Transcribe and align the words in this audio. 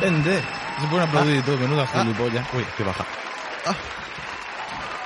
Vende. 0.00 0.42
Se 0.80 0.86
pueden 0.88 1.08
aplaudir 1.08 1.36
y 1.36 1.42
todo, 1.42 1.58
menuda 1.58 1.86
gilipollas. 1.86 2.54
Uy, 2.54 2.64
qué 2.76 2.84
baja. 2.84 3.04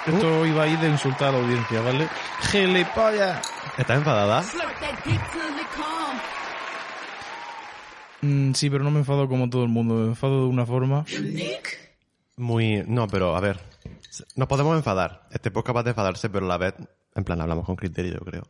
Esto 0.06 0.46
iba 0.46 0.65
a 0.65 0.66
ir 0.69 0.78
de 0.78 0.88
insultar 0.88 1.30
a 1.30 1.32
la 1.32 1.38
audiencia, 1.38 1.80
¿vale? 1.80 2.09
¡Gilipollas! 2.51 3.41
¿Estás 3.79 3.96
enfadada? 3.98 4.45
Mm, 8.20 8.52
sí, 8.52 8.70
pero 8.70 8.84
no 8.84 8.91
me 8.91 8.98
enfado 9.01 9.29
como 9.29 9.48
todo 9.48 9.62
el 9.62 9.70
mundo. 9.70 9.95
Me 9.95 10.06
enfado 10.09 10.43
de 10.43 10.48
una 10.48 10.66
forma. 10.66 11.04
Muy... 12.37 12.85
No, 12.87 13.09
pero 13.09 13.35
a 13.35 13.41
ver. 13.41 13.60
Nos 14.37 14.46
podemos 14.46 14.76
enfadar. 14.76 15.26
Este 15.30 15.51
podcast 15.51 15.76
va 15.76 15.82
de 15.82 15.91
enfadarse, 15.91 16.29
pero 16.29 16.45
a 16.46 16.48
la 16.48 16.59
vez, 16.59 16.74
en 17.15 17.24
plan, 17.24 17.41
hablamos 17.41 17.65
con 17.65 17.76
criterio, 17.76 18.15
yo 18.15 18.20
creo. 18.20 18.43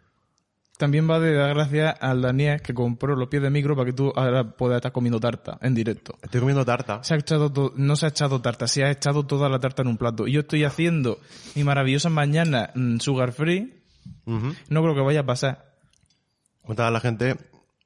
También 0.76 1.08
va 1.08 1.20
de 1.20 1.34
dar 1.34 1.54
gracias 1.54 1.94
al 2.00 2.22
Daniel 2.22 2.60
que 2.60 2.74
compró 2.74 3.14
los 3.14 3.28
pies 3.28 3.42
de 3.42 3.50
micro 3.50 3.76
para 3.76 3.86
que 3.86 3.92
tú 3.92 4.12
ahora 4.16 4.56
puedas 4.56 4.76
estar 4.76 4.90
comiendo 4.90 5.20
tarta 5.20 5.56
en 5.62 5.72
directo. 5.72 6.16
Estoy 6.20 6.40
comiendo 6.40 6.64
tarta. 6.64 7.02
Se 7.04 7.14
ha 7.14 7.16
echado 7.16 7.72
no 7.76 7.94
se 7.94 8.06
ha 8.06 8.08
echado 8.08 8.40
tarta, 8.40 8.66
se 8.66 8.82
ha 8.82 8.90
echado 8.90 9.24
toda 9.24 9.48
la 9.48 9.60
tarta 9.60 9.82
en 9.82 9.88
un 9.88 9.96
plato. 9.96 10.26
Y 10.26 10.32
yo 10.32 10.40
estoy 10.40 10.64
haciendo 10.64 11.20
mi 11.54 11.62
maravillosa 11.62 12.10
mañana 12.10 12.70
mm, 12.74 12.98
sugar 12.98 13.32
free. 13.32 13.82
No 14.26 14.82
creo 14.82 14.94
que 14.94 15.00
vaya 15.00 15.20
a 15.20 15.26
pasar. 15.26 15.74
Cuéntale 16.62 16.88
a 16.88 16.90
la 16.90 17.00
gente 17.00 17.36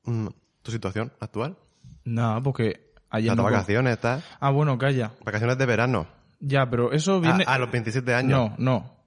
mm, 0.05 0.29
tu 0.63 0.71
situación 0.71 1.13
actual. 1.21 1.59
No, 2.05 2.41
porque 2.43 2.93
ayer 3.11 3.37
Las 3.37 3.45
vacaciones, 3.45 3.93
estás. 3.93 4.25
Ah, 4.41 4.51
bueno, 4.51 4.79
calla. 4.79 5.13
Vacaciones 5.25 5.59
de 5.59 5.67
verano. 5.67 6.07
Ya, 6.41 6.69
pero 6.71 6.93
eso 6.93 7.17
A, 7.17 7.21
viene... 7.21 7.45
a 7.47 7.59
los 7.59 7.71
27 7.71 8.15
años. 8.15 8.31
No, 8.31 8.55
no. 8.59 8.98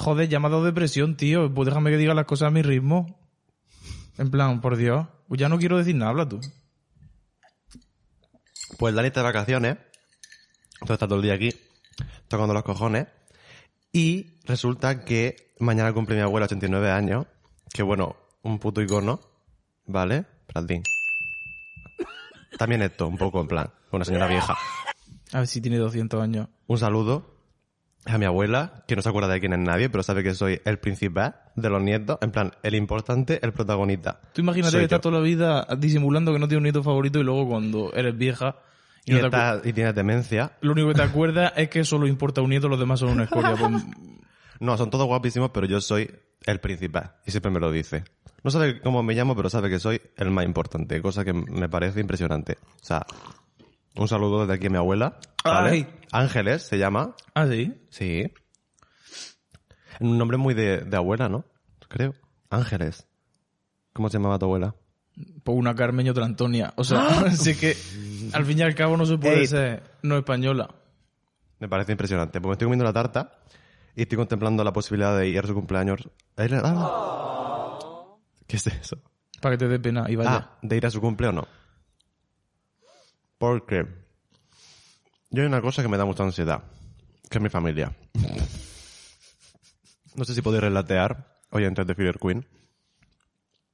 Joder, 0.00 0.30
ya 0.30 0.40
me 0.40 0.46
ha 0.46 0.50
dado 0.50 0.64
depresión, 0.64 1.14
tío. 1.14 1.52
Pues 1.52 1.66
déjame 1.66 1.90
que 1.90 1.98
diga 1.98 2.14
las 2.14 2.24
cosas 2.24 2.48
a 2.48 2.50
mi 2.50 2.62
ritmo. 2.62 3.20
En 4.16 4.30
plan, 4.30 4.62
por 4.62 4.76
Dios. 4.76 5.06
Pues 5.28 5.38
ya 5.38 5.50
no 5.50 5.58
quiero 5.58 5.76
decir 5.76 5.94
nada, 5.94 6.10
habla 6.10 6.26
tú. 6.26 6.40
Pues 8.78 8.94
Dani 8.94 9.08
está 9.08 9.20
de 9.20 9.24
vacaciones. 9.24 9.76
Entonces 10.80 10.94
está 10.94 11.06
todo 11.06 11.16
el 11.16 11.24
día 11.24 11.34
aquí, 11.34 11.54
tocando 12.28 12.54
los 12.54 12.62
cojones. 12.62 13.08
Y 13.92 14.38
resulta 14.46 15.04
que 15.04 15.52
mañana 15.58 15.92
cumple 15.92 16.16
mi 16.16 16.22
abuela 16.22 16.46
89 16.46 16.90
años. 16.90 17.26
Que 17.70 17.82
bueno, 17.82 18.16
un 18.40 18.58
puto 18.58 18.80
icono. 18.80 19.20
¿Vale? 19.84 20.24
Brandín. 20.48 20.82
También 22.56 22.80
esto, 22.80 23.06
un 23.06 23.18
poco 23.18 23.42
en 23.42 23.48
plan, 23.48 23.70
una 23.90 24.06
señora 24.06 24.28
vieja. 24.28 24.56
A 25.32 25.40
ver 25.40 25.46
si 25.46 25.60
tiene 25.60 25.76
200 25.76 26.22
años. 26.22 26.48
Un 26.68 26.78
saludo 26.78 27.29
a 28.06 28.16
mi 28.18 28.24
abuela, 28.24 28.82
que 28.88 28.96
no 28.96 29.02
se 29.02 29.08
acuerda 29.08 29.28
de 29.28 29.40
quién 29.40 29.52
es 29.52 29.58
nadie, 29.58 29.90
pero 29.90 30.02
sabe 30.02 30.22
que 30.22 30.34
soy 30.34 30.60
el 30.64 30.78
principal 30.78 31.36
de 31.54 31.68
los 31.70 31.82
nietos. 31.82 32.18
En 32.22 32.30
plan, 32.30 32.52
el 32.62 32.74
importante, 32.74 33.38
el 33.42 33.52
protagonista. 33.52 34.20
Tú 34.32 34.40
imagínate 34.40 34.78
que 34.78 34.84
estás 34.84 35.00
toda 35.00 35.18
la 35.18 35.24
vida 35.24 35.66
disimulando 35.78 36.32
que 36.32 36.38
no 36.38 36.48
tienes 36.48 36.58
un 36.60 36.64
nieto 36.64 36.82
favorito 36.82 37.18
y 37.20 37.24
luego 37.24 37.48
cuando 37.48 37.92
eres 37.94 38.16
vieja 38.16 38.56
y, 39.04 39.12
Y, 39.12 39.14
no 39.14 39.30
te 39.30 39.36
acu- 39.36 39.56
está- 39.56 39.68
y 39.68 39.72
tiene 39.72 39.92
demencia. 39.92 40.52
lo 40.62 40.72
único 40.72 40.88
que 40.88 40.94
te 40.94 41.02
acuerdas 41.02 41.52
es 41.56 41.68
que 41.68 41.84
solo 41.84 42.06
importa 42.06 42.40
un 42.42 42.50
nieto, 42.50 42.68
los 42.68 42.78
demás 42.78 43.00
son 43.00 43.10
una 43.10 43.24
escoria. 43.24 43.54
Pues, 43.56 43.84
No, 44.60 44.76
son 44.76 44.90
todos 44.90 45.06
guapísimos, 45.06 45.50
pero 45.54 45.66
yo 45.66 45.80
soy 45.80 46.10
el 46.44 46.60
principal. 46.60 47.12
Y 47.26 47.30
siempre 47.30 47.50
me 47.50 47.60
lo 47.60 47.70
dice. 47.72 48.04
No 48.44 48.50
sabe 48.50 48.80
cómo 48.82 49.02
me 49.02 49.14
llamo, 49.14 49.34
pero 49.34 49.48
sabe 49.48 49.70
que 49.70 49.78
soy 49.78 50.00
el 50.16 50.30
más 50.30 50.44
importante, 50.44 51.00
cosa 51.00 51.24
que 51.24 51.32
me 51.32 51.68
parece 51.70 52.00
impresionante. 52.00 52.58
O 52.62 52.84
sea, 52.84 53.06
un 53.96 54.08
saludo 54.08 54.40
desde 54.40 54.54
aquí 54.54 54.66
a 54.66 54.70
mi 54.70 54.76
abuela. 54.76 55.18
¿vale? 55.44 55.70
Ay. 55.70 55.86
Ángeles 56.12 56.62
se 56.66 56.78
llama. 56.78 57.14
ah, 57.34 57.46
sí. 57.46 57.72
Sí. 57.90 58.24
Un 60.00 60.16
nombre 60.18 60.36
muy 60.36 60.54
de, 60.54 60.78
de 60.78 60.96
abuela, 60.96 61.28
¿no? 61.28 61.44
Creo. 61.88 62.14
Ángeles. 62.48 63.06
¿Cómo 63.92 64.08
se 64.08 64.18
llamaba 64.18 64.38
tu 64.38 64.46
abuela? 64.46 64.74
Pues 65.44 65.58
una 65.58 65.74
Carmen 65.74 66.06
y 66.06 66.10
otra 66.10 66.24
Antonia. 66.24 66.72
O 66.76 66.84
sea, 66.84 67.06
así 67.26 67.54
que 67.56 67.76
al 68.32 68.44
fin 68.46 68.58
y 68.58 68.62
al 68.62 68.74
cabo 68.74 68.96
no 68.96 69.04
se 69.06 69.18
puede 69.18 69.40
Ey. 69.40 69.46
ser 69.46 69.82
no 70.02 70.16
española. 70.16 70.74
Me 71.58 71.68
parece 71.68 71.92
impresionante. 71.92 72.40
Pues 72.40 72.48
me 72.48 72.52
estoy 72.52 72.66
comiendo 72.66 72.84
la 72.84 72.92
tarta 72.92 73.38
y 73.94 74.02
estoy 74.02 74.16
contemplando 74.16 74.64
la 74.64 74.72
posibilidad 74.72 75.16
de 75.18 75.28
ir 75.28 75.38
a 75.40 75.46
su 75.46 75.54
cumpleaños. 75.54 76.08
ah. 76.36 78.16
¿Qué 78.46 78.56
es 78.56 78.66
eso? 78.66 78.96
Para 79.40 79.56
que 79.56 79.64
te 79.64 79.68
dé 79.68 79.78
pena 79.78 80.06
y 80.08 80.16
vaya. 80.16 80.30
Ah, 80.34 80.58
de 80.62 80.76
ir 80.76 80.86
a 80.86 80.90
su 80.90 81.00
cumple 81.00 81.28
o 81.28 81.32
no. 81.32 81.46
Porque 83.40 83.86
yo 85.30 85.40
hay 85.42 85.46
una 85.48 85.62
cosa 85.62 85.80
que 85.80 85.88
me 85.88 85.96
da 85.96 86.04
mucha 86.04 86.22
ansiedad, 86.22 86.62
que 87.30 87.38
es 87.38 87.42
mi 87.42 87.48
familia. 87.48 87.90
No 90.14 90.24
sé 90.26 90.34
si 90.34 90.42
podéis 90.42 90.62
relatear, 90.64 91.38
oyentes 91.50 91.86
de 91.86 91.94
Filler 91.94 92.18
Queen, 92.18 92.46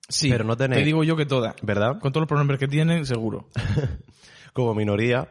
sí, 0.09 0.31
pero 0.31 0.45
no 0.45 0.57
tenéis- 0.57 0.79
Te 0.83 0.85
digo 0.85 1.03
yo 1.03 1.17
que 1.17 1.27
todas. 1.27 1.57
¿verdad? 1.63 1.99
Con 1.99 2.13
todos 2.13 2.23
los 2.23 2.29
pronombres 2.29 2.61
que 2.61 2.69
tienen, 2.69 3.05
seguro. 3.07 3.49
Como 4.53 4.73
minoría, 4.73 5.29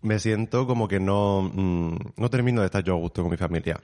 me 0.00 0.18
siento 0.18 0.66
como 0.66 0.88
que 0.88 0.98
no, 0.98 1.42
mm, 1.42 1.96
no 2.16 2.30
termino 2.30 2.60
de 2.62 2.66
estar 2.66 2.82
yo 2.82 2.94
a 2.94 2.96
gusto 2.96 3.20
con 3.22 3.30
mi 3.30 3.36
familia. 3.36 3.78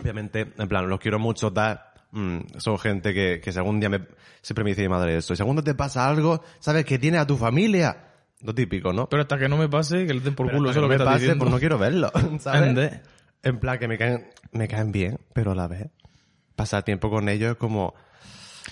Obviamente, 0.00 0.52
en 0.56 0.68
plan, 0.68 0.88
los 0.88 1.00
quiero 1.00 1.18
mucho, 1.18 1.52
tal. 1.52 1.80
mm, 2.12 2.38
son 2.58 2.78
gente 2.78 3.12
que, 3.12 3.40
que 3.42 3.50
si 3.52 3.58
algún 3.58 3.80
día 3.80 3.88
me, 3.90 4.06
siempre 4.40 4.62
me 4.62 4.70
dice 4.70 4.82
mi 4.82 4.88
madre 4.88 5.16
eso. 5.16 5.32
Y 5.32 5.36
si 5.36 5.42
algún 5.42 5.56
día 5.56 5.64
te 5.64 5.74
pasa 5.74 6.08
algo, 6.08 6.42
sabes 6.60 6.84
que 6.84 6.98
tienes 7.00 7.20
a 7.20 7.26
tu 7.26 7.36
familia. 7.36 8.04
Lo 8.42 8.54
típico, 8.54 8.92
¿no? 8.92 9.08
Pero 9.08 9.22
hasta 9.22 9.36
que 9.38 9.48
no 9.48 9.56
me 9.56 9.68
pase, 9.68 10.06
que 10.06 10.14
le 10.14 10.20
den 10.20 10.34
por 10.34 10.46
Pero 10.46 10.58
culo, 10.58 10.70
eso 10.70 10.78
es 10.78 10.82
lo 10.82 10.88
que 10.88 10.94
que 10.94 10.98
me 10.98 11.04
estás 11.04 11.14
pase, 11.14 11.20
diciendo. 11.24 11.44
pues 11.44 11.52
no 11.52 11.58
quiero 11.58 11.78
verlo, 11.78 12.10
¿sabes? 12.40 12.62
Ande. 12.62 13.00
En 13.42 13.58
plan, 13.58 13.78
que 13.78 13.88
me 13.88 13.98
caen, 13.98 14.28
me 14.52 14.68
caen 14.68 14.92
bien, 14.92 15.18
pero 15.32 15.52
a 15.52 15.54
la 15.54 15.66
vez, 15.68 15.88
pasar 16.56 16.82
tiempo 16.84 17.10
con 17.10 17.28
ellos 17.28 17.52
es 17.52 17.56
como... 17.56 17.94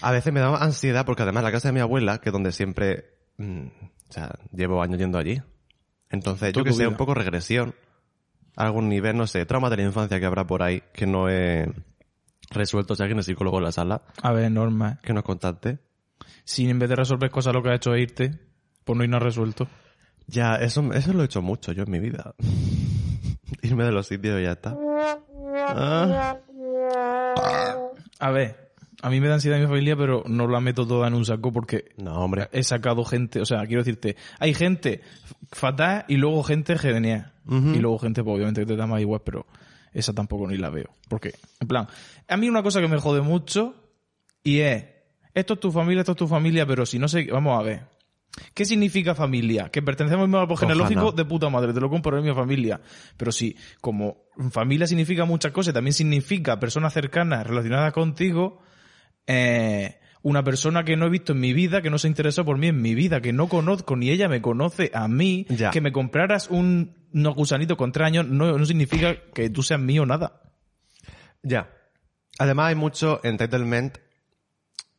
A 0.02 0.10
veces 0.12 0.32
me 0.32 0.40
da 0.40 0.54
ansiedad 0.56 1.06
porque 1.06 1.22
además 1.22 1.42
la 1.42 1.52
casa 1.52 1.68
de 1.68 1.72
mi 1.72 1.80
abuela, 1.80 2.18
que 2.20 2.28
es 2.28 2.32
donde 2.32 2.52
siempre... 2.52 3.06
mm, 3.38 3.66
o 4.08 4.12
sea, 4.12 4.30
llevo 4.52 4.82
años 4.82 4.98
yendo 4.98 5.18
allí. 5.18 5.40
Entonces, 6.10 6.52
yo 6.52 6.62
que 6.62 6.72
sé, 6.72 6.86
un 6.86 6.96
poco 6.96 7.14
regresión. 7.14 7.74
A 8.56 8.64
algún 8.64 8.88
nivel, 8.88 9.16
no 9.16 9.26
sé, 9.26 9.44
trauma 9.46 9.68
de 9.68 9.76
la 9.78 9.82
infancia 9.82 10.18
que 10.20 10.26
habrá 10.26 10.46
por 10.46 10.62
ahí 10.62 10.82
que 10.94 11.06
no 11.06 11.28
he 11.28 11.66
resuelto. 12.50 12.94
Si 12.94 13.02
alguien 13.02 13.18
es 13.18 13.26
psicólogo 13.26 13.58
en 13.58 13.64
la 13.64 13.72
sala, 13.72 14.02
A 14.22 14.32
ver, 14.32 14.50
normal. 14.50 14.98
que 15.02 15.12
nos 15.12 15.24
contacte. 15.24 15.78
Si 16.44 16.68
en 16.70 16.78
vez 16.78 16.88
de 16.88 16.96
resolver 16.96 17.30
cosas 17.30 17.52
lo 17.52 17.62
que 17.62 17.70
has 17.70 17.76
hecho 17.76 17.94
es 17.94 18.02
irte, 18.02 18.45
pues 18.86 18.96
no 18.96 19.02
hay 19.02 19.08
nada 19.08 19.24
resuelto. 19.24 19.68
Ya, 20.28 20.56
eso, 20.56 20.90
eso 20.92 21.12
lo 21.12 21.22
he 21.22 21.26
hecho 21.26 21.42
mucho 21.42 21.72
yo 21.72 21.82
en 21.82 21.90
mi 21.90 21.98
vida. 21.98 22.34
Irme 23.62 23.84
de 23.84 23.92
los 23.92 24.06
sitios 24.06 24.40
y 24.40 24.44
ya 24.44 24.52
está. 24.52 24.74
Ah. 25.68 26.36
A 28.18 28.30
ver, 28.30 28.70
a 29.02 29.10
mí 29.10 29.20
me 29.20 29.28
da 29.28 29.34
ansiedad 29.34 29.58
mi 29.58 29.66
familia, 29.66 29.96
pero 29.96 30.22
no 30.26 30.46
la 30.48 30.60
meto 30.60 30.86
toda 30.86 31.08
en 31.08 31.14
un 31.14 31.24
saco 31.24 31.52
porque 31.52 31.86
No, 31.96 32.14
hombre. 32.24 32.48
he 32.52 32.62
sacado 32.62 33.04
gente, 33.04 33.40
o 33.40 33.44
sea, 33.44 33.66
quiero 33.66 33.82
decirte, 33.82 34.16
hay 34.38 34.54
gente 34.54 35.02
fatal 35.52 36.04
y 36.08 36.16
luego 36.16 36.42
gente 36.42 36.78
genial. 36.78 37.32
Ujú. 37.46 37.70
Y 37.74 37.78
luego 37.78 37.98
gente, 37.98 38.22
pues 38.24 38.34
obviamente 38.36 38.60
que 38.62 38.66
te 38.66 38.76
da 38.76 38.86
más 38.86 39.00
igual, 39.00 39.20
pero 39.24 39.46
esa 39.92 40.12
tampoco 40.12 40.46
ni 40.48 40.56
la 40.56 40.70
veo. 40.70 40.90
Porque, 41.08 41.34
en 41.60 41.68
plan, 41.68 41.86
a 42.28 42.36
mí 42.36 42.48
una 42.48 42.62
cosa 42.62 42.80
que 42.80 42.88
me 42.88 42.98
jode 42.98 43.20
mucho 43.20 43.74
y 44.42 44.60
es, 44.60 44.84
esto 45.34 45.54
es 45.54 45.60
tu 45.60 45.70
familia, 45.72 46.00
esto 46.00 46.12
es 46.12 46.18
tu 46.18 46.26
familia, 46.28 46.66
pero 46.66 46.86
si 46.86 46.98
no 46.98 47.08
sé, 47.08 47.26
vamos 47.30 47.58
a 47.58 47.62
ver. 47.62 47.95
¿Qué 48.52 48.64
significa 48.64 49.14
familia? 49.14 49.70
Que 49.70 49.80
pertenecemos 49.82 50.24
al 50.24 50.28
mismo 50.28 50.40
árbol 50.40 50.58
genealógico 50.58 51.12
de 51.12 51.24
puta 51.24 51.48
madre, 51.48 51.72
te 51.72 51.80
lo 51.80 51.88
compro 51.88 52.18
en 52.18 52.24
mi 52.24 52.34
familia. 52.34 52.80
Pero 53.16 53.32
sí, 53.32 53.56
como 53.80 54.24
familia 54.50 54.86
significa 54.86 55.24
muchas 55.24 55.52
cosas, 55.52 55.72
también 55.72 55.94
significa 55.94 56.60
personas 56.60 56.92
cercanas 56.92 57.46
relacionadas 57.46 57.92
contigo, 57.92 58.60
eh, 59.26 60.00
una 60.22 60.42
persona 60.44 60.84
que 60.84 60.96
no 60.96 61.06
he 61.06 61.10
visto 61.10 61.32
en 61.32 61.40
mi 61.40 61.52
vida, 61.52 61.80
que 61.82 61.88
no 61.90 61.98
se 61.98 62.08
interesó 62.08 62.44
por 62.44 62.58
mí 62.58 62.66
en 62.68 62.82
mi 62.82 62.94
vida, 62.94 63.20
que 63.20 63.32
no 63.32 63.48
conozco, 63.48 63.96
ni 63.96 64.10
ella 64.10 64.28
me 64.28 64.42
conoce 64.42 64.90
a 64.92 65.08
mí, 65.08 65.46
Ya. 65.48 65.70
que 65.70 65.80
me 65.80 65.92
compraras 65.92 66.48
un 66.50 66.94
unos 67.12 67.34
gusanitos 67.34 67.78
con 67.78 67.92
tres 67.92 68.06
años, 68.08 68.26
no, 68.28 68.58
no 68.58 68.66
significa 68.66 69.16
que 69.32 69.48
tú 69.48 69.62
seas 69.62 69.80
mío 69.80 70.04
nada. 70.04 70.42
Ya. 71.42 71.70
Además 72.38 72.68
hay 72.68 72.74
mucho 72.74 73.20
entitlement 73.24 73.96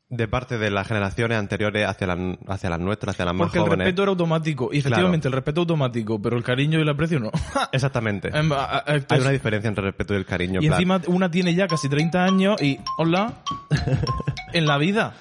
de 0.10 0.28
parte 0.30 0.58
de 0.58 0.72
las 0.72 0.88
generaciones 0.88 1.38
anteriores 1.38 1.86
hacia, 1.86 2.08
la- 2.08 2.38
hacia 2.48 2.70
las 2.70 2.80
nuestras, 2.80 3.14
hacia 3.16 3.26
las 3.26 3.34
más 3.34 3.48
Porque 3.48 3.58
el 3.58 3.66
jóvenes. 3.66 3.86
respeto 3.88 4.04
era 4.04 4.10
automático. 4.12 4.70
Y 4.72 4.78
efectivamente, 4.80 5.28
el 5.28 5.34
respeto 5.34 5.62
automático, 5.62 6.22
pero 6.22 6.38
el 6.38 6.44
cariño 6.44 6.80
y 6.80 6.82
el 6.82 6.90
aprecio 6.90 7.20
no. 7.20 7.30
Exactamente. 7.74 8.30
Hay 8.34 9.20
una 9.20 9.30
diferencia 9.32 9.68
entre 9.68 9.82
el 9.86 9.92
respeto 9.92 10.14
y 10.14 10.18
el 10.18 10.26
cariño. 10.26 10.60
y 10.62 10.68
plan, 10.68 10.74
encima 10.80 11.02
una 11.08 11.30
tiene 11.30 11.54
ya 11.56 11.68
casi 11.68 11.90
30 11.90 12.24
años 12.24 12.62
y, 12.62 12.80
hola, 12.98 13.44
en 14.54 14.66
la 14.66 14.78
vida. 14.78 15.14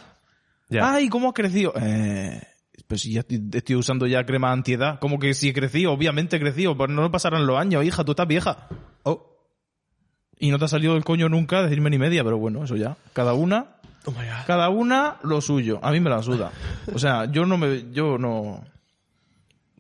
ya. 0.68 0.92
Ay, 0.94 1.08
¿cómo 1.08 1.28
has 1.28 1.34
crecido? 1.34 1.72
Eh, 1.80 2.40
pues 2.86 3.00
si 3.00 3.12
ya 3.14 3.24
estoy, 3.52 3.74
usando 3.74 4.06
ya 4.06 4.24
crema 4.24 4.52
antiedad. 4.52 5.00
¿Cómo 5.00 5.18
que 5.18 5.34
si 5.34 5.48
he 5.48 5.52
crecido? 5.52 5.92
Obviamente 5.92 6.36
he 6.36 6.40
crecido, 6.40 6.76
pero 6.78 6.92
no 6.92 7.10
pasarán 7.10 7.44
los 7.46 7.58
años, 7.58 7.84
hija, 7.84 8.04
tú 8.04 8.12
estás 8.12 8.28
vieja. 8.28 8.68
Oh. 9.02 9.32
Y 10.38 10.50
no 10.52 10.58
te 10.60 10.66
ha 10.66 10.68
salido 10.68 10.94
del 10.94 11.02
coño 11.04 11.28
nunca 11.28 11.62
decirme 11.62 11.90
ni 11.90 11.98
media, 11.98 12.22
pero 12.22 12.38
bueno, 12.38 12.62
eso 12.62 12.76
ya. 12.76 12.96
Cada 13.14 13.32
una, 13.32 13.78
Oh 14.06 14.10
my 14.12 14.16
God. 14.18 14.46
cada 14.46 14.68
una 14.68 15.16
lo 15.24 15.40
suyo. 15.40 15.78
A 15.82 15.90
mí 15.92 16.00
me 16.00 16.10
la 16.10 16.22
suda. 16.22 16.50
O 16.94 16.98
sea, 16.98 17.24
yo 17.26 17.44
no 17.44 17.58
me, 17.58 17.90
yo 17.92 18.18
no... 18.18 18.64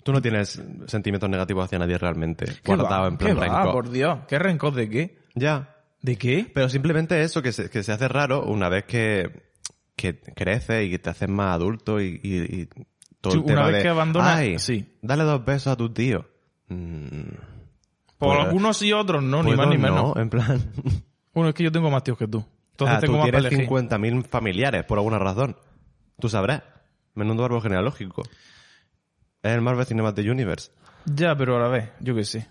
Tú 0.02 0.12
no 0.12 0.22
tienes 0.22 0.62
sentimientos 0.86 1.28
negativos 1.30 1.64
hacia 1.64 1.78
nadie 1.78 1.98
realmente. 1.98 2.44
¿Qué 2.46 2.60
Guardado 2.64 3.02
va? 3.02 3.08
en 3.08 3.16
plan 3.16 3.34
¿Qué 3.34 3.40
va? 3.40 3.46
rencor. 3.56 3.72
por 3.72 3.90
Dios. 3.90 4.18
¿Qué 4.28 4.38
rencor 4.38 4.74
de 4.74 4.88
qué? 4.88 5.18
Ya. 5.34 5.74
¿De 6.02 6.16
qué? 6.16 6.50
Pero 6.54 6.68
simplemente 6.68 7.20
eso, 7.22 7.42
que 7.42 7.52
se, 7.52 7.68
que 7.70 7.82
se 7.82 7.92
hace 7.92 8.06
raro 8.06 8.44
una 8.44 8.68
vez 8.68 8.84
que, 8.84 9.50
que 9.96 10.20
creces 10.20 10.86
y 10.86 10.90
que 10.90 10.98
te 11.00 11.10
haces 11.10 11.28
más 11.28 11.54
adulto 11.54 12.00
y, 12.00 12.20
y- 12.22 12.60
y 12.62 12.66
todo 13.20 13.32
Sí, 13.32 13.38
el 13.38 13.44
una 13.44 13.54
tema 13.54 13.66
vez 13.66 13.76
de, 13.76 13.82
que 13.82 13.88
abandonas- 13.88 14.36
Ay, 14.36 14.58
sí. 14.60 14.96
dale 15.02 15.24
dos 15.24 15.44
besos 15.44 15.72
a 15.72 15.76
tu 15.76 15.90
tío. 15.92 16.24
Mm, 16.68 17.08
Por 18.18 18.36
Pues- 18.36 18.46
algunos 18.46 18.76
sí, 18.76 18.92
otros 18.92 19.22
no, 19.24 19.42
ni 19.42 19.48
pues 19.48 19.58
más 19.58 19.68
ni 19.68 19.76
no, 19.76 19.82
menos. 19.82 20.16
en 20.16 20.30
plan... 20.30 20.72
Bueno, 21.34 21.50
es 21.50 21.54
que 21.54 21.64
yo 21.64 21.70
tengo 21.72 21.90
más 21.90 22.02
tíos 22.02 22.16
que 22.16 22.26
tú. 22.28 22.42
Entonces 22.76 22.96
Ah, 22.98 23.00
tengo 23.00 23.14
tú 23.14 23.18
más 23.20 23.30
tienes 23.30 23.52
elegir. 23.52 23.68
50.000 23.68 24.26
familiares, 24.26 24.84
por 24.84 24.98
alguna 24.98 25.18
razón. 25.18 25.56
Tú 26.20 26.28
sabrás. 26.28 26.62
Menudo 27.14 27.46
árbol 27.46 27.62
genealógico. 27.62 28.22
Es 29.42 29.52
el 29.52 29.62
Marvel 29.62 29.86
Cinematic 29.86 30.30
Universe. 30.30 30.70
Ya, 31.06 31.34
pero 31.34 31.56
a 31.56 31.60
la 31.60 31.68
vez, 31.68 31.90
yo 32.00 32.14
qué 32.14 32.24
sé. 32.24 32.46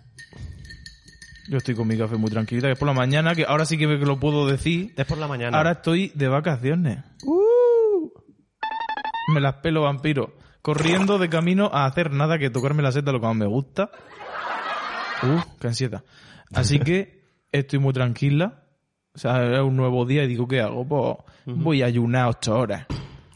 Yo 1.48 1.58
estoy 1.58 1.76
con 1.76 1.88
mi 1.88 1.96
café 1.96 2.16
muy 2.16 2.32
tranquilita, 2.32 2.68
que 2.68 2.74
es 2.74 2.80
por 2.80 2.88
la 2.88 2.94
mañana, 2.96 3.36
que 3.36 3.46
ahora 3.46 3.66
sí 3.66 3.78
que 3.78 3.86
lo 3.86 4.20
puedo 4.20 4.48
decir. 4.48 4.94
Es 4.98 5.06
por 5.06 5.20
la 5.20 5.28
mañana. 5.28 5.56
Ahora 5.58 5.74
estoy 5.74 6.12
de 6.16 6.28
vacaciones. 6.28 7.04
Me 9.32 9.40
las 9.40 9.56
pelo 9.56 9.82
vampiro. 9.84 10.36
Corriendo 10.64 11.20
de 11.20 11.30
camino 11.30 11.70
a 11.72 11.86
hacer 11.86 12.12
nada 12.12 12.40
que 12.40 12.50
tocarme 12.50 12.82
la 12.82 12.92
seta, 12.92 13.12
lo 13.12 13.20
que 13.20 13.28
más 13.28 13.36
me 13.36 13.46
gusta. 13.46 13.92
Uh, 15.22 15.40
qué 15.60 15.68
ansiedad. 15.68 16.04
Así 16.54 16.80
que 16.80 17.24
estoy 17.52 17.78
muy 17.78 17.94
tranquila. 17.94 18.64
O 19.16 19.18
sea, 19.18 19.54
es 19.56 19.62
un 19.62 19.76
nuevo 19.78 20.06
día 20.06 20.24
y 20.24 20.28
digo, 20.28 20.48
¿qué 20.48 20.62
hago? 20.62 20.86
Pues 20.88 21.58
voy 21.58 21.82
a 21.82 21.86
ayunar 21.86 22.28
ocho 22.28 22.58
horas. 22.60 22.86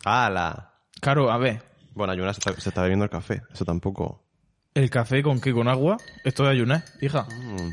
¡Hala! 0.03 0.73
Claro, 1.01 1.31
a 1.31 1.37
ver, 1.37 1.63
Bueno, 1.93 2.13
Ayuna 2.13 2.33
se 2.33 2.39
está, 2.39 2.59
se 2.61 2.69
está 2.69 2.81
bebiendo 2.81 3.05
el 3.05 3.11
café. 3.11 3.41
Eso 3.53 3.65
tampoco... 3.65 4.23
¿el 4.75 4.89
café 4.89 5.21
con 5.23 5.41
qué? 5.41 5.51
¿Con 5.53 5.67
agua? 5.67 5.97
Esto 6.23 6.43
de 6.43 6.49
ayunar, 6.51 6.83
hija. 7.01 7.25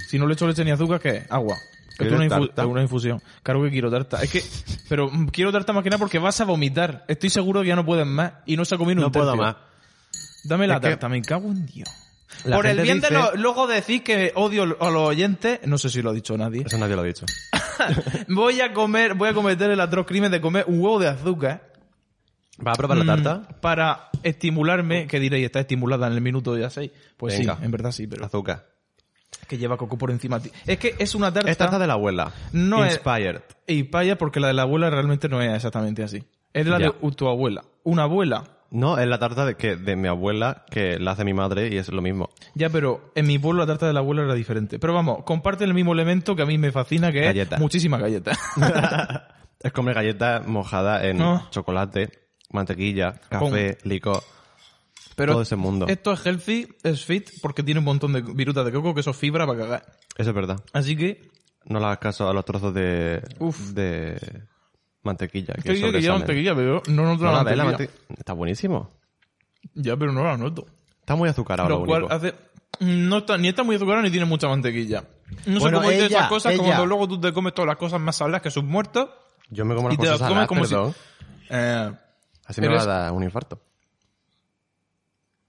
Si 0.09 0.19
no 0.19 0.27
le 0.27 0.35
echo 0.35 0.47
leche 0.47 0.65
ni 0.65 0.71
azúcar, 0.73 0.99
¿qué? 1.01 1.25
Agua. 1.29 1.57
Esto 1.91 2.05
es 2.05 2.11
una, 2.13 2.19
¿Quieres 2.19 2.33
infu- 2.33 2.47
tarta? 2.49 2.63
es 2.63 2.69
una 2.69 2.83
infusión. 2.83 3.23
Claro 3.43 3.63
que 3.63 3.71
quiero 3.71 3.91
tarta. 3.91 4.23
Es 4.23 4.31
que, 4.33 4.43
pero 4.89 5.09
mm, 5.11 5.27
quiero 5.29 5.53
tarta 5.53 5.73
más 5.73 5.83
que 5.85 5.91
nada 5.91 5.99
porque 5.99 6.19
vas 6.19 6.41
a 6.41 6.45
vomitar. 6.45 7.05
Estoy 7.09 7.31
seguro 7.31 7.63
que 7.63 7.69
ya 7.69 7.77
no 7.77 7.85
puedes 7.87 8.07
más 8.07 8.33
y 8.47 8.57
no 8.57 8.65
se 8.65 8.75
ha 8.75 8.79
comido 8.79 9.01
No 9.01 9.07
un 9.07 9.13
puedo 9.13 9.27
tercio. 9.27 9.43
más. 9.43 9.57
Dame 10.45 10.67
la 10.67 10.75
Es 10.75 10.81
que- 10.81 10.89
tarta, 10.91 11.09
me 11.09 11.23
cago 11.23 11.49
en 11.49 11.65
Dios. 11.67 11.89
La 12.45 12.57
Por 12.57 12.67
el 12.67 12.81
bien 12.81 13.01
de 13.01 13.11
los... 13.11 13.35
Luego 13.39 13.67
decís 13.67 14.03
que 14.03 14.33
odio 14.35 14.63
a 14.65 14.91
los 14.91 15.09
oyentes, 15.09 15.61
no 15.65 15.79
sé 15.79 15.89
si 15.89 16.03
lo 16.03 16.11
ha 16.11 16.13
dicho 16.13 16.37
nadie. 16.37 16.63
Eso 16.67 16.77
nadie 16.79 16.97
lo 16.97 17.03
ha 17.03 17.05
dicho. 17.05 17.25
Voy 18.29 18.61
a 18.61 18.73
comer, 18.73 19.15
voy 19.15 19.29
a 19.29 19.35
cometer 19.35 19.71
el 19.71 19.81
atroz 19.81 20.07
crimen 20.07 20.31
de 20.33 20.41
comer 20.41 20.65
un 20.67 20.81
huevo 20.81 20.99
de 20.99 21.09
azúcar. 21.09 21.73
¿Vas 22.59 22.75
a 22.75 22.77
probar 22.79 22.99
la 22.99 23.05
mm, 23.05 23.23
tarta? 23.23 23.61
Para 23.61 24.09
estimularme, 24.23 25.07
que 25.07 25.21
diréis, 25.21 25.45
está 25.47 25.61
estimulada 25.61 26.07
en 26.07 26.15
el 26.15 26.21
minuto 26.23 26.57
ya 26.57 26.71
6. 26.71 26.91
Pues 27.17 27.39
Venga. 27.39 27.57
sí, 27.59 27.65
en 27.65 27.71
verdad 27.71 27.93
sí, 27.93 28.07
pero 28.07 28.25
Azúcar. 28.25 28.67
que 29.47 29.59
lleva 29.59 29.77
coco 29.77 29.99
por 29.99 30.11
encima. 30.11 30.41
ti- 30.41 30.51
Es 30.67 30.79
que 30.79 30.95
es 30.99 31.15
una 31.15 31.33
tarta... 31.33 31.51
Es 31.51 31.59
tarta 31.59 31.79
de 31.79 31.87
la 31.87 31.93
abuela. 31.93 32.33
No 32.53 32.85
es- 32.85 32.95
Inspired. 32.95 33.43
Y 33.67 33.85
paya 33.85 34.17
porque 34.17 34.41
la 34.41 34.49
de 34.49 34.55
la 34.55 34.63
abuela 34.63 34.89
realmente 34.91 35.29
no 35.29 35.43
es 35.43 35.55
exactamente 35.55 36.03
así. 36.03 36.25
Es 36.55 36.67
la 36.67 36.79
Ya. 36.79 36.87
de 37.01 37.11
tu 37.13 37.29
abuela. 37.29 37.63
Una 37.85 38.05
abuela. 38.05 38.56
No, 38.71 38.99
es 38.99 39.07
la 39.07 39.19
tarta 39.19 39.47
de, 39.47 39.57
que, 39.57 39.77
de 39.77 39.97
mi 39.97 40.09
abuela 40.09 40.65
que 40.71 40.99
la 40.99 41.13
hace 41.13 41.25
mi 41.25 41.35
madre 41.35 41.69
y 41.69 41.77
es 41.77 41.89
lo 41.89 42.03
mismo. 42.03 42.31
Ya, 42.55 42.69
pero 42.69 43.13
en 43.15 43.27
mi 43.27 43.39
pueblo 43.39 43.63
la 43.63 43.67
tarta 43.67 43.87
de 43.87 43.93
la 43.93 44.01
abuela 44.01 44.23
era 44.23 44.35
diferente. 44.35 44.79
Pero 44.79 44.93
vamos, 44.93 45.23
comparten 45.25 45.69
el 45.69 45.75
mismo 45.75 45.93
elemento 45.93 46.35
que 46.35 46.43
a 46.43 46.47
mí 46.47 46.59
me 46.59 46.73
fascina, 46.73 47.13
que 47.13 47.21
Galleta. 47.23 47.57
es 47.57 47.61
muchísima 47.61 47.99
galleta. 47.99 48.33
es 49.61 49.73
comer 49.73 49.95
galletas 49.95 50.47
mojadas 50.47 51.05
en 51.05 51.19
chocolate, 51.51 52.11
mantequilla, 52.51 53.21
café, 53.29 53.79
licor. 53.85 54.23
Pero 55.15 55.33
Todo 55.33 55.43
ese 55.43 55.57
mundo. 55.57 55.87
Esto 55.89 56.13
es 56.13 56.27
healthy, 56.27 56.69
es 56.83 57.05
fit, 57.05 57.31
porque 57.41 57.63
tiene 57.63 57.79
un 57.79 57.87
montón 57.87 58.13
de 58.13 58.21
virutas 58.21 58.67
de 58.67 58.73
coco 58.73 58.93
que 58.93 59.01
eso 59.01 59.11
es 59.13 59.17
fibra 59.17 59.47
para 59.47 59.59
cagar. 59.59 59.87
Eso 60.17 60.31
es 60.31 60.35
verdad. 60.37 60.61
Así 60.75 60.95
que, 60.95 61.31
No 61.65 61.79
le 61.79 61.87
hagas 61.87 61.99
caso 61.99 62.29
a 62.29 62.35
los 62.35 62.45
trozos 62.45 62.75
de, 62.75 63.23
Uf. 63.39 63.71
de 63.71 64.19
mantequilla. 65.07 65.55
Que 65.55 65.63
te 65.63 65.73
digo 65.75 65.91
que 65.93 66.01
lleva 66.03 66.19
mantequilla, 66.19 66.55
pero 66.55 66.83
no 66.89 67.03
noto 67.05 67.25
No, 67.25 67.33
la 67.33 67.43
la 67.43 67.65
mantequilla. 67.65 67.65
mante- 67.65 67.91
Está 68.19 68.33
buenísimo. 68.35 68.91
Ya, 69.75 69.97
pero 69.97 70.13
no 70.13 70.23
la 70.25 70.37
noto. 70.37 70.67
Está 71.01 71.15
muy 71.17 71.29
azucarado 71.29 71.69
Lo 71.69 71.79
lo 71.81 71.87
cual 71.87 72.03
único. 72.05 72.15
hace... 72.15 72.35
No 72.81 73.19
está, 73.19 73.39
ni 73.39 73.49
está 73.49 73.63
muy 73.63 73.77
azucarado 73.77 74.03
ni 74.03 74.11
tiene 74.11 74.27
mucha 74.27 74.49
mantequilla. 74.49 75.05
No 75.47 75.61
Bueno, 75.61 75.79
sé 75.79 75.83
cómo 75.85 75.91
dice 75.91 76.07
ella, 76.07 76.19
esas 76.19 76.29
cosas, 76.29 76.53
como 76.57 76.67
ella. 76.69 76.77
cuando 76.77 76.87
luego 76.87 77.09
tú 77.09 77.21
te 77.21 77.33
comes 77.33 77.55
todas 77.55 77.67
las 77.69 77.77
cosas 77.77 78.01
más 78.01 78.17
saladas 78.17 78.43
que 78.43 78.51
son 78.51 78.67
muertos 78.67 79.09
Yo 79.49 79.65
me 79.65 79.75
como 79.75 79.89
las 79.89 79.95
y 79.95 80.01
te 80.01 80.07
cosas 80.09 80.21
las 80.31 80.47
comes 80.47 80.69
saladas, 80.69 80.93
como 80.93 80.93
si... 80.93 80.99
Eh, 81.51 81.93
Así 82.45 82.61
me 82.61 82.67
va 82.69 82.73
a 82.75 82.77
eres- 82.77 82.87
dar 82.87 83.13
un 83.13 83.23
infarto. 83.25 83.61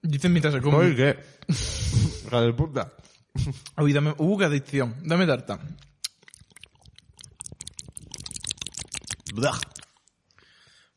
dicen 0.02 0.32
mientras 0.32 0.54
se 0.54 0.60
come. 0.60 0.94
qué? 0.94 1.18
Hija 2.26 2.40
de 2.40 2.52
puta. 2.52 2.92
Uy, 3.76 3.92
dame... 3.92 4.14
Uh, 4.18 4.38
qué 4.38 4.44
adicción. 4.46 4.94
Dame 5.02 5.26
tarta. 5.26 5.58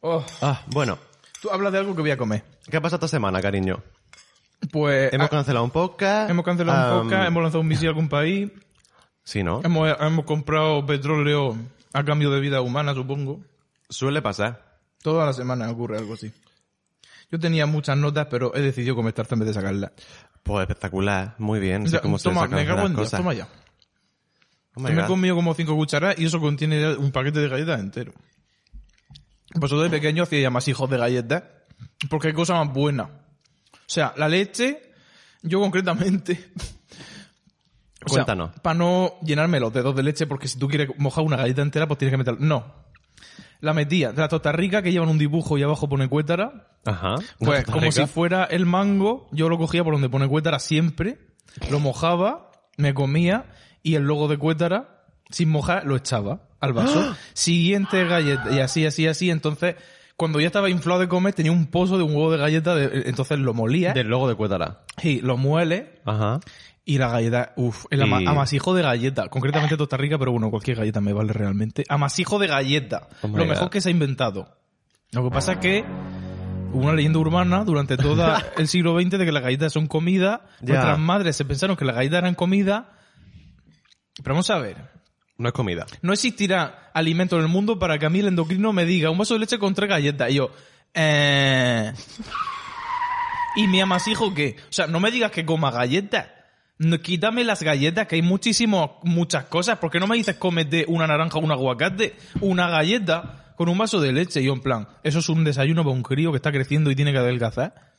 Oh, 0.02 0.26
Ah, 0.42 0.62
bueno. 0.68 0.98
tú 1.42 1.50
hablas 1.52 1.72
de 1.74 1.80
algo 1.80 1.96
que 1.96 2.02
voy 2.02 2.12
a 2.12 2.18
comer. 2.18 2.44
¿Qué 2.70 2.78
ha 2.78 2.82
pasado 2.82 2.98
esta 2.98 3.08
semana, 3.08 3.42
cariño? 3.42 3.84
Pues... 4.72 5.14
Hemos 5.14 5.28
ah, 5.28 5.30
cancelado 5.30 5.66
un 5.66 5.72
podcast. 5.72 6.30
hemos 6.30 6.46
cancelado 6.46 7.02
un 7.02 7.04
podcast, 7.08 7.28
hemos 7.28 7.44
lanzado 7.44 7.62
un 7.62 7.68
misil 7.68 7.88
a 7.88 7.90
algún 7.90 8.10
país, 8.10 8.52
Sí, 9.24 9.44
¿no? 9.44 9.62
hemos, 9.64 9.96
hemos 10.00 10.26
comprado 10.26 10.86
petróleo 10.86 11.56
a 11.94 12.04
cambio 12.04 12.32
de 12.32 12.40
vida 12.40 12.62
humana, 12.62 12.94
supongo. 12.94 13.42
Suele 13.90 14.22
pasar. 14.22 14.80
Toda 15.04 15.26
la 15.26 15.34
semana 15.34 15.70
ocurre 15.70 15.98
algo 15.98 16.14
así. 16.14 16.32
Yo 17.32 17.40
tenía 17.40 17.66
muchas 17.66 17.98
notas, 17.98 18.28
pero 18.30 18.54
he 18.56 18.62
decidido 18.62 18.96
en 19.00 19.06
vez 19.40 19.48
de 19.48 19.54
sacarla. 19.54 19.94
Pues 20.44 20.62
espectacular. 20.62 21.36
Muy 21.38 21.60
bien. 21.60 21.88
Sé 21.88 21.98
Ya, 21.98 22.02
cómo 22.02 22.18
se 22.18 22.26
toma, 22.26 22.42
sacan 22.42 22.56
me 22.60 22.66
cago 22.66 22.88
en 22.88 22.96
Dios, 22.96 23.12
toma 23.12 23.34
ya. 23.34 23.48
Oh 24.76 24.80
me 24.80 24.94
he 24.94 25.06
comido 25.06 25.36
como 25.36 25.54
cinco 25.54 25.76
cucharadas 25.76 26.18
y 26.20 26.26
eso 26.26 26.40
contiene 26.40 26.96
un 26.96 27.12
paquete 27.12 27.40
de 27.40 27.50
galletas 27.50 27.80
entero. 27.80 28.14
Vosotros 29.56 29.84
de 29.84 29.90
pequeño 29.90 30.24
hacíais 30.24 30.52
más 30.52 30.68
hijos 30.68 30.90
de 30.90 30.98
galletas, 30.98 31.44
porque 32.10 32.30
hay 32.30 32.34
cosa 32.34 32.54
más 32.54 32.74
buena. 32.74 33.04
O 33.04 33.94
sea, 33.94 34.14
la 34.18 34.30
leche, 34.30 34.94
yo 35.42 35.60
concretamente... 35.60 36.52
O 38.04 38.10
sea, 38.10 38.26
Cuéntanos. 38.26 38.60
para 38.62 38.74
no 38.74 39.20
llenarme 39.22 39.60
los 39.60 39.72
dedos 39.72 39.96
de 39.96 40.02
leche, 40.02 40.26
porque 40.26 40.48
si 40.48 40.58
tú 40.58 40.68
quieres 40.68 40.90
mojar 40.98 41.24
una 41.24 41.38
galleta 41.38 41.62
entera, 41.62 41.88
pues 41.88 42.00
tienes 42.00 42.14
que 42.14 42.18
meter... 42.18 42.40
No. 42.40 42.90
La 43.60 43.74
metía 43.76 44.12
de 44.12 44.20
la 44.20 44.28
torta 44.28 44.52
rica 44.52 44.82
que 44.82 44.92
llevan 44.92 45.10
un 45.10 45.20
dibujo 45.20 45.56
y 45.56 45.62
abajo 45.62 45.88
pone 45.88 46.10
cuétara. 46.10 46.68
Ajá. 46.84 47.16
Pues 47.38 47.64
como 47.66 47.82
rica. 47.82 47.92
si 47.92 48.08
fuera 48.08 48.46
el 48.46 48.66
mango, 48.66 49.30
yo 49.32 49.50
lo 49.50 49.60
cogía 49.60 49.84
por 49.84 49.94
donde 49.94 50.10
pone 50.10 50.28
cuétara 50.28 50.58
siempre, 50.58 51.20
lo 51.70 51.80
mojaba, 51.80 52.50
me 52.78 52.96
comía 52.96 53.52
y 53.84 53.94
el 53.94 54.04
logo 54.04 54.28
de 54.28 54.40
cuétara, 54.40 55.01
sin 55.32 55.50
mojar, 55.50 55.86
lo 55.86 55.96
echaba 55.96 56.42
al 56.60 56.74
vaso. 56.74 57.16
Siguiente 57.34 58.06
galleta, 58.06 58.52
y 58.52 58.60
así, 58.60 58.86
así, 58.86 59.08
así. 59.08 59.30
Entonces, 59.32 59.76
cuando 60.16 60.40
ya 60.40 60.48
estaba 60.48 60.70
inflado 60.70 61.00
de 61.00 61.08
comer, 61.08 61.34
tenía 61.34 61.52
un 61.52 61.66
pozo 61.68 61.98
de 61.98 62.04
un 62.04 62.12
huevo 62.16 62.32
de 62.32 62.38
galleta, 62.38 62.76
de- 62.76 63.10
entonces 63.10 63.40
lo 63.40 63.54
molía 63.54 63.94
Del 63.94 64.08
logo 64.08 64.28
de 64.30 64.36
Cuétara. 64.36 64.82
y 65.02 65.22
lo 65.22 65.38
muele 65.38 66.00
Ajá. 66.06 66.40
y 66.86 67.00
la 67.00 67.08
galleta, 67.10 67.54
uff, 67.56 67.86
el 67.90 68.04
ama- 68.04 68.22
Y- 68.22 68.28
amasijo 68.28 68.76
de 68.76 68.84
galleta, 68.84 69.30
concretamente 69.30 69.78
Costa 69.78 69.98
Rica, 69.98 70.20
pero 70.20 70.32
bueno, 70.32 70.52
cualquier 70.52 70.78
galleta 70.78 71.02
me 71.02 71.14
vale 71.14 71.34
realmente. 71.34 71.84
Amasijo 71.90 72.38
de 72.38 72.48
galleta, 72.48 73.08
Oh 73.24 73.28
lo 73.30 73.46
mejor 73.46 73.66
God. 73.66 73.70
que 73.72 73.82
se 73.82 73.90
ha 73.90 73.92
inventado. 73.92 74.56
Lo 75.12 75.24
que 75.24 75.32
pasa 75.32 75.54
es 75.54 75.58
que 75.58 75.84
hubo 76.74 76.84
una 76.84 76.94
leyenda 76.94 77.18
urbana 77.20 77.64
durante 77.66 77.98
todo 77.98 78.24
el 78.58 78.68
siglo 78.68 79.00
XX 79.00 79.18
de 79.18 79.26
que 79.26 79.32
las 79.32 79.42
galletas 79.44 79.74
son 79.74 79.88
comida, 79.88 80.46
nuestras 80.62 81.00
madres 81.00 81.36
se 81.36 81.46
pensaron 81.46 81.76
que 81.76 81.84
las 81.86 81.96
galletas 81.96 82.20
eran 82.20 82.36
comida, 82.36 82.92
pero 84.24 84.36
vamos 84.36 84.50
a 84.52 84.60
ver, 84.60 84.78
No 85.42 85.48
es 85.50 85.54
comida. 85.54 85.86
no 86.02 86.14
existirá 86.14 86.92
alimento 86.94 87.36
en 87.38 87.42
el 87.44 87.48
mundo 87.48 87.80
para 87.80 87.98
que 87.98 88.06
a 88.06 88.10
mí 88.10 88.20
el 88.20 88.28
endocrino 88.28 88.74
me 88.74 88.86
diga 88.86 89.10
un 89.10 89.18
vaso 89.18 89.34
de 89.34 89.40
leche 89.42 89.58
con 89.58 89.74
tres 89.74 89.90
galletas. 89.90 90.30
Y 90.32 90.36
yo, 90.36 90.52
eh... 90.94 91.92
¿Y 93.56 93.68
mi 93.68 93.82
amasijo 93.82 94.34
qué? 94.34 94.56
O 94.70 94.72
sea, 94.74 94.88
no 94.88 95.00
me 95.00 95.12
digas 95.12 95.32
que 95.32 95.46
coma 95.46 95.72
galletas. 95.72 96.28
No, 96.78 97.00
quítame 97.00 97.44
las 97.44 97.62
galletas, 97.62 98.08
que 98.08 98.16
hay 98.16 98.22
muchísimo, 98.22 99.00
muchas 99.04 99.46
cosas. 99.46 99.78
¿Por 99.80 99.92
qué 99.92 100.00
no 100.00 100.08
me 100.08 100.16
dices 100.16 100.36
cómete 100.38 100.86
una 100.88 101.06
naranja, 101.08 101.40
un 101.40 101.52
aguacate, 101.52 102.16
una 102.40 102.70
galleta? 102.70 103.38
con 103.62 103.70
un 103.70 103.78
vaso 103.78 104.02
de 104.02 104.12
leche 104.12 104.42
y 104.42 104.46
yo 104.46 104.54
en 104.54 104.62
plan, 104.62 104.88
eso 105.04 105.20
es 105.20 105.30
un 105.30 105.44
desayuno 105.44 105.84
para 105.84 105.94
un 105.94 106.02
crío 106.02 106.32
que 106.32 106.38
está 106.38 106.52
creciendo 106.52 106.90
y 106.90 106.96
tiene 106.96 107.12
que 107.12 107.20
adelgazar. 107.20 107.92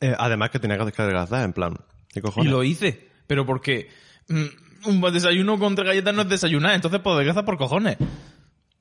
Eh, 0.00 0.14
además 0.18 0.48
que 0.48 0.58
tenía 0.58 0.78
que 0.78 1.02
adelgazar, 1.02 1.44
en 1.44 1.52
plan. 1.52 1.76
¿Qué 2.08 2.20
Y 2.20 2.22
cojones? 2.22 2.50
lo 2.50 2.64
hice, 2.64 3.06
pero 3.26 3.44
porque 3.44 3.90
mm, 4.28 4.44
un 4.84 5.00
desayuno 5.12 5.58
contra 5.58 5.84
galletas 5.84 6.14
no 6.14 6.22
es 6.22 6.28
desayunar, 6.28 6.74
entonces 6.74 7.00
pues 7.00 7.14
adelgaza 7.14 7.44
por 7.44 7.58
cojones. 7.58 7.96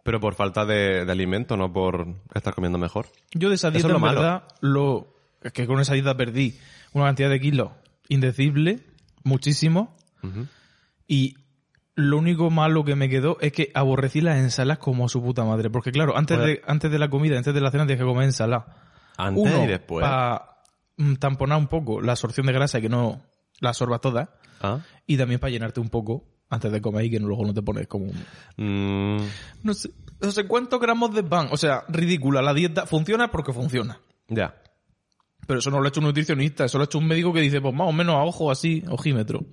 Pero 0.04 0.20
por 0.20 0.36
falta 0.36 0.66
de, 0.66 1.06
de 1.06 1.12
alimento, 1.12 1.58
no 1.58 1.72
por 1.74 2.08
estar 2.34 2.54
comiendo 2.54 2.78
mejor. 2.78 3.08
Yo 3.34 3.50
de 3.50 3.56
esa 3.56 3.72
dieta, 3.72 3.88
es 3.88 3.92
lo 3.92 3.98
en 3.98 4.02
malo. 4.02 4.22
verdad, 4.22 4.44
lo, 4.62 5.16
es 5.42 5.52
que 5.52 5.68
con 5.68 5.80
esa 5.80 5.94
dieta 5.94 6.16
perdí 6.16 6.58
una 6.94 7.06
cantidad 7.06 7.30
de 7.30 7.40
kilos 7.40 7.72
indecible, 8.10 8.80
muchísimo, 9.24 9.96
y 11.08 11.36
lo 11.96 12.18
único 12.18 12.50
malo 12.50 12.84
que 12.86 12.96
me 12.96 13.10
quedó 13.10 13.38
es 13.42 13.52
que 13.52 13.72
aborrecí 13.74 14.22
las 14.22 14.38
ensaladas 14.38 14.78
como 14.78 15.10
su 15.10 15.22
puta 15.22 15.44
madre. 15.44 15.70
Porque 15.70 15.92
claro, 15.92 16.18
antes 16.18 16.40
de, 16.40 16.62
antes 16.68 16.92
de 16.92 17.00
la 17.00 17.10
comida, 17.10 17.38
antes 17.38 17.54
de 17.54 17.60
la 17.62 17.72
cena 17.72 17.86
tienes 17.86 18.02
que 18.02 18.08
comer 18.08 18.26
ensalada. 18.26 18.66
Antes 19.18 19.44
Uno, 19.44 19.64
y 19.64 19.68
después. 19.68 20.04
para 20.04 20.58
tamponar 21.20 21.58
un 21.58 21.68
poco 21.68 22.02
la 22.02 22.14
absorción 22.14 22.46
de 22.46 22.54
grasa 22.54 22.80
y 22.80 22.84
que 22.84 22.90
no 22.90 23.22
la 23.60 23.70
absorba 23.70 24.00
toda. 24.00 24.30
Ah. 24.62 24.80
Y 25.06 25.18
también 25.18 25.40
para 25.40 25.52
llenarte 25.52 25.80
un 25.80 25.90
poco 25.90 26.26
antes 26.50 26.72
de 26.72 26.82
comer 26.82 27.06
y 27.06 27.10
que 27.12 27.20
luego 27.20 27.46
no 27.46 27.54
te 27.54 27.62
pones 27.62 27.88
como 27.88 28.06
un... 28.06 29.18
Mm, 29.18 29.22
No 29.64 29.74
sé, 29.74 29.90
no 30.22 30.32
sé 30.32 30.46
cuántos 30.46 30.80
gramos 30.80 31.14
de 31.14 31.24
pan. 31.24 31.50
O 31.52 31.58
sea, 31.58 31.84
ridícula. 31.90 32.42
La 32.42 32.54
dieta 32.54 32.86
funciona 32.86 33.30
porque 33.32 33.54
funciona. 33.54 34.00
ya. 34.28 34.56
Pero 35.46 35.60
eso 35.60 35.72
no 35.72 35.80
lo 35.80 35.86
ha 35.86 35.88
hecho 35.90 36.02
un 36.02 36.08
nutricionista, 36.08 36.66
eso 36.66 36.78
lo 36.78 36.82
ha 36.82 36.86
hecho 36.86 36.98
un 36.98 37.08
médico 37.08 37.32
que 37.32 37.40
dice, 37.40 37.62
pues 37.62 37.74
más 37.74 37.88
o 37.88 37.94
menos 37.94 38.16
a 38.16 38.24
ojo 38.24 38.52
así, 38.52 38.84
ojímetro. 38.90 39.46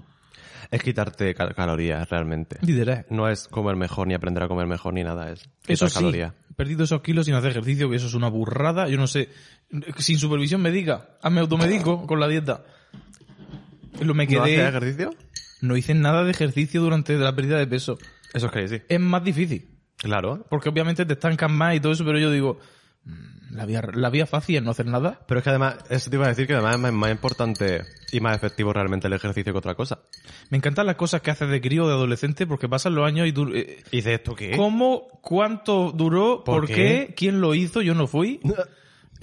Es 0.72 0.82
quitarte 0.82 1.34
cal- 1.36 1.54
calorías, 1.54 2.08
realmente. 2.08 2.58
No 3.10 3.28
es 3.28 3.46
comer 3.46 3.76
mejor, 3.76 4.08
ni 4.08 4.14
aprender 4.14 4.42
a 4.42 4.48
comer 4.48 4.66
mejor, 4.66 4.92
ni 4.94 5.04
nada. 5.04 5.30
Es 5.30 5.48
Eso 5.68 5.88
sí, 5.88 5.94
calorías. 5.94 6.32
perdido 6.56 6.82
esos 6.82 7.00
kilos 7.02 7.26
sin 7.26 7.34
hacer 7.36 7.50
ejercicio, 7.52 7.88
que 7.90 7.96
eso 7.96 8.08
es 8.08 8.14
una 8.14 8.28
burrada. 8.28 8.88
Yo 8.88 8.96
no 8.96 9.06
sé, 9.06 9.28
sin 9.98 10.18
supervisión 10.18 10.62
médica, 10.62 11.10
hazme 11.22 11.40
automedico 11.42 12.06
con 12.08 12.18
la 12.18 12.26
dieta. 12.26 12.64
Lo 14.00 14.14
me 14.14 14.26
¿No 14.26 14.42
haces 14.42 14.54
quedé, 14.56 14.68
ejercicio? 14.68 15.10
no 15.60 15.76
hice 15.76 15.94
nada 15.94 16.24
de 16.24 16.30
ejercicio 16.30 16.80
durante 16.80 17.16
la 17.16 17.34
pérdida 17.34 17.58
de 17.58 17.66
peso. 17.66 17.98
Eso 18.32 18.50
es 18.54 18.70
sí. 18.70 18.82
Es 18.88 19.00
más 19.00 19.22
difícil, 19.24 19.68
Claro. 19.98 20.44
porque 20.50 20.68
obviamente 20.68 21.06
te 21.06 21.12
estancas 21.12 21.50
más 21.50 21.74
y 21.76 21.80
todo 21.80 21.92
eso, 21.92 22.04
pero 22.04 22.18
yo 22.18 22.30
digo, 22.30 22.58
mm, 23.04 23.54
la 23.54 23.64
vía, 23.66 23.82
la 23.94 24.10
vía 24.10 24.26
fácil 24.26 24.56
es 24.56 24.62
no 24.62 24.72
hacer 24.72 24.86
nada. 24.86 25.20
Pero 25.28 25.38
es 25.38 25.44
que 25.44 25.50
además, 25.50 25.76
eso 25.88 26.10
te 26.10 26.16
iba 26.16 26.26
a 26.26 26.28
decir 26.28 26.46
que 26.48 26.54
además 26.54 26.74
es 26.74 26.80
más, 26.80 26.92
más 26.92 27.10
importante 27.12 27.82
y 28.10 28.18
más 28.20 28.34
efectivo 28.36 28.72
realmente 28.72 29.06
el 29.06 29.12
ejercicio 29.12 29.52
que 29.52 29.58
otra 29.58 29.76
cosa. 29.76 30.00
Me 30.50 30.58
encantan 30.58 30.86
las 30.86 30.96
cosas 30.96 31.22
que 31.22 31.30
haces 31.30 31.48
de 31.48 31.60
crío 31.60 31.84
o 31.84 31.88
de 31.88 31.94
adolescente 31.94 32.46
porque 32.46 32.68
pasan 32.68 32.94
los 32.96 33.06
años 33.06 33.28
y 33.28 33.32
tú... 33.32 33.48
eh, 33.54 33.82
¿Y 33.92 33.96
dices 33.98 34.14
esto 34.14 34.34
qué? 34.34 34.56
¿Cómo? 34.56 35.06
¿Cuánto 35.22 35.92
duró? 35.92 36.42
¿Por 36.44 36.62
¿Por, 36.62 36.66
qué? 36.66 36.74
qué? 37.08 37.14
¿Quién 37.16 37.40
lo 37.40 37.54
hizo? 37.54 37.80
Yo 37.80 37.94
no 37.94 38.08
fui. 38.08 38.40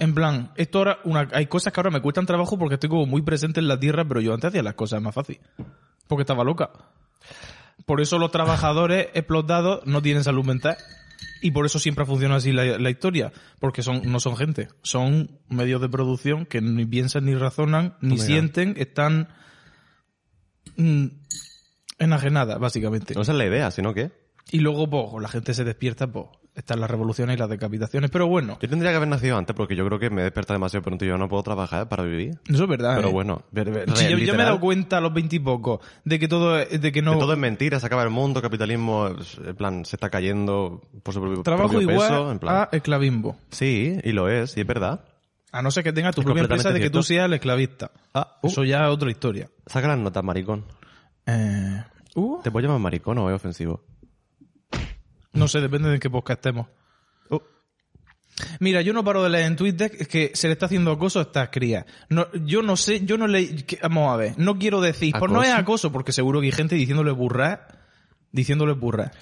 En 0.02 0.16
plan, 0.16 0.50
esto 0.56 0.78
ahora, 0.78 0.98
una, 1.04 1.28
hay 1.32 1.46
cosas 1.46 1.72
que 1.72 1.78
ahora 1.78 1.92
me 1.92 2.00
cuestan 2.00 2.26
trabajo 2.26 2.58
porque 2.58 2.74
estoy 2.74 2.90
como 2.90 3.06
muy 3.06 3.22
presente 3.22 3.60
en 3.60 3.68
la 3.68 3.78
tierra, 3.78 4.04
pero 4.04 4.20
yo 4.20 4.34
antes 4.34 4.48
hacía 4.48 4.60
las 4.60 4.74
cosas 4.74 5.00
más 5.00 5.14
fácil. 5.14 5.38
Porque 6.08 6.22
estaba 6.22 6.42
loca. 6.42 6.72
Por 7.86 8.00
eso 8.00 8.18
los 8.18 8.32
trabajadores 8.32 9.10
explotados 9.14 9.86
no 9.86 10.02
tienen 10.02 10.24
salud 10.24 10.44
mental. 10.44 10.76
Y 11.40 11.52
por 11.52 11.66
eso 11.66 11.78
siempre 11.78 12.02
ha 12.02 12.06
funcionado 12.06 12.38
así 12.38 12.50
la, 12.50 12.80
la 12.80 12.90
historia. 12.90 13.32
Porque 13.60 13.84
son, 13.84 14.02
no 14.10 14.18
son 14.18 14.36
gente. 14.36 14.70
Son 14.82 15.38
medios 15.48 15.80
de 15.80 15.88
producción 15.88 16.46
que 16.46 16.60
ni 16.60 16.84
piensan, 16.84 17.24
ni 17.24 17.36
razonan, 17.36 17.96
ni 18.00 18.18
sienten, 18.18 18.74
están 18.78 19.28
mm, 20.78 21.06
enajenadas, 22.00 22.58
básicamente. 22.58 23.14
No 23.14 23.22
esa 23.22 23.30
es 23.30 23.38
la 23.38 23.46
idea, 23.46 23.70
sino 23.70 23.94
que. 23.94 24.10
Y 24.50 24.58
luego, 24.58 24.90
pues, 24.90 25.22
la 25.22 25.28
gente 25.28 25.54
se 25.54 25.62
despierta, 25.62 26.10
pues, 26.10 26.26
están 26.54 26.80
las 26.80 26.90
revoluciones 26.90 27.36
y 27.36 27.38
las 27.38 27.48
decapitaciones. 27.48 28.10
Pero 28.10 28.26
bueno, 28.26 28.58
Yo 28.60 28.68
tendría 28.68 28.90
que 28.90 28.96
haber 28.96 29.08
nacido 29.08 29.36
antes 29.38 29.56
porque 29.56 29.74
yo 29.74 29.86
creo 29.86 29.98
que 29.98 30.10
me 30.10 30.22
despierta 30.22 30.52
demasiado 30.52 30.82
pronto 30.82 31.04
y 31.04 31.08
yo 31.08 31.16
no 31.16 31.28
puedo 31.28 31.42
trabajar 31.42 31.88
para 31.88 32.02
vivir. 32.02 32.38
eso 32.48 32.64
es 32.64 32.68
verdad. 32.68 32.96
Pero 32.96 33.08
¿eh? 33.08 33.12
bueno, 33.12 33.42
Sí, 33.94 34.08
yo, 34.10 34.18
yo 34.18 34.34
me 34.34 34.42
he 34.42 34.44
dado 34.46 34.60
cuenta 34.60 34.98
a 34.98 35.00
los 35.00 35.12
veintipocos 35.14 35.80
de 36.04 36.18
que 36.18 36.28
todo, 36.28 36.58
es- 36.58 36.80
de 36.80 36.92
que 36.92 37.00
no. 37.02 37.18
todo 37.18 37.32
es 37.32 37.38
mentira, 37.38 37.80
se 37.80 37.86
acaba 37.86 38.02
el 38.02 38.10
mundo, 38.10 38.42
capitalismo, 38.42 39.08
en 39.46 39.56
plan, 39.56 39.84
se 39.84 39.96
está 39.96 40.10
cayendo 40.10 40.82
por 41.02 41.14
su 41.14 41.20
propio, 41.20 41.42
trabajo 41.42 41.68
propio 41.70 41.90
igual 41.90 42.08
peso, 42.08 42.30
en 42.32 42.38
plan. 42.38 42.56
a 42.56 42.68
esclavismo. 42.72 43.38
Sí, 43.50 43.98
y 44.04 44.12
lo 44.12 44.28
es, 44.28 44.56
y 44.56 44.60
es 44.60 44.66
verdad. 44.66 45.00
A 45.52 45.60
no 45.62 45.70
ser 45.70 45.84
que 45.84 45.92
tengas 45.92 46.14
tu 46.14 46.20
Es 46.22 46.24
propia 46.24 46.42
empresa 46.42 46.70
de 46.72 46.80
que 46.80 46.90
tú 46.90 47.02
seas 47.02 47.26
el 47.26 47.34
esclavista. 47.34 47.90
Ah, 48.14 48.38
uh, 48.42 48.46
Eso 48.46 48.64
ya 48.64 48.84
es 48.84 48.88
otra 48.90 49.10
historia. 49.10 49.48
saca 49.66 49.88
las 49.88 49.98
notas, 49.98 50.24
maricón. 50.24 50.64
Eh, 51.26 51.82
uh, 52.14 52.40
¿Te 52.42 52.50
puedo 52.50 52.66
llamar 52.66 52.80
maricón 52.80 53.18
o 53.18 53.28
es 53.30 53.36
ofensivo? 53.36 53.82
No 55.32 55.48
sé, 55.48 55.60
depende 55.60 55.88
de 55.88 55.94
en 55.94 56.00
qué 56.00 56.10
podcast 56.10 56.38
estemos. 56.38 56.66
Uh, 57.30 57.38
Mira, 58.60 58.80
yo 58.82 58.92
no 58.92 59.04
paro 59.04 59.22
de 59.22 59.30
leer 59.30 59.46
en 59.46 59.56
Twitter 59.56 59.90
que 60.08 60.30
se 60.34 60.48
le 60.48 60.54
está 60.54 60.66
haciendo 60.66 60.90
acoso 60.92 61.18
a 61.18 61.22
estas 61.22 61.48
crías. 61.50 61.84
No, 62.08 62.26
yo 62.44 62.62
no 62.62 62.76
sé, 62.76 63.04
yo 63.04 63.18
no 63.18 63.26
le... 63.26 63.64
que- 63.64 63.78
vamos 63.82 64.12
a 64.12 64.16
ver, 64.16 64.34
no 64.38 64.58
quiero 64.58 64.80
decir... 64.80 65.14
Pues 65.18 65.30
no 65.30 65.42
es 65.42 65.50
¿Acoso? 65.50 65.60
acoso, 65.62 65.92
porque 65.92 66.12
seguro 66.12 66.40
que 66.40 66.46
hay 66.46 66.52
gente 66.52 66.74
diciéndole 66.74 67.10
burra, 67.12 67.66
diciéndole 68.32 68.72
burra. 68.72 69.12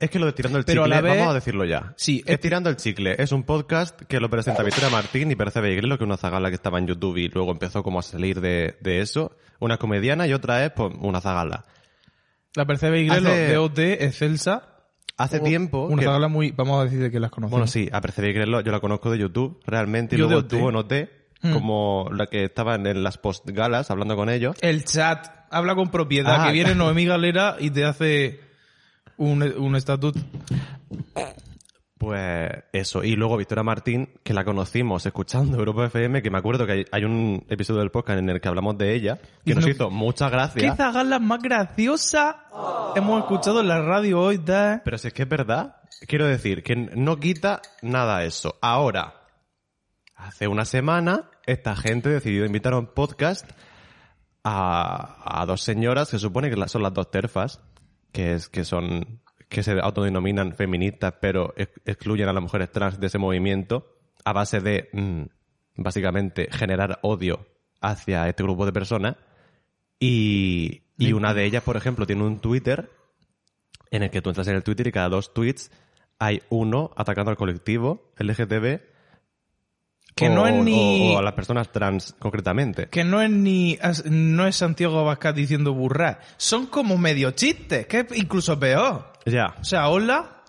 Es 0.00 0.10
que 0.10 0.18
lo 0.18 0.26
de 0.26 0.32
Tirando 0.32 0.58
el 0.58 0.64
Pero 0.64 0.82
a 0.82 0.86
Chicle, 0.86 0.96
la 0.96 1.00
vez- 1.02 1.16
vamos 1.18 1.30
a 1.30 1.34
decirlo 1.34 1.64
ya. 1.64 1.94
Sí, 1.96 2.22
es 2.26 2.34
es- 2.34 2.40
Tirando 2.40 2.68
el 2.68 2.76
Chicle. 2.76 3.14
Es 3.18 3.32
un 3.32 3.44
podcast 3.44 4.00
que 4.02 4.18
lo 4.18 4.28
presenta 4.28 4.62
Victoria 4.62 4.90
Martín 4.90 5.30
y 5.30 5.36
Percebe 5.36 5.70
Iglesias, 5.72 5.98
que 5.98 6.04
es 6.04 6.08
una 6.08 6.16
zagala 6.16 6.48
que 6.48 6.56
estaba 6.56 6.78
en 6.78 6.86
YouTube 6.88 7.16
y 7.18 7.28
luego 7.28 7.52
empezó 7.52 7.82
como 7.82 8.00
a 8.00 8.02
salir 8.02 8.40
de, 8.40 8.76
de 8.80 9.00
eso. 9.00 9.36
Una 9.60 9.74
es 9.74 9.80
comediana 9.80 10.26
y 10.26 10.32
otra 10.32 10.64
es 10.64 10.72
pues, 10.72 10.92
una 11.00 11.20
zagala. 11.20 11.64
La 12.54 12.66
Percebe 12.66 13.06
Hace- 13.08 13.20
de 13.22 13.56
OT, 13.58 13.78
Excelsa. 14.04 14.74
Hace 15.18 15.40
tiempo... 15.40 15.86
Una 15.86 16.00
que- 16.00 16.06
zagala 16.06 16.28
muy... 16.28 16.52
Vamos 16.52 16.80
a 16.80 16.84
decir 16.84 17.00
de 17.00 17.10
que 17.10 17.20
las 17.20 17.30
conocemos. 17.30 17.50
Bueno, 17.58 17.66
sí, 17.66 17.88
a 17.92 18.00
Percebe 18.00 18.30
Iglesias 18.30 18.64
yo 18.64 18.72
la 18.72 18.80
conozco 18.80 19.10
de 19.10 19.18
YouTube, 19.18 19.60
realmente, 19.66 20.16
y 20.16 20.18
Yo 20.18 20.28
luego 20.28 20.68
en 20.70 20.76
OT, 20.76 20.92
Mm. 21.40 21.52
como 21.52 22.08
la 22.12 22.26
que 22.26 22.42
estaba 22.44 22.74
en, 22.74 23.02
las 23.04 23.16
postgalas 23.16 23.92
hablando 23.92 24.16
con 24.16 24.28
ellos. 24.28 24.56
El 24.60 24.84
chat 24.84 25.24
habla 25.50 25.76
con 25.76 25.88
propiedad, 25.88 26.36
Ah, 26.42 26.46
que 26.48 26.52
viene. 26.52 26.74
Noemí 26.74 27.04
Galera 27.06 27.56
y 27.60 27.70
te 27.70 27.84
hace 27.84 28.40
un, 29.18 29.42
un 29.44 29.76
estatut. 29.76 30.16
Pues 31.98 32.50
eso, 32.72 33.02
y 33.02 33.16
luego 33.16 33.36
Victoria 33.36 33.64
Martín, 33.64 34.10
que 34.22 34.32
la 34.32 34.44
conocimos 34.44 35.04
escuchando 35.04 35.56
Europa 35.58 35.86
FM, 35.86 36.22
que 36.22 36.30
me 36.30 36.38
acuerdo 36.38 36.64
que 36.64 36.86
hay, 36.90 37.04
un 37.04 37.44
episodio 37.48 37.80
del 37.80 37.90
podcast 37.90 38.20
en 38.20 38.30
el 38.30 38.40
que 38.40 38.48
hablamos 38.48 38.78
de 38.78 38.94
ella, 38.94 39.18
que 39.44 39.56
nos 39.56 39.66
hizo 39.66 39.90
mucha 39.90 40.26
¿Qué 40.26 40.36
gracia. 40.36 40.76
zagala 40.76 41.18
más 41.18 41.42
graciosa 41.42 42.44
hemos 42.94 43.20
escuchado 43.20 43.60
en 43.60 43.68
la 43.68 43.82
radio 43.82 44.20
hoy? 44.20 44.38
da? 44.38 44.80
Pero 44.84 44.96
si 44.96 45.08
es 45.08 45.14
que 45.14 45.22
es 45.22 45.28
verdad, 45.28 45.76
quiero 46.06 46.26
decir 46.26 46.62
que 46.62 46.76
no 46.76 47.18
quita 47.18 47.62
nada 47.82 48.24
eso. 48.24 48.56
Ahora, 48.60 49.14
hace 50.14 50.46
una 50.46 50.64
semana, 50.64 51.30
esta 51.46 51.74
gente 51.74 52.10
decidió 52.10 52.44
invitar 52.44 52.74
a 52.74 52.78
un 52.78 52.86
podcast 52.86 53.50
a, 54.44 55.40
a 55.40 55.46
dos 55.46 55.62
señoras 55.62 56.10
que 56.10 56.18
supone 56.20 56.48
que 56.48 56.68
son 56.68 56.82
las 56.84 56.94
dos 56.94 57.10
terfas, 57.10 57.60
que 58.12 58.34
es 58.34 58.48
que 58.48 58.64
son 58.64 59.20
que 59.48 59.62
se 59.62 59.72
autodenominan 59.80 60.54
feministas, 60.54 61.14
pero 61.20 61.54
ex- 61.56 61.80
excluyen 61.86 62.28
a 62.28 62.32
las 62.32 62.42
mujeres 62.42 62.70
trans 62.70 63.00
de 63.00 63.06
ese 63.06 63.18
movimiento 63.18 63.94
a 64.24 64.32
base 64.32 64.60
de 64.60 64.88
mm, 64.92 65.22
básicamente 65.76 66.48
generar 66.50 66.98
odio 67.02 67.46
hacia 67.80 68.28
este 68.28 68.42
grupo 68.42 68.66
de 68.66 68.72
personas. 68.72 69.16
Y, 70.00 70.82
y 70.98 71.12
una 71.12 71.34
de 71.34 71.44
ellas, 71.44 71.62
por 71.62 71.76
ejemplo, 71.76 72.06
tiene 72.06 72.22
un 72.24 72.40
Twitter 72.40 72.90
en 73.90 74.02
el 74.02 74.10
que 74.10 74.20
tú 74.22 74.30
entras 74.30 74.46
en 74.48 74.54
el 74.56 74.62
Twitter 74.62 74.86
y 74.86 74.92
cada 74.92 75.08
dos 75.08 75.32
tweets 75.32 75.70
hay 76.18 76.42
uno 76.50 76.90
atacando 76.96 77.30
al 77.30 77.36
colectivo 77.36 78.12
LGTB 78.18 78.80
Que 80.14 80.28
o, 80.28 80.34
no 80.34 80.46
es 80.46 80.62
ni... 80.64 81.12
o- 81.12 81.14
o 81.14 81.18
a 81.18 81.22
las 81.22 81.32
personas 81.34 81.70
trans 81.72 82.14
concretamente. 82.18 82.88
Que 82.88 83.02
no 83.04 83.22
es 83.22 83.30
ni... 83.30 83.78
No 84.10 84.46
es 84.46 84.56
Santiago 84.56 84.98
Abascal 84.98 85.34
diciendo 85.34 85.72
burra. 85.74 86.18
Son 86.36 86.66
como 86.66 86.98
medio 86.98 87.30
chistes, 87.32 87.86
que 87.86 88.00
es 88.00 88.16
incluso 88.16 88.58
peor. 88.58 89.12
Ya. 89.32 89.54
O 89.60 89.64
sea, 89.64 89.88
hola. 89.88 90.42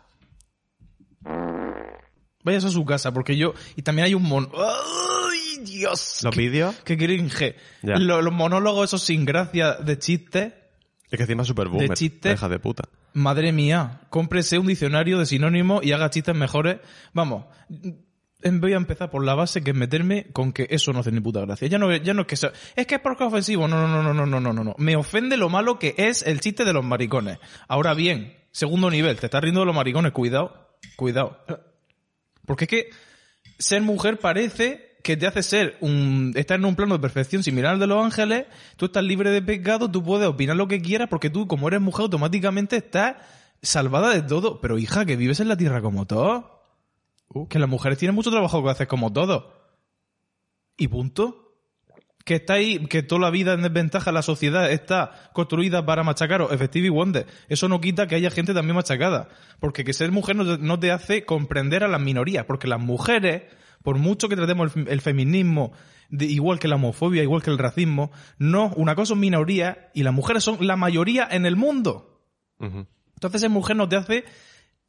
Vayas 2.44 2.64
a 2.66 2.70
su 2.70 2.86
casa, 2.86 3.14
porque 3.14 3.36
yo... 3.38 3.54
Y 3.76 3.82
también 3.82 4.06
hay 4.06 4.14
un 4.14 4.24
mon... 4.24 4.50
¡Ay, 4.56 5.64
Dios! 5.66 6.20
Los 6.24 6.36
vídeos, 6.36 6.76
Qué 6.86 6.98
cringe. 6.98 7.56
Ya. 7.84 7.98
Los 7.98 8.32
monólogos 8.34 8.90
esos 8.90 9.04
sin 9.04 9.26
gracia 9.26 9.74
de 9.74 10.00
chistes. 10.00 10.54
es 11.12 11.18
que 11.18 11.24
encima 11.24 11.42
es 11.44 11.48
super 11.48 11.68
boomer. 11.68 11.90
De 11.90 11.96
chistes. 11.96 12.34
Hija 12.34 12.48
de 12.50 12.60
puta. 12.60 12.84
Madre 13.14 13.52
mía, 13.52 14.02
cómprese 14.10 14.58
un 14.58 14.68
diccionario 14.68 15.20
de 15.20 15.26
sinónimos 15.26 15.84
y 15.84 15.92
haga 15.92 16.10
chistes 16.10 16.36
mejores. 16.36 16.78
Vamos, 17.14 17.46
em- 18.42 18.62
voy 18.62 18.74
a 18.74 18.78
empezar 18.78 19.10
por 19.10 19.26
la 19.26 19.34
base 19.36 19.62
que 19.64 19.72
es 19.72 19.76
meterme 19.78 20.28
con 20.32 20.54
que 20.54 20.68
eso 20.70 20.94
no 20.94 21.00
hace 21.00 21.12
ni 21.12 21.20
puta 21.20 21.42
gracia. 21.42 21.68
Ya 21.68 21.78
no, 21.80 21.94
ya 21.94 22.14
no 22.14 22.22
es 22.22 22.28
que 22.28 22.38
sea, 22.38 22.54
es 22.76 22.88
que 22.88 22.96
es 22.96 23.02
porque 23.02 23.24
es 23.24 23.28
ofensivo. 23.28 23.68
No, 23.68 23.86
no, 23.88 24.02
no, 24.02 24.14
no, 24.14 24.26
no, 24.26 24.40
no, 24.40 24.54
no, 24.54 24.64
no. 24.64 24.76
Me 24.78 24.96
ofende 24.96 25.38
lo 25.38 25.50
malo 25.50 25.78
que 25.80 25.96
es 25.98 26.22
el 26.22 26.40
chiste 26.40 26.64
de 26.66 26.72
los 26.74 26.86
maricones. 26.86 27.40
Ahora 27.68 27.94
bien, 27.96 28.38
segundo 28.52 28.90
nivel, 28.90 29.20
te 29.20 29.28
estás 29.28 29.42
riendo 29.42 29.62
de 29.62 29.66
los 29.66 29.76
maricones, 29.76 30.12
cuidado, 30.12 30.78
cuidado. 30.96 31.38
Porque 32.46 32.66
es 32.66 32.70
que 32.70 32.90
ser 33.58 33.82
mujer 33.82 34.20
parece 34.20 34.98
que 35.04 35.18
te 35.18 35.28
hace 35.28 35.44
ser 35.44 35.78
un, 35.82 36.34
estar 36.36 36.60
en 36.60 36.66
un 36.66 36.76
plano 36.76 36.96
de 36.96 37.02
perfección 37.02 37.44
similar 37.44 37.74
al 37.74 37.80
de 37.80 37.88
los 37.88 38.04
ángeles, 38.04 38.46
tú 38.76 38.86
estás 38.86 39.04
libre 39.04 39.32
de 39.32 39.42
pecado, 39.42 39.90
tú 39.90 40.04
puedes 40.04 40.28
opinar 40.28 40.56
lo 40.56 40.68
que 40.68 40.82
quieras 40.82 41.08
porque 41.10 41.30
tú, 41.30 41.48
como 41.48 41.68
eres 41.68 41.82
mujer, 41.82 42.04
automáticamente 42.04 42.76
estás 42.76 43.16
salvada 43.62 44.14
de 44.14 44.22
todo. 44.22 44.62
Pero 44.62 44.78
hija, 44.78 45.06
que 45.06 45.16
vives 45.16 45.40
en 45.40 45.48
la 45.48 45.58
tierra 45.58 45.82
como 45.82 46.06
todo. 46.06 46.60
Que 47.50 47.60
las 47.60 47.70
mujeres 47.70 47.98
tienen 47.98 48.16
mucho 48.16 48.32
trabajo 48.32 48.64
que 48.64 48.70
hacer 48.70 48.88
como 48.88 49.14
todo. 49.14 49.54
Y 50.78 50.88
punto. 50.88 51.49
Que 52.30 52.36
está 52.36 52.54
ahí, 52.54 52.78
que 52.86 53.02
toda 53.02 53.22
la 53.22 53.30
vida 53.32 53.54
en 53.54 53.64
desventaja, 53.64 54.12
la 54.12 54.22
sociedad 54.22 54.70
está 54.72 55.32
construida 55.34 55.84
para 55.84 56.04
machacaros, 56.04 56.52
efectivo 56.52 56.86
y 56.86 56.90
Wonder. 56.90 57.26
Eso 57.48 57.68
no 57.68 57.82
quita 57.82 58.06
que 58.06 58.14
haya 58.14 58.30
gente 58.30 58.54
también 58.54 58.76
machacada. 58.76 59.30
Porque 59.60 59.84
que 59.84 59.94
ser 59.94 60.12
mujer 60.12 60.36
no 60.36 60.46
te, 60.46 60.64
no 60.64 60.80
te 60.80 60.92
hace 60.92 61.26
comprender 61.26 61.84
a 61.84 61.88
las 61.88 62.00
minorías. 62.00 62.46
Porque 62.46 62.68
las 62.68 62.80
mujeres, 62.80 63.46
por 63.82 63.98
mucho 63.98 64.30
que 64.30 64.36
tratemos 64.36 64.76
el, 64.76 64.88
el 64.90 65.02
feminismo, 65.02 65.72
de- 66.12 66.26
igual 66.28 66.60
que 66.60 66.68
la 66.68 66.76
homofobia, 66.76 67.24
igual 67.24 67.42
que 67.42 67.50
el 67.50 67.58
racismo, 67.58 68.12
no, 68.38 68.74
una 68.76 68.94
cosa 68.94 69.10
son 69.10 69.20
minorías 69.22 69.78
y 69.96 70.04
las 70.04 70.14
mujeres 70.14 70.44
son 70.44 70.58
la 70.68 70.76
mayoría 70.76 71.28
en 71.32 71.48
el 71.48 71.56
mundo. 71.56 72.22
Entonces 72.60 73.42
ser 73.42 73.50
mujer 73.50 73.76
no 73.76 73.90
te 73.90 73.96
hace, 73.96 74.24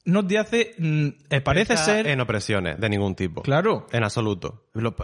no 0.04 0.26
te 0.26 0.36
hace, 0.38 0.74
mm, 0.78 1.06
eh, 1.30 1.40
parece 1.40 1.78
ser, 1.78 2.06
En 2.06 2.20
opresiones, 2.20 2.78
de 2.78 2.88
ningún 2.90 3.14
tipo. 3.14 3.40
claro, 3.42 3.86
En 3.92 4.04
absoluto. 4.04 4.66
Lo- 4.74 4.94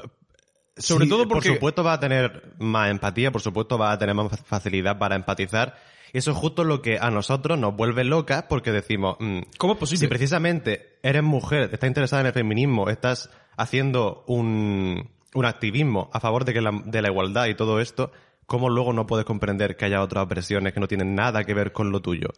Sobre 0.77 1.05
sí, 1.05 1.11
todo 1.11 1.27
porque- 1.29 1.49
Por 1.49 1.57
supuesto 1.57 1.83
va 1.85 1.95
a 1.95 2.01
tener 2.01 2.55
más 2.59 2.91
empatía, 2.91 3.31
por 3.33 3.41
supuesto 3.41 3.79
va 3.79 3.93
a 3.93 3.99
tener 3.99 4.15
más 4.15 4.39
facilidad 4.45 4.99
para 4.99 5.15
empatizar. 5.17 5.77
Y 6.13 6.19
eso 6.19 6.31
es 6.31 6.37
justo 6.37 6.65
lo 6.65 6.83
que 6.83 6.99
a 6.99 7.11
nosotros 7.11 7.59
nos 7.59 7.75
vuelve 7.77 8.05
locas 8.05 8.45
porque 8.49 8.73
decimos, 8.73 9.17
mm, 9.19 9.41
¿cómo 9.59 9.73
es 9.75 9.79
posible? 9.79 10.01
si 10.01 10.07
precisamente 10.07 10.99
eres 11.03 11.23
mujer, 11.23 11.71
estás 11.73 11.89
interesada 11.89 12.21
en 12.21 12.27
el 12.29 12.33
feminismo, 12.33 12.89
estás 12.91 13.31
haciendo 13.57 14.23
un, 14.27 15.11
un 15.35 15.45
activismo 15.45 16.11
a 16.13 16.21
favor 16.21 16.45
de, 16.45 16.53
que 16.55 16.61
la, 16.61 16.73
de 16.85 17.03
la 17.03 17.09
igualdad 17.09 17.47
y 17.47 17.55
todo 17.55 17.81
esto, 17.81 18.13
¿cómo 18.47 18.69
luego 18.71 18.93
no 18.93 19.07
puedes 19.07 19.27
comprender 19.27 19.77
que 19.77 19.87
haya 19.87 20.03
otras 20.03 20.25
opresiones 20.25 20.73
que 20.73 20.81
no 20.81 20.89
tienen 20.89 21.15
nada 21.15 21.45
que 21.45 21.55
ver 21.55 21.73
con 21.73 21.91
lo 21.91 22.01
tuyo? 22.01 22.29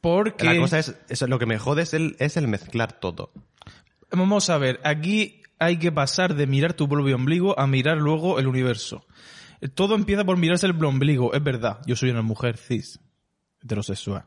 Porque, 0.00 0.46
La 0.46 0.56
cosa 0.58 0.78
es, 0.78 0.96
eso, 1.08 1.26
lo 1.26 1.38
que 1.38 1.46
me 1.46 1.58
jode 1.58 1.82
es 1.82 1.92
el, 1.94 2.16
es 2.18 2.36
el 2.36 2.48
mezclar 2.48 2.94
todo. 3.00 3.32
vamos 4.10 4.48
a 4.50 4.58
ver, 4.58 4.80
aquí 4.84 5.39
hay 5.60 5.76
que 5.76 5.92
pasar 5.92 6.34
de 6.34 6.46
mirar 6.46 6.72
tu 6.72 6.88
propio 6.88 7.14
ombligo 7.14 7.56
a 7.58 7.66
mirar 7.66 7.98
luego 7.98 8.38
el 8.40 8.48
universo. 8.48 9.06
Todo 9.74 9.94
empieza 9.94 10.24
por 10.24 10.38
mirarse 10.38 10.66
el 10.66 10.84
ombligo, 10.84 11.34
es 11.34 11.44
verdad, 11.44 11.80
yo 11.86 11.94
soy 11.94 12.10
una 12.10 12.22
mujer 12.22 12.56
cis, 12.56 12.98
heterosexual. 13.62 14.24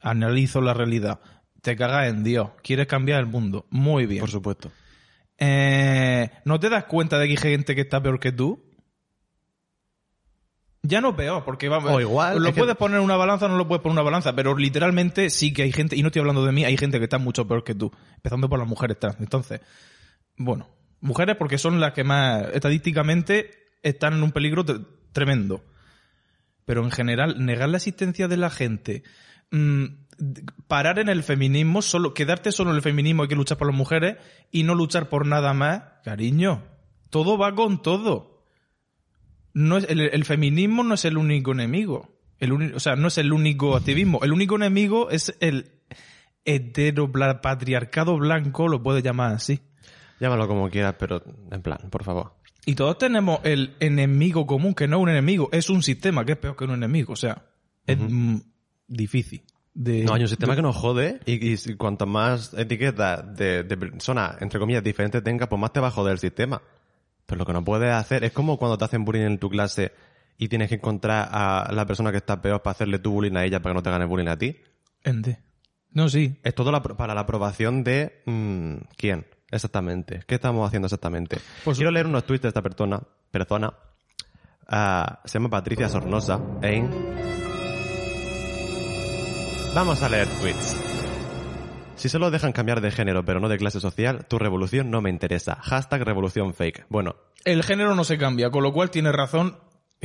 Analizo 0.00 0.60
la 0.60 0.74
realidad. 0.74 1.18
Te 1.62 1.74
cagas 1.76 2.08
en 2.08 2.22
Dios, 2.22 2.50
quieres 2.62 2.86
cambiar 2.86 3.20
el 3.20 3.26
mundo. 3.26 3.66
Muy 3.70 4.06
bien. 4.06 4.20
Por 4.20 4.30
supuesto. 4.30 4.70
Eh, 5.38 6.30
¿No 6.44 6.60
te 6.60 6.68
das 6.68 6.84
cuenta 6.84 7.18
de 7.18 7.26
que 7.26 7.32
hay 7.32 7.36
gente 7.38 7.74
que 7.74 7.80
está 7.80 8.02
peor 8.02 8.20
que 8.20 8.30
tú? 8.32 8.62
Ya 10.82 11.00
no 11.00 11.16
peor, 11.16 11.44
porque 11.44 11.68
vamos. 11.68 11.90
O 11.90 12.00
igual, 12.00 12.38
Lo 12.42 12.52
que- 12.52 12.60
puedes 12.60 12.76
poner 12.76 12.98
en 12.98 13.04
una 13.04 13.16
balanza 13.16 13.46
o 13.46 13.48
no 13.48 13.56
lo 13.56 13.66
puedes 13.66 13.82
poner 13.82 13.94
en 13.94 13.98
una 14.00 14.02
balanza, 14.04 14.34
pero 14.34 14.56
literalmente 14.56 15.30
sí 15.30 15.52
que 15.52 15.62
hay 15.62 15.72
gente, 15.72 15.96
y 15.96 16.02
no 16.02 16.08
estoy 16.08 16.20
hablando 16.20 16.44
de 16.44 16.52
mí, 16.52 16.64
hay 16.64 16.76
gente 16.76 16.98
que 16.98 17.04
está 17.04 17.18
mucho 17.18 17.48
peor 17.48 17.64
que 17.64 17.74
tú. 17.74 17.90
Empezando 18.16 18.48
por 18.48 18.58
las 18.58 18.68
mujeres 18.68 18.98
trans. 18.98 19.16
Entonces, 19.20 19.60
bueno, 20.38 20.68
mujeres 21.00 21.36
porque 21.36 21.58
son 21.58 21.80
las 21.80 21.92
que 21.92 22.04
más 22.04 22.46
estadísticamente 22.54 23.50
están 23.82 24.14
en 24.14 24.22
un 24.22 24.32
peligro 24.32 24.64
tre- 24.64 24.86
tremendo. 25.12 25.64
Pero 26.64 26.82
en 26.84 26.90
general, 26.90 27.44
negar 27.44 27.68
la 27.68 27.76
existencia 27.78 28.28
de 28.28 28.36
la 28.36 28.50
gente, 28.50 29.02
mm, 29.50 29.84
parar 30.66 30.98
en 30.98 31.08
el 31.08 31.22
feminismo, 31.22 31.80
solo, 31.82 32.12
quedarte 32.14 32.52
solo 32.52 32.70
en 32.70 32.76
el 32.76 32.82
feminismo, 32.82 33.22
hay 33.22 33.28
que 33.28 33.36
luchar 33.36 33.56
por 33.58 33.68
las 33.68 33.76
mujeres 33.76 34.16
y 34.50 34.64
no 34.64 34.74
luchar 34.74 35.08
por 35.08 35.26
nada 35.26 35.54
más, 35.54 35.82
cariño. 36.04 36.64
Todo 37.10 37.38
va 37.38 37.54
con 37.54 37.80
todo. 37.82 38.44
No 39.54 39.78
es, 39.78 39.86
el, 39.88 40.24
feminismo 40.24 40.84
no 40.84 40.94
es 40.94 41.04
el 41.04 41.16
único 41.16 41.52
enemigo. 41.52 42.18
O 42.74 42.80
sea, 42.80 42.96
no 42.96 43.08
es 43.08 43.18
el 43.18 43.32
único 43.32 43.74
activismo. 43.76 44.20
El 44.22 44.32
único 44.32 44.56
enemigo 44.56 45.10
es 45.10 45.34
el 45.40 45.72
heteropatriarcado 46.44 48.16
blanco, 48.18 48.68
lo 48.68 48.82
puedes 48.82 49.02
llamar 49.02 49.32
así. 49.32 49.60
Llámalo 50.20 50.48
como 50.48 50.68
quieras, 50.70 50.96
pero 50.98 51.22
en 51.50 51.62
plan, 51.62 51.78
por 51.90 52.04
favor. 52.04 52.34
Y 52.66 52.74
todos 52.74 52.98
tenemos 52.98 53.40
el 53.44 53.74
enemigo 53.80 54.46
común, 54.46 54.74
que 54.74 54.88
no 54.88 54.96
es 54.98 55.02
un 55.04 55.08
enemigo, 55.08 55.48
es 55.52 55.70
un 55.70 55.82
sistema 55.82 56.24
que 56.24 56.32
es 56.32 56.38
peor 56.38 56.56
que 56.56 56.64
un 56.64 56.72
enemigo. 56.72 57.12
O 57.12 57.16
sea, 57.16 57.44
es 57.86 57.96
difícil. 58.86 59.42
De, 59.74 60.02
No, 60.02 60.14
hay 60.14 60.22
un 60.22 60.28
sistema 60.28 60.56
que 60.56 60.62
nos 60.62 60.76
jode 60.76 61.20
y, 61.24 61.52
y 61.54 61.74
cuanto 61.76 62.04
más 62.06 62.52
etiquetas 62.54 63.36
de, 63.36 63.62
de 63.62 63.76
personas, 63.76 64.36
entre 64.42 64.58
comillas, 64.58 64.82
diferentes 64.82 65.22
tengas, 65.22 65.48
pues 65.48 65.60
más 65.60 65.72
te 65.72 65.80
va 65.80 65.88
a 65.88 65.90
joder 65.92 66.12
el 66.14 66.18
sistema. 66.18 66.60
Pero 67.26 67.38
lo 67.38 67.46
que 67.46 67.52
no 67.52 67.64
puedes 67.64 67.92
hacer 67.92 68.24
es 68.24 68.32
como 68.32 68.58
cuando 68.58 68.76
te 68.76 68.84
hacen 68.86 69.04
bullying 69.04 69.22
en 69.26 69.38
tu 69.38 69.48
clase 69.48 69.92
y 70.36 70.48
tienes 70.48 70.68
que 70.68 70.76
encontrar 70.76 71.28
a 71.30 71.70
la 71.72 71.86
persona 71.86 72.10
que 72.10 72.16
está 72.16 72.40
peor 72.42 72.60
para 72.62 72.72
hacerle 72.72 72.98
tu 72.98 73.12
bullying 73.12 73.36
a 73.36 73.44
ella 73.44 73.60
para 73.60 73.72
que 73.72 73.76
no 73.78 73.82
te 73.82 73.90
gane 73.90 74.04
bullying 74.06 74.28
a 74.28 74.36
ti. 74.36 74.56
Ente. 75.04 75.38
No, 75.92 76.08
sí. 76.08 76.36
Es 76.42 76.54
todo 76.54 76.72
la- 76.72 76.82
para 76.82 77.14
la 77.14 77.20
aprobación 77.22 77.84
de... 77.84 78.22
mm, 78.26 78.74
¿Quién? 78.96 79.26
Exactamente. 79.50 80.22
¿Qué 80.26 80.34
estamos 80.36 80.66
haciendo 80.66 80.86
exactamente? 80.86 81.38
Pues- 81.64 81.76
Quiero 81.78 81.90
leer 81.90 82.06
unos 82.06 82.24
tweets 82.24 82.42
de 82.42 82.48
esta 82.48 82.62
persona. 82.62 83.00
persona. 83.30 83.72
Ah, 84.66 85.20
se 85.24 85.38
llama 85.38 85.48
Patricia 85.50 85.88
Sornosa. 85.88 86.40
en- 86.62 86.90
Vamos 89.74 90.02
a 90.02 90.08
leer 90.08 90.28
tweets. 90.40 90.76
Si 91.96 92.08
solo 92.08 92.30
dejan 92.30 92.52
cambiar 92.52 92.80
de 92.80 92.90
género 92.90 93.24
pero 93.24 93.40
no 93.40 93.48
de 93.48 93.58
clase 93.58 93.80
social, 93.80 94.26
tu 94.28 94.38
revolución 94.38 94.90
no 94.90 95.00
me 95.00 95.10
interesa. 95.10 95.56
Hashtag 95.62 96.02
revolución 96.04 96.54
fake. 96.54 96.86
Bueno, 96.88 97.16
El 97.44 97.62
género 97.62 97.94
no 97.94 98.04
se 98.04 98.18
cambia, 98.18 98.50
con 98.50 98.62
lo 98.62 98.72
cual 98.72 98.90
tiene 98.90 99.12
razón. 99.12 99.56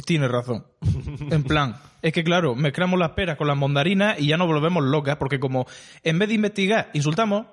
Tiene 0.05 0.27
razón. 0.27 0.65
En 1.31 1.43
plan, 1.43 1.75
es 2.01 2.13
que 2.13 2.23
claro, 2.23 2.55
mezclamos 2.55 2.99
las 2.99 3.11
peras 3.11 3.37
con 3.37 3.47
las 3.47 3.57
mondarinas 3.57 4.19
y 4.19 4.27
ya 4.27 4.37
nos 4.37 4.47
volvemos 4.47 4.83
locas, 4.83 5.17
porque 5.17 5.39
como 5.39 5.65
en 6.03 6.17
vez 6.19 6.29
de 6.29 6.35
investigar, 6.35 6.89
insultamos, 6.93 7.45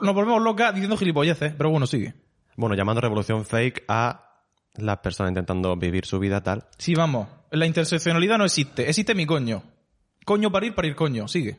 nos 0.00 0.14
volvemos 0.14 0.42
locas 0.42 0.74
diciendo 0.74 0.96
gilipolleces. 0.96 1.54
Pero 1.54 1.70
bueno, 1.70 1.86
sigue. 1.86 2.14
bueno, 2.56 2.74
llamando 2.74 3.00
revolución 3.00 3.44
fake 3.44 3.84
a 3.88 4.40
las 4.76 4.98
personas 4.98 5.30
intentando 5.30 5.76
vivir 5.76 6.06
su 6.06 6.18
vida 6.18 6.42
tal. 6.42 6.64
Sí, 6.78 6.94
vamos. 6.94 7.28
La 7.50 7.66
interseccionalidad 7.66 8.38
no 8.38 8.44
existe. 8.44 8.88
Existe 8.88 9.14
mi 9.14 9.26
coño. 9.26 9.62
Coño 10.24 10.50
para 10.50 10.66
ir, 10.66 10.74
para 10.74 10.88
ir 10.88 10.94
coño. 10.94 11.28
Sigue. 11.28 11.58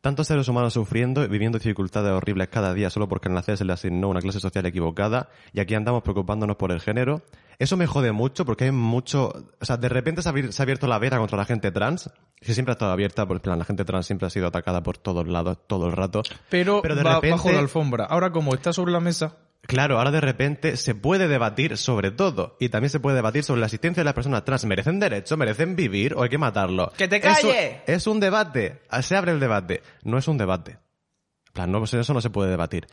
Tantos 0.00 0.26
seres 0.26 0.48
humanos 0.48 0.74
sufriendo 0.74 1.24
y 1.24 1.28
viviendo 1.28 1.58
dificultades 1.58 2.12
horribles 2.12 2.48
cada 2.48 2.74
día 2.74 2.90
solo 2.90 3.08
porque 3.08 3.28
al 3.28 3.34
nacer 3.34 3.56
se 3.56 3.64
le 3.64 3.72
asignó 3.72 4.08
una 4.08 4.20
clase 4.20 4.40
social 4.40 4.66
equivocada 4.66 5.28
y 5.52 5.60
aquí 5.60 5.74
andamos 5.74 6.02
preocupándonos 6.02 6.56
por 6.56 6.72
el 6.72 6.80
género. 6.80 7.22
Eso 7.58 7.76
me 7.76 7.86
jode 7.86 8.12
mucho 8.12 8.44
porque 8.44 8.64
hay 8.64 8.72
mucho... 8.72 9.28
O 9.60 9.64
sea, 9.64 9.76
de 9.76 9.88
repente 9.88 10.20
se 10.22 10.28
ha, 10.28 10.62
abierto 10.62 10.86
la 10.88 10.98
vera 10.98 11.18
contra 11.18 11.38
la 11.38 11.44
gente 11.44 11.70
trans, 11.70 12.10
que 12.40 12.52
siempre 12.52 12.72
ha 12.72 12.74
estado 12.74 12.92
abierta, 12.92 13.26
porque 13.26 13.48
la 13.48 13.64
gente 13.64 13.84
trans 13.84 14.06
siempre 14.06 14.26
ha 14.26 14.30
sido 14.30 14.48
atacada 14.48 14.82
por 14.82 14.98
todos 14.98 15.26
lados, 15.28 15.58
todo 15.66 15.86
el 15.86 15.92
rato. 15.92 16.22
Pero, 16.50 16.82
Pero 16.82 16.96
de 16.96 17.02
va 17.04 17.14
repente- 17.14 17.30
bajo 17.36 17.52
la 17.52 17.60
alfombra. 17.60 18.04
Ahora, 18.06 18.30
como 18.32 18.54
está 18.54 18.72
sobre 18.72 18.92
la 18.92 19.00
mesa, 19.00 19.36
Claro, 19.66 19.98
ahora 19.98 20.10
de 20.10 20.20
repente 20.20 20.76
se 20.76 20.94
puede 20.94 21.26
debatir 21.26 21.76
sobre 21.78 22.10
todo 22.10 22.56
y 22.60 22.68
también 22.68 22.90
se 22.90 23.00
puede 23.00 23.16
debatir 23.16 23.44
sobre 23.44 23.60
la 23.60 23.66
existencia 23.66 24.02
de 24.02 24.04
las 24.04 24.14
personas 24.14 24.44
trans. 24.44 24.64
¿Merecen 24.66 25.00
derecho? 25.00 25.36
¿Merecen 25.36 25.74
vivir 25.74 26.14
o 26.14 26.22
hay 26.22 26.28
que 26.28 26.38
matarlo? 26.38 26.92
¡Que 26.96 27.08
te 27.08 27.16
Es 27.16 27.24
un- 27.24 27.50
calles! 27.50 27.76
Es 27.86 28.06
un 28.06 28.20
debate. 28.20 28.82
Se 29.02 29.16
abre 29.16 29.32
el 29.32 29.40
debate. 29.40 29.82
No 30.02 30.18
es 30.18 30.28
un 30.28 30.36
debate. 30.38 30.72
En 30.72 31.52
plan, 31.54 31.72
no, 31.72 31.82
eso 31.84 32.12
no 32.14 32.20
se 32.20 32.30
puede 32.30 32.50
debatir. 32.50 32.86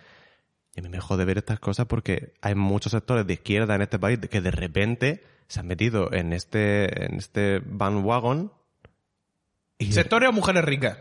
Y 0.73 0.79
a 0.79 0.83
mí 0.83 0.89
me 0.89 1.01
jode 1.01 1.25
ver 1.25 1.39
estas 1.39 1.59
cosas 1.59 1.85
porque 1.87 2.33
hay 2.41 2.55
muchos 2.55 2.93
sectores 2.93 3.27
de 3.27 3.33
izquierda 3.33 3.75
en 3.75 3.81
este 3.81 3.99
país 3.99 4.19
que 4.19 4.39
de 4.39 4.51
repente 4.51 5.23
se 5.47 5.59
han 5.59 5.67
metido 5.67 6.13
en 6.13 6.31
este, 6.31 7.05
en 7.05 7.15
este 7.15 7.59
bandwagon. 7.65 8.53
Y 9.77 9.91
sectores 9.91 10.29
o 10.29 10.31
mujeres 10.31 10.63
ricas. 10.63 10.97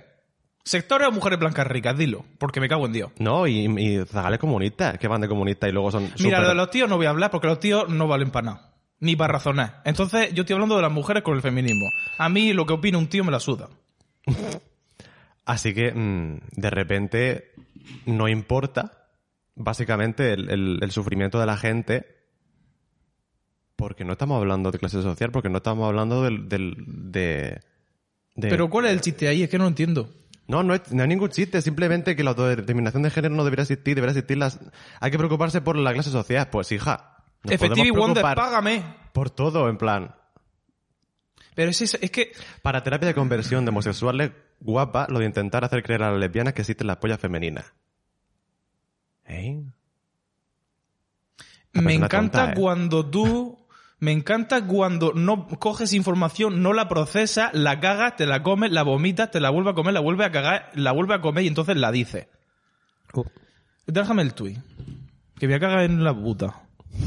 Sectores 0.64 1.09
o 1.09 1.12
mujeres 1.12 1.38
blancas 1.38 1.66
ricas, 1.66 1.96
dilo, 1.96 2.25
porque 2.38 2.61
me 2.61 2.68
cago 2.68 2.87
en 2.87 2.92
Dios. 2.92 3.11
No, 3.18 3.46
y, 3.46 3.64
y 3.66 4.05
zagales 4.07 4.38
comunistas, 4.38 4.99
que 4.99 5.09
van 5.09 5.20
de 5.23 5.29
comunistas 5.29 5.70
y 5.70 5.73
luego 5.73 5.90
son 5.90 6.03
Mira, 6.20 6.38
súper- 6.38 6.49
de 6.49 6.55
los 6.55 6.70
tíos 6.70 6.88
no 6.88 6.96
voy 6.96 7.07
a 7.07 7.11
hablar 7.11 7.31
porque 7.31 7.46
los 7.46 7.59
tíos 7.61 7.88
no 7.88 8.07
valen 8.07 8.31
para 8.31 8.46
nada. 8.46 8.75
Ni 9.01 9.16
para 9.16 9.33
razonar. 9.33 9.81
Entonces, 9.87 10.35
yo 10.35 10.42
estoy 10.42 10.55
hablando 10.55 10.77
de 10.77 10.83
las 10.83 10.92
mujeres 10.92 11.23
con 11.23 11.35
el 11.35 11.40
feminismo. 11.40 11.87
A 12.18 12.29
mí 12.29 12.53
lo 12.53 12.66
que 12.66 12.75
opina 12.75 12.99
un 12.99 13.07
tío 13.09 13.25
me 13.25 13.33
la 13.33 13.40
suda. 13.40 13.70
Así 15.46 15.75
que, 15.75 15.92
mm, 15.92 16.38
de 16.61 16.70
repente, 16.70 17.53
no 18.07 18.29
importa, 18.29 19.09
básicamente, 19.55 20.35
el, 20.35 20.51
el- 20.51 20.79
el 20.83 20.90
sufrimiento 20.90 21.40
de 21.40 21.46
la 21.46 21.57
gente, 21.57 22.05
porque 23.77 24.05
no 24.05 24.12
estamos 24.12 24.37
hablando 24.38 24.70
de 24.70 24.79
clase 24.79 25.01
social, 25.03 25.31
porque 25.33 25.49
no 25.49 25.57
estamos 25.59 25.87
hablando 25.88 26.23
del, 26.23 26.49
del- 26.49 26.75
de, 26.87 27.61
de- 28.35 28.49
Pero 28.51 28.68
¿cuál 28.68 28.85
es 28.87 28.92
el 28.92 29.01
chiste 29.01 29.27
ahí? 29.29 29.42
Es 29.42 29.49
que 29.51 29.59
no 29.59 29.66
entiendo. 29.66 30.11
No, 30.50 30.64
no, 30.64 30.74
es- 30.74 30.90
no 30.92 31.02
hay 31.02 31.08
ningún 31.08 31.28
chiste, 31.30 31.62
simplemente 31.62 32.16
que 32.16 32.24
la 32.24 32.30
autodeterminación 32.30 33.04
de 33.04 33.10
género 33.10 33.34
no 33.36 33.44
debería 33.44 33.62
existir, 33.62 33.94
debería 33.94 34.12
existir 34.18 34.36
las... 34.36 34.58
Hay 34.98 35.12
que 35.12 35.16
preocuparse 35.18 35.60
por 35.60 35.76
la 35.76 35.92
clase 35.94 36.10
social. 36.10 36.48
Pues, 36.50 36.72
hija, 36.72 37.18
Efectivo 37.44 37.96
Wonder, 37.98 38.22
págame. 38.22 38.82
por 39.12 39.30
todo, 39.30 39.68
en 39.68 39.78
plan... 39.78 40.14
Pero 41.54 41.70
es, 41.70 41.80
eso, 41.82 41.98
es 42.00 42.10
que 42.10 42.32
Para 42.62 42.82
terapia 42.82 43.08
de 43.08 43.14
conversión 43.14 43.64
de 43.64 43.68
homosexuales, 43.68 44.32
guapa, 44.60 45.06
lo 45.08 45.18
de 45.20 45.26
intentar 45.26 45.64
hacer 45.64 45.82
creer 45.82 46.02
a 46.02 46.10
las 46.10 46.18
lesbianas 46.20 46.52
que 46.54 46.62
existen 46.62 46.86
las 46.88 46.96
pollas 46.96 47.20
femeninas. 47.20 47.72
¿Eh? 49.26 49.62
Me 51.74 51.94
encanta 51.94 52.18
tonta, 52.18 52.52
¿eh? 52.52 52.54
cuando 52.56 53.08
tú... 53.08 53.60
Me 54.00 54.12
encanta 54.12 54.66
cuando 54.66 55.12
no 55.12 55.46
coges 55.46 55.92
información, 55.92 56.62
no 56.62 56.72
la 56.72 56.88
procesas, 56.88 57.50
la 57.52 57.80
cagas, 57.80 58.16
te 58.16 58.26
la 58.26 58.42
comes, 58.42 58.72
la 58.72 58.82
vomitas, 58.82 59.30
te 59.30 59.40
la 59.40 59.50
vuelve 59.50 59.70
a 59.70 59.74
comer, 59.74 59.92
la 59.92 60.00
vuelve 60.00 60.24
a 60.24 60.30
cagar, 60.30 60.70
la 60.74 60.92
vuelve 60.92 61.14
a 61.14 61.20
comer 61.20 61.44
y 61.44 61.48
entonces 61.48 61.76
la 61.76 61.92
dices. 61.92 62.26
Uh. 63.12 63.24
Déjame 63.86 64.22
el 64.22 64.34
tuit. 64.34 64.58
Que 65.38 65.46
me 65.48 65.60
caga 65.60 65.84
en 65.84 66.02
la 66.02 66.14
puta. 66.14 66.62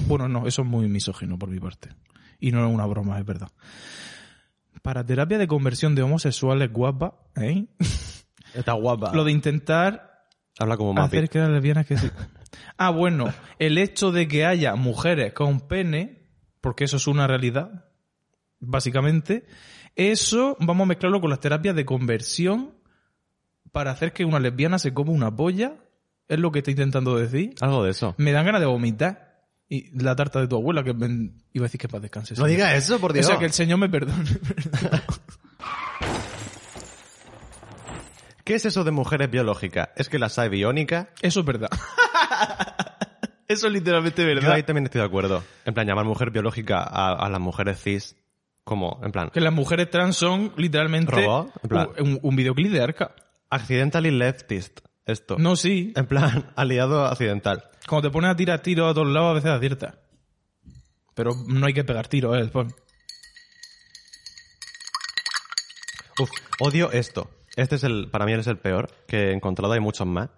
Bueno, 0.08 0.28
no, 0.28 0.48
eso 0.48 0.62
es 0.62 0.68
muy 0.68 0.88
misógino 0.88 1.38
por 1.38 1.50
mi 1.50 1.60
parte. 1.60 1.90
Y 2.40 2.52
no 2.52 2.66
es 2.66 2.74
una 2.74 2.86
broma, 2.86 3.20
es 3.20 3.26
verdad. 3.26 3.50
Para 4.82 5.06
terapia 5.06 5.38
de 5.38 5.48
conversión 5.48 5.96
de 5.96 6.04
homosexuales 6.04 6.72
guapa, 6.72 7.16
¿eh? 7.36 7.66
Está 8.54 8.74
guapa. 8.74 9.14
Lo 9.14 9.24
de 9.24 9.32
intentar 9.32 10.14
Habla 10.60 10.78
como 10.78 10.94
Mapi. 10.94 11.18
hacer 11.18 11.30
que 11.30 11.40
las 11.40 11.50
lesbianas 11.50 11.86
que 11.86 11.98
sí. 11.98 12.10
Ah, 12.78 12.92
bueno, 12.92 13.34
el 13.60 13.78
hecho 13.78 14.12
de 14.12 14.28
que 14.28 14.46
haya 14.46 14.76
mujeres 14.76 15.34
con 15.34 15.62
pene, 15.62 16.23
porque 16.64 16.86
eso 16.86 16.96
es 16.96 17.08
una 17.08 17.28
realidad, 17.28 17.84
básicamente, 18.62 19.46
eso 19.98 20.56
vamos 20.62 20.86
a 20.86 20.88
mezclarlo 20.88 21.20
con 21.20 21.30
las 21.30 21.42
terapias 21.42 21.76
de 21.76 21.84
conversión 21.86 22.74
para 23.74 23.92
hacer 23.92 24.14
que 24.14 24.24
una 24.24 24.40
lesbiana 24.40 24.80
se 24.80 24.94
coma 24.94 25.12
una 25.12 25.36
polla, 25.36 25.76
es 26.30 26.40
lo 26.40 26.54
que 26.54 26.60
está 26.60 26.72
intentando 26.72 27.18
decir. 27.18 27.54
Algo 27.60 27.84
de 27.84 27.92
eso. 27.92 28.16
Me 28.18 28.32
dan 28.32 28.46
ganas 28.46 28.62
de 28.62 28.68
vomitar. 28.68 29.44
Y 29.68 29.92
la 30.02 30.16
tarta 30.16 30.40
de 30.40 30.48
tu 30.48 30.56
abuela, 30.56 30.84
que 30.84 30.94
me- 30.94 31.32
iba 31.52 31.64
a 31.64 31.68
decir 31.68 31.80
que 31.82 31.88
para 31.90 32.00
descanse. 32.02 32.36
No 32.36 32.46
diga 32.46 32.74
eso, 32.76 32.98
por 33.00 33.12
O 33.12 33.14
Dios. 33.14 33.26
sea, 33.26 33.38
que 33.40 33.46
el 33.46 33.52
Señor 33.54 33.80
me 33.80 33.90
perdone. 33.90 34.24
¿Qué 38.46 38.56
es 38.56 38.66
eso 38.66 38.84
de 38.84 38.92
mujeres 38.92 39.30
biológicas? 39.32 39.90
¿Es 39.96 40.10
que 40.10 40.20
las 40.20 40.38
hay 40.40 40.50
biónicas? 40.50 41.08
Eso 41.22 41.40
es 41.42 41.46
verdad. 41.46 41.70
Eso 43.54 43.68
es 43.68 43.74
literalmente 43.74 44.22
Yo 44.22 44.28
verdad. 44.28 44.52
ahí 44.54 44.64
también 44.64 44.86
estoy 44.86 45.00
de 45.02 45.08
acuerdo. 45.08 45.44
En 45.66 45.74
plan, 45.74 45.88
llamar 45.88 46.06
mujer 46.06 46.32
biológica 46.32 46.80
a, 46.84 47.14
a 47.14 47.30
las 47.30 47.40
mujeres 47.40 47.82
cis 47.82 48.16
como, 48.64 49.00
en 49.04 49.12
plan, 49.12 49.30
Que 49.30 49.42
las 49.42 49.54
mujeres 49.54 49.90
trans 49.90 50.16
son 50.16 50.54
literalmente 50.58 51.12
¿Robot? 51.12 51.52
En 51.64 51.70
plan- 51.70 51.90
un, 52.22 52.36
videoclip 52.36 52.72
de 52.72 52.82
arca. 52.82 53.14
accidentally 53.50 54.12
leftist. 54.12 54.80
Esto. 55.06 55.36
No, 55.38 55.56
sí. 55.58 55.92
En 55.98 56.06
plan, 56.08 56.52
aliado 56.56 57.06
accidental. 57.06 57.64
Cuando 57.88 58.08
te 58.10 58.14
pones 58.14 58.32
a 58.32 58.36
tirar 58.38 58.62
tiros 58.62 58.90
a 58.90 58.94
todos 58.94 59.08
lados, 59.08 59.32
a 59.32 59.34
veces 59.34 59.52
aciertas. 59.52 59.96
Pero 61.14 61.32
no 61.48 61.66
hay 61.66 61.74
que 61.74 61.84
pegar 61.84 62.08
tiros, 62.08 62.38
eh. 62.42 62.50
pon. 62.50 62.74
Uf, 66.20 66.30
odio 66.60 66.92
esto. 66.92 67.30
Este 67.56 67.76
es 67.76 67.84
el, 67.84 68.10
para 68.10 68.26
mí 68.26 68.34
es 68.34 68.48
el 68.48 68.58
peor 68.58 68.90
que 69.08 69.30
he 69.30 69.34
encontrado, 69.34 69.74
hay 69.74 69.80
muchos 69.80 70.08
más. 70.08 70.30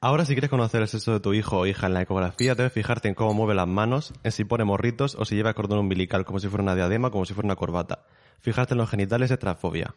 Ahora 0.00 0.24
si 0.24 0.34
quieres 0.34 0.50
conocer 0.50 0.80
el 0.80 0.88
sexo 0.88 1.12
de 1.12 1.20
tu 1.20 1.34
hijo 1.34 1.58
o 1.58 1.66
hija 1.66 1.88
en 1.88 1.94
la 1.94 2.02
ecografía, 2.02 2.54
debes 2.54 2.72
fijarte 2.72 3.08
en 3.08 3.14
cómo 3.14 3.34
mueve 3.34 3.56
las 3.56 3.66
manos, 3.66 4.12
en 4.22 4.30
si 4.30 4.44
pone 4.44 4.62
morritos 4.62 5.16
o 5.16 5.24
si 5.24 5.34
lleva 5.34 5.54
cordón 5.54 5.80
umbilical 5.80 6.24
como 6.24 6.38
si 6.38 6.46
fuera 6.46 6.62
una 6.62 6.76
diadema, 6.76 7.10
como 7.10 7.24
si 7.24 7.34
fuera 7.34 7.48
una 7.48 7.56
corbata. 7.56 8.04
Fijarte 8.40 8.74
en 8.74 8.78
los 8.78 8.88
genitales 8.88 9.32
es 9.32 9.38
transfobia. 9.40 9.96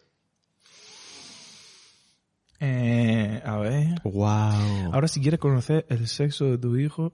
Eh, 2.59 3.41
a 3.45 3.57
ver. 3.57 4.01
Wow. 4.03 4.93
Ahora, 4.93 5.07
si 5.07 5.21
quieres 5.21 5.39
conocer 5.39 5.85
el 5.89 6.07
sexo 6.07 6.45
de 6.45 6.57
tu 6.57 6.77
hijo, 6.77 7.13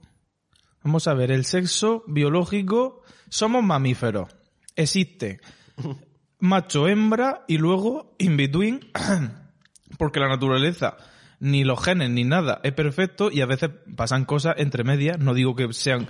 vamos 0.82 1.08
a 1.08 1.14
ver. 1.14 1.30
El 1.30 1.44
sexo 1.44 2.04
biológico, 2.06 3.02
somos 3.28 3.62
mamíferos. 3.62 4.34
Existe 4.76 5.40
macho, 6.38 6.88
hembra 6.88 7.44
y 7.48 7.58
luego 7.58 8.14
in 8.18 8.38
between, 8.38 8.80
porque 9.98 10.20
la 10.20 10.28
naturaleza, 10.28 10.96
ni 11.40 11.64
los 11.64 11.82
genes 11.82 12.10
ni 12.10 12.24
nada 12.24 12.60
es 12.62 12.72
perfecto 12.72 13.30
y 13.30 13.40
a 13.40 13.46
veces 13.46 13.70
pasan 13.96 14.24
cosas 14.24 14.56
entre 14.58 14.84
medias. 14.84 15.18
No 15.18 15.34
digo 15.34 15.54
que 15.54 15.72
sean 15.72 16.08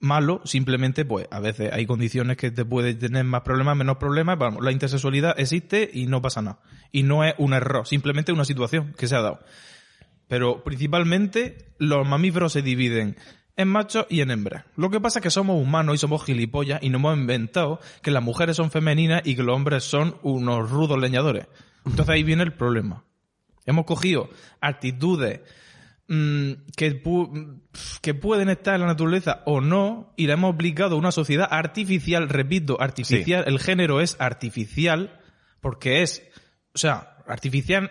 malo, 0.00 0.40
simplemente 0.44 1.04
pues 1.04 1.26
a 1.30 1.40
veces 1.40 1.72
hay 1.72 1.86
condiciones 1.86 2.36
que 2.36 2.50
te 2.50 2.64
pueden 2.64 2.98
tener 2.98 3.24
más 3.24 3.42
problemas, 3.42 3.76
menos 3.76 3.96
problemas, 3.96 4.38
vamos, 4.38 4.64
la 4.64 4.72
intersexualidad 4.72 5.38
existe 5.38 5.90
y 5.92 6.06
no 6.06 6.22
pasa 6.22 6.42
nada. 6.42 6.60
Y 6.92 7.02
no 7.02 7.24
es 7.24 7.34
un 7.38 7.52
error, 7.52 7.86
simplemente 7.86 8.32
una 8.32 8.44
situación 8.44 8.94
que 8.96 9.08
se 9.08 9.16
ha 9.16 9.22
dado. 9.22 9.40
Pero 10.28 10.62
principalmente 10.62 11.72
los 11.78 12.06
mamíferos 12.06 12.52
se 12.52 12.62
dividen 12.62 13.16
en 13.56 13.68
machos 13.68 14.06
y 14.08 14.20
en 14.20 14.30
hembras. 14.30 14.64
Lo 14.76 14.90
que 14.90 15.00
pasa 15.00 15.18
es 15.18 15.22
que 15.22 15.30
somos 15.30 15.60
humanos 15.60 15.96
y 15.96 15.98
somos 15.98 16.24
gilipollas 16.24 16.80
y 16.82 16.90
nos 16.90 17.00
hemos 17.00 17.18
inventado 17.18 17.80
que 18.02 18.12
las 18.12 18.22
mujeres 18.22 18.56
son 18.56 18.70
femeninas 18.70 19.22
y 19.24 19.34
que 19.34 19.42
los 19.42 19.56
hombres 19.56 19.84
son 19.84 20.16
unos 20.22 20.70
rudos 20.70 20.98
leñadores. 20.98 21.46
Entonces 21.84 22.10
ahí 22.10 22.22
viene 22.22 22.44
el 22.44 22.52
problema. 22.52 23.04
Hemos 23.68 23.84
cogido 23.84 24.28
actitudes 24.60 25.40
mm, 26.08 26.52
que, 26.76 27.02
pu- 27.02 27.60
que 28.00 28.14
pueden 28.14 28.48
estar 28.48 28.74
en 28.74 28.80
la 28.80 28.86
naturaleza 28.88 29.42
o 29.46 29.60
no 29.60 30.12
y 30.16 30.26
la 30.26 30.34
hemos 30.34 30.54
aplicado 30.54 30.96
a 30.96 30.98
una 30.98 31.12
sociedad 31.12 31.46
artificial, 31.50 32.28
repito, 32.28 32.80
artificial, 32.80 33.44
el 33.46 33.60
género 33.60 34.00
es 34.00 34.16
artificial 34.20 35.20
porque 35.60 36.02
es, 36.02 36.22
o 36.74 36.78
sea, 36.78 37.16
artificial 37.26 37.90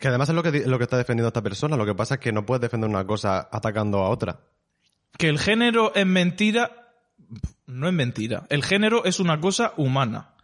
Que 0.00 0.08
además 0.08 0.28
es 0.30 0.34
lo 0.34 0.42
que, 0.42 0.66
lo 0.66 0.78
que 0.78 0.84
está 0.84 0.96
defendiendo 0.96 1.28
esta 1.28 1.42
persona. 1.42 1.76
Lo 1.76 1.84
que 1.86 1.94
pasa 1.94 2.14
es 2.14 2.20
que 2.20 2.32
no 2.32 2.46
puedes 2.46 2.62
defender 2.62 2.88
una 2.88 3.06
cosa 3.06 3.48
atacando 3.52 3.98
a 3.98 4.08
otra. 4.08 4.40
que 5.18 5.28
el 5.28 5.38
género 5.38 5.92
es 5.94 6.06
mentira, 6.06 6.94
no 7.66 7.86
es 7.88 7.92
mentira. 7.94 8.44
El 8.48 8.62
género 8.64 9.04
es 9.04 9.20
una 9.20 9.38
cosa 9.40 9.72
humana. 9.76 10.34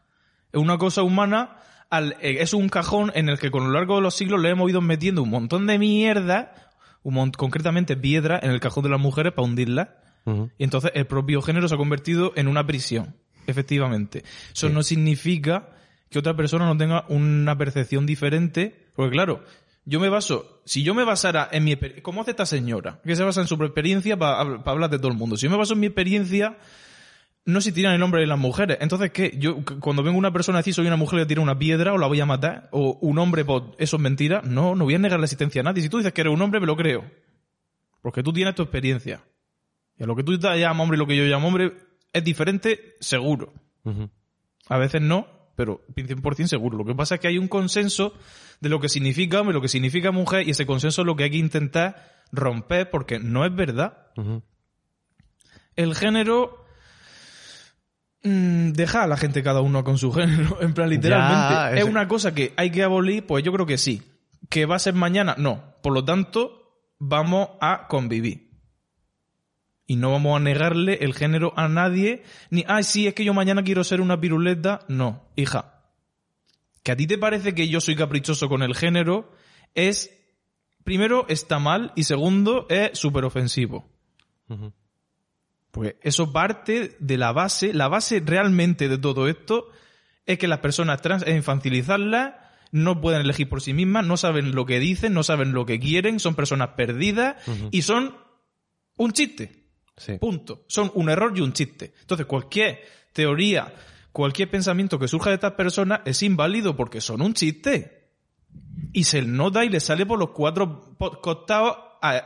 Es 0.52 0.60
una 0.60 0.78
cosa 0.78 1.02
humana, 1.02 1.56
al- 1.90 2.16
eh, 2.20 2.38
es 2.40 2.54
un 2.54 2.68
cajón 2.68 3.12
en 3.14 3.28
el 3.28 3.38
que 3.38 3.50
con 3.50 3.64
lo 3.64 3.70
largo 3.72 3.96
de 3.96 4.02
los 4.02 4.14
siglos 4.14 4.40
le 4.40 4.50
hemos 4.50 4.70
ido 4.70 4.80
metiendo 4.80 5.22
un 5.22 5.30
montón 5.30 5.66
de 5.66 5.78
mierda, 5.78 6.70
un 7.02 7.14
mon- 7.14 7.30
concretamente 7.32 7.96
piedra, 7.96 8.38
en 8.42 8.50
el 8.50 8.60
cajón 8.60 8.84
de 8.84 8.90
las 8.90 9.00
mujeres 9.00 9.32
para 9.32 9.46
hundirlas. 9.46 9.88
Ujú. 10.24 10.50
Y 10.58 10.64
entonces 10.64 10.92
el 10.94 11.06
propio 11.06 11.42
género 11.42 11.68
se 11.68 11.74
ha 11.74 11.78
convertido 11.78 12.32
en 12.36 12.46
una 12.48 12.66
prisión, 12.66 13.14
efectivamente. 13.46 14.22
Eso 14.54 14.68
no 14.68 14.82
significa 14.82 15.70
que 16.10 16.18
otra 16.18 16.34
persona 16.36 16.66
no 16.66 16.76
tenga 16.76 17.04
una 17.08 17.56
percepción 17.56 18.04
diferente, 18.06 18.88
porque 18.94 19.12
claro, 19.12 19.44
yo 19.84 19.98
me 19.98 20.08
baso, 20.08 20.60
si 20.66 20.82
yo 20.82 20.94
me 20.94 21.04
basara 21.04 21.48
en 21.50 21.64
mi 21.64 21.72
exper- 21.74 22.02
¿cómo 22.02 22.20
hace 22.20 22.32
esta 22.32 22.46
señora? 22.46 23.00
Que 23.04 23.16
se 23.16 23.22
basa 23.24 23.40
en 23.40 23.46
su 23.46 23.54
experiencia 23.54 24.16
para 24.18 24.40
hablar 24.40 24.90
de 24.90 24.98
todo 24.98 25.08
el 25.10 25.16
mundo. 25.16 25.36
Si 25.36 25.44
yo 25.46 25.50
me 25.50 25.56
baso 25.56 25.72
en 25.74 25.80
mi 25.80 25.86
experiencia, 25.86 26.58
no 27.50 27.58
existirían 27.58 27.92
el 27.92 28.02
hombre 28.02 28.22
y 28.22 28.26
las 28.26 28.38
mujeres. 28.38 28.78
Entonces, 28.80 29.10
¿qué? 29.10 29.36
Yo, 29.38 29.64
cuando 29.80 30.02
vengo 30.02 30.18
una 30.18 30.32
persona 30.32 30.58
a 30.58 30.60
decir 30.60 30.74
soy 30.74 30.86
una 30.86 30.96
mujer 30.96 31.20
que 31.20 31.26
tira 31.26 31.40
una 31.40 31.58
piedra 31.58 31.92
o 31.92 31.98
la 31.98 32.06
voy 32.06 32.20
a 32.20 32.26
matar, 32.26 32.68
o 32.72 32.98
un 33.00 33.18
hombre, 33.18 33.44
pues 33.44 33.62
eso 33.78 33.96
es 33.96 34.02
mentira, 34.02 34.42
no, 34.44 34.74
no 34.74 34.84
voy 34.84 34.94
a 34.94 34.98
negar 34.98 35.18
la 35.18 35.26
existencia 35.26 35.60
a 35.60 35.64
nadie. 35.64 35.82
Si 35.82 35.88
tú 35.88 35.98
dices 35.98 36.12
que 36.12 36.22
eres 36.22 36.32
un 36.32 36.40
hombre, 36.40 36.60
me 36.60 36.66
lo 36.66 36.76
creo. 36.76 37.04
Porque 38.02 38.22
tú 38.22 38.32
tienes 38.32 38.54
tu 38.54 38.62
experiencia. 38.62 39.22
Y 39.98 40.04
a 40.04 40.06
lo 40.06 40.16
que 40.16 40.22
tú 40.22 40.38
llamas 40.38 40.80
hombre 40.80 40.96
y 40.96 40.98
lo 40.98 41.06
que 41.06 41.16
yo 41.16 41.24
llamo 41.24 41.48
hombre 41.48 41.72
es 42.12 42.24
diferente, 42.24 42.96
seguro. 43.00 43.52
A 44.68 44.78
veces 44.78 45.02
no, 45.02 45.26
pero 45.56 45.84
100% 45.94 46.46
seguro. 46.46 46.78
Lo 46.78 46.84
que 46.84 46.94
pasa 46.94 47.16
es 47.16 47.20
que 47.20 47.28
hay 47.28 47.38
un 47.38 47.48
consenso 47.48 48.14
de 48.60 48.68
lo 48.68 48.80
que 48.80 48.88
significa 48.88 49.40
hombre, 49.40 49.54
lo 49.54 49.60
que 49.60 49.68
significa 49.68 50.10
mujer, 50.10 50.46
y 50.46 50.52
ese 50.52 50.66
consenso 50.66 51.02
es 51.02 51.06
lo 51.06 51.16
que 51.16 51.24
hay 51.24 51.30
que 51.30 51.36
intentar 51.36 52.24
romper 52.32 52.90
porque 52.90 53.18
no 53.18 53.44
es 53.44 53.54
verdad. 53.54 54.08
El 55.76 55.94
género 55.94 56.59
mm, 58.22 58.72
deja 58.72 59.02
a 59.02 59.06
la 59.06 59.16
gente 59.16 59.42
cada 59.42 59.60
uno 59.60 59.84
con 59.84 59.98
su 59.98 60.12
género, 60.12 60.60
en 60.60 60.74
plan 60.74 60.88
literalmente. 60.88 61.54
Ya, 61.54 61.72
es 61.72 61.84
una 61.84 62.08
cosa 62.08 62.34
que 62.34 62.52
hay 62.56 62.70
que 62.70 62.82
abolir, 62.82 63.26
pues 63.26 63.44
yo 63.44 63.52
creo 63.52 63.66
que 63.66 63.78
sí. 63.78 64.02
Que 64.48 64.66
va 64.66 64.76
a 64.76 64.80
ser 64.80 64.94
mañana, 64.94 65.34
no. 65.38 65.74
Por 65.82 65.92
lo 65.92 66.04
tanto, 66.04 66.60
vamos 66.98 67.50
a 67.60 67.86
convivir. 67.88 68.50
Y 69.86 69.96
no 69.96 70.12
vamos 70.12 70.36
a 70.36 70.40
negarle 70.40 70.98
el 71.02 71.14
género 71.14 71.52
a 71.56 71.68
nadie, 71.68 72.22
ni, 72.50 72.64
ay, 72.68 72.84
sí, 72.84 73.08
es 73.08 73.14
que 73.14 73.24
yo 73.24 73.34
mañana 73.34 73.64
quiero 73.64 73.82
ser 73.82 74.00
una 74.00 74.20
piruleta. 74.20 74.80
No, 74.88 75.24
hija. 75.34 75.80
Que 76.82 76.92
a 76.92 76.96
ti 76.96 77.06
te 77.06 77.18
parece 77.18 77.54
que 77.54 77.68
yo 77.68 77.80
soy 77.80 77.96
caprichoso 77.96 78.48
con 78.48 78.62
el 78.62 78.74
género 78.74 79.32
es, 79.74 80.10
primero, 80.84 81.26
está 81.28 81.58
mal 81.58 81.92
y 81.96 82.04
segundo, 82.04 82.66
es 82.68 82.98
súper 82.98 83.24
ofensivo. 83.24 83.88
Pues 85.70 85.96
eso 86.02 86.32
parte 86.32 86.96
de 86.98 87.16
la 87.16 87.32
base, 87.32 87.72
la 87.72 87.88
base 87.88 88.22
realmente 88.24 88.88
de 88.88 88.98
todo 88.98 89.28
esto 89.28 89.68
es 90.26 90.38
que 90.38 90.48
las 90.48 90.58
personas 90.58 91.00
trans 91.00 91.22
es 91.22 91.34
infantilizarlas, 91.34 92.34
no 92.72 93.00
pueden 93.00 93.22
elegir 93.22 93.48
por 93.48 93.62
sí 93.62 93.72
mismas, 93.72 94.04
no 94.04 94.16
saben 94.16 94.52
lo 94.52 94.66
que 94.66 94.78
dicen, 94.78 95.12
no 95.12 95.22
saben 95.22 95.52
lo 95.52 95.66
que 95.66 95.80
quieren, 95.80 96.20
son 96.20 96.34
personas 96.34 96.70
perdidas 96.70 97.36
y 97.70 97.82
son 97.82 98.16
un 98.96 99.12
chiste. 99.12 99.66
Sí. 99.96 100.18
Punto. 100.18 100.64
Son 100.66 100.90
un 100.94 101.10
error 101.10 101.32
y 101.36 101.40
un 101.40 101.52
chiste. 101.52 101.94
Entonces, 102.00 102.26
cualquier 102.26 102.80
teoría, 103.12 103.74
cualquier 104.12 104.50
pensamiento 104.50 104.98
que 104.98 105.08
surja 105.08 105.30
de 105.30 105.34
estas 105.34 105.52
personas 105.52 106.00
es 106.04 106.22
inválido 106.22 106.76
porque 106.76 107.00
son 107.00 107.22
un 107.22 107.34
chiste. 107.34 108.08
Y 108.92 109.04
se 109.04 109.22
nota 109.22 109.64
y 109.64 109.68
le 109.68 109.80
sale 109.80 110.06
por 110.06 110.18
los 110.18 110.30
cuatro 110.30 110.96
costados 111.20 111.76
a... 112.02 112.24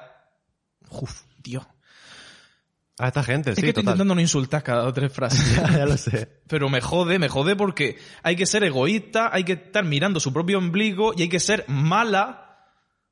Uf, 0.90 1.22
Dios. 1.38 1.64
A 2.98 3.08
esta 3.08 3.24
gente, 3.24 3.50
Es 3.50 3.56
sí, 3.56 3.62
que 3.62 3.68
estoy 3.70 3.82
total. 3.82 3.94
intentando 3.94 4.14
no 4.14 4.20
insultar 4.20 4.62
cada 4.62 4.82
dos 4.82 4.90
o 4.90 4.92
tres 4.94 5.12
frases. 5.12 5.56
ya, 5.56 5.78
ya 5.78 5.86
lo 5.86 5.96
sé. 5.96 6.42
Pero 6.46 6.68
me 6.68 6.80
jode, 6.80 7.18
me 7.18 7.28
jode 7.28 7.56
porque 7.56 7.98
hay 8.22 8.36
que 8.36 8.46
ser 8.46 8.62
egoísta, 8.64 9.30
hay 9.32 9.42
que 9.44 9.54
estar 9.54 9.84
mirando 9.84 10.20
su 10.20 10.32
propio 10.32 10.58
ombligo 10.58 11.12
y 11.16 11.22
hay 11.22 11.28
que 11.28 11.40
ser 11.40 11.64
mala. 11.68 12.40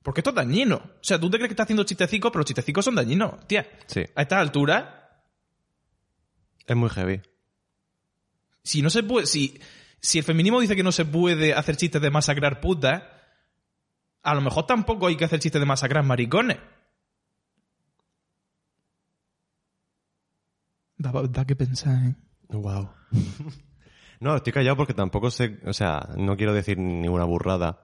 Porque 0.02 0.20
esto 0.20 0.30
es 0.30 0.36
dañino. 0.36 0.76
O 0.76 1.02
sea, 1.04 1.18
tú 1.18 1.30
te 1.30 1.36
crees 1.36 1.48
que 1.48 1.54
estás 1.54 1.64
haciendo 1.64 1.84
chistecicos, 1.84 2.30
pero 2.30 2.40
los 2.40 2.46
chistecicos 2.46 2.84
son 2.84 2.94
dañinos, 2.94 3.46
tía. 3.48 3.68
Sí. 3.86 4.04
A 4.14 4.22
estas 4.22 4.38
alturas, 4.38 4.84
Es 6.66 6.76
muy 6.76 6.88
heavy. 6.90 7.20
si 8.62 8.82
no 8.82 8.90
se 8.90 9.02
puede, 9.02 9.26
si, 9.26 9.58
si 10.00 10.18
el 10.18 10.24
feminismo 10.24 10.60
dice 10.60 10.76
que 10.76 10.82
no 10.84 10.92
se 10.92 11.04
puede 11.04 11.54
hacer 11.54 11.76
chistes 11.76 12.00
de 12.02 12.10
masacrar 12.10 12.60
putas, 12.60 13.02
a 14.22 14.34
lo 14.34 14.40
mejor 14.40 14.66
tampoco 14.66 15.08
hay 15.08 15.16
que 15.16 15.24
hacer 15.24 15.40
chistes 15.40 15.60
de 15.60 15.66
masacrar 15.66 16.04
maricones. 16.04 16.58
Da, 21.02 21.12
da 21.28 21.44
que 21.44 21.56
pensar, 21.56 21.96
¿eh? 22.06 22.14
Wow. 22.48 22.90
no, 24.20 24.36
estoy 24.36 24.52
callado 24.52 24.76
porque 24.76 24.94
tampoco 24.94 25.30
sé, 25.30 25.58
o 25.66 25.72
sea, 25.72 26.08
no 26.16 26.36
quiero 26.36 26.54
decir 26.54 26.78
ninguna 26.78 27.24
burrada. 27.24 27.80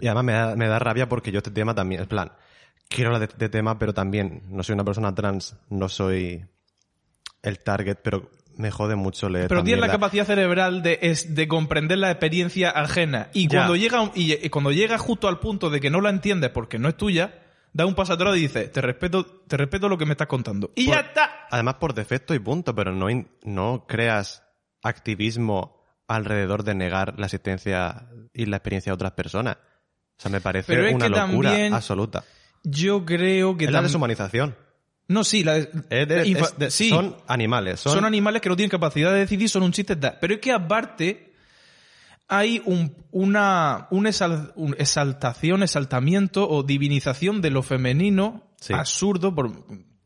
Y 0.00 0.06
además 0.06 0.24
me 0.24 0.32
da, 0.32 0.56
me 0.56 0.66
da 0.68 0.78
rabia 0.78 1.08
porque 1.08 1.30
yo 1.30 1.38
este 1.38 1.50
tema 1.50 1.74
también, 1.74 2.00
en 2.02 2.08
plan, 2.08 2.32
quiero 2.88 3.08
hablar 3.10 3.28
de 3.28 3.32
este 3.32 3.48
tema, 3.48 3.78
pero 3.78 3.92
también 3.94 4.42
no 4.48 4.62
soy 4.62 4.74
una 4.74 4.84
persona 4.84 5.14
trans, 5.14 5.56
no 5.68 5.88
soy 5.88 6.44
el 7.42 7.58
target, 7.60 7.98
pero 8.02 8.30
me 8.56 8.70
jode 8.70 8.96
mucho 8.96 9.28
leer. 9.28 9.48
Pero 9.48 9.62
tienes 9.62 9.80
la 9.80 9.90
capacidad 9.92 10.26
cerebral 10.26 10.82
de, 10.82 10.98
es, 11.02 11.34
de 11.34 11.46
comprender 11.48 11.98
la 11.98 12.10
experiencia 12.10 12.70
ajena. 12.70 13.28
Y 13.32 13.46
Ya. 13.48 13.58
cuando 13.60 13.76
llega 13.76 14.00
un- 14.02 14.10
y, 14.14 14.32
y 14.34 14.48
cuando 14.50 14.72
llega 14.72 14.98
justo 14.98 15.28
al 15.28 15.38
punto 15.38 15.70
de 15.70 15.80
que 15.80 15.90
no 15.90 16.00
la 16.00 16.10
entiendes 16.10 16.50
porque 16.50 16.78
no 16.78 16.88
es 16.88 16.96
tuya, 16.96 17.34
da 17.72 17.86
un 17.86 17.94
paso 17.94 18.12
atrás 18.14 18.36
y 18.36 18.40
dice, 18.40 18.68
te 18.68 18.80
respeto, 18.80 19.24
te 19.24 19.56
respeto 19.56 19.88
lo 19.88 19.96
que 19.98 20.06
me 20.06 20.12
estás 20.12 20.26
contando. 20.26 20.70
Y 20.74 20.86
Por- 20.86 20.94
ya 20.94 21.00
está. 21.00 21.46
Además, 21.50 21.74
por 21.76 21.94
defecto 21.94 22.34
y 22.34 22.38
punto, 22.38 22.74
pero 22.74 22.92
no, 22.92 23.06
no 23.44 23.84
creas 23.88 24.42
activismo 24.82 25.76
alrededor 26.08 26.64
de 26.64 26.74
negar 26.74 27.18
la 27.18 27.26
existencia 27.26 28.08
y 28.32 28.46
la 28.46 28.56
experiencia 28.56 28.90
de 28.90 28.94
otras 28.94 29.12
personas. 29.12 29.56
O 29.56 30.22
sea, 30.22 30.30
me 30.30 30.40
parece 30.40 30.92
una 30.92 31.08
locura 31.08 31.56
absoluta. 31.72 32.24
Yo 32.62 33.04
creo 33.04 33.56
que 33.56 33.64
Es 33.66 33.70
la 33.70 33.82
deshumanización. 33.82 34.56
No, 35.08 35.24
sí, 35.24 35.42
la 35.42 35.54
de- 35.54 35.70
Es 35.90 36.08
de- 36.08 36.24
infa- 36.26 36.44
es 36.52 36.58
de- 36.58 36.70
sí. 36.70 36.88
Son 36.90 37.16
animales. 37.26 37.80
Son, 37.80 37.94
son... 37.94 38.04
animales 38.04 38.42
que 38.42 38.48
no 38.48 38.56
tienen 38.56 38.70
capacidad 38.70 39.12
de 39.12 39.20
decidir, 39.20 39.48
son 39.48 39.62
un 39.62 39.72
chiste. 39.72 39.96
Pero 39.96 40.34
es 40.34 40.40
que 40.40 40.52
aparte 40.52 41.29
hay 42.30 42.62
un, 42.64 42.94
una, 43.10 43.88
un 43.90 44.06
exal- 44.06 44.52
un 44.54 44.74
exaltación, 44.78 45.62
exaltamiento 45.62 46.48
o 46.48 46.62
divinización 46.62 47.42
de 47.42 47.50
lo 47.50 47.62
femenino 47.62 48.46
Sí. 48.60 48.72
absurdo, 48.72 49.34
por, 49.34 49.50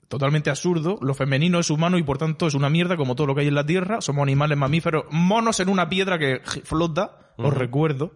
totalmente 0.08 0.48
absurdo. 0.50 0.98
Lo 1.02 1.12
femenino 1.14 1.58
es 1.60 1.70
humano 1.70 1.98
y 1.98 2.02
por 2.02 2.18
tanto 2.18 2.46
es 2.46 2.54
una 2.54 2.70
mierda 2.70 2.96
como 2.96 3.14
todo 3.14 3.26
lo 3.28 3.34
que 3.34 3.42
hay 3.42 3.48
en 3.48 3.54
la 3.54 3.66
Tierra. 3.66 4.00
Somos 4.00 4.22
animales 4.22 4.56
mamíferos, 4.58 5.04
monos 5.10 5.60
en 5.60 5.68
una 5.68 5.88
piedra 5.88 6.18
que 6.18 6.40
flota, 6.64 7.18
os 7.36 7.52
recuerdo. 7.52 8.12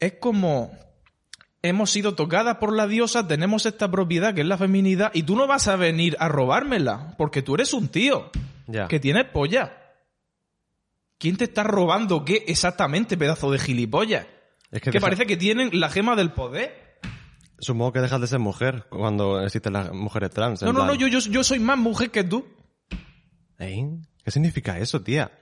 Es 0.00 0.14
como 0.20 0.70
hemos 1.62 1.90
sido 1.90 2.14
tocadas 2.14 2.56
por 2.56 2.74
la 2.74 2.86
diosa, 2.86 3.26
tenemos 3.26 3.66
esta 3.66 3.90
propiedad 3.90 4.32
que 4.34 4.40
es 4.42 4.46
la 4.46 4.56
feminidad 4.58 5.10
y 5.12 5.24
tú 5.24 5.36
no 5.36 5.46
vas 5.46 5.68
a 5.68 5.76
venir 5.76 6.16
a 6.20 6.28
robármela 6.28 7.14
porque 7.18 7.42
tú 7.42 7.54
eres 7.56 7.72
un 7.74 7.88
tío 7.88 8.30
Ya. 8.66 8.86
que 8.88 9.00
tienes 9.00 9.24
polla. 9.26 9.87
¿Quién 11.18 11.36
te 11.36 11.44
está 11.44 11.62
robando 11.64 12.24
qué 12.24 12.44
exactamente, 12.46 13.16
pedazo 13.16 13.50
de 13.50 13.58
gilipollas? 13.58 14.26
Es 14.70 14.80
Que, 14.80 14.90
que 14.90 14.90
deja- 14.92 15.04
parece 15.06 15.26
que 15.26 15.36
tienen 15.36 15.70
la 15.72 15.88
gema 15.90 16.14
del 16.16 16.30
poder. 16.32 17.00
Supongo 17.58 17.92
que 17.92 18.00
dejas 18.00 18.20
de 18.20 18.26
ser 18.28 18.38
mujer 18.38 18.86
cuando 18.88 19.40
existen 19.42 19.72
las 19.72 19.92
mujeres 19.92 20.30
trans. 20.30 20.62
No, 20.62 20.72
no, 20.72 20.84
no, 20.86 20.94
yo, 20.94 21.08
yo, 21.08 21.18
yo 21.18 21.42
soy 21.42 21.58
más 21.58 21.76
mujer 21.76 22.10
que 22.10 22.22
tú. 22.22 22.46
¿Eh? 23.58 23.84
¿Qué 24.24 24.30
significa 24.30 24.78
eso, 24.78 25.02
tía? 25.02 25.32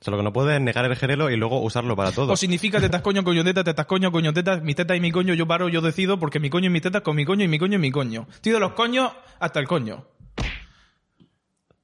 O 0.00 0.04
sea, 0.04 0.12
lo 0.12 0.18
que 0.18 0.22
no 0.22 0.32
puedes 0.32 0.54
es 0.56 0.60
negar 0.60 0.84
el 0.84 0.94
género 0.96 1.30
y 1.30 1.36
luego 1.36 1.60
usarlo 1.62 1.96
para 1.96 2.12
todo. 2.12 2.32
O 2.32 2.36
significa 2.36 2.78
tetas 2.80 3.00
coño, 3.00 3.24
coño 3.24 3.42
teta, 3.42 3.64
tetas 3.64 3.86
coño, 3.86 4.12
coño 4.12 4.32
teta, 4.32 4.58
mi 4.58 4.74
teta 4.74 4.94
y 4.94 5.00
mi 5.00 5.10
coño, 5.10 5.34
yo 5.34 5.46
paro, 5.46 5.68
yo 5.68 5.80
decido, 5.80 6.18
porque 6.20 6.38
mi 6.40 6.50
coño 6.50 6.66
y 6.66 6.70
mi 6.70 6.80
teta 6.80 7.00
con 7.00 7.16
mi 7.16 7.24
coño 7.24 7.42
y 7.44 7.48
mi 7.48 7.58
coño 7.58 7.76
y 7.76 7.80
mi 7.80 7.90
coño. 7.90 8.28
Tío 8.42 8.54
de 8.54 8.60
los 8.60 8.72
coños 8.72 9.10
hasta 9.40 9.60
el 9.60 9.66
coño. 9.66 10.06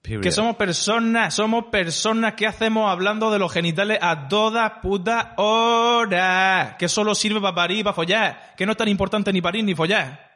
Period. 0.02 0.22
Que 0.22 0.32
somos 0.32 0.56
personas, 0.56 1.34
somos 1.34 1.66
personas 1.66 2.32
que 2.34 2.46
hacemos 2.46 2.90
hablando 2.90 3.30
de 3.30 3.38
los 3.38 3.52
genitales 3.52 3.98
a 4.00 4.28
toda 4.28 4.80
puta 4.80 5.34
hora. 5.36 6.76
Que 6.78 6.88
solo 6.88 7.14
sirve 7.14 7.40
para 7.40 7.54
parir 7.54 7.78
y 7.78 7.84
para 7.84 7.94
follar. 7.94 8.54
Que 8.56 8.64
no 8.66 8.72
es 8.72 8.78
tan 8.78 8.88
importante 8.88 9.32
ni 9.32 9.42
parir 9.42 9.64
ni 9.64 9.74
follar. 9.74 10.30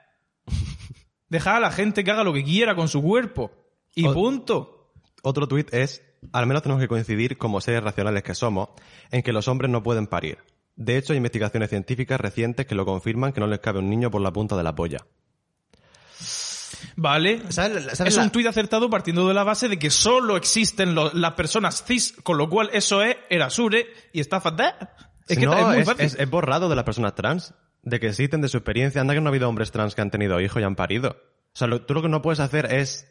Deja 1.29 1.57
a 1.57 1.61
la 1.61 1.73
gente 1.73 2.05
que 2.05 2.11
haga 2.11 2.25
lo 2.25 2.33
que 2.33 2.45
quiera 2.45 2.75
con 2.75 2.89
su 2.89 3.03
cuerpo. 3.03 3.51
Y 3.95 4.07
O- 4.07 4.13
punto. 4.13 4.93
Otro 5.23 5.49
tuit 5.49 5.73
es, 5.73 6.03
al 6.33 6.47
menos 6.47 6.63
tenemos 6.63 6.83
que 6.83 6.89
coincidir 6.89 7.39
como 7.39 7.63
seres 7.63 7.83
racionales 7.83 8.23
que 8.23 8.35
somos, 8.35 8.69
en 9.11 9.23
que 9.23 9.33
los 9.33 9.49
hombres 9.49 9.71
no 9.71 9.83
pueden 9.83 10.07
parir. 10.07 10.39
De 10.77 10.99
hecho, 10.99 11.13
hay 11.15 11.17
investigaciones 11.17 11.71
científicas 11.71 12.21
recientes 12.21 12.67
que 12.67 12.75
lo 12.75 12.85
confirman 12.85 13.33
que 13.33 13.41
no 13.41 13.47
les 13.47 13.61
cabe 13.61 13.79
un 13.79 13.89
niño 13.89 14.11
por 14.11 14.21
la 14.21 14.33
punta 14.33 14.57
de 14.57 14.63
la 14.63 14.75
polla. 14.75 14.99
¿Vale? 16.97 17.43
¿Sabes- 17.51 17.85
sabes 17.97 18.13
es 18.13 18.17
la- 18.17 18.23
un 18.25 18.31
tuit 18.31 18.47
acertado 18.47 18.89
partiendo 18.91 19.27
de 19.29 19.35
la 19.35 19.45
base 19.45 19.69
de 19.69 19.79
que 19.79 19.91
solo 19.91 20.37
existen 20.37 20.95
lo- 20.95 21.13
las 21.13 21.35
personas 21.35 21.85
cis, 21.85 22.15
con 22.23 22.39
lo 22.39 22.49
cual 22.49 22.71
eso 22.73 23.03
es 23.03 23.17
Erasure 23.31 23.87
y 24.13 24.21
está 24.21 24.41
fatal. 24.41 24.75
Es 25.29 25.39
que 25.39 25.47
no, 25.47 25.57
es 25.57 25.67
muy 25.67 25.79
es, 25.79 25.87
fácil. 25.87 26.05
es- 26.07 26.19
es 26.19 26.31
borrado 26.31 26.69
de 26.69 26.77
las 26.77 26.85
personas 26.85 27.15
trans, 27.15 27.55
de 27.83 28.01
que 28.01 28.09
existen 28.09 28.41
de 28.41 28.49
su 28.49 28.57
experiencia. 28.59 29.01
Anda 29.01 29.15
que 29.15 29.21
no 29.21 29.29
ha 29.29 29.31
habido 29.31 29.49
hombres 29.49 29.71
trans 29.71 29.95
que 29.95 30.01
han 30.03 30.11
tenido 30.11 30.41
hijos 30.41 30.61
y 30.61 30.65
han 30.65 30.77
parido. 30.77 31.11
O 31.11 31.57
sea, 31.57 31.67
lo- 31.67 31.83
tú 31.83 31.95
lo 31.95 32.03
que 32.03 32.09
no 32.09 32.23
puedes 32.23 32.41
hacer 32.41 32.73
es... 32.73 33.11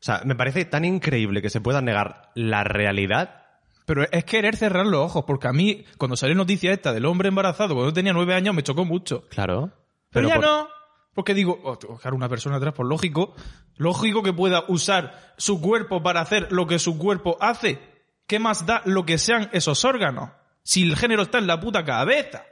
O 0.00 0.04
sea, 0.04 0.20
me 0.24 0.34
parece 0.34 0.64
tan 0.66 0.84
increíble 0.84 1.40
que 1.40 1.48
se 1.50 1.60
pueda 1.62 1.80
negar 1.80 2.30
la 2.34 2.62
realidad. 2.64 3.40
Pero 3.86 4.04
es 4.10 4.24
querer 4.24 4.56
cerrar 4.56 4.86
los 4.86 5.00
ojos, 5.00 5.24
porque 5.26 5.48
a 5.48 5.52
mí, 5.52 5.84
cuando 5.98 6.16
salió 6.16 6.34
noticia 6.34 6.72
esta 6.72 6.92
del 6.92 7.04
hombre 7.06 7.28
embarazado 7.28 7.74
cuando 7.74 7.90
yo 7.90 7.94
tenía 7.94 8.12
nueve 8.12 8.34
años, 8.34 8.54
me 8.54 8.62
chocó 8.62 8.84
mucho. 8.84 9.26
Claro. 9.28 9.72
Pero, 10.10 10.28
ya 10.28 10.36
por- 10.36 10.44
no. 10.44 10.68
Porque 11.14 11.34
digo, 11.34 11.60
oh, 11.62 11.78
claro, 11.78 12.16
una 12.16 12.28
persona 12.28 12.56
atrás, 12.56 12.74
pues 12.76 12.88
lógico. 12.88 13.34
Lógico 13.76 14.22
que 14.22 14.32
pueda 14.32 14.64
usar 14.68 15.34
su 15.36 15.60
cuerpo 15.60 16.02
para 16.02 16.20
hacer 16.20 16.50
lo 16.50 16.66
que 16.66 16.78
su 16.78 16.98
cuerpo 16.98 17.36
hace. 17.40 17.78
¿Qué 18.26 18.38
más 18.38 18.66
da 18.66 18.82
lo 18.84 19.06
que 19.06 19.18
sean 19.18 19.48
esos 19.52 19.84
órganos? 19.84 20.30
Si 20.62 20.82
el 20.82 20.96
género 20.96 21.22
está 21.22 21.38
en 21.38 21.46
la 21.46 21.60
puta 21.60 21.84
cabeza. 21.84 22.44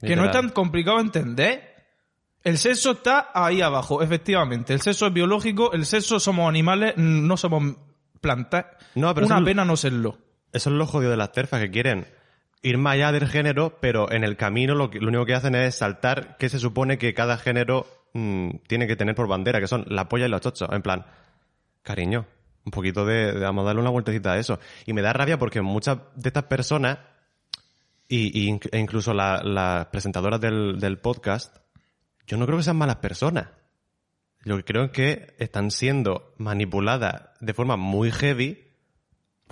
Que 0.00 0.16
no 0.16 0.24
es 0.24 0.32
tan 0.32 0.48
complicado 0.48 1.00
entender. 1.00 1.72
El 2.42 2.58
sexo 2.58 2.92
está 2.92 3.30
ahí 3.34 3.60
abajo, 3.60 4.02
efectivamente. 4.02 4.72
El 4.72 4.80
sexo 4.80 5.06
es 5.06 5.12
biológico, 5.12 5.72
el 5.72 5.86
sexo 5.86 6.18
somos 6.18 6.48
animales, 6.48 6.94
no 6.96 7.36
somos 7.36 7.76
plantas. 8.20 8.66
No, 8.96 9.14
pero 9.14 9.26
Una 9.26 9.44
pena 9.44 9.64
no 9.64 9.76
serlo. 9.76 10.18
Eso 10.52 10.70
es 10.70 10.76
lo 10.76 10.86
jodido 10.86 11.12
de 11.12 11.16
las 11.16 11.30
terfas, 11.30 11.60
que 11.60 11.70
quieren 11.70 12.06
ir 12.62 12.78
más 12.78 12.94
allá 12.94 13.12
del 13.12 13.28
género, 13.28 13.78
pero 13.80 14.10
en 14.12 14.24
el 14.24 14.36
camino 14.36 14.74
lo, 14.74 14.90
que- 14.90 15.00
lo 15.00 15.08
único 15.08 15.26
que 15.26 15.34
hacen 15.34 15.54
es 15.54 15.74
saltar 15.76 16.36
que 16.38 16.48
se 16.48 16.58
supone 16.58 16.96
que 16.98 17.12
cada 17.14 17.36
género 17.38 17.86
mm, 18.14 18.50
tiene 18.68 18.86
que 18.86 18.96
tener 18.96 19.14
por 19.14 19.26
bandera, 19.28 19.60
que 19.60 19.66
son 19.66 19.84
la 19.88 20.08
polla 20.08 20.26
y 20.26 20.28
los 20.28 20.40
chochos. 20.40 20.68
En 20.72 20.82
plan, 20.82 21.04
cariño, 21.82 22.26
un 22.64 22.70
poquito 22.70 23.04
de, 23.04 23.32
vamos 23.32 23.62
a 23.62 23.66
darle 23.66 23.80
una 23.80 23.90
vueltecita 23.90 24.32
a 24.32 24.38
eso. 24.38 24.60
Y 24.86 24.92
me 24.92 25.02
da 25.02 25.12
rabia 25.12 25.38
porque 25.38 25.60
muchas 25.62 25.98
de 26.14 26.28
estas 26.28 26.44
personas, 26.44 26.98
y, 28.08 28.50
e 28.50 28.78
incluso 28.78 29.14
la- 29.14 29.42
las 29.42 29.86
presentadoras 29.86 30.40
del, 30.40 30.78
del 30.78 30.98
podcast, 30.98 31.56
yo 32.26 32.36
no 32.36 32.46
creo 32.46 32.58
que 32.58 32.64
sean 32.64 32.76
malas 32.76 32.96
personas. 32.96 33.48
Yo 34.44 34.62
creo 34.64 34.90
que 34.92 35.34
están 35.38 35.70
siendo 35.70 36.34
manipuladas 36.36 37.30
de 37.40 37.54
forma 37.54 37.76
muy 37.76 38.10
heavy 38.10 38.71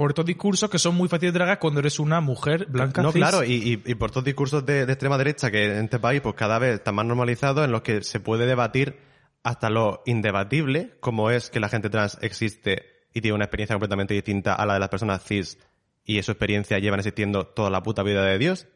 Por 0.00 0.12
estos 0.12 0.24
discursos 0.24 0.70
que 0.70 0.78
son 0.78 0.94
muy 0.94 1.10
fáciles 1.10 1.34
de 1.34 1.38
tragar 1.40 1.58
cuando 1.58 1.80
eres 1.80 1.98
una 2.00 2.22
mujer 2.22 2.64
blanca. 2.70 3.02
No, 3.02 3.12
cis. 3.12 3.20
claro, 3.20 3.44
y, 3.44 3.52
y- 3.52 3.82
y 3.84 3.94
por 3.96 4.08
estos 4.08 4.24
discursos 4.24 4.64
de, 4.64 4.86
de 4.86 4.92
extrema 4.94 5.18
derecha 5.18 5.50
que 5.50 5.66
en 5.76 5.84
este 5.84 5.98
país 5.98 6.22
pues 6.22 6.34
cada 6.36 6.58
vez 6.58 6.76
están 6.76 6.94
más 6.94 7.04
normalizados, 7.04 7.66
en 7.66 7.70
los 7.70 7.82
que 7.82 8.02
se 8.02 8.18
puede 8.18 8.46
debatir 8.46 8.96
hasta 9.42 9.68
lo 9.68 10.02
indebatible, 10.06 10.94
como 11.00 11.30
es 11.30 11.50
que 11.50 11.60
la 11.60 11.68
gente 11.68 11.90
trans 11.90 12.16
existe 12.22 12.82
y 13.12 13.20
tiene 13.20 13.34
una 13.34 13.44
experiencia 13.44 13.74
completamente 13.74 14.14
distinta 14.14 14.54
a 14.54 14.64
la 14.64 14.72
de 14.72 14.80
las 14.80 14.88
personas 14.88 15.22
cis, 15.22 15.58
y 16.02 16.22
su 16.22 16.30
experiencia 16.32 16.78
llevan 16.78 17.00
existiendo 17.00 17.44
toda 17.48 17.68
la 17.68 17.82
puta 17.82 18.02
vida 18.02 18.24
de 18.24 18.38
Dios. 18.38 18.68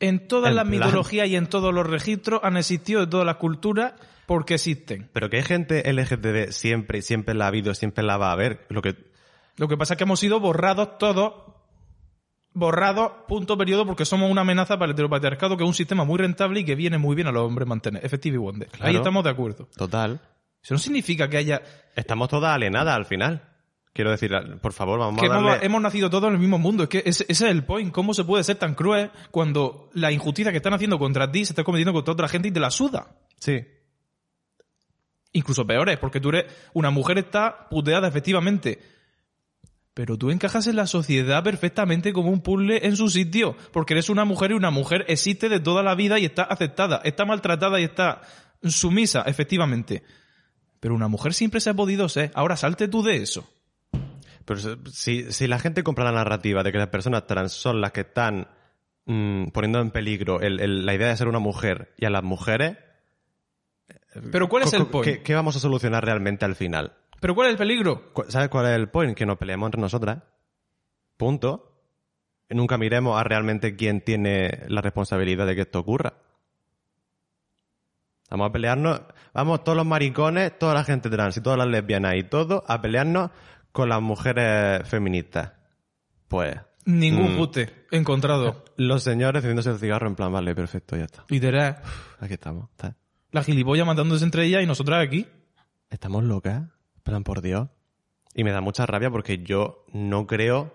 En 0.00 0.26
todas 0.26 0.52
las 0.52 0.66
mitologías 0.66 1.28
y 1.28 1.36
en 1.36 1.46
todos 1.46 1.72
los 1.72 1.86
registros 1.86 2.40
han 2.42 2.56
existido 2.56 3.02
de 3.02 3.06
todas 3.06 3.24
las 3.24 3.36
culturas 3.36 3.94
porque 4.26 4.54
existen. 4.54 5.10
Pero 5.12 5.30
que 5.30 5.36
hay 5.36 5.42
gente 5.44 5.92
LGTB 5.92 6.50
siempre 6.50 7.02
siempre 7.02 7.36
la 7.36 7.44
ha 7.44 7.48
habido, 7.48 7.72
siempre 7.74 8.02
la 8.02 8.16
va 8.16 8.30
a 8.30 8.32
haber. 8.32 8.66
Lo 8.68 8.82
que 8.82 9.09
Lo 9.56 9.68
que 9.68 9.76
pasa 9.76 9.94
es 9.94 9.98
que 9.98 10.04
hemos 10.04 10.20
sido 10.20 10.40
borrados 10.40 10.98
todos, 10.98 11.34
borrados, 12.52 13.12
punto 13.28 13.56
periodo, 13.58 13.86
porque 13.86 14.04
somos 14.04 14.30
una 14.30 14.40
amenaza 14.40 14.78
para 14.78 14.86
el 14.86 14.92
heteropatriarcado, 14.92 15.56
que 15.56 15.64
es 15.64 15.68
un 15.68 15.74
sistema 15.74 16.04
muy 16.04 16.18
rentable 16.18 16.60
y 16.60 16.64
que 16.64 16.74
viene 16.74 16.98
muy 16.98 17.14
bien 17.14 17.28
a 17.28 17.32
los 17.32 17.42
hombres 17.46 17.68
mantener. 17.68 18.04
Effective 18.04 18.36
y 18.36 18.38
Wonder. 18.38 18.68
Ahí 18.80 18.96
estamos 18.96 19.24
de 19.24 19.30
acuerdo. 19.30 19.68
total. 19.76 20.20
Eso 20.62 20.74
no 20.74 20.78
significa 20.78 21.28
que 21.28 21.38
haya... 21.38 21.62
Estamos 21.96 22.28
todas 22.28 22.54
alienadas 22.54 22.94
al 22.94 23.06
final. 23.06 23.42
Quiero 23.94 24.10
decir, 24.10 24.30
por 24.60 24.72
favor, 24.72 24.98
vamos 24.98 25.20
que 25.20 25.26
a 25.26 25.30
darle... 25.30 25.66
hemos 25.66 25.80
nacido 25.80 26.10
todos 26.10 26.28
en 26.28 26.34
el 26.34 26.38
mismo 26.38 26.58
mundo. 26.58 26.82
Es 26.82 26.88
que 26.90 26.98
ese, 26.98 27.24
ese 27.28 27.46
es 27.46 27.50
el 27.50 27.64
point. 27.64 27.90
¿Cómo 27.92 28.12
se 28.14 28.24
puede 28.24 28.44
ser 28.44 28.56
tan 28.56 28.74
cruel 28.74 29.10
cuando 29.30 29.88
la 29.94 30.12
injusticia 30.12 30.52
que 30.52 30.58
están 30.58 30.74
haciendo 30.74 30.98
contra 30.98 31.32
ti 31.32 31.44
se 31.44 31.52
está 31.52 31.64
cometiendo 31.64 31.92
contra 31.92 32.12
otra 32.12 32.28
gente 32.28 32.48
y 32.48 32.50
te 32.52 32.60
la 32.60 32.70
suda? 32.70 33.16
Sí. 33.38 33.64
incluso 35.32 35.66
peores, 35.66 35.98
porque 35.98 36.20
tú 36.20 36.28
eres 36.28 36.44
una 36.74 36.90
mujer 36.90 37.18
está 37.18 37.68
puteada 37.68 38.06
efectivamente. 38.06 38.78
Pero 39.94 40.16
tú 40.16 40.30
encajas 40.30 40.66
en 40.68 40.76
la 40.76 40.86
sociedad 40.86 41.42
perfectamente 41.42 42.12
como 42.12 42.30
un 42.30 42.40
puzzle 42.42 42.86
en 42.86 42.96
su 42.96 43.08
sitio, 43.08 43.56
porque 43.72 43.94
eres 43.94 44.08
una 44.08 44.24
mujer 44.24 44.52
y 44.52 44.54
una 44.54 44.70
mujer 44.70 45.04
existe 45.08 45.48
de 45.48 45.60
toda 45.60 45.82
la 45.82 45.94
vida 45.94 46.18
y 46.18 46.24
está 46.24 46.44
aceptada, 46.44 47.00
está 47.04 47.24
maltratada 47.24 47.80
y 47.80 47.84
está 47.84 48.20
sumisa, 48.62 49.22
efectivamente. 49.26 50.02
Pero 50.78 50.94
una 50.94 51.08
mujer 51.08 51.34
siempre 51.34 51.60
se 51.60 51.70
ha 51.70 51.74
podido 51.74 52.08
ser. 52.08 52.30
Ahora 52.34 52.56
salte 52.56 52.88
tú 52.88 53.02
de 53.02 53.16
eso. 53.16 53.48
Pero 54.44 54.60
si, 54.90 55.30
si 55.32 55.46
la 55.46 55.58
gente 55.58 55.82
compra 55.82 56.04
la 56.04 56.12
narrativa 56.12 56.62
de 56.62 56.72
que 56.72 56.78
las 56.78 56.88
personas 56.88 57.26
trans 57.26 57.52
son 57.52 57.80
las 57.80 57.92
que 57.92 58.00
están 58.02 58.48
mm, 59.06 59.48
poniendo 59.48 59.80
en 59.80 59.90
peligro 59.90 60.40
el- 60.40 60.60
el- 60.60 60.86
la 60.86 60.94
idea 60.94 61.08
de 61.08 61.16
ser 61.16 61.28
una 61.28 61.38
mujer 61.40 61.92
y 61.98 62.04
a 62.06 62.10
las 62.10 62.22
mujeres, 62.22 62.76
Pero 64.32 64.48
¿cuál 64.48 64.62
es 64.64 64.72
el 64.72 64.84
co- 64.84 64.90
point? 64.90 65.04
¿qué, 65.18 65.22
qué 65.22 65.34
vamos 65.34 65.56
a 65.56 65.60
solucionar 65.60 66.04
realmente 66.04 66.44
al 66.44 66.54
final? 66.56 66.92
¿Pero 67.20 67.34
cuál 67.34 67.48
es 67.48 67.52
el 67.52 67.58
peligro? 67.58 68.12
¿Sabes 68.28 68.48
cuál 68.48 68.66
es 68.66 68.72
el 68.72 68.88
point? 68.88 69.16
Que 69.16 69.26
nos 69.26 69.36
peleemos 69.38 69.66
entre 69.68 69.80
nosotras. 69.80 70.22
Punto. 71.16 71.66
Y 72.48 72.54
nunca 72.54 72.78
miremos 72.78 73.20
a 73.20 73.22
realmente 73.24 73.76
quién 73.76 74.00
tiene 74.00 74.64
la 74.68 74.80
responsabilidad 74.80 75.46
de 75.46 75.54
que 75.54 75.60
esto 75.62 75.78
ocurra. 75.80 76.14
Vamos 78.30 78.48
a 78.48 78.52
pelearnos, 78.52 79.02
vamos 79.34 79.64
todos 79.64 79.76
los 79.76 79.86
maricones, 79.86 80.56
toda 80.58 80.74
la 80.74 80.84
gente 80.84 81.10
trans 81.10 81.36
y 81.36 81.40
todas 81.40 81.58
las 81.58 81.66
lesbianas 81.66 82.14
y 82.16 82.22
todo 82.24 82.64
a 82.68 82.80
pelearnos 82.80 83.30
con 83.72 83.88
las 83.88 84.00
mujeres 84.00 84.88
feministas. 84.88 85.52
Pues, 86.28 86.56
Ningún 86.86 87.34
Mm. 87.34 87.36
pute 87.36 87.86
encontrado. 87.90 88.64
los 88.76 89.02
señores 89.02 89.40
encendiéndose 89.44 89.70
el 89.70 89.78
cigarro 89.78 90.08
en 90.08 90.14
plan, 90.14 90.32
vale, 90.32 90.54
perfecto, 90.54 90.96
ya 90.96 91.04
está. 91.04 91.24
Literal. 91.28 91.76
Aquí 92.20 92.34
estamos. 92.34 92.70
está. 92.70 92.96
La 93.32 93.42
gilipollas 93.42 93.86
matándose 93.86 94.24
entre 94.24 94.44
ellas 94.46 94.62
y 94.62 94.66
nosotras 94.66 95.04
aquí. 95.04 95.26
¿Estamos 95.90 96.24
locas? 96.24 96.62
Plan, 97.02 97.24
por 97.24 97.40
Dios. 97.42 97.68
Y 98.34 98.44
me 98.44 98.52
da 98.52 98.60
mucha 98.60 98.86
rabia 98.86 99.10
porque 99.10 99.38
yo 99.42 99.84
no 99.92 100.26
creo 100.26 100.72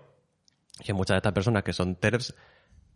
que 0.84 0.92
muchas 0.92 1.14
de 1.14 1.18
estas 1.18 1.32
personas 1.32 1.62
que 1.62 1.72
son 1.72 1.96
TERFs 1.96 2.34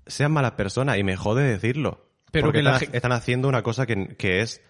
sean 0.06 0.32
malas 0.32 0.52
personas 0.52 0.98
y 0.98 1.02
me 1.04 1.16
jode 1.16 1.44
decirlo. 1.44 2.06
Pero 2.30 2.46
porque 2.48 2.62
que 2.62 2.96
están, 2.96 3.12
haciendo 3.12 3.48
una 3.48 3.62
cosa 3.62 3.86
que, 3.86 4.16
que 4.16 4.40
es 4.40 4.62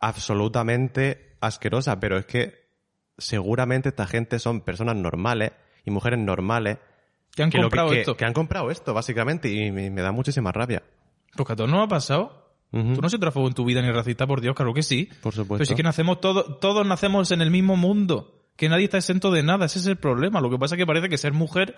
absolutamente 0.00 1.36
asquerosa, 1.40 2.00
pero 2.00 2.16
es 2.18 2.26
que 2.26 2.68
seguramente 3.16 3.90
esta 3.90 4.06
gente 4.06 4.38
son 4.38 4.60
personas 4.62 4.96
normales 4.96 5.52
y 5.84 5.90
mujeres 5.90 6.18
normales 6.18 6.78
Que 7.34 7.42
han 7.42 7.50
que, 7.50 7.58
lo 7.58 7.64
que- 7.64 7.68
comprado 7.68 7.90
que- 7.90 8.00
esto. 8.00 8.16
que 8.16 8.24
han 8.24 8.32
comprado 8.32 8.70
esto, 8.70 8.94
básicamente, 8.94 9.48
y 9.50 9.70
me, 9.70 9.90
me 9.90 10.02
da 10.02 10.12
muchísima 10.12 10.52
rabia. 10.52 10.82
Porque 11.36 11.52
a 11.52 11.56
todos 11.56 11.70
nos 11.70 11.84
ha 11.84 11.88
pasado. 11.88 12.47
Tú 12.70 13.00
no 13.00 13.08
se 13.08 13.18
trafugó 13.18 13.48
en 13.48 13.54
tu 13.54 13.64
vida 13.64 13.80
ni 13.80 13.90
racista, 13.90 14.26
por 14.26 14.40
Dios, 14.40 14.54
claro 14.54 14.74
que 14.74 14.82
sí. 14.82 15.08
Por 15.22 15.32
supuesto. 15.34 15.54
Pero 15.58 15.64
si 15.64 15.72
es 15.72 15.76
que 15.76 15.82
nacemos 15.82 16.20
todos, 16.20 16.60
todos 16.60 16.86
nacemos 16.86 17.30
en 17.32 17.40
el 17.40 17.50
mismo 17.50 17.76
mundo. 17.76 18.34
Que 18.56 18.68
nadie 18.68 18.84
está 18.84 18.98
exento 18.98 19.30
de 19.30 19.42
nada, 19.42 19.66
ese 19.66 19.78
es 19.78 19.86
el 19.86 19.96
problema. 19.96 20.40
Lo 20.40 20.50
que 20.50 20.58
pasa 20.58 20.74
es 20.74 20.78
que 20.78 20.84
parece 20.86 21.08
que 21.08 21.16
ser 21.16 21.32
mujer 21.32 21.76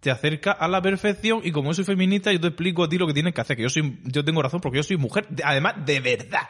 te 0.00 0.10
acerca 0.10 0.50
a 0.50 0.66
la 0.66 0.80
perfección 0.82 1.42
y 1.44 1.52
como 1.52 1.68
yo 1.70 1.74
soy 1.74 1.84
feminista, 1.84 2.32
yo 2.32 2.40
te 2.40 2.48
explico 2.48 2.82
a 2.84 2.88
ti 2.88 2.96
lo 2.98 3.06
que 3.06 3.12
tienes 3.12 3.34
que 3.34 3.40
hacer, 3.42 3.56
que 3.56 3.62
yo 3.64 3.68
soy, 3.68 4.00
yo 4.04 4.24
tengo 4.24 4.42
razón 4.42 4.60
porque 4.60 4.78
yo 4.78 4.82
soy 4.82 4.96
mujer, 4.96 5.28
de- 5.28 5.44
además, 5.44 5.74
de 5.84 6.00
verdad. 6.00 6.48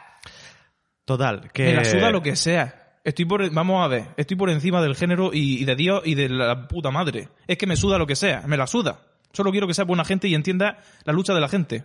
Total, 1.05 1.51
que... 1.53 1.65
Me 1.65 1.73
la 1.73 1.85
suda 1.85 2.09
lo 2.11 2.21
que 2.21 2.35
sea. 2.35 2.79
Estoy 3.03 3.25
por, 3.25 3.47
vamos 3.53 3.83
a 3.83 3.87
ver, 3.89 4.07
estoy 4.15 4.37
por 4.37 4.49
encima 4.49 4.81
del 4.81 4.95
género 4.95 5.31
y, 5.33 5.61
y 5.61 5.65
de 5.65 5.75
Dios 5.75 6.01
y 6.05 6.15
de 6.15 6.29
la 6.29 6.67
puta 6.69 6.89
madre. 6.89 7.27
Es 7.45 7.57
que 7.57 7.67
me 7.67 7.75
suda 7.75 7.97
lo 7.97 8.07
que 8.07 8.15
sea, 8.15 8.43
me 8.47 8.55
la 8.55 8.65
suda. 8.65 9.01
Solo 9.33 9.51
quiero 9.51 9.67
que 9.67 9.73
sea 9.73 9.83
buena 9.83 10.05
gente 10.05 10.27
y 10.29 10.35
entienda 10.35 10.77
la 11.03 11.11
lucha 11.11 11.33
de 11.33 11.41
la 11.41 11.49
gente. 11.49 11.83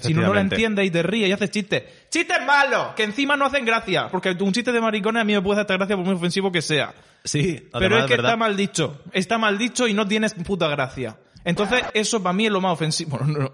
Si 0.00 0.14
no, 0.14 0.22
no 0.22 0.34
la 0.34 0.40
entiendes 0.42 0.86
y 0.86 0.90
te 0.90 1.02
ríes 1.02 1.28
y 1.28 1.32
haces 1.32 1.50
chistes. 1.50 1.82
¡Chistes 2.10 2.38
malos! 2.46 2.94
Que 2.94 3.02
encima 3.02 3.36
no 3.36 3.46
hacen 3.46 3.64
gracia. 3.64 4.08
Porque 4.08 4.30
un 4.40 4.52
chiste 4.52 4.70
de 4.70 4.80
maricones 4.80 5.22
a 5.22 5.24
mí 5.24 5.32
me 5.32 5.42
puede 5.42 5.62
hacer 5.62 5.78
gracia 5.78 5.96
por 5.96 6.04
muy 6.04 6.14
ofensivo 6.14 6.52
que 6.52 6.62
sea. 6.62 6.94
Sí, 7.24 7.68
Pero 7.72 7.98
es 7.98 8.04
que 8.04 8.10
verdad. 8.12 8.30
está 8.30 8.36
mal 8.36 8.56
dicho. 8.56 9.02
Está 9.12 9.36
mal 9.38 9.58
dicho 9.58 9.88
y 9.88 9.94
no 9.94 10.06
tienes 10.06 10.34
puta 10.34 10.68
gracia. 10.68 11.18
Entonces, 11.44 11.82
eso 11.92 12.22
para 12.22 12.32
mí 12.32 12.46
es 12.46 12.52
lo 12.52 12.60
más 12.60 12.72
ofensivo. 12.72 13.18
Bueno, 13.24 13.38
no. 13.38 13.52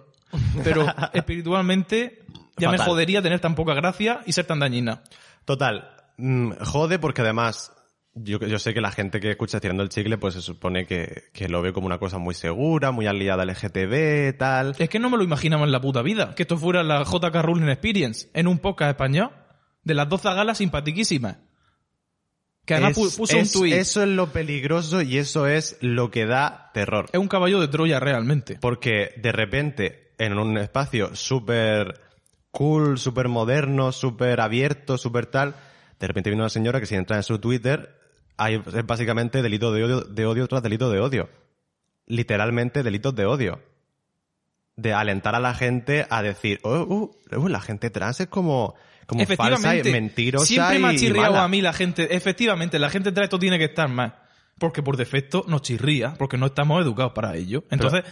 Pero 0.62 0.86
espiritualmente 1.14 2.24
ya 2.56 2.70
me 2.70 2.78
jodería 2.78 3.22
tener 3.22 3.40
tan 3.40 3.54
poca 3.54 3.74
gracia 3.74 4.20
y 4.26 4.32
ser 4.32 4.44
tan 4.44 4.58
dañina. 4.58 5.02
Total, 5.44 5.88
mm, 6.16 6.52
jode 6.64 6.98
porque 6.98 7.22
además 7.22 7.72
yo, 8.16 8.38
yo 8.40 8.58
sé 8.58 8.74
que 8.74 8.80
la 8.80 8.90
gente 8.90 9.20
que 9.20 9.30
escucha 9.30 9.60
tirando 9.60 9.82
el 9.82 9.88
chicle 9.90 10.18
pues 10.18 10.34
se 10.34 10.40
supone 10.42 10.86
que, 10.86 11.24
que 11.32 11.48
lo 11.48 11.62
ve 11.62 11.72
como 11.72 11.86
una 11.86 11.98
cosa 11.98 12.18
muy 12.18 12.34
segura, 12.34 12.90
muy 12.90 13.06
aliada 13.06 13.42
al 13.42 13.50
LGTB, 13.50 14.36
tal. 14.38 14.74
Es 14.78 14.88
que 14.88 14.98
no 14.98 15.10
me 15.10 15.16
lo 15.16 15.22
imaginaba 15.22 15.64
en 15.64 15.72
la 15.72 15.80
puta 15.80 16.02
vida. 16.02 16.34
Que 16.34 16.42
esto 16.42 16.56
fuera 16.56 16.82
la 16.82 17.02
JK 17.04 17.34
Ruling 17.42 17.68
Experience 17.68 18.28
en 18.34 18.46
un 18.46 18.58
podcast 18.58 18.90
español 18.90 19.30
de 19.84 19.94
las 19.94 20.08
12 20.08 20.28
galas 20.34 20.58
simpatiquísimas. 20.58 21.36
Que 22.64 22.74
además 22.74 22.98
Es- 22.98 23.16
puso 23.16 23.36
es- 23.36 23.54
un 23.54 23.60
tuit. 23.60 23.74
Eso 23.74 24.02
es 24.02 24.08
lo 24.08 24.32
peligroso 24.32 25.00
y 25.02 25.18
eso 25.18 25.46
es 25.46 25.76
lo 25.80 26.10
que 26.10 26.26
da 26.26 26.70
terror. 26.74 27.06
Es 27.12 27.20
un 27.20 27.28
caballo 27.28 27.60
de 27.60 27.68
Troya 27.68 28.00
realmente. 28.00 28.58
Porque 28.60 29.12
de 29.18 29.30
repente, 29.32 30.12
en 30.18 30.36
un 30.38 30.58
espacio 30.58 31.14
súper 31.14 32.00
cool, 32.50 32.98
súper 32.98 33.28
moderno, 33.28 33.92
súper 33.92 34.40
abierto, 34.40 34.98
súper 34.98 35.26
tal, 35.26 35.54
de 36.00 36.06
repente 36.08 36.30
viene 36.30 36.42
una 36.42 36.48
señora 36.50 36.80
que 36.80 36.86
si 36.86 36.94
entra 36.96 37.16
en 37.16 37.22
su 37.22 37.38
Twitter, 37.38 37.94
hay, 38.36 38.62
es 38.74 38.86
básicamente 38.86 39.42
delito 39.42 39.72
de 39.72 39.84
odio, 39.84 40.00
de 40.02 40.26
odio 40.26 40.46
tras 40.46 40.62
delito 40.62 40.90
de 40.90 41.00
odio. 41.00 41.28
Literalmente 42.06 42.82
delitos 42.82 43.14
de 43.14 43.26
odio. 43.26 43.60
De 44.76 44.92
alentar 44.92 45.34
a 45.34 45.40
la 45.40 45.54
gente 45.54 46.06
a 46.10 46.22
decir, 46.22 46.60
oh, 46.62 46.80
uh, 46.80 47.36
uh, 47.36 47.48
la 47.48 47.60
gente 47.60 47.90
trans 47.90 48.20
es 48.20 48.26
como, 48.26 48.74
como 49.06 49.24
falsa 49.24 49.76
y 49.76 49.82
mentirosa 49.84 50.46
Siempre 50.46 50.78
me 50.78 50.88
ha 50.88 50.94
chirriado 50.94 51.32
mala". 51.32 51.44
a 51.44 51.48
mí 51.48 51.62
la 51.62 51.72
gente. 51.72 52.14
Efectivamente, 52.14 52.78
la 52.78 52.90
gente 52.90 53.10
trae 53.12 53.24
esto 53.24 53.38
tiene 53.38 53.58
que 53.58 53.64
estar 53.64 53.88
más. 53.88 54.12
Porque 54.58 54.82
por 54.82 54.96
defecto 54.96 55.44
nos 55.48 55.62
chirría, 55.62 56.14
porque 56.14 56.38
no 56.38 56.46
estamos 56.46 56.82
educados 56.82 57.12
para 57.12 57.36
ello. 57.36 57.64
Entonces, 57.70 58.04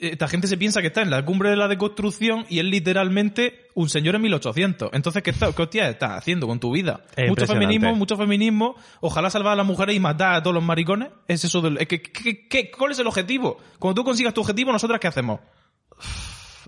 esta 0.00 0.28
gente 0.28 0.46
se 0.48 0.56
piensa 0.56 0.80
que 0.80 0.86
está 0.88 1.02
en 1.02 1.10
la 1.10 1.24
cumbre 1.24 1.50
de 1.50 1.56
la 1.56 1.68
deconstrucción 1.68 2.46
y 2.48 2.58
es 2.58 2.64
literalmente 2.64 3.68
un 3.74 3.88
señor 3.88 4.14
en 4.14 4.22
1800. 4.22 4.90
Entonces, 4.92 5.22
¿qué, 5.22 5.30
está, 5.30 5.52
qué 5.52 5.62
hostia 5.62 5.88
estás 5.90 6.12
haciendo 6.12 6.46
con 6.46 6.58
tu 6.58 6.72
vida? 6.72 7.04
Es 7.16 7.28
mucho 7.28 7.46
feminismo, 7.54 7.94
mucho 7.98 8.16
feminismo. 8.16 8.76
Ojalá 9.00 9.30
salvar 9.30 9.52
a 9.52 9.56
las 9.56 9.66
mujeres 9.66 9.94
y 9.94 10.00
matar 10.00 10.34
a 10.34 10.42
todos 10.42 10.54
los 10.54 10.64
maricones. 10.64 11.10
Es 11.28 11.44
eso 11.44 11.60
del, 11.60 11.76
es 11.78 11.86
que, 11.86 12.00
que- 12.02 12.48
que- 12.48 12.70
¿Cuál 12.70 12.92
es 12.92 12.98
el 12.98 13.06
objetivo? 13.06 13.58
Cuando 13.78 14.00
tú 14.00 14.04
consigas 14.04 14.32
tu 14.34 14.40
objetivo, 14.40 14.72
¿nosotras 14.72 14.98
qué 15.00 15.08
hacemos? 15.08 15.40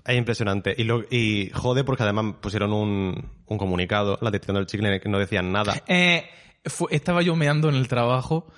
Es 0.05 0.17
impresionante. 0.17 0.75
Y, 0.77 0.83
lo, 0.83 1.03
y 1.09 1.49
jode 1.53 1.83
porque 1.83 2.03
además 2.03 2.35
pusieron 2.41 2.73
un, 2.73 3.29
un 3.45 3.57
comunicado, 3.57 4.17
la 4.21 4.31
dirección 4.31 4.55
del 4.55 4.65
chicle, 4.65 4.99
que 4.99 5.09
no 5.09 5.17
decían 5.17 5.51
nada. 5.51 5.81
Eh, 5.87 6.25
fue- 6.65 6.89
estaba 6.95 7.21
yo 7.21 7.35
meando 7.35 7.69
en 7.69 7.75
el 7.75 7.87
trabajo, 7.87 8.51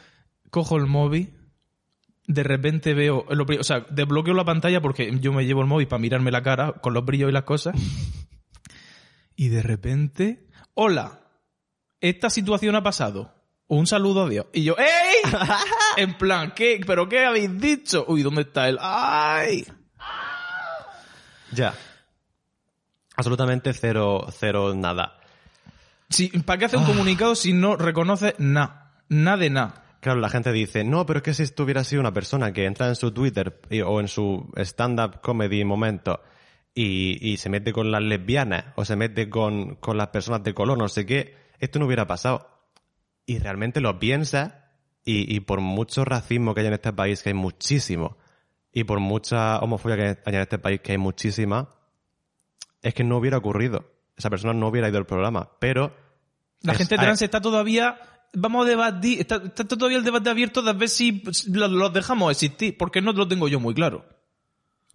cojo 0.50 0.78
el 0.78 0.88
móvil, 0.88 1.34
de 2.28 2.44
repente 2.44 2.94
veo, 2.94 3.26
lo 3.30 3.46
pri- 3.46 3.58
o 3.60 3.64
sea, 3.64 3.86
desbloqueo 3.90 4.34
la 4.34 4.46
pantalla 4.46 4.82
porque 4.82 5.12
yo 5.20 5.32
me 5.34 5.46
llevo 5.46 5.62
el 5.62 5.68
móvil 5.68 5.88
para 5.88 6.00
mirarme 6.02 6.32
la 6.32 6.42
cara 6.44 6.74
con 6.74 6.94
los 6.94 7.06
brillos 7.06 7.30
y 7.30 7.34
las 7.34 7.44
cosas. 7.44 7.76
Y 9.38 9.50
de 9.50 9.62
repente, 9.62 10.48
hola, 10.76 11.20
esta 12.00 12.30
situación 12.30 12.76
ha 12.78 12.84
pasado. 12.84 13.34
Un 13.68 13.86
saludo 13.86 14.24
a 14.26 14.30
Dios. 14.30 14.46
Y 14.54 14.64
yo, 14.64 14.78
¡ey! 14.78 15.30
En 15.98 16.14
plan, 16.18 16.54
¿qué? 16.56 16.80
¿Pero 16.88 17.10
qué 17.10 17.26
habéis 17.26 17.60
dicho? 17.60 18.06
Uy, 18.08 18.24
¿dónde 18.24 18.44
está 18.44 18.70
él? 18.70 18.78
¡Ay! 18.80 19.66
Ya. 21.52 21.74
Absolutamente 23.18 23.74
cero, 23.74 24.26
cero, 24.38 24.74
nada. 24.76 25.20
Sí, 26.10 26.30
¿Para 26.46 26.60
qué 26.60 26.66
hace 26.66 26.78
un 26.78 26.86
comunicado 26.86 27.36
si 27.36 27.54
no 27.54 27.76
reconoce 27.76 28.36
nada? 28.38 28.94
Nada 29.10 29.38
de 29.38 29.50
nada. 29.50 29.85
Claro, 30.06 30.20
la 30.20 30.30
gente 30.30 30.52
dice, 30.52 30.84
no, 30.84 31.04
pero 31.08 31.18
es 31.18 31.24
que 31.24 31.34
si 31.34 31.42
esto 31.42 31.64
hubiera 31.64 31.84
sido 31.84 32.00
una 32.00 32.14
persona 32.14 32.54
que 32.54 32.66
entra 32.66 32.88
en 32.88 32.96
su 32.96 33.12
Twitter 33.12 33.60
y- 33.72 33.82
o 33.82 34.00
en 34.00 34.08
su 34.08 34.52
stand-up 34.58 35.20
comedy 35.20 35.66
momento 35.66 36.22
y, 36.76 37.18
y 37.28 37.38
se 37.38 37.50
mete 37.50 37.74
con 37.74 37.90
las 37.92 38.04
lesbianas 38.04 38.66
o 38.76 38.86
se 38.86 38.96
mete 38.96 39.32
con, 39.32 39.78
con 39.78 39.98
las 39.98 40.10
personas 40.10 40.44
de 40.44 40.54
color, 40.54 40.78
no 40.78 40.90
sé 40.90 41.08
qué, 41.08 41.34
esto 41.60 41.80
no 41.80 41.88
hubiera 41.88 42.06
pasado. 42.06 42.48
Y 43.26 43.40
realmente 43.40 43.82
lo 43.82 43.98
piensas 43.98 44.54
y, 45.04 45.36
y 45.36 45.40
por 45.40 45.60
mucho 45.62 46.06
racismo 46.06 46.54
que 46.54 46.62
hay 46.62 46.68
en 46.68 46.74
este 46.74 46.94
país, 46.94 47.24
que 47.24 47.30
hay 47.30 47.34
muchísimo, 47.36 48.18
y 48.72 48.84
por 48.84 49.00
mucha 49.00 49.58
homofobia 49.58 49.96
que 49.98 50.04
hay 50.24 50.36
en 50.36 50.42
este 50.42 50.60
país, 50.60 50.82
que 50.82 50.92
hay 50.92 51.00
muchísima, 51.00 51.74
es 52.84 52.94
que 52.94 53.04
no 53.04 53.18
hubiera 53.18 53.38
ocurrido. 53.40 53.92
Esa 54.16 54.30
persona 54.30 54.54
no 54.54 54.68
hubiera 54.68 54.88
ido 54.88 55.00
al 55.00 55.08
programa. 55.08 55.50
Pero 55.60 55.96
La 56.62 56.74
Es- 56.74 56.78
gente 56.80 56.96
trans 56.98 57.22
está 57.24 57.42
todavía. 57.42 57.98
Vamos 58.34 58.66
a 58.66 58.70
debatir. 58.70 59.20
Está, 59.22 59.36
está 59.38 59.66
todavía 59.66 59.98
el 59.98 60.04
debate 60.04 60.30
abierto 60.30 60.62
de 60.62 60.74
ver 60.74 60.90
si 60.90 61.24
los 61.48 61.72
los 61.72 61.94
dejamos 61.94 62.32
existir. 62.32 62.78
Porque 62.78 63.02
no 63.02 63.12
lo 63.14 63.28
tengo 63.28 63.48
yo 63.48 63.60
muy 63.60 63.74
claro. 63.74 64.06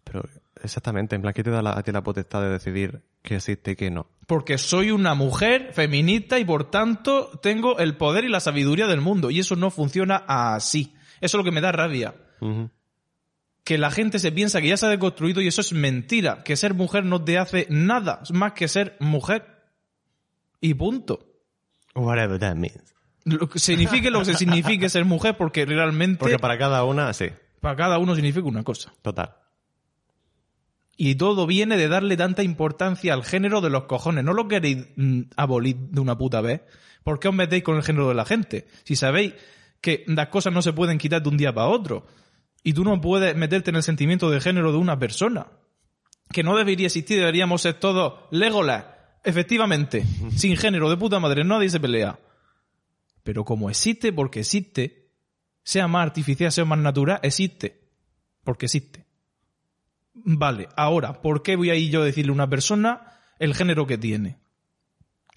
Pero 0.04 0.28
exactamente, 0.62 1.14
en 1.16 1.22
plan, 1.22 1.32
¿qué 1.34 1.42
te 1.44 1.50
da 1.50 1.62
la- 1.62 1.78
a 1.78 1.82
ti 1.82 1.92
la 1.92 2.02
potestad 2.02 2.42
de 2.42 2.48
decidir 2.50 3.02
qué 3.22 3.36
existe 3.36 3.72
y 3.72 3.76
qué 3.76 3.90
no? 3.90 4.06
Porque 4.26 4.58
soy 4.58 4.90
una 4.90 5.14
mujer 5.14 5.70
feminista 5.72 6.38
y 6.38 6.44
por 6.44 6.70
tanto 6.70 7.30
tengo 7.42 7.78
el 7.78 7.96
poder 7.96 8.24
y 8.24 8.28
la 8.28 8.40
sabiduría 8.40 8.86
del 8.86 9.00
mundo. 9.00 9.30
Y 9.30 9.40
eso 9.40 9.56
no 9.56 9.70
funciona 9.70 10.24
así. 10.26 10.94
Eso 11.20 11.36
es 11.36 11.38
lo 11.38 11.44
que 11.44 11.50
me 11.54 11.60
da 11.60 11.72
rabia. 11.72 12.14
Que 13.64 13.76
la 13.78 13.90
gente 13.90 14.18
se 14.18 14.32
piensa 14.32 14.60
que 14.60 14.68
ya 14.68 14.76
se 14.76 14.86
ha 14.86 14.88
deconstruido 14.88 15.40
y 15.42 15.46
eso 15.48 15.60
es 15.60 15.72
mentira. 15.72 16.42
Que 16.44 16.56
ser 16.56 16.74
mujer 16.74 17.04
no 17.04 17.22
te 17.22 17.38
hace 17.38 17.66
nada 17.70 18.22
más 18.32 18.52
que 18.52 18.68
ser 18.68 18.96
mujer. 19.00 19.46
Y 20.60 20.74
punto. 20.74 21.26
Whatever 21.94 22.38
that 22.38 22.56
means. 22.56 22.94
Lo 23.24 23.48
que 23.48 23.58
signifique 23.58 24.10
lo 24.10 24.22
que 24.22 24.34
signifique 24.34 24.88
ser 24.88 25.04
mujer 25.04 25.36
porque 25.36 25.66
realmente 25.66 26.18
Porque 26.18 26.38
para 26.38 26.56
cada 26.58 26.84
una, 26.84 27.12
sí, 27.12 27.26
para 27.60 27.76
cada 27.76 27.98
uno 27.98 28.14
significa 28.14 28.46
una 28.46 28.62
cosa. 28.62 28.92
total. 29.02 29.34
Y 30.96 31.14
todo 31.14 31.46
viene 31.46 31.78
de 31.78 31.88
darle 31.88 32.16
tanta 32.16 32.42
importancia 32.42 33.14
al 33.14 33.24
género 33.24 33.62
de 33.62 33.70
los 33.70 33.84
cojones. 33.84 34.22
No 34.22 34.34
lo 34.34 34.48
queréis 34.48 34.84
mm, 34.96 35.22
abolir 35.34 35.76
de 35.76 36.00
una 36.00 36.18
puta 36.18 36.42
vez. 36.42 36.60
¿Por 37.02 37.18
qué 37.18 37.28
os 37.28 37.34
metéis 37.34 37.62
con 37.62 37.76
el 37.76 37.82
género 37.82 38.08
de 38.08 38.14
la 38.14 38.26
gente? 38.26 38.66
Si 38.84 38.96
sabéis 38.96 39.32
que 39.80 40.04
las 40.08 40.28
cosas 40.28 40.52
no 40.52 40.60
se 40.60 40.74
pueden 40.74 40.98
quitar 40.98 41.22
de 41.22 41.28
un 41.30 41.38
día 41.38 41.54
para 41.54 41.68
otro. 41.68 42.06
Y 42.62 42.74
tú 42.74 42.84
no 42.84 43.00
puedes 43.00 43.34
meterte 43.34 43.70
en 43.70 43.76
el 43.76 43.82
sentimiento 43.82 44.30
de 44.30 44.40
género 44.42 44.72
de 44.72 44.78
una 44.78 44.98
persona. 44.98 45.46
Que 46.30 46.42
no 46.42 46.54
debería 46.54 46.86
existir, 46.86 47.18
deberíamos 47.18 47.62
ser 47.62 47.74
todos 47.74 48.20
Legolas. 48.30 48.84
Efectivamente. 49.24 50.04
Sin 50.36 50.56
género, 50.56 50.90
de 50.90 50.98
puta 50.98 51.18
madre, 51.18 51.44
nadie 51.44 51.70
se 51.70 51.80
pelea. 51.80 52.18
Pero 53.30 53.44
como 53.44 53.70
existe 53.70 54.12
porque 54.12 54.40
existe, 54.40 55.12
sea 55.62 55.86
más 55.86 56.02
artificial, 56.02 56.50
sea 56.50 56.64
más 56.64 56.80
natural, 56.80 57.20
existe. 57.22 57.80
Porque 58.42 58.66
existe. 58.66 59.06
Vale, 60.12 60.66
ahora, 60.76 61.22
¿por 61.22 61.40
qué 61.44 61.54
voy 61.54 61.70
a 61.70 61.76
ir 61.76 61.92
yo 61.92 62.02
a 62.02 62.06
decirle 62.06 62.30
a 62.30 62.34
una 62.34 62.50
persona 62.50 63.20
el 63.38 63.54
género 63.54 63.86
que 63.86 63.98
tiene? 63.98 64.40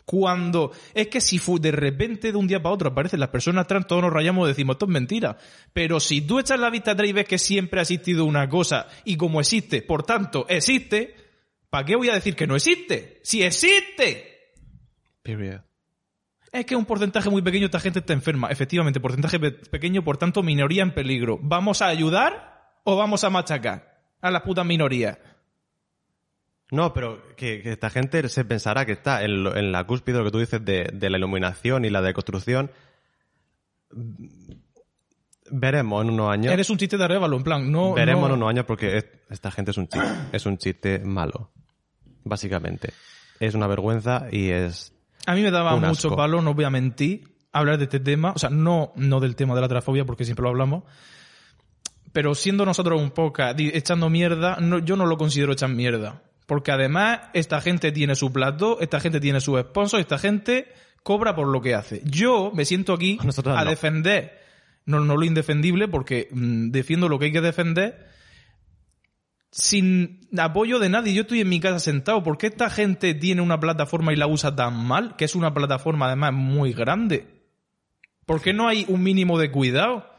Cuando 0.06 0.72
es 0.96 1.08
que 1.10 1.22
si 1.22 1.40
de 1.60 1.72
repente 1.72 2.32
de 2.32 2.38
un 2.40 2.48
día 2.48 2.64
para 2.64 2.74
otro 2.74 2.90
aparecen 2.90 3.20
las 3.20 3.30
personas 3.30 3.68
trans, 3.68 3.86
todos 3.86 4.02
nos 4.02 4.12
rayamos 4.12 4.48
y 4.48 4.54
decimos 4.54 4.74
esto 4.74 4.86
es 4.86 4.92
mentira. 4.92 5.38
Pero 5.72 6.00
si 6.00 6.22
tú 6.22 6.40
echas 6.40 6.60
la 6.60 6.72
vista 6.72 6.94
atrás 6.94 7.08
y 7.08 7.14
ves 7.14 7.28
que 7.28 7.38
siempre 7.38 7.80
ha 7.80 7.84
existido 7.84 8.26
una 8.26 8.50
cosa 8.50 8.88
y 9.06 9.18
como 9.18 9.40
existe, 9.40 9.84
por 9.84 10.02
tanto, 10.02 10.48
existe, 10.50 11.14
¿para 11.70 11.86
qué 11.86 11.96
voy 11.96 12.10
a 12.10 12.16
decir 12.16 12.36
que 12.36 12.48
no 12.48 12.56
existe? 12.56 13.20
Si 13.22 13.44
existe. 13.44 14.56
Period. 15.22 15.62
Es 16.54 16.66
que 16.66 16.76
un 16.76 16.86
porcentaje 16.86 17.30
muy 17.30 17.42
pequeño 17.42 17.66
esta 17.66 17.80
gente 17.80 18.00
está 18.00 18.14
enferma. 18.14 18.48
Efectivamente, 18.50 19.00
porcentaje 19.00 19.40
pe- 19.40 19.52
pequeño, 19.52 20.04
por 20.04 20.18
tanto, 20.18 20.44
minoría 20.44 20.84
en 20.84 20.94
peligro. 20.94 21.40
¿Vamos 21.42 21.82
a 21.82 21.88
ayudar 21.88 22.72
o 22.84 22.96
vamos 22.96 23.24
a 23.24 23.30
machacar 23.32 24.02
a 24.22 24.30
las 24.32 24.44
putas 24.44 24.66
minorías? 24.66 25.18
No, 26.72 26.94
pero 26.94 27.36
que, 27.36 27.62
que 27.62 27.72
esta 27.72 27.90
gente 27.90 28.28
se 28.30 28.46
pensará 28.46 28.86
que 28.86 28.92
está 28.94 29.24
en, 29.24 29.44
lo- 29.44 29.56
en 29.56 29.72
la 29.72 29.84
cúspide 29.86 30.14
de 30.14 30.20
lo 30.20 30.26
que 30.26 30.32
tú 30.32 30.40
dices 30.40 30.64
de, 30.64 30.90
de 30.94 31.10
la 31.10 31.18
iluminación 31.18 31.86
y 31.86 31.90
la 31.90 32.02
deconstrucción. 32.04 32.70
Veremos 35.52 36.04
en 36.04 36.12
unos 36.12 36.32
años. 36.32 36.54
Eres 36.54 36.70
un 36.70 36.78
chiste 36.78 36.98
de 36.98 37.04
Arevalo, 37.04 37.36
en 37.38 37.44
plan, 37.44 37.72
no... 37.72 37.94
Veremos 37.94 38.24
no- 38.30 38.36
en 38.36 38.42
unos 38.42 38.50
años 38.50 38.66
porque 38.66 38.98
es- 38.98 39.06
esta 39.30 39.52
gente 39.52 39.72
es 39.72 39.78
un 39.78 39.88
chiste. 39.88 40.08
Es 40.32 40.46
un 40.46 40.58
chiste 40.58 41.00
malo. 41.00 41.52
Básicamente. 42.24 42.94
Es 43.40 43.54
una 43.56 43.68
vergüenza 43.68 44.28
y 44.32 44.50
es. 44.50 44.93
A 45.26 45.36
mí 45.36 45.42
me 45.42 45.52
daba 45.52 45.76
Un 45.76 45.82
mucho 45.82 46.08
asco. 46.08 46.16
palo, 46.16 46.42
no 46.42 46.54
voy 46.54 46.66
a 46.66 46.70
mentir, 46.70 47.36
hablar 47.52 47.78
de 47.78 47.86
este 47.86 48.00
tema. 48.00 48.34
O 48.36 48.40
sea, 48.40 48.50
no, 48.50 48.92
no 48.96 49.20
del 49.20 49.36
tema 49.36 49.56
de 49.56 49.62
la 49.62 49.68
transfobia, 49.68 50.06
porque 50.06 50.26
siempre 50.26 50.44
lo 50.44 50.50
hablamos. 50.50 50.84
Pero 52.12 52.36
siendo 52.36 52.66
nosotros 52.66 53.02
un 53.02 53.12
poco 53.12 53.42
echando 53.58 54.10
mierda, 54.10 54.58
no, 54.60 54.80
yo 54.80 54.96
no 54.96 55.06
lo 55.06 55.18
considero 55.18 55.54
echar 55.54 55.70
mierda. 55.70 56.22
Porque 56.46 56.72
además, 56.72 57.22
esta 57.34 57.62
gente 57.62 57.92
tiene 57.92 58.16
su 58.16 58.32
plato, 58.32 58.80
esta 58.82 59.00
gente 59.00 59.20
tiene 59.20 59.40
sus 59.42 59.60
sponsors, 59.62 60.02
esta 60.02 60.18
gente 60.20 60.72
cobra 61.02 61.36
por 61.36 61.48
lo 61.48 61.62
que 61.62 61.74
hace. 61.74 62.02
Yo 62.06 62.52
me 62.54 62.66
siento 62.66 62.94
aquí 62.94 63.18
Nosotros 63.24 63.58
a 63.58 63.64
no. 63.64 63.70
defender, 63.70 64.40
no, 64.86 65.00
no 65.00 65.16
lo 65.18 65.26
indefendible, 65.26 65.88
porque 65.88 66.28
mm, 66.32 66.70
defiendo 66.70 67.10
lo 67.10 67.18
que 67.18 67.26
hay 67.26 67.32
que 67.32 67.42
defender, 67.42 68.08
sin 69.56 70.28
apoyo 70.38 70.80
de 70.80 70.90
nadie. 70.90 71.14
Yo 71.14 71.22
estoy 71.22 71.42
en 71.42 71.50
mi 71.50 71.60
casa 71.60 71.78
sentado. 71.80 72.24
¿Por 72.24 72.38
qué 72.40 72.48
esta 72.48 72.70
gente 72.72 73.14
tiene 73.14 73.42
una 73.42 73.60
plataforma 73.60 74.12
y 74.12 74.16
la 74.16 74.26
usa 74.28 74.56
tan 74.56 74.84
mal? 74.86 75.16
Que 75.16 75.26
es 75.26 75.36
una 75.36 75.54
plataforma 75.54 76.08
además 76.08 76.34
muy 76.34 76.74
grande. 76.74 77.28
¿Por 78.26 78.42
qué 78.42 78.52
no 78.52 78.68
hay 78.68 78.86
un 78.90 79.04
mínimo 79.04 79.38
de 79.38 79.52
cuidado? 79.52 80.10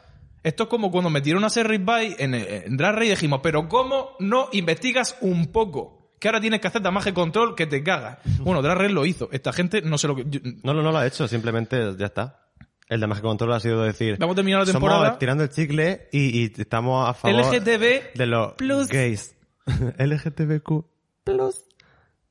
Esto 0.43 0.63
es 0.63 0.69
como 0.69 0.89
cuando 0.89 1.09
metieron 1.09 1.43
a 1.43 1.49
Serry 1.49 1.79
Bay 1.79 2.15
en, 2.17 2.33
en 2.35 2.77
Drag 2.77 2.95
Race 2.95 3.07
y 3.07 3.09
dijimos, 3.09 3.41
pero 3.43 3.67
¿cómo 3.67 4.11
no 4.19 4.47
investigas 4.53 5.17
un 5.21 5.47
poco? 5.51 6.13
Que 6.19 6.29
ahora 6.29 6.39
tienes 6.39 6.61
que 6.61 6.67
hacer 6.67 6.81
damage 6.81 7.13
control 7.13 7.55
que 7.55 7.65
te 7.67 7.83
cagas. 7.83 8.19
Bueno, 8.39 8.61
Drag 8.61 8.77
Race 8.77 8.93
lo 8.93 9.05
hizo. 9.05 9.27
Esta 9.33 9.51
gente 9.51 9.81
no 9.81 9.97
sé 9.97 10.07
lo 10.07 10.15
que... 10.15 10.23
yo- 10.29 10.39
No, 10.63 10.73
no, 10.73 10.81
no 10.81 10.91
lo 10.93 10.97
ha 10.99 11.07
hecho, 11.07 11.27
simplemente 11.27 11.77
ya 11.97 12.05
está. 12.05 12.44
El 12.87 12.99
de 12.99 13.07
más 13.07 13.19
control 13.21 13.53
ha 13.53 13.59
sido 13.59 13.81
decir. 13.83 14.17
Vamos 14.19 14.33
a 14.33 14.37
terminar 14.37 14.59
la 14.61 14.65
somos 14.67 14.81
temporada. 14.89 15.17
tirando 15.17 15.43
el 15.43 15.49
chicle 15.49 16.07
y, 16.11 16.41
y 16.43 16.53
estamos 16.57 17.09
a 17.09 17.13
favor 17.13 17.41
LGTB 17.41 18.13
de 18.15 18.25
los 18.27 18.53
plus. 18.53 18.87
gays. 18.89 19.35
LGTBQ 19.97 20.85
plus. 21.23 21.63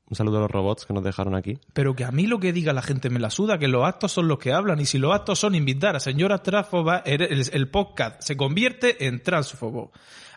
Un 0.07 0.15
saludo 0.15 0.37
a 0.37 0.41
los 0.41 0.51
robots 0.51 0.85
que 0.85 0.93
nos 0.93 1.03
dejaron 1.03 1.35
aquí. 1.35 1.59
Pero 1.73 1.95
que 1.95 2.05
a 2.05 2.11
mí 2.11 2.27
lo 2.27 2.39
que 2.39 2.53
diga 2.53 2.73
la 2.73 2.83
gente 2.83 3.09
me 3.09 3.19
la 3.19 3.31
suda, 3.31 3.57
que 3.57 3.67
los 3.67 3.83
actos 3.85 4.11
son 4.11 4.27
los 4.27 4.37
que 4.37 4.53
hablan. 4.53 4.79
Y 4.79 4.85
si 4.85 4.99
los 4.99 5.13
actos 5.13 5.39
son 5.39 5.55
invitar 5.55 5.95
a 5.95 5.99
señoras 5.99 6.43
transfobas, 6.43 7.01
el, 7.05 7.21
el- 7.23 7.49
el 7.51 7.69
podcast 7.69 8.21
se 8.21 8.37
convierte 8.37 9.07
en 9.07 9.23
transfobo. 9.23 9.91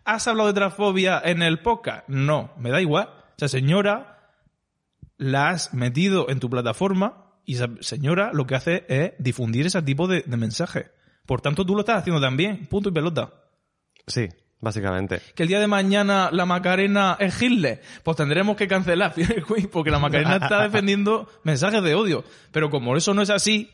¿Has 0.04 0.26
hablado 0.26 0.48
de 0.48 0.54
transfobia 0.54 1.20
en 1.22 1.42
el 1.42 1.60
podcast? 1.60 2.08
No, 2.08 2.50
me 2.58 2.70
da 2.70 2.80
igual. 2.80 3.08
O 3.10 3.34
sea, 3.38 3.48
señora, 3.48 4.32
la 5.18 5.50
has 5.50 5.74
metido 5.74 6.30
en 6.30 6.40
tu 6.40 6.48
plataforma 6.48 7.27
y 7.48 7.54
esa 7.54 7.70
señora 7.80 8.30
lo 8.34 8.46
que 8.46 8.54
hace 8.56 8.84
es 8.88 9.12
difundir 9.18 9.64
ese 9.66 9.80
tipo 9.80 10.06
de, 10.06 10.22
de 10.26 10.36
mensajes. 10.36 10.84
Por 11.24 11.40
tanto, 11.40 11.64
tú 11.64 11.72
lo 11.74 11.80
estás 11.80 12.00
haciendo 12.00 12.20
también. 12.20 12.66
Punto 12.66 12.90
y 12.90 12.92
pelota. 12.92 13.32
Sí, 14.06 14.28
básicamente. 14.60 15.22
Que 15.34 15.44
el 15.44 15.48
día 15.48 15.58
de 15.58 15.66
mañana 15.66 16.28
la 16.30 16.44
Macarena 16.44 17.16
es 17.18 17.40
Hitler, 17.40 17.80
pues 18.02 18.18
tendremos 18.18 18.54
que 18.54 18.68
cancelar 18.68 19.14
porque 19.72 19.90
la 19.90 19.98
Macarena 19.98 20.36
está 20.36 20.62
defendiendo 20.68 21.26
mensajes 21.42 21.82
de 21.82 21.94
odio. 21.94 22.22
Pero 22.52 22.68
como 22.68 22.94
eso 22.98 23.14
no 23.14 23.22
es 23.22 23.30
así, 23.30 23.70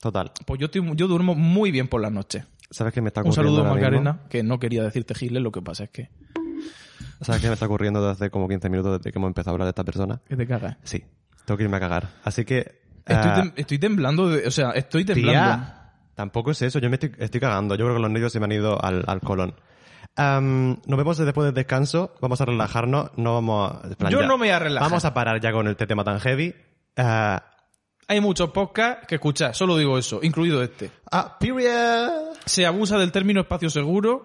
Total. 0.00 0.30
pues 0.46 0.60
yo, 0.60 0.66
estoy, 0.66 0.82
yo 0.94 1.08
duermo 1.08 1.34
muy 1.34 1.72
bien 1.72 1.88
por 1.88 2.00
las 2.00 2.12
noches. 2.12 2.44
¿Sabes 2.70 2.92
qué 2.92 3.00
me 3.02 3.08
está 3.08 3.22
Un 3.22 3.30
ocurriendo 3.32 3.56
saludo, 3.56 3.68
ahora 3.68 3.90
mismo? 3.90 4.04
Macarena, 4.04 4.28
que 4.28 4.44
no 4.44 4.60
quería 4.60 4.84
decirte 4.84 5.14
Hitler, 5.20 5.42
lo 5.42 5.50
que 5.50 5.60
pasa 5.60 5.82
es 5.84 5.90
que, 5.90 6.08
¿Sabes 7.20 7.40
qué 7.42 7.48
me 7.48 7.54
está 7.54 7.66
ocurriendo 7.66 8.00
desde 8.00 8.12
hace 8.12 8.30
como 8.30 8.48
15 8.48 8.70
minutos 8.70 8.98
desde 8.98 9.10
que 9.10 9.18
hemos 9.18 9.28
empezado 9.28 9.50
a 9.50 9.54
hablar 9.54 9.66
de 9.66 9.70
esta 9.70 9.82
persona? 9.82 10.20
que 10.28 10.36
te 10.36 10.46
cagas. 10.46 10.76
Sí. 10.84 11.02
Tengo 11.44 11.56
que 11.58 11.64
irme 11.64 11.76
a 11.76 11.80
cagar. 11.80 12.08
Así 12.24 12.44
que... 12.44 12.80
Estoy, 13.06 13.30
tem- 13.32 13.52
estoy 13.56 13.78
temblando, 13.78 14.28
de- 14.28 14.46
o 14.46 14.50
sea, 14.50 14.70
estoy 14.72 15.04
temblando. 15.04 15.64
Tía, 15.64 15.92
tampoco 16.14 16.52
es 16.52 16.62
eso. 16.62 16.78
Yo 16.78 16.88
me 16.88 16.96
estoy, 16.96 17.12
estoy 17.18 17.40
cagando. 17.40 17.74
Yo 17.74 17.84
creo 17.86 17.96
que 17.96 18.02
los 18.02 18.10
nervios 18.10 18.32
se 18.32 18.38
me 18.38 18.44
han 18.44 18.52
ido 18.52 18.82
al, 18.84 19.02
al 19.06 19.20
colon. 19.20 19.54
Am, 20.16 20.80
nos 20.86 20.96
vemos 20.98 21.18
después 21.18 21.44
del 21.46 21.54
descanso. 21.54 22.14
Vamos 22.20 22.40
a 22.40 22.44
relajarnos. 22.44 23.10
No 23.16 23.34
vamos 23.34 23.72
a... 23.72 23.80
plan, 23.96 24.12
Yo 24.12 24.20
ya. 24.20 24.26
no 24.26 24.34
me 24.38 24.46
voy 24.46 24.50
a 24.50 24.58
relajar. 24.58 24.88
Vamos 24.88 25.04
a 25.04 25.14
parar 25.14 25.40
ya 25.40 25.50
con 25.50 25.66
este 25.66 25.86
tema 25.86 26.04
tan 26.04 26.20
heavy. 26.20 26.54
Ah, 26.96 27.42
Hay 28.06 28.20
muchos 28.20 28.50
podcasts 28.50 29.06
que 29.08 29.14
escuchar, 29.16 29.54
solo 29.54 29.76
digo 29.76 29.96
eso, 29.98 30.20
incluido 30.22 30.62
este. 30.62 30.90
ah, 31.10 31.36
period. 31.38 32.10
Se 32.44 32.66
abusa 32.66 32.98
del 32.98 33.10
término 33.12 33.40
espacio 33.40 33.70
seguro 33.70 34.24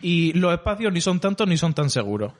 y 0.00 0.32
los 0.32 0.52
espacios 0.52 0.92
ni 0.92 1.00
son 1.00 1.20
tantos 1.20 1.46
ni 1.46 1.56
son 1.56 1.74
tan 1.74 1.90
seguros. 1.90 2.32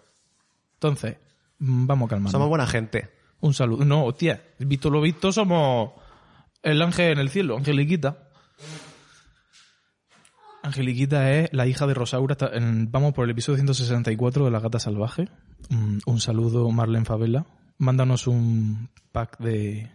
Entonces, 0.74 1.16
mm, 1.58 1.86
vamos 1.86 2.08
calmando. 2.08 2.30
Somos 2.30 2.48
buena 2.48 2.66
gente. 2.66 3.10
Un 3.40 3.54
saludo. 3.54 3.84
No, 3.84 4.04
hostia, 4.04 4.42
visto 4.58 4.90
lo 4.90 5.00
visto, 5.00 5.32
somos 5.32 5.92
el 6.62 6.82
ángel 6.82 7.12
en 7.12 7.18
el 7.18 7.30
cielo, 7.30 7.56
Angeliquita. 7.56 8.28
Angeliquita 10.62 11.32
es 11.32 11.52
la 11.52 11.66
hija 11.66 11.86
de 11.86 11.94
Rosaura. 11.94 12.36
vamos 12.88 13.12
por 13.12 13.24
el 13.24 13.30
episodio 13.30 13.58
164 13.58 14.44
de 14.44 14.50
La 14.50 14.60
Gata 14.60 14.80
Salvaje. 14.80 15.28
Un, 15.70 16.00
un 16.06 16.20
saludo, 16.20 16.68
Marlene 16.70 17.04
Favela. 17.04 17.46
Mándanos 17.78 18.26
un 18.26 18.90
pack 19.12 19.38
de... 19.38 19.92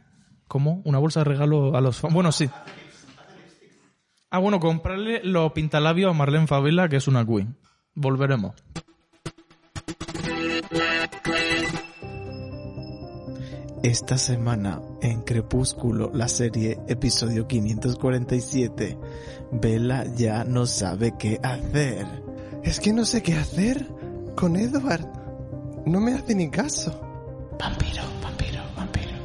¿Cómo? 0.48 0.82
¿Una 0.86 1.00
bolsa 1.00 1.22
de 1.22 1.24
regalo 1.26 1.76
a 1.76 1.82
los 1.82 2.00
fans? 2.00 2.14
Bueno, 2.14 2.32
sí. 2.32 2.50
Ah, 4.30 4.40
bueno, 4.40 4.62
comprarle 4.62 5.22
los 5.26 5.52
pintalabios 5.52 6.12
a 6.12 6.14
Marlene 6.14 6.48
Favela, 6.48 6.88
que 6.88 6.96
es 6.98 7.08
una 7.08 7.26
queen. 7.26 7.58
Volveremos. 7.94 8.54
Esta 13.84 14.16
semana 14.16 14.80
en 15.02 15.24
Crepúsculo, 15.24 16.12
la 16.14 16.28
serie 16.28 16.78
episodio 16.88 17.48
547, 17.48 18.96
Bella 19.54 20.06
ya 20.16 20.44
no 20.44 20.68
sabe 20.68 21.16
qué 21.18 21.40
hacer. 21.42 22.06
Es 22.62 22.80
que 22.80 22.94
no 22.94 23.06
sé 23.06 23.24
qué 23.24 23.34
hacer 23.34 23.88
con 24.36 24.56
Edward. 24.56 25.08
No 25.88 26.00
me 26.00 26.14
hace 26.14 26.36
ni 26.36 26.52
caso. 26.52 26.92
Vampiro, 27.60 28.04
vampiro, 28.22 28.62
vampiro. 28.78 29.18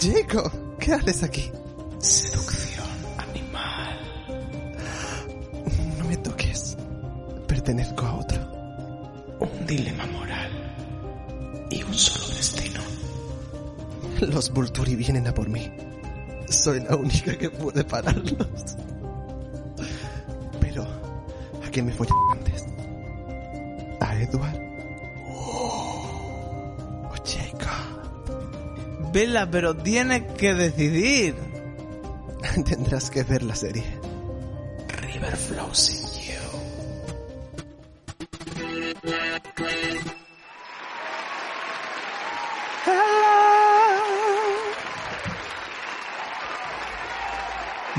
Jacob, 0.00 0.78
¿qué 0.78 0.92
haces 0.92 1.24
aquí? 1.24 1.50
Seducción 1.98 2.86
animal. 3.18 3.98
No 5.98 6.04
me 6.04 6.16
toques. 6.18 6.76
Pertenezco 7.48 8.06
a 8.06 8.14
otro. 8.14 8.38
Un 9.40 9.66
dilema 9.66 10.06
moral. 10.06 11.66
Y 11.68 11.82
un 11.82 11.94
solo 11.94 12.28
destino. 12.28 12.91
Los 14.28 14.52
Volturi 14.52 14.94
vienen 14.94 15.26
a 15.26 15.34
por 15.34 15.48
mí. 15.48 15.70
Soy 16.48 16.80
la 16.80 16.96
única 16.96 17.36
que 17.36 17.50
puede 17.50 17.84
pararlos. 17.84 18.76
Pero, 20.60 20.84
¿a 20.84 21.70
qué 21.70 21.82
me 21.82 21.92
fue 21.92 22.06
antes? 22.30 22.64
¿A 24.00 24.14
Edward? 24.20 24.60
¿O 25.26 27.14
Jacob? 27.24 29.12
Bella, 29.12 29.50
pero 29.50 29.76
tienes 29.76 30.32
que 30.34 30.54
decidir. 30.54 31.34
Tendrás 32.64 33.10
que 33.10 33.24
ver 33.24 33.42
la 33.42 33.56
serie. 33.56 33.84
River 35.00 35.36
flows 35.36 36.01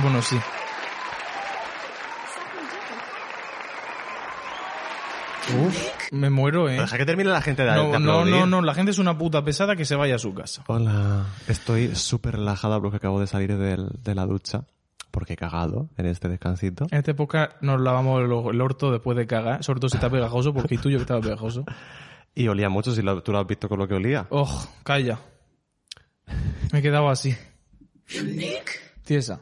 Bueno, 0.04 0.22
sí. 0.22 0.38
Uf, 5.66 5.88
me 6.12 6.30
muero, 6.30 6.70
eh. 6.70 6.80
Deja 6.80 6.98
que 6.98 7.06
termine 7.06 7.30
la 7.30 7.42
gente 7.42 7.64
de, 7.64 7.72
No, 7.74 8.00
no, 8.00 8.24
no, 8.26 8.46
no, 8.46 8.62
la 8.62 8.74
gente 8.74 8.92
es 8.92 8.98
una 9.00 9.18
puta 9.18 9.44
pesada 9.44 9.76
que 9.76 9.84
se 9.86 9.96
vaya 9.96 10.16
a 10.16 10.20
su 10.20 10.34
casa. 10.34 10.64
Hola. 10.68 11.26
Estoy 11.48 11.96
súper 11.96 12.36
relajada 12.36 12.80
porque 12.80 12.98
acabo 12.98 13.20
de 13.20 13.28
salir 13.28 13.58
del- 13.58 13.90
de 14.04 14.16
la 14.16 14.26
ducha. 14.26 14.64
porque 15.12 15.34
he 15.34 15.38
cagado 15.38 15.90
en 15.98 16.08
este 16.08 16.28
descansito. 16.28 16.88
En 16.90 16.98
esta 16.98 17.12
época 17.12 17.56
nos 17.62 17.80
lavamos 17.80 18.20
el, 18.22 18.26
el 18.56 18.62
orto 18.62 18.92
después 18.92 19.16
de 19.16 19.28
cagar, 19.28 19.64
sobre 19.64 19.80
todo 19.80 19.90
si 19.90 19.98
está 19.98 20.10
pegajoso, 20.10 20.56
porque 20.56 20.76
tuyo 20.80 20.98
que 20.98 21.04
estaba 21.04 21.22
pegajoso. 21.22 21.66
Y 22.36 22.48
olía 22.48 22.68
mucho, 22.68 22.96
si 22.96 23.04
lo- 23.04 23.22
tú 23.22 23.32
lo 23.32 23.38
has 23.38 23.46
visto 23.46 23.70
con 23.70 23.78
lo 23.78 23.88
que 23.88 23.94
olía. 23.94 24.26
Oh, 24.32 24.68
calla. 24.84 25.20
Me 26.72 26.80
he 26.80 26.82
quedado 26.82 27.08
así. 27.10 27.38
Tiesa. 29.06 29.42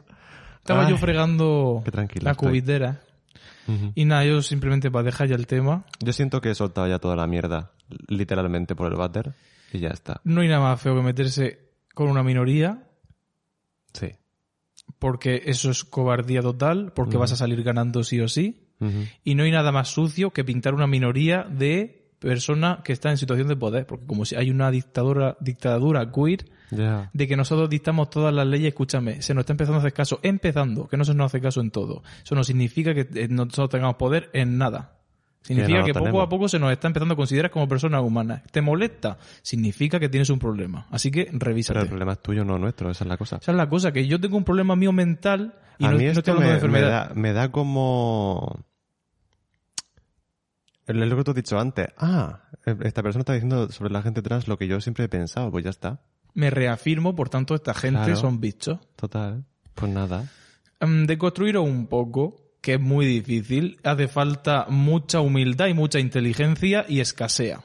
Estaba 0.62 0.84
Ay, 0.86 0.90
yo 0.90 0.96
fregando 0.96 1.82
qué 1.84 1.90
tranquilo 1.90 2.24
la 2.24 2.34
cubitera. 2.36 3.00
Y 3.94 4.04
nada, 4.04 4.24
yo 4.24 4.42
simplemente 4.42 4.90
para 4.90 5.04
dejar 5.04 5.28
ya 5.28 5.34
el 5.36 5.46
tema, 5.46 5.84
Yo 6.00 6.12
siento 6.12 6.40
que 6.40 6.50
he 6.50 6.54
soltado 6.54 6.86
ya 6.88 6.98
toda 6.98 7.16
la 7.16 7.26
mierda, 7.26 7.72
literalmente 8.08 8.74
por 8.74 8.90
el 8.92 8.98
váter, 8.98 9.34
y 9.72 9.78
ya 9.78 9.88
está. 9.88 10.20
no 10.24 10.40
hay 10.40 10.48
nada 10.48 10.60
más 10.60 10.80
feo 10.80 10.94
que 10.96 11.02
meterse 11.02 11.70
con 11.94 12.08
una 12.08 12.22
minoría, 12.22 12.84
Sí. 13.92 14.08
porque 14.98 15.42
eso 15.46 15.70
es 15.70 15.84
cobardía 15.84 16.42
total, 16.42 16.92
porque 16.94 17.16
vas 17.16 17.32
a 17.32 17.36
salir 17.36 17.62
ganando 17.62 18.02
sí 18.04 18.20
o 18.20 18.28
sí. 18.28 18.68
Y 19.24 19.36
no 19.36 19.44
hay 19.44 19.52
nada 19.52 19.70
más 19.70 19.88
sucio 19.88 20.30
que 20.32 20.42
pintar 20.44 20.74
una 20.74 20.88
minoría 20.88 21.44
de 21.44 22.01
persona 22.22 22.80
que 22.84 22.92
está 22.92 23.10
en 23.10 23.18
situación 23.18 23.48
de 23.48 23.56
poder, 23.56 23.86
porque 23.86 24.06
como 24.06 24.24
si 24.24 24.36
hay 24.36 24.48
una 24.50 24.70
dictadura, 24.70 25.36
dictadura 25.40 26.10
queer, 26.10 26.46
de 27.12 27.26
que 27.26 27.36
nosotros 27.36 27.68
dictamos 27.68 28.08
todas 28.10 28.32
las 28.32 28.46
leyes, 28.46 28.68
escúchame, 28.68 29.20
se 29.20 29.34
nos 29.34 29.42
está 29.42 29.52
empezando 29.52 29.76
a 29.76 29.80
hacer 29.80 29.92
caso, 29.92 30.20
empezando, 30.22 30.88
que 30.88 30.96
no 30.96 31.04
se 31.04 31.12
nos 31.14 31.26
hace 31.26 31.40
caso 31.40 31.60
en 31.60 31.70
todo. 31.70 32.02
Eso 32.24 32.34
no 32.34 32.44
significa 32.44 32.94
que 32.94 33.08
eh, 33.14 33.28
nosotros 33.28 33.68
tengamos 33.70 33.96
poder 33.96 34.30
en 34.32 34.56
nada. 34.56 34.98
Significa 35.42 35.82
que, 35.82 35.92
poco 35.92 36.04
tenemos. 36.04 36.26
a 36.26 36.28
poco 36.28 36.48
se 36.48 36.58
nos 36.60 36.70
está 36.70 36.86
empezando 36.86 37.14
a 37.14 37.16
considerar 37.16 37.50
como 37.50 37.66
personas 37.66 38.02
humanas. 38.02 38.42
¿Te 38.52 38.60
molesta? 38.62 39.18
Significa 39.42 39.98
que 39.98 40.08
tienes 40.08 40.30
un 40.30 40.38
problema. 40.38 40.86
Así 40.90 41.10
que 41.10 41.24
Pero 41.24 41.38
revísate. 41.40 41.80
el 41.80 41.88
problema 41.88 42.12
es 42.12 42.22
tuyo, 42.22 42.44
no 42.44 42.58
nuestro, 42.58 42.90
esa 42.90 43.02
es 43.04 43.08
la 43.08 43.16
cosa. 43.16 43.36
Esa 43.36 43.50
es 43.50 43.56
la 43.56 43.68
cosa, 43.68 43.92
que 43.92 44.06
yo 44.06 44.20
tengo 44.20 44.36
un 44.36 44.44
problema 44.44 44.76
mío 44.76 44.92
mental 44.92 45.54
y 45.78 45.84
a 45.84 45.90
no, 45.90 45.98
mí 45.98 46.04
no 46.04 46.10
esto 46.10 46.20
estoy 46.20 46.34
hablando 46.34 46.54
de 46.54 46.60
me, 46.68 46.68
me 46.68 46.78
enfermedad. 46.78 47.08
da, 47.08 47.14
me 47.14 47.32
da 47.32 47.50
como... 47.50 48.64
Es 50.86 50.96
lo 50.96 51.16
que 51.16 51.24
tú 51.24 51.30
has 51.30 51.36
dicho 51.36 51.58
antes. 51.58 51.88
Ah, 51.96 52.40
esta 52.64 53.02
persona 53.02 53.20
está 53.20 53.32
diciendo 53.34 53.70
sobre 53.70 53.92
la 53.92 54.02
gente 54.02 54.20
trans 54.22 54.48
lo 54.48 54.58
que 54.58 54.66
yo 54.66 54.80
siempre 54.80 55.04
he 55.04 55.08
pensado. 55.08 55.50
Pues 55.50 55.64
ya 55.64 55.70
está. 55.70 56.00
Me 56.34 56.50
reafirmo, 56.50 57.14
por 57.14 57.28
tanto, 57.28 57.54
esta 57.54 57.74
gente 57.74 58.00
Claro. 58.00 58.16
son 58.16 58.40
bichos. 58.40 58.78
Total. 58.96 59.44
Pues 59.74 59.92
nada. 59.92 60.28
Mm, 60.80 61.04
De 61.04 61.18
construirlo 61.18 61.62
un 61.62 61.86
poco, 61.86 62.36
que 62.60 62.74
es 62.74 62.80
muy 62.80 63.06
difícil, 63.06 63.78
hace 63.84 64.08
falta 64.08 64.66
mucha 64.68 65.20
humildad 65.20 65.66
y 65.68 65.74
mucha 65.74 65.98
inteligencia 66.00 66.84
y 66.88 67.00
escasea. 67.00 67.60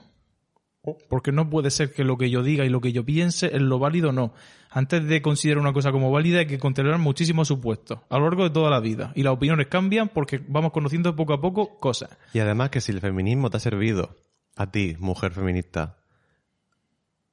Porque 1.09 1.31
no 1.33 1.49
puede 1.49 1.69
ser 1.71 1.91
que 1.93 2.03
lo 2.05 2.17
que 2.17 2.29
yo 2.29 2.43
diga 2.43 2.63
y 2.65 2.69
lo 2.69 2.79
que 2.81 2.93
yo 2.93 3.03
piense 3.03 3.47
es 3.47 3.61
lo 3.61 3.77
válido, 3.79 4.11
no. 4.13 4.33
Antes 4.69 5.05
de 5.07 5.21
considerar 5.21 5.61
una 5.61 5.73
cosa 5.73 5.91
como 5.91 6.11
válida 6.11 6.39
hay 6.39 6.47
que 6.47 6.59
considerar 6.59 6.99
muchísimos 6.99 7.47
supuestos 7.47 7.99
a 8.09 8.17
lo 8.17 8.25
largo 8.25 8.43
de 8.43 8.49
toda 8.49 8.69
la 8.69 8.79
vida. 8.79 9.11
Y 9.15 9.23
las 9.23 9.33
opiniones 9.33 9.67
cambian 9.67 10.09
porque 10.09 10.41
vamos 10.47 10.71
conociendo 10.71 11.15
poco 11.15 11.33
a 11.33 11.41
poco 11.41 11.79
cosas. 11.79 12.09
Y 12.33 12.39
además 12.39 12.69
que 12.69 12.81
si 12.81 12.91
el 12.91 12.99
feminismo 12.99 13.49
te 13.49 13.57
ha 13.57 13.59
servido 13.61 14.15
a 14.55 14.69
ti, 14.71 14.95
mujer 14.99 15.31
feminista, 15.31 15.97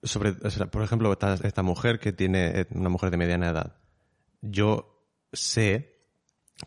sobre, 0.03 0.31
o 0.43 0.51
sea, 0.51 0.67
por 0.67 0.83
ejemplo, 0.83 1.11
esta, 1.13 1.35
esta 1.35 1.63
mujer 1.63 1.99
que 1.99 2.13
tiene 2.13 2.61
eh, 2.61 2.67
una 2.71 2.89
mujer 2.91 3.11
de 3.11 3.17
mediana 3.17 3.49
edad, 3.49 3.77
yo 4.43 5.03
sé 5.33 5.95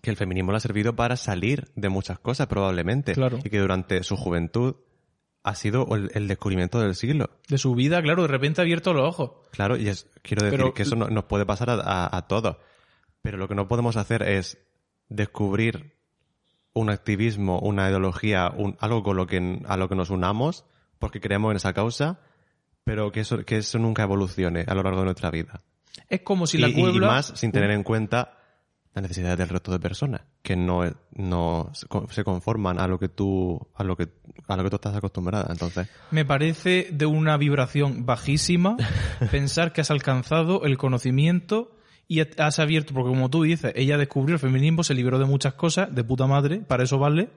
que 0.01 0.09
el 0.09 0.17
feminismo 0.17 0.51
le 0.51 0.57
ha 0.57 0.61
servido 0.61 0.95
para 0.95 1.15
salir 1.15 1.69
de 1.75 1.89
muchas 1.89 2.19
cosas 2.19 2.47
probablemente 2.47 3.13
Claro. 3.13 3.39
y 3.43 3.49
que 3.49 3.59
durante 3.59 4.03
su 4.03 4.17
juventud 4.17 4.75
ha 5.43 5.55
sido 5.55 5.87
el, 5.95 6.11
el 6.13 6.27
descubrimiento 6.27 6.79
del 6.79 6.95
siglo. 6.95 7.29
De 7.47 7.57
su 7.57 7.73
vida, 7.75 8.01
claro, 8.01 8.23
de 8.23 8.27
repente 8.27 8.61
ha 8.61 8.63
abierto 8.63 8.93
los 8.93 9.07
ojos. 9.07 9.31
Claro, 9.51 9.77
y 9.77 9.87
es, 9.87 10.07
quiero 10.21 10.43
decir 10.43 10.59
Pero- 10.59 10.73
que 10.73 10.83
eso 10.83 10.95
no- 10.95 11.07
nos 11.07 11.23
puede 11.25 11.45
pasar 11.45 11.69
a, 11.69 11.75
a- 11.75 12.17
a 12.17 12.27
todos. 12.27 12.57
Pero 13.21 13.37
lo 13.37 13.47
que 13.47 13.55
no 13.55 13.67
podemos 13.67 13.95
hacer 13.97 14.23
es 14.23 14.57
descubrir 15.09 15.95
un 16.73 16.89
activismo, 16.89 17.59
una 17.59 17.89
ideología, 17.89 18.51
un, 18.55 18.77
algo 18.79 19.03
con 19.03 19.17
lo 19.17 19.25
que, 19.25 19.61
a 19.65 19.77
lo 19.77 19.89
que 19.89 19.95
nos 19.95 20.09
unamos, 20.09 20.65
porque 20.99 21.19
creemos 21.21 21.51
en 21.51 21.57
esa 21.57 21.73
causa, 21.73 22.19
pero 22.83 23.11
que 23.11 23.21
eso, 23.21 23.43
que 23.45 23.57
eso 23.57 23.79
nunca 23.79 24.03
evolucione 24.03 24.63
a 24.67 24.73
lo 24.75 24.83
largo 24.83 24.99
de 24.99 25.05
nuestra 25.05 25.31
vida. 25.31 25.63
Es 26.09 26.21
como 26.21 26.45
si 26.45 26.57
la 26.57 26.67
y- 26.67 26.79
y 26.79 26.99
más 26.99 27.33
sin 27.35 27.51
tener 27.51 27.71
en 27.71 27.83
cuenta 27.83 28.37
las 28.97 29.09
necesidades 29.09 29.37
del 29.37 29.49
resto 29.49 29.71
de 29.71 29.79
personas, 29.79 30.21
que 30.41 30.55
no, 30.55 30.83
no 31.13 31.69
se 31.73 31.87
con- 31.87 32.07
se 32.09 32.23
conforman 32.23 32.79
a 32.79 32.87
lo 32.87 32.99
que 32.99 33.07
tú, 33.09 33.59
a 33.75 33.83
lo 33.83 33.95
que, 33.95 34.09
a 34.47 34.57
lo 34.57 34.63
que 34.63 34.69
tú 34.69 34.75
estás 34.77 34.95
acostumbrada. 34.95 35.47
Entonces, 35.49 35.87
Me 36.11 36.25
parece 36.25 36.89
de 36.91 37.05
una 37.05 37.37
vibración 37.37 38.05
bajísima 38.05 38.75
pensar 39.31 39.71
que 39.73 39.81
has 39.81 39.91
alcanzado 39.91 40.63
el 40.65 40.77
conocimiento 40.77 41.71
y 42.07 42.21
has 42.21 42.59
abierto, 42.59 42.93
porque 42.93 43.09
como 43.09 43.29
tú 43.29 43.43
dices, 43.43 43.73
ella 43.75 43.97
descubrió 43.97 44.35
el 44.35 44.39
feminismo, 44.39 44.83
se 44.83 44.93
liberó 44.93 45.19
de 45.19 45.25
muchas 45.25 45.55
cosas, 45.55 45.93
de 45.93 46.03
puta 46.03 46.25
madre, 46.25 46.59
para 46.59 46.83
eso 46.83 46.97
vale. 46.99 47.29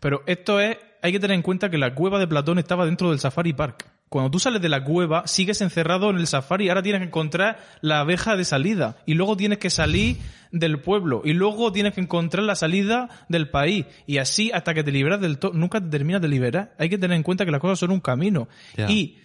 Pero 0.00 0.22
esto 0.26 0.60
es, 0.60 0.76
hay 1.02 1.12
que 1.12 1.20
tener 1.20 1.34
en 1.34 1.42
cuenta 1.42 1.68
que 1.70 1.76
la 1.78 1.94
cueva 1.94 2.18
de 2.18 2.26
Platón 2.28 2.58
estaba 2.58 2.86
dentro 2.86 3.10
del 3.10 3.18
Safari 3.18 3.52
Park. 3.52 3.86
Cuando 4.10 4.32
tú 4.32 4.40
sales 4.40 4.60
de 4.60 4.68
la 4.68 4.82
cueva, 4.82 5.22
sigues 5.28 5.60
encerrado 5.60 6.10
en 6.10 6.16
el 6.16 6.26
safari, 6.26 6.68
ahora 6.68 6.82
tienes 6.82 7.00
que 7.00 7.06
encontrar 7.06 7.60
la 7.80 8.00
abeja 8.00 8.34
de 8.34 8.44
salida, 8.44 8.96
y 9.06 9.14
luego 9.14 9.36
tienes 9.36 9.58
que 9.58 9.70
salir 9.70 10.18
del 10.50 10.80
pueblo, 10.80 11.22
y 11.24 11.32
luego 11.32 11.70
tienes 11.70 11.94
que 11.94 12.00
encontrar 12.00 12.42
la 12.42 12.56
salida 12.56 13.08
del 13.28 13.50
país, 13.50 13.86
y 14.08 14.18
así 14.18 14.50
hasta 14.52 14.74
que 14.74 14.82
te 14.82 14.90
liberas 14.90 15.20
del 15.20 15.38
todo, 15.38 15.52
nunca 15.52 15.80
te 15.80 15.86
terminas 15.90 16.20
de 16.20 16.26
liberar. 16.26 16.74
Hay 16.76 16.88
que 16.88 16.98
tener 16.98 17.16
en 17.16 17.22
cuenta 17.22 17.44
que 17.44 17.52
las 17.52 17.60
cosas 17.60 17.78
son 17.78 17.92
un 17.92 18.00
camino. 18.00 18.48
Y 18.88 19.18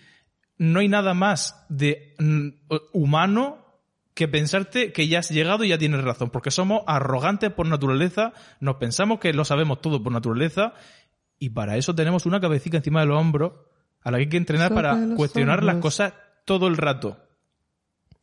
no 0.59 0.81
hay 0.81 0.87
nada 0.87 1.15
más 1.15 1.65
de 1.67 2.13
mm, 2.19 2.49
humano 2.93 3.65
que 4.13 4.27
pensarte 4.27 4.93
que 4.93 5.07
ya 5.07 5.17
has 5.17 5.31
llegado 5.31 5.63
y 5.63 5.69
ya 5.69 5.79
tienes 5.79 6.03
razón, 6.03 6.29
porque 6.29 6.51
somos 6.51 6.83
arrogantes 6.85 7.51
por 7.51 7.65
naturaleza, 7.65 8.33
nos 8.59 8.75
pensamos 8.75 9.19
que 9.19 9.33
lo 9.33 9.45
sabemos 9.45 9.81
todo 9.81 10.03
por 10.03 10.13
naturaleza, 10.13 10.75
y 11.39 11.49
para 11.49 11.75
eso 11.75 11.95
tenemos 11.95 12.27
una 12.27 12.39
cabecita 12.39 12.77
encima 12.77 12.99
de 12.99 13.07
los 13.07 13.19
hombros 13.19 13.53
a 14.05 14.11
la 14.11 14.17
que 14.17 14.23
hay 14.23 14.29
que 14.29 14.37
entrenar 14.37 14.73
para 14.73 14.97
cuestionar 15.17 15.63
las 15.63 15.75
cosas 15.77 16.13
todo 16.45 16.67
el 16.67 16.77
rato. 16.77 17.17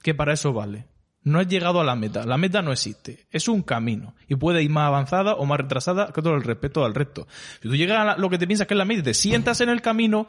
Que 0.03 0.15
para 0.15 0.33
eso 0.33 0.53
vale. 0.55 0.87
No 1.25 1.39
has 1.39 1.47
llegado 1.47 1.81
a 1.81 1.85
la 1.85 1.95
meta. 1.95 2.25
La 2.27 2.37
meta 2.37 2.63
no 2.63 2.73
existe. 2.73 3.27
Es 3.31 3.47
un 3.49 3.63
camino. 3.63 4.15
Y 4.27 4.35
puede 4.37 4.63
ir 4.63 4.71
más 4.71 4.89
avanzada 4.89 5.35
o 5.35 5.45
más 5.45 5.59
retrasada 5.61 6.11
con 6.13 6.25
todo 6.25 6.35
el 6.35 6.43
respeto 6.43 6.85
al 6.85 6.95
resto. 6.95 7.29
Si 7.63 7.69
tú 7.69 7.77
llegas 7.77 7.99
a 7.99 8.05
la- 8.05 8.17
lo 8.17 8.29
que 8.31 8.39
te 8.39 8.47
piensas 8.47 8.67
que 8.67 8.75
es 8.75 8.79
la 8.79 8.85
meta 8.85 9.01
y 9.01 9.05
te 9.05 9.15
sientas 9.15 9.61
en 9.61 9.69
el 9.69 9.81
camino, 9.83 10.29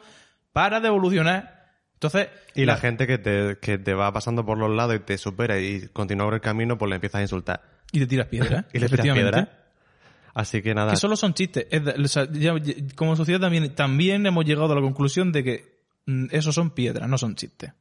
para 0.52 0.78
de 0.80 0.88
evolucionar. 0.88 1.72
Entonces, 1.94 2.28
Y 2.54 2.64
la, 2.64 2.76
gente 2.76 3.06
que 3.06 3.18
te, 3.18 3.58
que 3.60 3.78
te 3.78 3.94
va 3.94 4.12
pasando 4.12 4.44
por 4.46 4.58
los 4.58 4.70
lados 4.70 4.94
y 4.96 4.98
te 5.00 5.18
supera 5.18 5.58
y 5.58 5.88
continúa 5.88 6.26
por 6.26 6.34
el 6.34 6.40
camino, 6.40 6.76
pues 6.78 6.88
le 6.90 6.96
empiezas 6.96 7.20
a 7.20 7.22
insultar. 7.22 7.62
Y 7.90 7.98
te 8.00 8.06
tiras 8.06 8.26
piedra. 8.26 8.66
Y 8.72 8.78
le 8.78 8.88
tiras 8.88 9.06
piedra. 9.14 9.63
Así 10.34 10.60
que 10.62 10.74
nada. 10.74 10.90
Que 10.92 10.96
solo 10.98 11.16
son 11.16 11.32
chistes. 11.32 11.66
Es 11.70 11.84
de- 11.84 11.92
o 11.92 12.08
sea, 12.08 12.28
ya- 12.30 12.58
ya- 12.58 12.74
como 12.96 13.14
sociedad 13.16 13.40
también, 13.40 13.74
también 13.74 14.26
hemos 14.26 14.44
llegado 14.44 14.72
a 14.72 14.74
la 14.76 14.82
conclusión 14.82 15.30
de 15.32 15.44
que 15.44 15.78
mm, 16.06 16.26
esos 16.32 16.54
son 16.54 16.70
piedras, 16.70 17.08
no 17.08 17.16
son 17.16 17.34
chistes. 17.36 17.72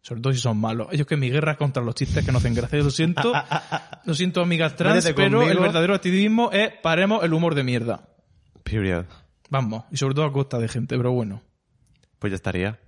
Sobre 0.00 0.20
todo 0.20 0.32
si 0.32 0.40
son 0.40 0.58
malos. 0.58 0.88
Ellos 0.90 1.06
que 1.06 1.16
mi 1.16 1.30
guerra 1.30 1.52
es 1.52 1.58
contra 1.58 1.82
los 1.82 1.94
chistes 1.94 2.24
que 2.24 2.32
no 2.32 2.38
hacen 2.38 2.54
gracia. 2.54 2.78
Yo 2.78 2.84
Lo 2.84 2.90
siento, 2.90 3.32
lo 4.04 4.14
siento 4.14 4.40
amigas 4.42 4.74
trans, 4.74 5.04
pero 5.14 5.42
el 5.42 5.58
verdadero 5.62 5.94
activismo 5.94 6.50
es 6.50 6.72
paremos 6.82 7.22
el 7.22 7.32
humor 7.34 7.54
de 7.54 7.62
mierda. 7.62 8.08
Period. 8.64 9.04
Vamos, 9.50 9.84
y 9.92 9.96
sobre 9.98 10.14
todo 10.14 10.24
a 10.24 10.32
costa 10.32 10.58
de 10.58 10.66
gente, 10.66 10.96
pero 10.96 11.12
bueno. 11.12 11.42
Pues 12.18 12.30
ya 12.30 12.36
estaría. 12.36 12.80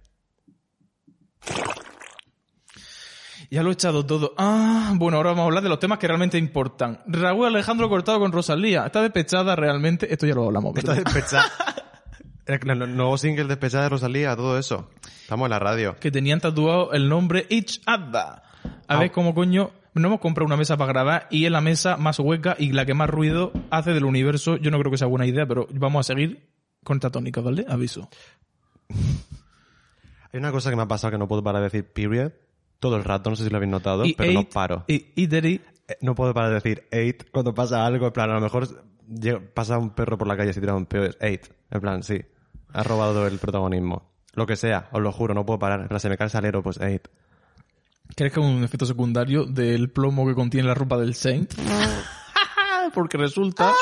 Ya 3.50 3.62
lo 3.62 3.70
he 3.70 3.72
echado 3.74 4.04
todo. 4.06 4.34
Ah, 4.38 4.92
bueno, 4.96 5.16
ahora 5.18 5.30
vamos 5.30 5.42
a 5.42 5.46
hablar 5.46 5.62
de 5.62 5.68
los 5.68 5.78
temas 5.78 5.98
que 5.98 6.06
realmente 6.08 6.38
importan. 6.38 7.00
Raúl 7.06 7.46
Alejandro 7.46 7.88
cortado 7.88 8.18
con 8.20 8.32
Rosalía. 8.32 8.86
Está 8.86 9.02
despechada 9.02 9.54
realmente. 9.56 10.12
Esto 10.12 10.26
ya 10.26 10.34
lo 10.34 10.46
hablamos, 10.46 10.76
Está 10.76 10.94
¿verdad? 10.94 11.04
despechada. 11.12 11.44
El 12.46 12.82
el 12.82 12.94
nuevo 12.94 13.16
single 13.16 13.44
despechada 13.44 13.84
de 13.84 13.88
Rosalía, 13.88 14.36
todo 14.36 14.58
eso. 14.58 14.90
Estamos 15.22 15.46
en 15.46 15.50
la 15.50 15.58
radio. 15.58 15.96
que 15.98 16.10
tenían 16.10 16.40
tatuado 16.40 16.92
el 16.92 17.08
nombre 17.08 17.46
Each 17.48 17.80
Other. 17.86 18.42
A 18.86 18.98
ver 18.98 19.10
cómo 19.12 19.34
coño. 19.34 19.70
No 19.94 20.08
hemos 20.08 20.20
comprado 20.20 20.46
una 20.46 20.56
mesa 20.58 20.76
para 20.76 20.92
grabar 20.92 21.28
y 21.30 21.46
es 21.46 21.50
la 21.50 21.60
mesa 21.62 21.96
más 21.96 22.18
hueca 22.18 22.54
y 22.58 22.72
la 22.72 22.84
que 22.84 22.92
más 22.92 23.08
ruido 23.08 23.52
hace 23.70 23.92
del 23.92 24.04
universo. 24.04 24.56
Yo 24.56 24.70
no 24.70 24.78
creo 24.78 24.90
que 24.90 24.98
sea 24.98 25.06
buena 25.06 25.24
idea, 25.24 25.46
pero 25.46 25.66
vamos 25.70 26.00
a 26.04 26.12
seguir 26.12 26.50
con 26.82 26.96
esta 26.98 27.10
tónica, 27.10 27.40
¿vale? 27.40 27.64
Aviso. 27.68 28.10
Hay 30.32 30.38
una 30.40 30.50
cosa 30.50 30.68
que 30.70 30.76
me 30.76 30.82
ha 30.82 30.88
pasado 30.88 31.12
que 31.12 31.18
no 31.18 31.28
puedo 31.28 31.42
parar 31.42 31.60
de 31.62 31.66
decir 31.68 31.90
period 31.92 32.32
todo 32.88 32.96
el 32.96 33.04
rato, 33.04 33.30
no 33.30 33.36
sé 33.36 33.44
si 33.44 33.50
lo 33.50 33.56
habéis 33.56 33.70
notado, 33.70 34.04
Y 34.04 34.12
pero 34.14 34.32
no 34.32 34.48
paro. 34.48 34.84
Y, 34.86 35.06
y 35.14 35.26
Derry, 35.26 35.60
Eh, 35.88 35.96
No 36.02 36.14
puedo 36.14 36.32
parar 36.34 36.50
de 36.50 36.54
decir 36.56 36.84
eight 36.90 37.24
cuando 37.30 37.54
pasa 37.54 37.84
algo, 37.86 38.06
en 38.08 38.12
plan, 38.12 38.30
a 38.30 38.34
lo 38.34 38.40
mejor 38.40 38.68
pasa 39.54 39.78
un 39.78 39.90
perro 39.90 40.16
por 40.18 40.26
la 40.28 40.36
calle 40.36 40.50
y 40.50 40.52
se 40.54 40.60
tira 40.60 40.74
un 40.74 40.86
peo, 40.86 41.04
es 41.04 41.16
eight. 41.20 41.46
En 41.70 41.80
plan, 41.80 42.02
sí. 42.02 42.20
Ha 42.72 42.82
robado 42.82 43.26
el 43.26 43.38
protagonismo. 43.38 44.10
Lo 44.34 44.46
que 44.46 44.56
sea, 44.56 44.88
os 44.92 45.00
lo 45.00 45.12
juro, 45.12 45.32
no 45.34 45.46
puedo 45.46 45.58
parar. 45.58 45.80
En 45.80 45.88
plan, 45.88 46.00
se 46.00 46.08
me 46.08 46.16
cae 46.18 46.26
el 46.26 46.30
salero, 46.30 46.62
pues 46.62 46.78
eight. 46.80 47.08
¿crees 48.16 48.32
que 48.32 48.38
es 48.40 48.46
un 48.46 48.62
efecto 48.62 48.84
secundario 48.86 49.44
del 49.46 49.90
plomo 49.90 50.26
que 50.26 50.34
contiene 50.34 50.68
la 50.68 50.74
ropa 50.74 50.98
del 50.98 51.14
Saint? 51.14 51.52
Porque 52.94 53.16
resulta 53.18 53.72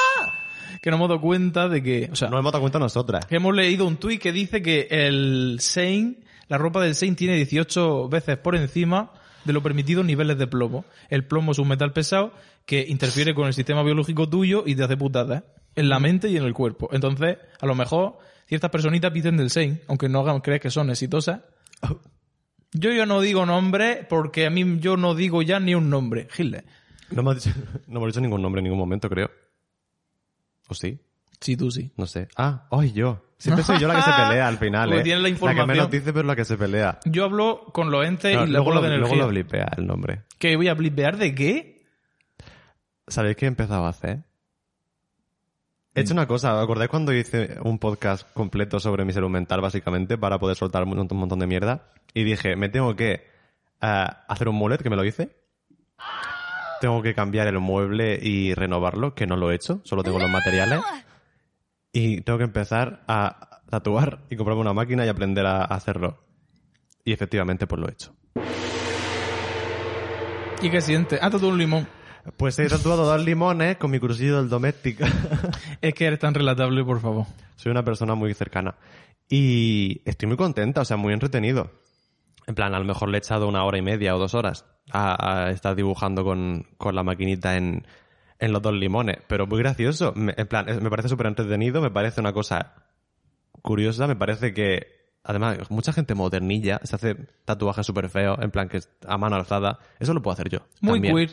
que 0.80 0.90
no 0.90 0.96
hemos 0.96 1.08
dado 1.08 1.20
cuenta 1.20 1.68
de 1.68 1.82
que, 1.82 2.08
o 2.10 2.16
sea, 2.16 2.28
Nos 2.30 2.38
hemos 2.40 2.52
dado 2.52 2.60
cuenta 2.62 2.78
nosotras. 2.78 3.26
que 3.26 3.36
hemos 3.36 3.54
leído 3.54 3.86
un 3.86 3.96
tuit 3.96 4.20
que 4.22 4.32
dice 4.32 4.62
que 4.62 4.86
el 4.90 5.58
Saint, 5.60 6.18
la 6.48 6.58
ropa 6.58 6.82
del 6.82 6.94
Saint 6.94 7.16
tiene 7.16 7.36
18 7.36 8.08
veces 8.08 8.36
por 8.38 8.56
encima 8.56 9.12
de 9.44 9.52
lo 9.52 9.62
permitido 9.62 10.04
niveles 10.04 10.38
de 10.38 10.46
plomo. 10.46 10.84
El 11.08 11.26
plomo 11.26 11.52
es 11.52 11.58
un 11.58 11.68
metal 11.68 11.92
pesado 11.92 12.32
que 12.66 12.86
interfiere 12.88 13.34
con 13.34 13.46
el 13.46 13.54
sistema 13.54 13.82
biológico 13.82 14.28
tuyo 14.28 14.64
y 14.66 14.74
te 14.74 14.84
hace 14.84 14.96
putadas 14.96 15.44
en 15.74 15.88
la 15.88 15.98
mente 15.98 16.28
y 16.28 16.36
en 16.36 16.44
el 16.44 16.54
cuerpo. 16.54 16.88
Entonces, 16.92 17.38
a 17.60 17.66
lo 17.66 17.74
mejor 17.74 18.18
ciertas 18.46 18.70
personitas 18.70 19.10
piden 19.10 19.36
del 19.36 19.50
Sein, 19.50 19.80
aunque 19.88 20.08
no 20.08 20.20
hagan 20.20 20.40
creer 20.40 20.60
que 20.60 20.70
son 20.70 20.90
exitosas. 20.90 21.40
Yo 22.72 22.92
ya 22.92 23.06
no 23.06 23.20
digo 23.20 23.44
nombre 23.44 24.06
porque 24.08 24.46
a 24.46 24.50
mí 24.50 24.78
yo 24.80 24.96
no 24.96 25.14
digo 25.14 25.42
ya 25.42 25.60
ni 25.60 25.74
un 25.74 25.90
nombre. 25.90 26.28
Hitler. 26.36 26.64
No 27.10 27.22
no 27.22 27.30
hemos 27.30 28.06
dicho 28.06 28.20
ningún 28.20 28.42
nombre 28.42 28.60
en 28.60 28.64
ningún 28.64 28.78
momento, 28.78 29.08
creo. 29.08 29.30
¿O 30.68 30.74
sí? 30.74 30.98
Sí, 31.42 31.56
tú 31.56 31.70
sí. 31.70 31.92
No 31.96 32.06
sé. 32.06 32.28
Ah, 32.36 32.66
hoy 32.70 32.92
yo. 32.92 33.22
Siempre 33.36 33.64
soy 33.64 33.78
yo 33.80 33.88
la 33.88 33.96
que 33.96 34.02
se 34.02 34.12
pelea 34.28 34.46
al 34.48 34.56
final, 34.58 34.88
Porque 34.88 35.00
¿eh? 35.00 35.04
tiene 35.04 35.20
la 35.20 35.26
que 35.26 35.32
información. 35.32 35.66
menos 35.66 35.90
dice, 35.90 36.12
pero 36.12 36.26
la 36.26 36.36
que 36.36 36.44
se 36.44 36.56
pelea. 36.56 37.00
Yo 37.04 37.24
hablo 37.24 37.64
con 37.72 37.90
los 37.90 38.06
entes 38.06 38.34
No, 38.36 38.44
y 38.46 38.50
luego, 38.50 38.70
luego, 38.70 38.74
lo 38.74 38.82
de 38.82 38.88
luego 38.98 39.06
energía. 39.06 39.22
lo 39.24 39.28
blipea 39.28 39.68
el 39.76 39.86
nombre. 39.86 40.22
¿Que 40.38 40.54
voy 40.56 40.68
a 40.68 40.74
blipear 40.74 41.16
de 41.16 41.34
qué? 41.34 41.84
¿Sabéis 43.08 43.36
qué 43.36 43.46
he 43.46 43.48
empezado 43.48 43.84
a 43.84 43.88
hacer? 43.88 44.20
He 45.94 46.00
hecho 46.00 46.14
una 46.14 46.26
cosa, 46.26 46.54
¿os 46.54 46.62
acordáis 46.62 46.88
cuando 46.88 47.12
hice 47.12 47.58
un 47.64 47.78
podcast 47.78 48.26
completo 48.32 48.80
sobre 48.80 49.04
mi 49.04 49.12
salud 49.12 49.28
mental, 49.28 49.60
básicamente, 49.60 50.16
para 50.16 50.38
poder 50.38 50.56
soltar 50.56 50.84
un 50.84 50.96
montón, 50.96 51.38
de 51.38 51.46
mierda? 51.46 51.90
Y 52.14 52.24
dije, 52.24 52.56
me 52.56 52.68
tengo 52.70 52.96
que 52.96 53.26
eh, 53.82 54.06
hacer 54.28 54.48
un 54.48 54.54
mueble, 54.54 54.78
que 54.78 54.88
me 54.88 54.96
lo 54.96 55.04
hice. 55.04 55.36
Tengo 56.80 57.02
que 57.02 57.14
cambiar 57.14 57.46
el 57.48 57.58
mueble 57.58 58.18
y 58.22 58.54
renovarlo, 58.54 59.14
que 59.14 59.26
no 59.26 59.36
lo 59.36 59.50
he 59.50 59.54
hecho, 59.56 59.80
solo 59.84 60.02
tengo 60.02 60.18
los 60.18 60.30
materiales. 60.30 60.80
Y 61.92 62.22
tengo 62.22 62.38
que 62.38 62.44
empezar 62.44 63.02
a 63.06 63.60
tatuar 63.68 64.20
y 64.30 64.36
comprarme 64.36 64.62
una 64.62 64.72
máquina 64.72 65.04
y 65.04 65.08
aprender 65.08 65.46
a 65.46 65.64
hacerlo. 65.64 66.18
Y 67.04 67.12
efectivamente, 67.12 67.66
pues 67.66 67.80
lo 67.80 67.88
he 67.88 67.92
hecho. 67.92 68.14
¿Y 70.62 70.70
qué 70.70 70.80
sientes? 70.80 71.18
Ah, 71.20 71.30
todo 71.30 71.48
un 71.48 71.58
limón. 71.58 71.88
Pues 72.36 72.58
he 72.60 72.68
tatuado 72.68 73.04
dos 73.04 73.24
limones 73.24 73.76
con 73.78 73.90
mi 73.90 73.98
crucillo 73.98 74.36
del 74.36 74.48
doméstico. 74.48 75.04
Es 75.80 75.92
que 75.94 76.06
eres 76.06 76.20
tan 76.20 76.34
relatable, 76.34 76.84
por 76.84 77.00
favor. 77.00 77.26
Soy 77.56 77.72
una 77.72 77.84
persona 77.84 78.14
muy 78.14 78.32
cercana. 78.32 78.76
Y 79.28 80.02
estoy 80.04 80.28
muy 80.28 80.36
contenta, 80.36 80.82
o 80.82 80.84
sea, 80.84 80.96
muy 80.96 81.12
entretenido. 81.12 81.72
En 82.46 82.54
plan, 82.54 82.74
a 82.74 82.78
lo 82.78 82.84
mejor 82.84 83.08
le 83.08 83.16
he 83.16 83.18
echado 83.18 83.48
una 83.48 83.64
hora 83.64 83.78
y 83.78 83.82
media 83.82 84.14
o 84.14 84.18
dos 84.18 84.34
horas 84.34 84.64
a, 84.92 85.46
a 85.46 85.50
estar 85.50 85.74
dibujando 85.74 86.24
con, 86.24 86.66
con 86.78 86.94
la 86.94 87.02
maquinita 87.02 87.56
en, 87.56 87.84
en 88.42 88.52
los 88.52 88.60
dos 88.60 88.74
limones. 88.74 89.18
Pero 89.28 89.46
muy 89.46 89.58
gracioso. 89.60 90.12
Me- 90.14 90.34
en 90.36 90.46
plan, 90.46 90.68
es- 90.68 90.80
me 90.82 90.90
parece 90.90 91.08
súper 91.08 91.26
entretenido, 91.28 91.80
me 91.80 91.90
parece 91.90 92.20
una 92.20 92.32
cosa 92.32 92.74
curiosa, 93.62 94.06
me 94.06 94.16
parece 94.16 94.52
que... 94.52 95.00
Además, 95.24 95.70
mucha 95.70 95.92
gente 95.92 96.16
modernilla 96.16 96.80
se 96.82 96.96
hace 96.96 97.14
tatuajes 97.44 97.86
súper 97.86 98.08
feos, 98.08 98.36
en 98.42 98.50
plan 98.50 98.68
que 98.68 98.78
es 98.78 98.90
a 99.06 99.16
mano 99.16 99.36
alzada. 99.36 99.78
Eso 100.00 100.12
lo 100.14 100.20
puedo 100.20 100.32
hacer 100.32 100.48
yo. 100.48 100.58
Muy 100.80 100.94
también. 101.00 101.14
queer. 101.14 101.30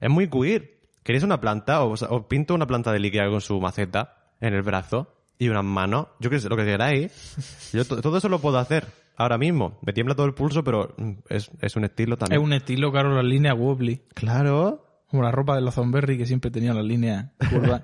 Es 0.00 0.10
muy 0.10 0.28
queer. 0.28 0.80
¿Queréis 1.04 1.22
una 1.22 1.40
planta? 1.40 1.84
O, 1.84 1.92
os 1.92 2.24
pinto 2.28 2.54
una 2.56 2.66
planta 2.66 2.90
de 2.92 2.98
Ikea 2.98 3.28
con 3.30 3.40
su 3.40 3.60
maceta 3.60 4.32
en 4.40 4.54
el 4.54 4.62
brazo 4.62 5.14
y 5.38 5.48
unas 5.50 5.62
manos. 5.64 6.08
Yo 6.18 6.30
qué 6.30 6.40
sé, 6.40 6.48
lo 6.48 6.56
que 6.56 6.64
queráis. 6.64 7.70
Yo 7.72 7.84
to- 7.84 8.00
todo 8.00 8.18
eso 8.18 8.28
lo 8.28 8.40
puedo 8.40 8.58
hacer 8.58 8.86
ahora 9.16 9.38
mismo. 9.38 9.78
Me 9.82 9.92
tiembla 9.92 10.16
todo 10.16 10.26
el 10.26 10.34
pulso, 10.34 10.64
pero 10.64 10.92
mm, 10.98 11.12
es, 11.28 11.48
es 11.60 11.76
un 11.76 11.84
estilo 11.84 12.14
Es 12.14 12.18
también. 12.18 12.42
un 12.42 12.52
estilo, 12.52 12.90
claro, 12.90 13.14
las 13.14 13.24
líneas 13.24 13.56
wobbly. 13.56 14.02
Claro. 14.14 14.84
Como 15.08 15.22
la 15.22 15.30
ropa 15.32 15.54
de 15.56 15.62
los 15.62 15.74
Zonberry 15.74 16.18
que 16.18 16.26
siempre 16.26 16.50
tenían 16.50 16.76
las 16.76 16.84
líneas 16.84 17.26
curvas. 17.50 17.82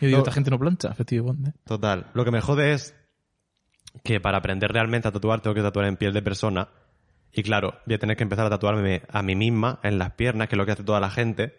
Yo 0.00 0.08
digo, 0.08 0.18
No. 0.18 0.22
esta 0.24 0.32
gente 0.32 0.50
no 0.50 0.58
plancha, 0.58 0.88
efectivamente. 0.90 1.52
Total. 1.64 2.06
Lo 2.14 2.24
que 2.24 2.30
me 2.30 2.40
jode 2.40 2.72
es 2.72 2.94
que 4.04 4.20
para 4.20 4.38
aprender 4.38 4.70
realmente 4.72 5.08
a 5.08 5.12
tatuar 5.12 5.40
tengo 5.40 5.54
que 5.54 5.62
tatuar 5.62 5.86
en 5.86 5.96
piel 5.96 6.12
de 6.12 6.22
persona. 6.22 6.68
Y 7.32 7.42
claro, 7.42 7.74
voy 7.86 7.94
a 7.94 7.98
tener 7.98 8.16
que 8.16 8.22
empezar 8.22 8.46
a 8.46 8.50
tatuarme 8.50 9.02
a 9.10 9.22
mí 9.22 9.34
misma 9.36 9.78
en 9.82 9.98
las 9.98 10.12
piernas, 10.12 10.48
que 10.48 10.54
es 10.54 10.58
lo 10.58 10.66
que 10.66 10.72
hace 10.72 10.84
toda 10.84 11.00
la 11.00 11.10
gente. 11.10 11.54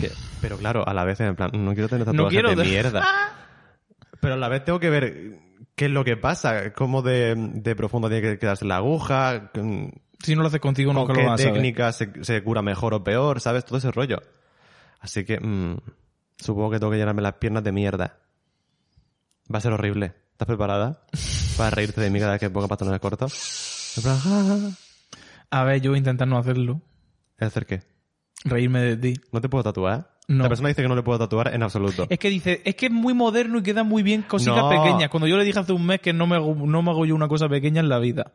Que- 0.00 0.10
pero 0.40 0.56
claro, 0.58 0.86
a 0.86 0.92
la 0.94 1.04
vez, 1.04 1.20
en 1.20 1.36
plan, 1.36 1.50
no 1.54 1.72
quiero 1.74 1.88
tener 1.88 2.04
tatuajes 2.04 2.30
quiero 2.32 2.50
de 2.50 2.56
de- 2.56 2.64
mierda. 2.68 3.04
Pero 4.20 4.34
a 4.34 4.36
la 4.38 4.48
vez 4.48 4.64
tengo 4.64 4.80
que 4.80 4.90
ver 4.90 5.38
qué 5.76 5.84
es 5.84 5.90
lo 5.90 6.02
que 6.02 6.16
pasa, 6.16 6.72
cómo 6.72 7.02
de, 7.02 7.34
de 7.36 7.76
profundo 7.76 8.08
tiene 8.08 8.22
que 8.22 8.38
quedarse 8.38 8.64
la 8.64 8.76
aguja, 8.76 9.50
con 9.54 9.92
Si 10.20 10.34
no 10.34 10.40
lo 10.42 10.48
haces 10.48 10.60
contigo, 10.60 10.90
qué 11.06 11.12
lo 11.12 11.28
vas 11.28 11.34
a 11.40 11.44
saber. 11.44 11.52
técnica 11.54 11.92
se, 11.92 12.24
se 12.24 12.42
cura 12.42 12.62
mejor 12.62 12.94
o 12.94 13.04
peor, 13.04 13.40
¿sabes? 13.40 13.64
Todo 13.64 13.78
ese 13.78 13.92
rollo. 13.92 14.20
Así 15.00 15.24
que 15.24 15.38
mm, 15.40 15.76
supongo 16.36 16.70
que 16.70 16.78
tengo 16.78 16.92
que 16.92 16.98
llenarme 16.98 17.22
las 17.22 17.34
piernas 17.34 17.64
de 17.64 17.72
mierda. 17.72 18.18
Va 19.52 19.58
a 19.58 19.60
ser 19.60 19.72
horrible. 19.72 20.14
¿Estás 20.32 20.46
preparada? 20.46 21.02
Para 21.56 21.70
reírte 21.70 22.00
de 22.00 22.10
mí 22.10 22.18
cada 22.18 22.32
vez 22.32 22.40
que 22.40 22.50
ponga 22.50 22.68
pantalones 22.68 23.00
cortos. 23.00 23.96
A 25.50 25.64
ver, 25.64 25.80
yo 25.80 25.90
voy 25.90 25.96
a 25.96 25.98
intentar 25.98 26.28
no 26.28 26.36
hacerlo. 26.38 26.82
¿Es 27.38 27.46
hacer 27.46 27.66
qué? 27.66 27.82
Reírme 28.44 28.80
de 28.80 28.96
ti. 28.96 29.20
¿No 29.32 29.40
te 29.40 29.48
puedo 29.48 29.64
tatuar? 29.64 30.16
No. 30.28 30.42
La 30.42 30.48
persona 30.48 30.68
dice 30.68 30.82
que 30.82 30.88
no 30.88 30.96
le 30.96 31.02
puedo 31.02 31.18
tatuar 31.18 31.54
en 31.54 31.62
absoluto. 31.62 32.06
Es 32.10 32.18
que 32.18 32.28
dice, 32.28 32.60
es 32.64 32.74
que 32.74 32.86
es 32.86 32.92
muy 32.92 33.14
moderno 33.14 33.58
y 33.58 33.62
queda 33.62 33.84
muy 33.84 34.02
bien 34.02 34.22
cositas 34.22 34.56
No. 34.56 34.68
pequeñas. 34.68 35.08
Cuando 35.08 35.26
yo 35.28 35.36
le 35.36 35.44
dije 35.44 35.58
hace 35.58 35.72
un 35.72 35.86
mes 35.86 36.00
que 36.00 36.12
no 36.12 36.26
me, 36.26 36.36
hago, 36.36 36.54
no 36.54 36.82
me 36.82 36.90
hago 36.90 37.06
yo 37.06 37.14
una 37.14 37.28
cosa 37.28 37.48
pequeña 37.48 37.80
en 37.80 37.88
la 37.88 37.98
vida. 37.98 38.32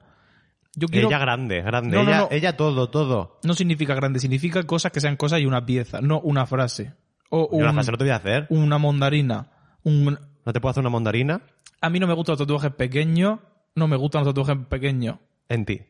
Yo 0.75 0.87
quiero... 0.87 1.07
Ella 1.09 1.19
grande, 1.19 1.61
grande. 1.61 1.95
No, 1.97 2.03
no, 2.03 2.09
ella, 2.09 2.19
no. 2.19 2.27
ella 2.31 2.57
todo, 2.57 2.89
todo. 2.89 3.39
No 3.43 3.53
significa 3.53 3.93
grande, 3.93 4.19
significa 4.19 4.63
cosas 4.63 4.91
que 4.91 5.01
sean 5.01 5.17
cosas 5.17 5.41
y 5.41 5.45
una 5.45 5.65
pieza, 5.65 5.99
no 6.01 6.19
una 6.21 6.45
frase. 6.45 6.93
O 7.29 7.49
Yo 7.51 7.57
una 7.57 7.69
un- 7.69 7.73
frase 7.75 7.91
no 7.91 7.97
te 7.97 8.03
voy 8.05 8.11
a 8.11 8.15
hacer. 8.15 8.47
una 8.49 8.77
mondarina. 8.77 9.51
Un... 9.83 10.17
¿No 10.45 10.53
te 10.53 10.59
puedo 10.61 10.71
hacer 10.71 10.81
una 10.81 10.89
mandarina? 10.89 11.41
A 11.81 11.89
mí 11.89 11.99
no 11.99 12.07
me 12.07 12.13
gustan 12.13 12.33
los 12.33 12.39
tatuajes 12.39 12.71
pequeños, 12.73 13.39
no 13.75 13.87
me 13.87 13.95
gustan 13.97 14.23
los 14.23 14.33
tatuajes 14.33 14.65
pequeños. 14.67 15.17
En 15.49 15.65
ti. 15.65 15.81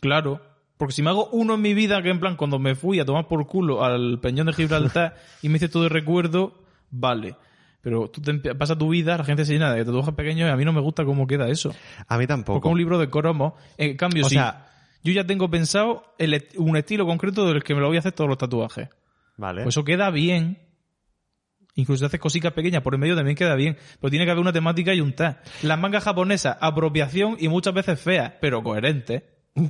Claro. 0.00 0.40
Porque 0.76 0.92
si 0.94 1.02
me 1.02 1.10
hago 1.10 1.28
uno 1.32 1.54
en 1.54 1.60
mi 1.62 1.74
vida, 1.74 2.00
que 2.02 2.10
en 2.10 2.20
plan, 2.20 2.36
cuando 2.36 2.60
me 2.60 2.76
fui 2.76 3.00
a 3.00 3.04
tomar 3.04 3.26
por 3.26 3.44
culo 3.48 3.84
al 3.84 4.20
peñón 4.20 4.46
de 4.46 4.52
Gibraltar 4.52 5.16
y 5.42 5.48
me 5.48 5.56
hice 5.56 5.68
todo 5.68 5.82
de 5.84 5.88
recuerdo, 5.88 6.62
vale. 6.90 7.34
Pero 7.88 8.08
tú 8.10 8.20
te 8.20 8.54
pasas 8.54 8.76
tu 8.76 8.88
vida, 8.90 9.16
la 9.16 9.24
gente 9.24 9.44
se 9.44 9.52
llena 9.54 9.72
de 9.72 9.84
tatuajes 9.84 10.14
pequeños 10.14 10.48
y 10.48 10.52
a 10.52 10.56
mí 10.56 10.64
no 10.64 10.72
me 10.72 10.80
gusta 10.80 11.04
cómo 11.04 11.26
queda 11.26 11.48
eso. 11.48 11.74
A 12.06 12.18
mí 12.18 12.26
tampoco. 12.26 12.60
Porque 12.60 12.68
un 12.72 12.78
libro 12.78 12.98
de 12.98 13.08
cromos. 13.08 13.54
En 13.76 13.96
cambio, 13.96 14.26
O 14.26 14.28
sí. 14.28 14.34
sea- 14.34 14.66
yo 15.02 15.12
ya 15.12 15.24
tengo 15.26 15.48
pensado 15.48 16.14
el 16.18 16.34
est- 16.34 16.56
un 16.58 16.76
estilo 16.76 17.06
concreto 17.06 17.46
del 17.46 17.62
que 17.62 17.74
me 17.74 17.80
lo 17.80 17.86
voy 17.86 17.96
a 17.96 18.00
hacer 18.00 18.12
todos 18.12 18.28
los 18.28 18.36
tatuajes. 18.38 18.88
Vale. 19.36 19.62
Pues 19.62 19.74
eso 19.74 19.84
queda 19.84 20.10
bien. 20.10 20.58
Incluso 21.76 22.00
si 22.00 22.06
haces 22.06 22.18
cositas 22.20 22.52
pequeñas 22.52 22.82
por 22.82 22.94
el 22.94 22.98
medio 23.00 23.14
también 23.14 23.36
queda 23.36 23.54
bien. 23.54 23.76
Pero 24.00 24.10
tiene 24.10 24.24
que 24.24 24.32
haber 24.32 24.42
una 24.42 24.52
temática 24.52 24.92
y 24.94 25.00
un 25.00 25.12
tag. 25.12 25.40
Las 25.62 25.78
mangas 25.78 26.02
japonesas, 26.04 26.56
apropiación 26.60 27.36
y 27.38 27.48
muchas 27.48 27.72
veces 27.72 28.00
feas, 28.00 28.32
pero 28.40 28.62
coherentes. 28.62 29.22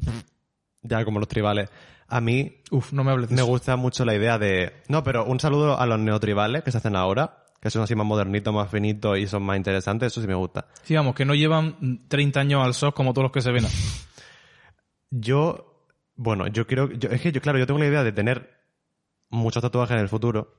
Ya, 0.82 1.04
como 1.04 1.18
los 1.18 1.28
tribales. 1.28 1.68
A 2.06 2.20
mí 2.20 2.62
Uf, 2.70 2.92
no 2.92 3.02
me 3.04 3.10
hables 3.10 3.28
de 3.28 3.34
me 3.34 3.42
eso. 3.42 3.50
gusta 3.50 3.76
mucho 3.76 4.04
la 4.04 4.14
idea 4.14 4.38
de... 4.38 4.72
No, 4.88 5.02
pero 5.02 5.24
un 5.26 5.40
saludo 5.40 5.78
a 5.78 5.84
los 5.86 5.98
neotribales 5.98 6.62
que 6.62 6.70
se 6.70 6.78
hacen 6.78 6.96
ahora, 6.96 7.44
que 7.60 7.70
son 7.70 7.82
así 7.82 7.94
más 7.94 8.06
modernitos, 8.06 8.54
más 8.54 8.70
finitos 8.70 9.18
y 9.18 9.26
son 9.26 9.42
más 9.42 9.56
interesantes. 9.56 10.12
Eso 10.12 10.20
sí 10.20 10.26
me 10.26 10.34
gusta. 10.34 10.66
Sí, 10.82 10.94
vamos, 10.94 11.14
que 11.14 11.24
no 11.24 11.34
llevan 11.34 12.06
30 12.08 12.40
años 12.40 12.64
al 12.64 12.74
SOS 12.74 12.94
como 12.94 13.12
todos 13.12 13.24
los 13.24 13.32
que 13.32 13.40
se 13.40 13.50
ven. 13.52 13.64
Yo... 15.10 15.64
Bueno, 16.16 16.48
yo 16.48 16.66
creo... 16.66 16.90
Yo, 16.90 17.10
es 17.10 17.20
que 17.20 17.30
yo, 17.32 17.40
claro, 17.40 17.58
yo 17.58 17.66
tengo 17.66 17.78
la 17.78 17.86
idea 17.86 18.02
de 18.02 18.12
tener 18.12 18.50
muchos 19.30 19.62
tatuajes 19.62 19.94
en 19.96 20.02
el 20.02 20.08
futuro. 20.08 20.54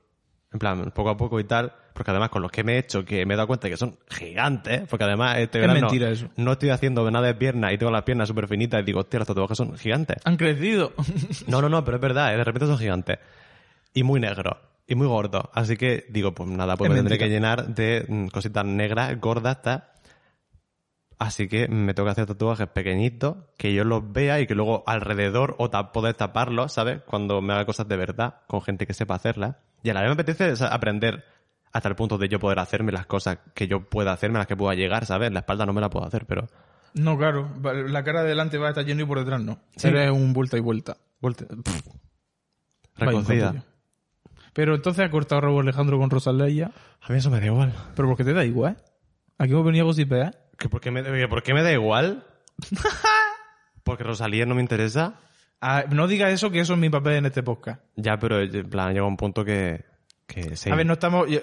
En 0.52 0.58
plan, 0.58 0.90
poco 0.90 1.10
a 1.10 1.16
poco 1.16 1.38
y 1.38 1.44
tal. 1.44 1.72
Porque 1.94 2.10
además 2.10 2.30
con 2.30 2.42
los 2.42 2.50
que 2.50 2.64
me 2.64 2.74
he 2.74 2.78
hecho, 2.78 3.04
que 3.04 3.24
me 3.26 3.34
he 3.34 3.36
dado 3.36 3.46
cuenta 3.46 3.68
que 3.68 3.76
son 3.76 3.98
gigantes. 4.08 4.88
Porque 4.88 5.04
además 5.04 5.38
este 5.38 5.58
Es 5.58 5.62
verano 5.62 5.80
mentira 5.80 6.10
eso. 6.10 6.28
no 6.36 6.52
estoy 6.52 6.70
haciendo 6.70 7.08
nada 7.10 7.26
de 7.26 7.34
piernas 7.34 7.72
y 7.72 7.78
tengo 7.78 7.92
las 7.92 8.02
piernas 8.04 8.26
súper 8.28 8.48
finitas 8.48 8.80
y 8.80 8.84
digo, 8.84 9.00
hostia, 9.00 9.18
los 9.18 9.28
tatuajes 9.28 9.56
son 9.56 9.76
gigantes. 9.76 10.16
Han 10.24 10.36
crecido. 10.36 10.92
No, 11.46 11.60
no, 11.60 11.68
no, 11.68 11.84
pero 11.84 11.98
es 11.98 12.00
verdad, 12.00 12.32
¿eh? 12.34 12.38
de 12.38 12.44
repente 12.44 12.66
son 12.66 12.78
gigantes. 12.78 13.18
Y 13.92 14.02
muy 14.02 14.18
negros. 14.18 14.56
Y 14.90 14.94
muy 14.96 15.06
gordos. 15.06 15.44
Así 15.54 15.76
que 15.76 16.04
digo, 16.10 16.34
pues 16.34 16.48
nada, 16.50 16.76
pues 16.76 16.88
Es 16.90 16.92
me 16.94 16.98
tendré 16.98 17.16
que 17.16 17.28
llenar 17.30 17.74
de 17.74 18.04
mm, 18.08 18.26
cositas 18.26 18.64
negras, 18.66 19.18
gordas, 19.20 19.62
tal. 19.62 19.84
Así 21.18 21.48
que 21.48 21.68
me 21.68 21.92
tengo 21.94 22.06
que 22.06 22.12
hacer 22.12 22.26
tatuajes 22.26 22.66
pequeñitos, 22.68 23.36
que 23.58 23.72
yo 23.74 23.84
los 23.84 24.10
vea 24.10 24.40
y 24.40 24.46
que 24.46 24.54
luego 24.54 24.82
alrededor 24.86 25.54
o 25.58 25.68
ta- 25.70 25.92
poder 25.92 26.14
taparlos, 26.14 26.72
¿sabes? 26.72 27.02
Cuando 27.06 27.40
me 27.42 27.52
haga 27.52 27.66
cosas 27.66 27.86
de 27.88 27.96
verdad, 27.96 28.36
con 28.46 28.62
gente 28.62 28.86
que 28.86 28.94
sepa 28.94 29.14
hacerlas. 29.14 29.56
Y 29.82 29.90
a 29.90 29.94
la 29.94 30.00
vez 30.00 30.08
me 30.08 30.14
apetece 30.14 30.52
aprender 30.64 31.24
hasta 31.72 31.88
el 31.88 31.94
punto 31.94 32.18
de 32.18 32.28
yo 32.28 32.40
poder 32.40 32.58
hacerme 32.58 32.90
las 32.90 33.06
cosas 33.06 33.38
que 33.54 33.68
yo 33.68 33.88
pueda 33.88 34.12
hacerme, 34.12 34.38
las 34.38 34.46
que 34.46 34.56
pueda 34.56 34.74
llegar, 34.74 35.06
¿sabes? 35.06 35.30
La 35.30 35.40
espalda 35.40 35.66
no 35.66 35.72
me 35.72 35.80
la 35.80 35.90
puedo 35.90 36.06
hacer, 36.06 36.26
pero... 36.26 36.48
No, 36.94 37.16
claro. 37.16 37.48
La 37.86 38.02
cara 38.02 38.22
de 38.22 38.30
delante 38.30 38.58
va 38.58 38.66
a 38.66 38.70
estar 38.70 38.84
lleno 38.84 39.02
y 39.02 39.06
por 39.06 39.18
detrás 39.20 39.40
no. 39.40 39.60
Sí. 39.76 39.86
Eres 39.88 40.10
un 40.10 40.32
vuelta 40.32 40.56
y 40.56 40.60
vuelta. 40.60 40.96
Volte- 41.20 41.46
Pff. 41.46 41.86
Vaya, 42.98 43.12
hijo 43.12 43.20
Recocida. 43.20 43.50
tuyo. 43.50 43.62
Pero 44.52 44.74
entonces 44.74 45.04
ha 45.04 45.10
cortado 45.10 45.42
Raúl 45.42 45.62
Alejandro 45.62 45.98
con 45.98 46.10
Rosalía. 46.10 46.70
A 47.00 47.12
mí 47.12 47.18
eso 47.18 47.30
me 47.30 47.40
da 47.40 47.46
igual. 47.46 47.72
Pero 47.94 48.08
porque 48.08 48.24
te 48.24 48.32
da 48.32 48.44
igual. 48.44 48.76
Aquí 49.38 49.52
hemos 49.52 49.64
venido 49.64 49.84
a 49.84 49.86
gossipear. 49.86 50.36
¿Que 50.58 50.68
por, 50.68 50.80
qué 50.80 50.90
me, 50.90 51.02
que 51.02 51.28
¿Por 51.28 51.42
qué 51.42 51.54
me 51.54 51.62
da 51.62 51.72
igual? 51.72 52.26
Porque 53.82 54.04
Rosalía 54.04 54.44
no 54.46 54.54
me 54.54 54.60
interesa. 54.60 55.14
Ah, 55.60 55.84
no 55.90 56.06
digas 56.06 56.32
eso, 56.32 56.50
que 56.50 56.60
eso 56.60 56.74
es 56.74 56.78
mi 56.78 56.90
papel 56.90 57.14
en 57.14 57.26
este 57.26 57.42
podcast. 57.42 57.82
Ya, 57.96 58.18
pero 58.18 58.40
en 58.40 58.68
plan, 58.68 58.92
llega 58.92 59.06
un 59.06 59.16
punto 59.16 59.44
que... 59.44 59.84
que 60.26 60.56
sí. 60.56 60.70
A 60.70 60.74
ver, 60.74 60.86
no 60.86 60.94
estamos... 60.94 61.28
yo- 61.28 61.40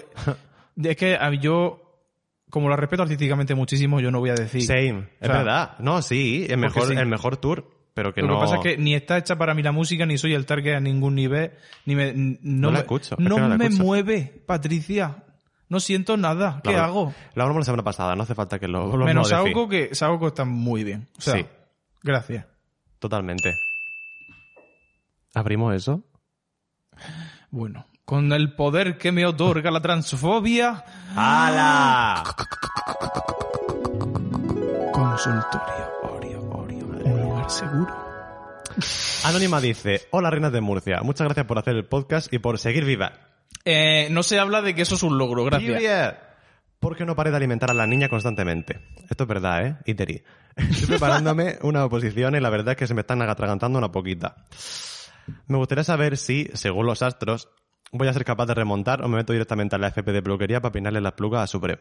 es 0.82 0.96
que 0.96 1.18
yo, 1.40 2.06
como 2.50 2.68
la 2.68 2.76
respeto 2.76 3.02
artísticamente 3.02 3.54
muchísimo, 3.54 4.00
yo 4.00 4.10
no 4.10 4.20
voy 4.20 4.30
a 4.30 4.34
decir... 4.34 4.62
Same. 4.62 5.08
Es 5.20 5.28
O 5.28 5.32
sea, 5.32 5.38
verdad. 5.38 5.78
No, 5.80 6.02
sí, 6.02 6.46
el 6.48 6.58
mejor, 6.58 6.86
sí. 6.86 6.94
el 6.94 7.06
mejor 7.06 7.36
tour. 7.36 7.68
Pero 7.98 8.14
que 8.14 8.22
Lo 8.22 8.28
no... 8.28 8.34
que 8.34 8.40
pasa 8.42 8.54
es 8.56 8.60
que 8.62 8.78
ni 8.78 8.94
está 8.94 9.18
hecha 9.18 9.36
para 9.36 9.54
mí 9.54 9.62
la 9.64 9.72
música, 9.72 10.06
ni 10.06 10.16
soy 10.18 10.32
el 10.34 10.46
target 10.46 10.76
a 10.76 10.80
ningún 10.80 11.16
nivel, 11.16 11.50
ni 11.84 11.96
me, 11.96 12.12
no, 12.14 12.38
No 12.42 12.70
la 12.70 12.78
escucho, 12.78 13.16
es 13.18 13.20
no 13.20 13.34
que 13.34 13.40
no 13.40 13.48
la 13.48 13.56
me 13.58 13.64
escucho. 13.66 13.82
mueve, 13.82 14.42
Patricia. 14.46 15.24
No 15.68 15.80
siento 15.80 16.16
nada. 16.16 16.60
¿Qué 16.62 16.76
hago? 16.76 17.12
Lo 17.34 17.42
hablamos 17.42 17.62
la 17.62 17.64
semana 17.64 17.82
pasada, 17.82 18.14
no 18.14 18.22
hace 18.22 18.36
falta 18.36 18.60
que 18.60 18.68
lo, 18.68 18.96
lo 18.96 19.04
Menos. 19.04 19.28
Sauco, 19.30 19.68
que 19.68 19.92
Sauco 19.96 20.28
está 20.28 20.44
muy 20.44 20.84
bien. 20.84 21.08
O 21.18 21.20
sea, 21.20 21.34
Sí. 21.34 21.46
gracias. 22.04 22.46
Totalmente. 23.00 23.52
¿Abrimos 25.34 25.74
eso? 25.74 26.04
Bueno, 27.50 27.84
con 28.04 28.32
el 28.32 28.54
poder 28.54 28.96
que 28.96 29.10
me 29.10 29.26
otorga 29.26 29.72
la 29.72 29.80
transfobia, 29.82 30.84
¡Hala! 31.16 32.22
consultorio, 34.92 35.86
seguro. 37.48 37.94
Anónima 39.24 39.60
dice, 39.60 40.02
hola 40.10 40.30
reinas 40.30 40.52
de 40.52 40.60
Murcia, 40.60 41.00
muchas 41.02 41.26
gracias 41.26 41.46
por 41.46 41.58
hacer 41.58 41.74
el 41.76 41.86
podcast 41.86 42.32
y 42.32 42.38
por 42.38 42.58
seguir 42.58 42.84
viva. 42.84 43.12
Eh, 43.64 44.08
no 44.10 44.22
se 44.22 44.38
habla 44.38 44.62
de 44.62 44.74
que 44.74 44.82
eso 44.82 44.94
es 44.94 45.02
un 45.02 45.18
logro, 45.18 45.44
gracias. 45.44 45.74
Period. 45.74 46.14
¿Por 46.78 46.96
qué 46.96 47.04
no 47.04 47.16
paré 47.16 47.30
de 47.30 47.36
alimentar 47.38 47.70
a 47.70 47.74
la 47.74 47.86
niña 47.86 48.08
constantemente? 48.08 48.80
Esto 49.10 49.24
es 49.24 49.28
verdad, 49.28 49.66
¿eh? 49.66 49.76
Iteri. 49.86 50.22
Estoy 50.56 50.86
preparándome 50.88 51.58
una 51.62 51.84
oposición 51.84 52.36
y 52.36 52.40
la 52.40 52.50
verdad 52.50 52.72
es 52.72 52.76
que 52.76 52.86
se 52.86 52.94
me 52.94 53.00
están 53.00 53.20
atragantando 53.22 53.78
una 53.78 53.90
poquita. 53.90 54.36
Me 55.46 55.56
gustaría 55.56 55.84
saber 55.84 56.16
si, 56.16 56.48
según 56.54 56.86
los 56.86 57.02
astros, 57.02 57.48
voy 57.90 58.08
a 58.08 58.12
ser 58.12 58.24
capaz 58.24 58.46
de 58.46 58.54
remontar 58.54 59.02
o 59.02 59.08
me 59.08 59.16
meto 59.16 59.32
directamente 59.32 59.74
a 59.74 59.78
la 59.78 59.88
FP 59.88 60.12
de 60.12 60.22
peluquería 60.22 60.60
para 60.60 60.72
peinarle 60.72 61.00
las 61.00 61.14
plugas 61.14 61.42
a 61.42 61.46
Supreme. 61.46 61.80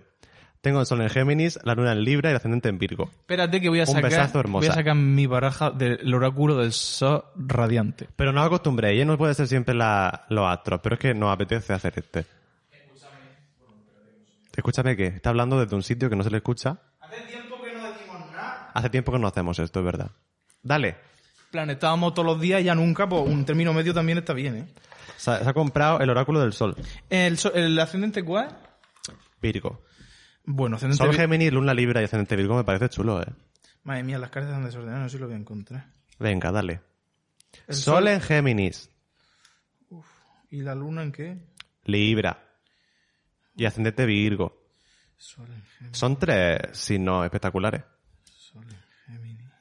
Tengo 0.62 0.80
el 0.82 0.86
sol 0.86 1.02
en 1.02 1.10
Géminis, 1.10 1.60
la 1.64 1.76
luna 1.76 1.92
en 1.94 2.04
Libra 2.04 2.30
y 2.30 2.32
el 2.32 2.38
ascendente 2.38 2.68
en 2.70 2.78
Virgo. 2.80 3.10
Espérate 3.20 3.62
que 3.62 3.70
voy 3.70 3.80
a 3.80 3.84
Un 3.84 3.88
sacar, 3.88 4.04
besazo 4.10 4.40
hermosa. 4.40 4.68
voy 4.68 4.72
a 4.72 4.76
sacar 4.76 4.96
mi 4.96 5.26
baraja 5.28 5.70
del 5.72 6.14
oráculo 6.14 6.58
del 6.58 6.74
sol 6.74 7.24
radiante. 7.36 8.08
Pero 8.16 8.34
no 8.34 8.42
os 8.42 8.48
acostumbréis, 8.48 9.02
¿eh? 9.02 9.06
no 9.06 9.18
puede 9.18 9.34
ser 9.34 9.48
siempre 9.48 9.76
la- 9.76 10.26
los 10.30 10.46
astros, 10.48 10.80
pero 10.84 10.96
es 10.96 11.00
que 11.00 11.14
nos 11.14 11.32
apetece 11.32 11.74
hacer 11.74 11.94
este. 11.98 12.26
Escúchame 14.56 14.96
que 14.98 15.08
está 15.08 15.30
hablando 15.30 15.60
desde 15.60 15.76
un 15.76 15.84
sitio 15.84 16.10
que 16.10 16.16
no 16.16 16.24
se 16.24 16.32
le 16.32 16.38
escucha. 16.38 16.78
Hace 17.00 17.22
tiempo 17.28 17.62
que 17.62 17.72
no 17.74 17.84
decimos 17.84 18.32
nada. 18.32 18.72
Hace 18.74 18.90
tiempo 18.90 19.12
que 19.12 19.20
no 19.20 19.28
hacemos 19.28 19.60
esto, 19.60 19.80
es 19.80 19.86
verdad. 19.86 20.12
Dale. 20.64 20.98
plan, 21.52 21.70
estábamos 21.70 22.14
todos 22.14 22.26
los 22.26 22.42
días, 22.42 22.64
ya 22.64 22.74
nunca, 22.76 23.08
pues 23.08 23.22
un 23.26 23.46
término 23.46 23.72
medio 23.74 23.94
también 23.94 24.18
está 24.18 24.34
bien, 24.34 24.56
¿eh? 24.58 24.68
Se 25.18 25.32
ha, 25.32 25.44
se 25.44 25.50
ha 25.50 25.54
comprado 25.54 26.00
el 26.00 26.10
oráculo 26.10 26.40
del 26.42 26.54
sol. 26.54 26.76
¿El, 27.10 27.38
so- 27.38 27.54
el 27.54 27.78
ascendente 27.80 28.24
cuál? 28.24 28.50
Virgo. 29.42 29.82
Bueno, 30.50 30.78
ascendente... 30.78 31.04
Sol 31.04 31.14
Géminis, 31.14 31.52
Luna 31.52 31.74
Libra 31.74 32.02
y 32.02 32.06
ascendente 32.06 32.36
Virgo 32.38 32.56
me 32.56 32.64
parece 32.64 32.88
chulo, 32.90 33.22
eh. 33.22 33.26
Madre 33.84 34.04
mía, 34.04 34.18
las 34.18 34.30
cartas 34.30 34.52
están 34.52 34.66
desordenadas, 34.66 35.02
no 35.04 35.10
sé 35.10 35.18
si 35.18 35.20
lo 35.22 35.28
voy 35.28 35.36
a 35.36 35.40
encontrar. 35.40 35.86
Venga, 36.20 36.52
dale. 36.52 36.82
El 37.68 37.76
Sol, 37.76 37.96
sol- 37.96 38.08
en 38.08 38.22
Géminis, 38.22 38.90
¿Y 40.50 40.62
la 40.62 40.74
luna 40.74 41.04
en 41.04 41.12
qué? 41.12 41.38
Libra 41.84 42.42
y 43.58 43.66
ascendente 43.66 44.06
Virgo. 44.06 44.66
Sol 45.18 45.48
en 45.50 45.62
Géminis. 45.64 45.98
Son 45.98 46.18
tres 46.18 46.60
signos 46.72 47.26
espectaculares. 47.26 47.84
Sol 48.24 48.64
en 48.70 48.78
Géminis. 49.06 49.52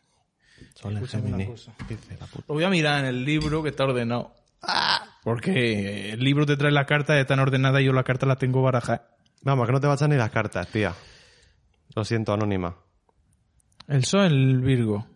Sol 0.74 0.92
en 0.92 0.98
Escúchame 0.98 1.28
una 1.28 1.38
Géminis. 1.38 1.68
Lo 2.46 2.54
voy 2.54 2.62
a 2.64 2.70
mirar 2.70 3.00
en 3.00 3.06
el 3.06 3.24
libro 3.24 3.62
que 3.64 3.70
está 3.70 3.84
ordenado. 3.84 4.32
Porque 5.24 6.12
el 6.12 6.20
libro 6.20 6.46
te 6.46 6.56
trae 6.56 6.70
las 6.70 6.86
cartas, 6.86 7.16
están 7.16 7.40
ordenadas 7.40 7.82
y 7.82 7.86
yo 7.86 7.92
las 7.92 8.04
cartas 8.04 8.28
las 8.28 8.38
tengo 8.38 8.62
barajadas. 8.62 9.02
Vamos, 9.46 9.66
que 9.68 9.72
no 9.72 9.80
te 9.80 9.86
bachan 9.86 10.10
ni 10.10 10.16
las 10.16 10.30
cartas, 10.30 10.66
tía. 10.66 10.92
Lo 11.94 12.04
siento, 12.04 12.32
anónima. 12.32 12.74
El 13.86 14.04
sol, 14.04 14.24
el 14.24 14.60
Virgo. 14.60 15.06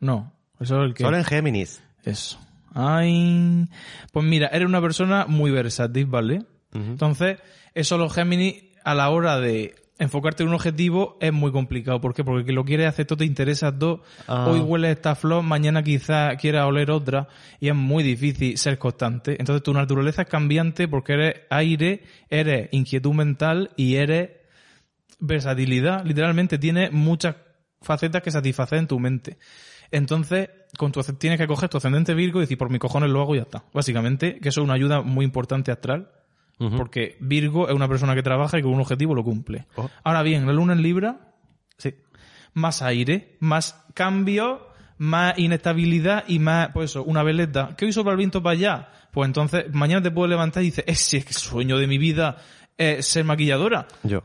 No, 0.00 0.32
el 0.58 0.66
sol, 0.66 0.86
el 0.86 0.94
que. 0.94 1.04
Sol 1.04 1.14
en 1.14 1.22
Géminis. 1.22 1.80
Eso. 2.02 2.40
Ay. 2.74 3.64
Pues 4.10 4.26
mira, 4.26 4.48
eres 4.48 4.66
una 4.66 4.80
persona 4.80 5.26
muy 5.28 5.52
versátil, 5.52 6.06
¿vale? 6.06 6.44
Entonces, 6.74 7.38
eso 7.72 7.96
los 7.96 8.12
Géminis, 8.12 8.64
a 8.82 8.96
la 8.96 9.10
hora 9.10 9.38
de 9.38 9.76
enfocarte 9.98 10.42
en 10.42 10.50
un 10.50 10.54
objetivo, 10.54 11.16
es 11.20 11.32
muy 11.32 11.52
complicado. 11.52 12.00
¿Por 12.00 12.14
qué? 12.14 12.24
Porque 12.24 12.44
que 12.44 12.52
lo 12.52 12.64
quieres 12.64 12.88
hacer 12.88 13.06
todo, 13.06 13.18
te 13.18 13.24
interesa 13.24 13.76
todo. 13.76 14.02
Ah. 14.26 14.46
Hoy 14.48 14.60
hueles 14.60 14.96
esta 14.96 15.14
flor, 15.14 15.42
mañana 15.42 15.82
quizás 15.82 16.36
quieras 16.36 16.66
oler 16.66 16.90
otra. 16.90 17.28
Y 17.60 17.68
es 17.68 17.74
muy 17.74 18.02
difícil 18.02 18.58
ser 18.58 18.78
constante. 18.78 19.36
Entonces, 19.38 19.62
tu 19.62 19.72
naturaleza 19.72 20.22
es 20.22 20.28
cambiante 20.28 20.88
porque 20.88 21.14
eres 21.14 21.34
aire, 21.50 22.02
eres 22.28 22.68
inquietud 22.72 23.14
mental 23.14 23.70
y 23.76 23.96
eres 23.96 24.30
versatilidad. 25.18 26.04
Literalmente 26.04 26.58
tienes 26.58 26.92
muchas 26.92 27.36
facetas 27.80 28.22
que 28.22 28.30
satisfacer 28.30 28.78
en 28.78 28.86
tu 28.86 28.98
mente. 28.98 29.38
Entonces, 29.90 30.50
con 30.76 30.92
tu, 30.92 31.00
tienes 31.02 31.38
que 31.38 31.46
coger 31.46 31.68
tu 31.68 31.78
ascendente 31.78 32.14
Virgo 32.14 32.40
y 32.40 32.42
decir, 32.42 32.58
por 32.58 32.70
mi 32.70 32.78
cojones 32.78 33.10
lo 33.10 33.22
hago 33.22 33.34
y 33.34 33.38
ya 33.38 33.44
está. 33.44 33.64
Básicamente, 33.72 34.38
que 34.40 34.48
eso 34.48 34.60
es 34.60 34.64
una 34.64 34.74
ayuda 34.74 35.02
muy 35.02 35.24
importante 35.24 35.70
astral. 35.70 36.10
Porque 36.58 37.16
Virgo 37.20 37.68
es 37.68 37.74
una 37.74 37.86
persona 37.86 38.14
que 38.14 38.22
trabaja 38.22 38.58
y 38.58 38.62
con 38.62 38.72
un 38.72 38.80
objetivo 38.80 39.14
lo 39.14 39.22
cumple. 39.22 39.66
Oh. 39.76 39.90
Ahora 40.04 40.22
bien, 40.22 40.46
la 40.46 40.52
luna 40.52 40.72
en 40.72 40.82
Libra, 40.82 41.34
Sí. 41.76 41.94
más 42.54 42.80
aire, 42.80 43.36
más 43.40 43.84
cambio, 43.92 44.68
más 44.98 45.38
inestabilidad 45.38 46.24
y 46.28 46.38
más, 46.38 46.70
pues 46.72 46.90
eso, 46.90 47.04
una 47.04 47.22
veleta. 47.22 47.74
¿Qué 47.76 47.84
hoy 47.84 47.92
sopla 47.92 48.12
el 48.12 48.18
viento 48.18 48.42
para 48.42 48.54
allá? 48.54 48.88
Pues 49.12 49.26
entonces, 49.26 49.66
mañana 49.72 50.02
te 50.02 50.10
puedes 50.10 50.30
levantar 50.30 50.62
y 50.62 50.66
dices, 50.66 50.84
ese 50.86 51.18
es 51.18 51.26
el 51.26 51.32
sueño 51.34 51.76
de 51.78 51.86
mi 51.86 51.98
vida 51.98 52.36
es 52.78 53.06
ser 53.06 53.24
maquilladora. 53.24 53.86
Yo. 54.02 54.22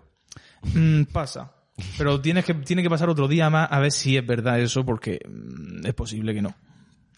Mm, 0.73 1.03
pasa. 1.03 1.51
Pero 1.97 2.21
tienes 2.21 2.45
que, 2.45 2.53
tiene 2.53 2.83
que 2.83 2.89
pasar 2.89 3.09
otro 3.09 3.27
día 3.27 3.49
más 3.49 3.67
a 3.71 3.79
ver 3.79 3.91
si 3.91 4.17
es 4.17 4.25
verdad 4.25 4.59
eso, 4.59 4.85
porque 4.85 5.19
mm, 5.27 5.85
es 5.85 5.93
posible 5.93 6.33
que 6.33 6.41
no. 6.41 6.49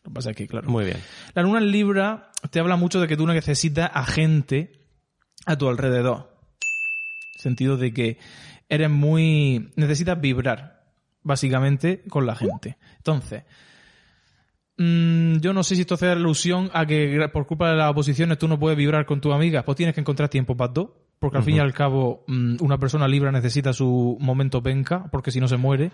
Lo 0.04 0.10
que 0.10 0.12
pasa 0.12 0.32
es 0.32 0.36
que, 0.36 0.48
claro. 0.48 0.70
Muy 0.70 0.86
bien. 0.86 0.98
La 1.34 1.42
luna 1.44 1.60
en 1.60 1.72
Libra 1.72 2.32
te 2.50 2.60
habla 2.60 2.76
mucho 2.76 3.00
de 3.00 3.08
que 3.08 3.18
tú 3.18 3.26
necesitas 3.26 3.90
a 3.94 4.06
gente 4.06 4.83
a 5.46 5.58
tu 5.58 5.68
alrededor. 5.70 6.36
Sentido 7.38 7.78
de 7.78 7.94
que 7.94 8.18
eres 8.70 8.90
muy... 8.90 9.72
necesitas 9.76 10.20
vibrar, 10.20 10.86
básicamente, 11.22 12.04
con 12.10 12.26
la 12.26 12.36
gente. 12.36 12.78
Entonces, 12.98 13.44
mm, 14.78 15.38
yo 15.38 15.54
no 15.54 15.64
sé 15.64 15.76
si 15.76 15.82
esto 15.82 15.96
hace 15.96 16.10
alusión 16.10 16.70
a 16.74 16.86
que 16.86 17.30
por 17.32 17.46
culpa 17.46 17.70
de 17.70 17.78
las 17.78 17.92
oposiciones 17.92 18.38
tú 18.38 18.48
no 18.48 18.60
puedes 18.60 18.78
vibrar 18.78 19.06
con 19.06 19.22
tus 19.22 19.34
amigas, 19.34 19.64
pues 19.64 19.76
tienes 19.76 19.96
que 19.96 20.02
encontrar 20.02 20.30
tiempo 20.30 20.56
para 20.56 20.72
dos. 20.74 20.90
Porque 21.24 21.38
al 21.38 21.44
fin 21.46 21.56
y 21.56 21.60
al 21.60 21.74
cabo, 21.74 22.26
mm, 22.28 22.58
una 22.60 22.78
persona 22.78 23.08
libra 23.08 23.32
necesita 23.32 23.72
su 23.72 24.18
momento 24.20 24.62
penca, 24.62 25.06
porque 25.10 25.32
si 25.32 25.40
no 25.40 25.48
se 25.48 25.56
muere. 25.56 25.90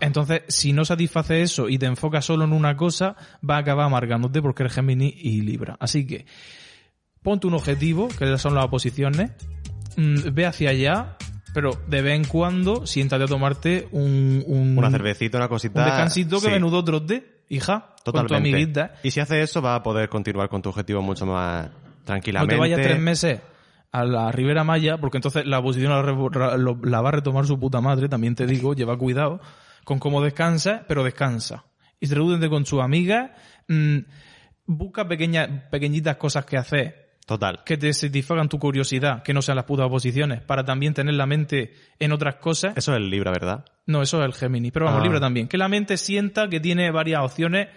Entonces, 0.00 0.42
si 0.48 0.72
no 0.72 0.84
satisface 0.84 1.40
eso 1.40 1.68
y 1.68 1.78
te 1.78 1.86
enfocas 1.86 2.24
solo 2.24 2.46
en 2.46 2.52
una 2.52 2.76
cosa, 2.76 3.14
va 3.48 3.54
a 3.54 3.58
acabar 3.58 3.86
amargándote 3.86 4.42
porque 4.42 4.64
eres 4.64 4.74
Gemini 4.74 5.14
y 5.16 5.42
Libra. 5.42 5.76
Así 5.78 6.04
que, 6.04 6.26
ponte 7.22 7.46
un 7.46 7.54
objetivo, 7.54 8.08
que 8.08 8.38
son 8.38 8.54
las 8.54 8.64
oposiciones, 8.64 9.30
mm, 9.96 10.32
ve 10.32 10.46
hacia 10.46 10.70
allá, 10.70 11.16
pero 11.54 11.70
de 11.88 12.02
vez 12.02 12.14
en 12.16 12.24
cuando 12.24 12.86
siéntate 12.86 13.24
a 13.24 13.26
tomarte 13.26 13.88
un, 13.92 14.42
un, 14.46 14.78
Una 14.78 14.90
cervecita, 14.90 15.38
una 15.38 15.46
un 15.46 15.50
cosita. 15.50 15.84
descansito 15.84 16.36
que 16.40 16.46
Sí, 16.46 16.50
menudo 16.52 16.82
trote, 16.84 17.42
hija, 17.48 17.80
con 18.04 18.04
tu 18.04 18.12
Totalmente. 18.12 18.36
amiguita. 18.50 18.94
Y 19.02 19.10
si 19.10 19.20
hace 19.20 19.42
eso, 19.42 19.60
va 19.60 19.74
a 19.74 19.82
poder 19.82 20.08
continuar 20.08 20.48
con 20.48 20.62
tu 20.62 20.68
objetivo 20.70 21.02
mucho 21.02 21.26
más 21.26 21.66
No 21.70 21.72
tranquilamente. 22.04 22.54
te 22.54 22.60
vayas 22.60 22.80
tres 22.80 23.00
meses 23.00 23.40
a 23.92 24.04
la 24.04 24.30
Ribera 24.30 24.62
Maya, 24.62 24.98
porque 24.98 25.18
entonces 25.18 25.44
la 25.46 25.58
oposición 25.58 25.90
la, 25.92 27.00
va 27.00 27.08
a 27.08 27.12
retomar 27.12 27.44
su 27.46 27.58
puta 27.58 27.80
madre, 27.80 28.08
también 28.08 28.36
te 28.36 28.46
digo, 28.46 28.72
lleva 28.74 28.96
cuidado 28.96 29.40
con 29.84 29.98
cómo 29.98 30.22
descansa, 30.22 30.84
pero 30.86 31.02
descansa. 31.02 31.64
Y 31.98 32.06
reúnete 32.06 32.48
con 32.48 32.64
sus 32.64 32.80
amigas, 32.80 33.32
mm, 33.68 33.98
busca 34.66 35.08
pequeñas, 35.08 35.48
pequeñitas 35.72 36.16
cosas 36.16 36.44
que 36.44 36.56
hacer, 36.56 37.09
Total. 37.30 37.62
que 37.64 37.76
te 37.76 37.92
satisfagan 37.92 38.48
tu 38.48 38.58
curiosidad, 38.58 39.22
que 39.22 39.32
no 39.32 39.40
sean 39.40 39.54
las 39.54 39.64
putas 39.64 39.86
oposiciones, 39.86 40.42
para 40.42 40.64
también 40.64 40.94
tener 40.94 41.14
la 41.14 41.26
mente 41.26 41.74
en 42.00 42.10
otras 42.10 42.34
cosas. 42.36 42.76
Eso 42.76 42.90
es 42.90 42.96
el 42.96 43.08
Libra, 43.08 43.30
¿verdad? 43.30 43.64
No, 43.86 44.02
eso 44.02 44.18
es 44.18 44.24
el 44.24 44.34
Géminis, 44.34 44.72
pero 44.72 44.86
vamos, 44.86 45.00
Ah. 45.00 45.04
Libra 45.04 45.20
también. 45.20 45.46
Que 45.46 45.56
la 45.56 45.68
mente 45.68 45.96
sienta 45.96 46.48
que 46.48 46.58
tiene 46.58 46.90
varias 46.90 47.22
opciones 47.22 47.68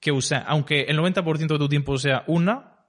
que 0.00 0.12
usar, 0.12 0.44
aunque 0.46 0.84
el 0.88 0.96
90% 0.96 1.46
de 1.52 1.58
tu 1.58 1.68
tiempo 1.68 1.98
sea 1.98 2.24
una, 2.26 2.86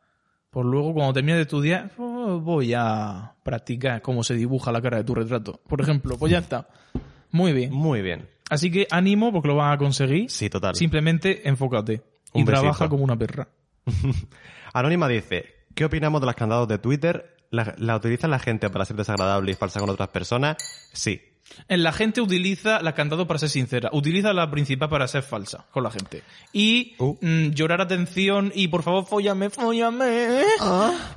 pues 0.49 0.65
luego 0.65 0.93
cuando 0.93 1.11
termines 1.11 1.35
de 1.39 1.41
estudiar, 1.41 1.91
oh, 1.97 2.39
voy 2.39 2.73
a 2.73 3.33
practicar 3.43 4.01
cómo 4.01 4.23
se 4.23 4.35
dibuja 4.35 4.71
la 4.71 4.81
cara 4.81 4.99
de 4.99 5.03
tu 5.03 5.13
retrato. 5.15 5.59
Por 5.67 5.81
ejemplo, 5.81 6.17
pues 6.17 6.31
ya 6.31 6.37
está. 6.39 6.69
Muy 7.31 7.51
bien. 7.51 7.73
Muy 7.73 8.01
bien. 8.01 8.29
Así 8.49 8.71
que 8.71 8.87
ánimo 8.91 9.33
porque 9.33 9.49
lo 9.49 9.55
vas 9.55 9.75
a 9.75 9.77
conseguir. 9.77 10.29
Sí, 10.29 10.49
total. 10.49 10.73
Simplemente 10.75 11.49
enfócate. 11.49 12.01
Y 12.33 12.45
trabaja 12.45 12.87
como 12.87 13.03
una 13.03 13.17
perra. 13.17 13.49
Anónima 14.73 15.07
dice, 15.09 15.52
¿qué 15.75 15.85
opinamos 15.85 16.21
de 16.21 16.27
las 16.27 16.35
candados 16.35 16.67
de 16.67 16.77
Twitter? 16.77 17.35
¿La, 17.49 17.75
la 17.77 17.95
utiliza 17.95 18.27
la 18.27 18.39
gente 18.39 18.69
para 18.69 18.85
ser 18.85 18.95
desagradable 18.95 19.51
y 19.51 19.55
falsa 19.55 19.79
con 19.79 19.89
otras 19.89 20.09
personas? 20.09 20.57
Sí. 20.93 21.21
La 21.67 21.91
gente 21.91 22.19
utiliza 22.21 22.81
la 22.81 22.95
candado 22.95 23.27
para 23.27 23.37
ser 23.37 23.49
sincera. 23.49 23.89
Utiliza 23.93 24.33
la 24.33 24.49
principal 24.49 24.89
para 24.89 25.07
ser 25.07 25.21
falsa 25.23 25.65
con 25.71 25.83
la 25.83 25.91
gente. 25.91 26.23
Y 26.51 26.95
Uh. 26.97 27.15
mm, 27.21 27.49
llorar 27.51 27.81
atención 27.81 28.51
y 28.55 28.69
por 28.69 28.81
favor, 28.81 29.05
fóllame, 29.05 29.49
fóllame. 29.49 30.41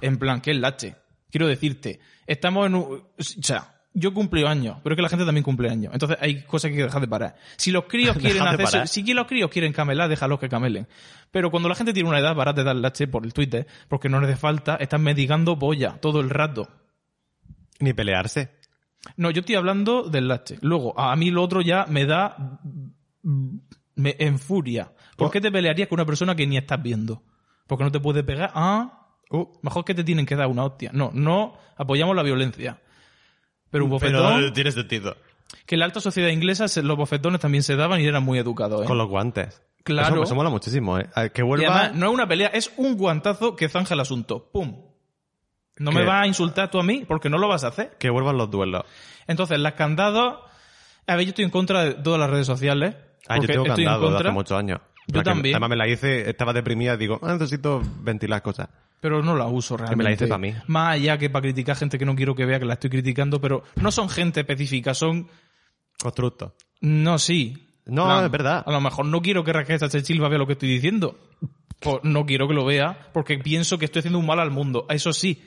En 0.01 0.19
plan, 0.19 0.41
que 0.41 0.51
es 0.51 0.59
lache. 0.59 0.97
Quiero 1.31 1.47
decirte, 1.47 2.01
estamos 2.27 2.67
en 2.67 2.75
un... 2.75 2.83
O 2.83 3.23
sea, 3.23 3.76
yo 3.97 4.13
cumplí 4.13 4.45
años, 4.45 4.77
pero 4.83 4.93
es 4.93 4.97
que 4.97 5.03
la 5.03 5.09
gente 5.09 5.25
también 5.25 5.43
cumple 5.43 5.71
años. 5.71 5.93
Entonces 5.93 6.19
hay 6.21 6.43
cosas 6.43 6.69
que 6.69 6.75
hay 6.75 6.79
que 6.79 6.85
dejar 6.85 7.01
de 7.01 7.09
parar. 7.09 7.37
Si 7.57 7.71
los 7.71 7.85
críos 7.85 8.17
quieren 8.21 8.43
hacer, 8.43 8.65
parar. 8.65 8.89
si 8.89 9.03
los 9.15 9.27
críos 9.27 9.51
quieren 9.51 9.73
camelar, 9.73 10.09
déjalos 10.09 10.39
que 10.39 10.49
camelen. 10.49 10.87
Pero 11.31 11.51
cuando 11.51 11.69
la 11.69 11.75
gente 11.75 11.93
tiene 11.93 12.09
una 12.09 12.19
edad, 12.19 12.37
para 12.37 12.53
de 12.53 12.63
dar 12.63 12.77
lache 12.77 13.09
por 13.09 13.25
el 13.25 13.33
Twitter, 13.33 13.67
porque 13.89 14.09
no 14.09 14.21
les 14.21 14.31
hace 14.31 14.39
falta, 14.39 14.77
están 14.77 15.03
mendigando 15.03 15.59
polla 15.59 15.99
todo 16.01 16.21
el 16.21 16.31
rato. 16.31 16.69
Ni 17.81 17.93
pelearse. 17.93 18.51
No, 19.17 19.31
yo 19.31 19.41
estoy 19.41 19.55
hablando 19.55 20.03
del 20.03 20.29
lache. 20.29 20.59
Luego, 20.61 20.99
a 20.99 21.17
mí 21.17 21.31
lo 21.31 21.43
otro 21.43 21.63
ya 21.63 21.87
me 21.89 22.05
da. 22.05 22.61
me 23.23 24.17
enfuria. 24.19 24.93
¿Por 25.17 25.31
qué 25.31 25.41
te 25.41 25.51
pelearías 25.51 25.89
con 25.89 25.97
una 25.97 26.07
persona 26.07 26.35
que 26.37 26.47
ni 26.47 26.59
estás 26.59 26.83
viendo? 26.83 27.23
Porque 27.67 27.85
no 27.85 27.91
te 27.91 28.01
puede 28.01 28.23
pegar. 28.23 28.53
Ah, 28.55 29.07
Uh, 29.31 29.47
mejor 29.63 29.85
que 29.85 29.95
te 29.95 30.05
tienen 30.05 30.25
que 30.25 30.37
dar 30.37 30.47
una 30.47 30.65
hostia. 30.65 30.91
No, 30.93 31.11
no 31.13 31.55
apoyamos 31.77 32.15
la 32.15 32.23
violencia. 32.23 32.81
Pero 33.71 33.85
un 33.85 33.91
bofetón. 33.91 34.37
pero 34.41 34.53
tiene 34.53 34.73
sentido. 34.73 35.17
Que 35.67 35.75
en 35.75 35.81
la 35.81 35.85
alta 35.85 36.01
sociedad 36.01 36.29
inglesa 36.31 36.67
los 36.83 36.97
bofetones 36.97 37.41
también 37.41 37.63
se 37.63 37.77
daban 37.77 38.01
y 38.01 38.07
eran 38.07 38.23
muy 38.23 38.39
educados. 38.39 38.83
¿eh? 38.83 38.87
Con 38.87 38.99
los 38.99 39.09
guantes. 39.09 39.63
Claro. 39.85 40.17
Eso, 40.17 40.25
eso 40.25 40.35
mola 40.35 40.51
muchísimo, 40.51 40.99
¿eh? 40.99 41.09
Que 41.33 41.43
Y 41.43 41.45
vuelva... 41.45 41.77
además, 41.81 41.95
no 41.99 42.07
es 42.07 42.13
una 42.15 42.27
pelea, 42.27 42.49
es 42.49 42.73
un 42.77 42.97
guantazo 42.97 43.55
que 43.55 43.69
zanja 43.69 43.95
el 43.95 44.01
asunto. 44.01 44.49
¡Pum! 44.53 44.83
No 45.79 45.93
me 45.93 46.05
vas 46.05 46.25
a 46.25 46.27
insultar 46.27 46.71
tú 46.71 46.79
a 46.81 46.83
mí 46.83 47.05
porque 47.07 47.29
no 47.29 47.39
lo 47.39 47.49
vas 47.49 47.63
a 47.65 47.69
hacer. 47.69 47.97
Que 47.99 48.09
vuelvan 48.11 48.39
los 48.39 48.51
duelos. 48.51 48.83
Entonces, 49.27 49.59
las 49.61 49.75
candados. 49.75 50.39
A 51.07 51.15
ver, 51.17 51.25
yo 51.25 51.29
estoy 51.31 51.45
en 51.45 51.51
contra 51.51 51.85
de 51.85 51.95
todas 51.95 52.19
las 52.19 52.31
redes 52.31 52.47
sociales. 52.47 52.97
Ah, 53.29 53.37
yo 53.39 53.47
tengo 53.47 53.67
estoy 53.67 53.85
en 53.85 53.89
candado 53.91 54.01
desde 54.07 54.13
contra, 54.15 54.31
hace 54.31 54.35
muchos 54.35 54.59
años. 54.59 54.81
Yo 55.07 55.19
La 55.19 55.23
que- 55.23 55.31
también. 55.31 55.55
Además 55.55 55.71
me 55.71 55.77
la 55.77 55.87
hice, 55.89 56.29
estaba 56.31 56.53
deprimida 56.53 56.95
y 56.95 56.97
digo, 56.97 57.21
ah, 57.23 57.33
necesito 57.35 57.81
ventilar 58.01 58.43
cosas. 58.43 58.69
Pero 59.01 59.23
no 59.23 59.37
la 59.37 59.47
uso 59.47 59.77
realmente. 59.77 59.97
me 59.97 60.05
la 60.05 60.13
hice 60.13 60.27
pa' 60.27 60.39
mí. 60.39 60.55
Más 60.69 60.95
allá 60.95 61.19
que 61.19 61.29
para 61.31 61.43
criticar 61.43 61.77
gente 61.77 61.99
que 61.99 62.05
no 62.07 62.15
quiero 62.17 62.35
que 62.35 62.45
vea 62.47 62.59
que 62.59 62.65
la 62.65 62.75
estoy 62.75 62.91
criticando, 62.91 63.41
pero 63.41 63.63
no 63.77 63.91
son 63.93 64.09
gente 64.09 64.41
específica, 64.41 64.95
son. 64.95 65.29
Constructo. 66.01 66.55
No, 66.81 67.19
sí. 67.19 67.63
No, 67.87 68.05
Plan, 68.05 68.25
es 68.25 68.31
verdad. 68.31 68.65
A 68.67 68.73
lo 68.73 68.81
mejor 68.81 69.07
no 69.07 69.23
quiero 69.23 69.45
que 69.45 69.53
Raquel 69.53 69.79
Sánchez 69.79 70.05
Silva 70.07 70.29
vea 70.29 70.39
lo 70.39 70.47
que 70.47 70.55
estoy 70.55 70.69
diciendo. 70.69 71.19
Pues 71.81 71.99
no 72.03 72.27
quiero 72.27 72.49
que 72.49 72.55
lo 72.55 72.65
vea 72.65 73.11
porque 73.13 73.39
pienso 73.39 73.79
que 73.79 73.85
estoy 73.85 74.01
haciendo 74.01 74.19
un 74.19 74.27
mal 74.27 74.41
al 74.41 74.51
mundo. 74.51 74.87
Eso 74.89 75.13
sí. 75.13 75.43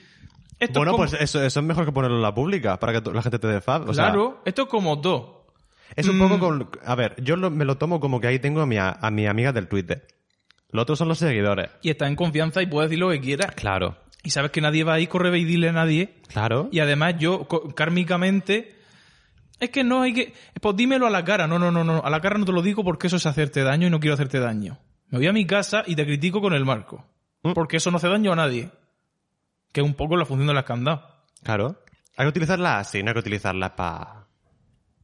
Esto 0.60 0.80
Bueno, 0.80 0.92
es 0.92 0.96
como- 0.98 1.10
pues 1.10 1.22
eso, 1.22 1.44
eso 1.44 1.60
es 1.60 1.66
mejor 1.66 1.86
que 1.86 1.92
ponerlo 1.92 2.18
en 2.18 2.22
la 2.22 2.34
pública 2.34 2.80
para 2.80 2.94
que 3.02 3.12
la 3.12 3.22
gente 3.22 3.40
te 3.40 3.48
dé 3.48 3.62
fab. 3.62 3.90
O 3.90 3.94
sea, 3.94 4.06
claro, 4.06 4.42
esto 4.46 4.64
es 4.64 4.68
como 4.70 5.00
todo. 5.02 5.38
es 5.96 6.08
un 6.08 6.18
Mm. 6.18 6.20
poco 6.22 6.40
con... 6.40 6.70
A 6.86 6.94
ver, 6.96 7.16
yo 7.24 7.36
lo- 7.36 7.50
me 7.50 7.66
lo 7.66 7.78
tomo 7.78 8.00
como 8.00 8.22
que 8.22 8.28
ahí 8.28 8.38
tengo 8.40 8.62
a 8.62 8.66
mi, 8.68 8.78
a, 8.78 8.92
a 8.92 9.10
mi 9.10 9.26
amiga 9.26 9.52
del 9.52 9.68
Twitter. 9.68 10.06
Los 10.72 10.84
otros 10.84 11.00
son 11.00 11.08
los 11.08 11.18
seguidores. 11.18 11.70
Y 11.82 11.90
estás 11.90 12.08
en 12.08 12.16
confianza 12.16 12.62
y 12.62 12.68
puedes 12.68 12.90
decir 12.90 13.00
lo 13.00 13.10
que 13.10 13.20
quieras. 13.20 13.54
Claro. 13.56 13.98
Y 14.24 14.30
sabes 14.30 14.52
que 14.52 14.62
nadie 14.62 14.84
va 14.84 14.94
a 14.94 15.00
ir 15.00 15.10
correr 15.10 15.36
y 15.36 15.46
dile 15.46 15.70
a 15.70 15.74
nadie. 15.74 16.16
Claro. 16.28 16.70
Y 16.72 16.80
además 16.80 17.16
yo, 17.18 17.48
kármicamente, 17.76 18.76
es 19.60 19.70
que 19.70 19.84
no 19.84 20.02
hay 20.02 20.14
que... 20.14 20.34
Pues 20.62 20.76
dímelo 20.76 21.08
a 21.08 21.10
la 21.10 21.24
cara. 21.24 21.48
No, 21.48 21.58
no, 21.58 21.72
no, 21.72 21.84
no. 21.84 22.02
A 22.04 22.10
la 22.10 22.22
cara 22.22 22.38
no 22.38 22.46
te 22.46 22.52
lo 22.52 22.62
digo 22.62 22.84
porque 22.84 23.08
eso 23.08 23.16
es 23.16 23.26
hacerte 23.26 23.64
daño 23.64 23.88
y 23.88 23.90
no 23.90 24.00
quiero 24.00 24.14
hacerte 24.14 24.40
daño. 24.40 24.78
Me 25.08 25.18
voy 25.18 25.28
a 25.28 25.34
mi 25.34 25.46
casa 25.46 25.84
y 25.88 25.96
te 25.96 26.06
critico 26.06 26.42
con 26.42 26.54
el 26.54 26.66
marco. 26.66 27.06
Mm. 27.44 27.54
Porque 27.54 27.78
eso 27.78 27.90
no 27.90 27.98
hace 27.98 28.10
daño 28.10 28.34
a 28.34 28.36
nadie. 28.36 28.70
Que 29.72 29.82
es 29.82 29.88
un 29.88 29.96
poco 29.96 30.18
la 30.18 30.26
función 30.26 30.48
de 30.48 30.54
las 30.54 30.66
candados. 30.66 31.02
Claro. 31.44 31.82
Hay 32.18 32.26
que 32.26 32.30
utilizarlas 32.30 32.88
así, 32.88 33.02
no 33.02 33.10
hay 33.10 33.14
que 33.14 33.22
utilizarlas 33.22 33.72
para 33.72 34.19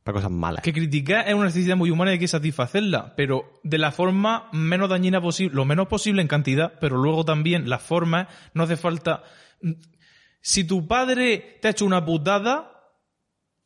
para 0.05 0.17
cosas 0.17 0.29
malas. 0.31 0.61
Que 0.63 0.71
criticar 0.71 1.27
es 1.27 1.33
una 1.33 1.45
necesidad 1.45 1.75
muy 1.75 1.89
humana 1.89 2.11
y 2.11 2.13
hay 2.13 2.19
que 2.19 2.27
satisfacerla, 2.27 3.15
pero 3.17 3.59
de 3.63 3.79
la 3.79 3.91
forma 3.91 4.49
menos 4.53 4.87
dañina 4.87 5.19
posible, 5.19 5.55
lo 5.55 5.65
menos 5.65 5.87
posible 5.87 6.21
en 6.21 6.27
cantidad, 6.27 6.73
pero 6.79 6.95
luego 6.97 7.25
también 7.25 7.67
las 7.67 7.81
formas, 7.81 8.27
no 8.53 8.63
hace 8.63 8.77
falta... 8.77 9.23
Si 10.41 10.63
tu 10.63 10.87
padre 10.87 11.57
te 11.59 11.67
ha 11.67 11.71
hecho 11.71 11.85
una 11.85 12.05
putada, 12.05 12.71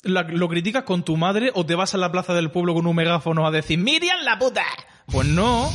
la- 0.03 0.23
lo 0.23 0.47
criticas 0.47 0.83
con 0.83 1.03
tu 1.03 1.17
madre 1.17 1.51
o 1.53 1.65
te 1.65 1.75
vas 1.75 1.93
a 1.93 1.97
la 1.97 2.09
plaza 2.09 2.33
del 2.33 2.51
pueblo 2.51 2.73
con 2.73 2.87
un 2.87 2.95
megáfono 2.95 3.45
a 3.45 3.51
decir 3.51 3.77
¡Miriam 3.77 4.19
la 4.23 4.39
puta! 4.39 4.63
Pues 5.11 5.27
no, 5.27 5.69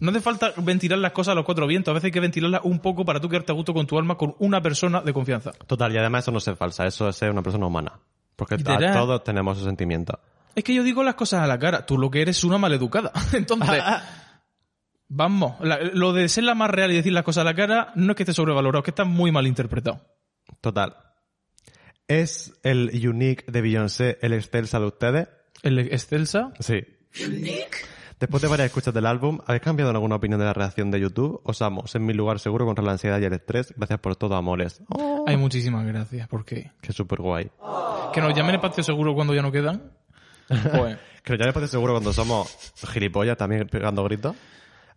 no 0.00 0.10
hace 0.10 0.20
falta 0.22 0.54
ventilar 0.56 0.98
las 0.98 1.12
cosas 1.12 1.32
a 1.32 1.34
los 1.34 1.44
cuatro 1.44 1.66
vientos, 1.66 1.92
a 1.92 1.94
veces 1.94 2.06
hay 2.06 2.12
que 2.12 2.20
ventilarlas 2.20 2.62
un 2.64 2.78
poco 2.78 3.04
para 3.04 3.20
tú 3.20 3.28
quedarte 3.28 3.52
a 3.52 3.54
gusto 3.54 3.74
con 3.74 3.86
tu 3.86 3.98
alma 3.98 4.16
con 4.16 4.34
una 4.38 4.62
persona 4.62 5.02
de 5.02 5.12
confianza. 5.12 5.52
Total, 5.66 5.92
y 5.94 5.98
además 5.98 6.24
eso 6.24 6.32
no 6.32 6.38
es 6.38 6.50
falsa, 6.56 6.86
eso 6.86 7.06
es 7.10 7.16
ser 7.16 7.30
una 7.30 7.42
persona 7.42 7.66
humana. 7.66 8.00
Porque 8.36 8.56
Literal. 8.56 8.84
a- 8.84 8.92
todos 8.92 9.24
tenemos 9.24 9.56
esos 9.56 9.66
sentimientos. 9.66 10.18
Es 10.54 10.62
que 10.64 10.74
yo 10.74 10.82
digo 10.82 11.02
las 11.02 11.14
cosas 11.16 11.42
a 11.42 11.46
la 11.46 11.58
cara. 11.58 11.84
Tú 11.86 11.98
lo 11.98 12.10
que 12.10 12.22
eres 12.22 12.38
es 12.38 12.44
una 12.44 12.58
maleducada. 12.58 13.10
Entonces, 13.32 13.82
vamos. 15.08 15.56
la- 15.60 15.78
lo 15.80 16.12
de 16.12 16.28
ser 16.28 16.44
la 16.44 16.54
más 16.54 16.70
real 16.70 16.92
y 16.92 16.96
decir 16.96 17.12
las 17.12 17.24
cosas 17.24 17.42
a 17.42 17.44
la 17.44 17.54
cara 17.54 17.92
no 17.94 18.12
es 18.12 18.16
que 18.16 18.22
esté 18.22 18.32
sobrevalorado, 18.34 18.80
es 18.80 18.84
que 18.84 18.90
está 18.90 19.04
muy 19.04 19.32
mal 19.32 19.46
interpretado. 19.46 20.00
Total. 20.60 20.96
¿Es 22.08 22.52
el 22.62 22.90
unique 23.08 23.44
de 23.50 23.60
Beyoncé 23.62 24.18
el 24.22 24.32
excelsa 24.32 24.78
de 24.78 24.86
ustedes? 24.86 25.28
El 25.62 25.78
excelsa. 25.78 26.52
Sí. 26.60 26.82
Después 28.18 28.42
de 28.42 28.48
varias 28.48 28.66
escuchas 28.66 28.94
del 28.94 29.04
álbum, 29.04 29.40
¿habéis 29.46 29.62
cambiado 29.62 29.90
en 29.90 29.96
alguna 29.96 30.16
opinión 30.16 30.40
de 30.40 30.46
la 30.46 30.54
reacción 30.54 30.90
de 30.90 30.98
YouTube? 30.98 31.42
Osamos, 31.44 31.94
en 31.94 32.06
mi 32.06 32.14
lugar 32.14 32.38
seguro 32.38 32.64
contra 32.64 32.82
la 32.82 32.92
ansiedad 32.92 33.20
y 33.20 33.24
el 33.24 33.32
estrés. 33.34 33.74
Gracias 33.76 33.98
por 34.00 34.16
todo, 34.16 34.36
amores. 34.36 34.80
Oh, 34.88 35.24
Hay 35.26 35.36
muchísimas 35.36 35.86
gracias. 35.86 36.26
porque 36.28 36.72
qué 36.80 36.92
súper 36.94 37.20
guay. 37.20 37.50
Que 38.14 38.22
nos 38.22 38.34
llamen 38.34 38.54
espacio 38.54 38.82
seguro 38.82 39.14
cuando 39.14 39.34
ya 39.34 39.42
no 39.42 39.52
quedan. 39.52 39.92
Pues, 40.48 40.96
que 41.24 41.36
ya 41.36 41.44
después 41.44 41.70
seguro 41.70 41.92
cuando 41.92 42.14
somos 42.14 42.72
gilipollas 42.90 43.36
también 43.36 43.68
pegando 43.68 44.02
gritos. 44.04 44.34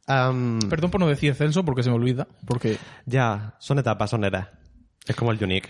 Perdón 0.06 0.90
por 0.90 1.02
no 1.02 1.08
decir 1.08 1.32
excelso 1.32 1.66
porque 1.66 1.84
se 1.84 1.90
me 1.90 1.98
olvida. 1.98 2.26
Porque 2.48 2.78
ya, 3.06 3.56
son 3.60 3.80
etapas, 3.80 4.10
son 4.10 4.24
eras. 4.24 4.48
Es 5.06 5.16
como 5.16 5.32
el 5.32 5.44
unique. 5.44 5.70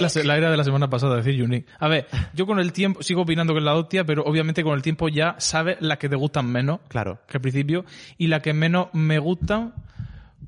La, 0.00 0.08
la 0.24 0.36
era 0.36 0.50
de 0.50 0.56
la 0.56 0.64
semana 0.64 0.88
pasada 0.88 1.16
decir 1.16 1.42
unique. 1.42 1.66
A 1.78 1.88
ver, 1.88 2.06
yo 2.34 2.46
con 2.46 2.58
el 2.58 2.72
tiempo 2.72 3.02
sigo 3.02 3.22
opinando 3.22 3.52
que 3.52 3.58
es 3.58 3.64
la 3.64 3.74
hostia, 3.74 4.04
pero 4.04 4.22
obviamente 4.24 4.62
con 4.62 4.74
el 4.74 4.82
tiempo 4.82 5.08
ya 5.08 5.34
sabes 5.38 5.76
las 5.80 5.98
que 5.98 6.08
te 6.08 6.16
gustan 6.16 6.46
menos. 6.46 6.80
Claro. 6.88 7.18
que 7.26 7.36
al 7.38 7.40
principio, 7.40 7.84
y 8.18 8.28
la 8.28 8.40
que 8.40 8.52
menos 8.52 8.88
me 8.92 9.18
gustan 9.18 9.74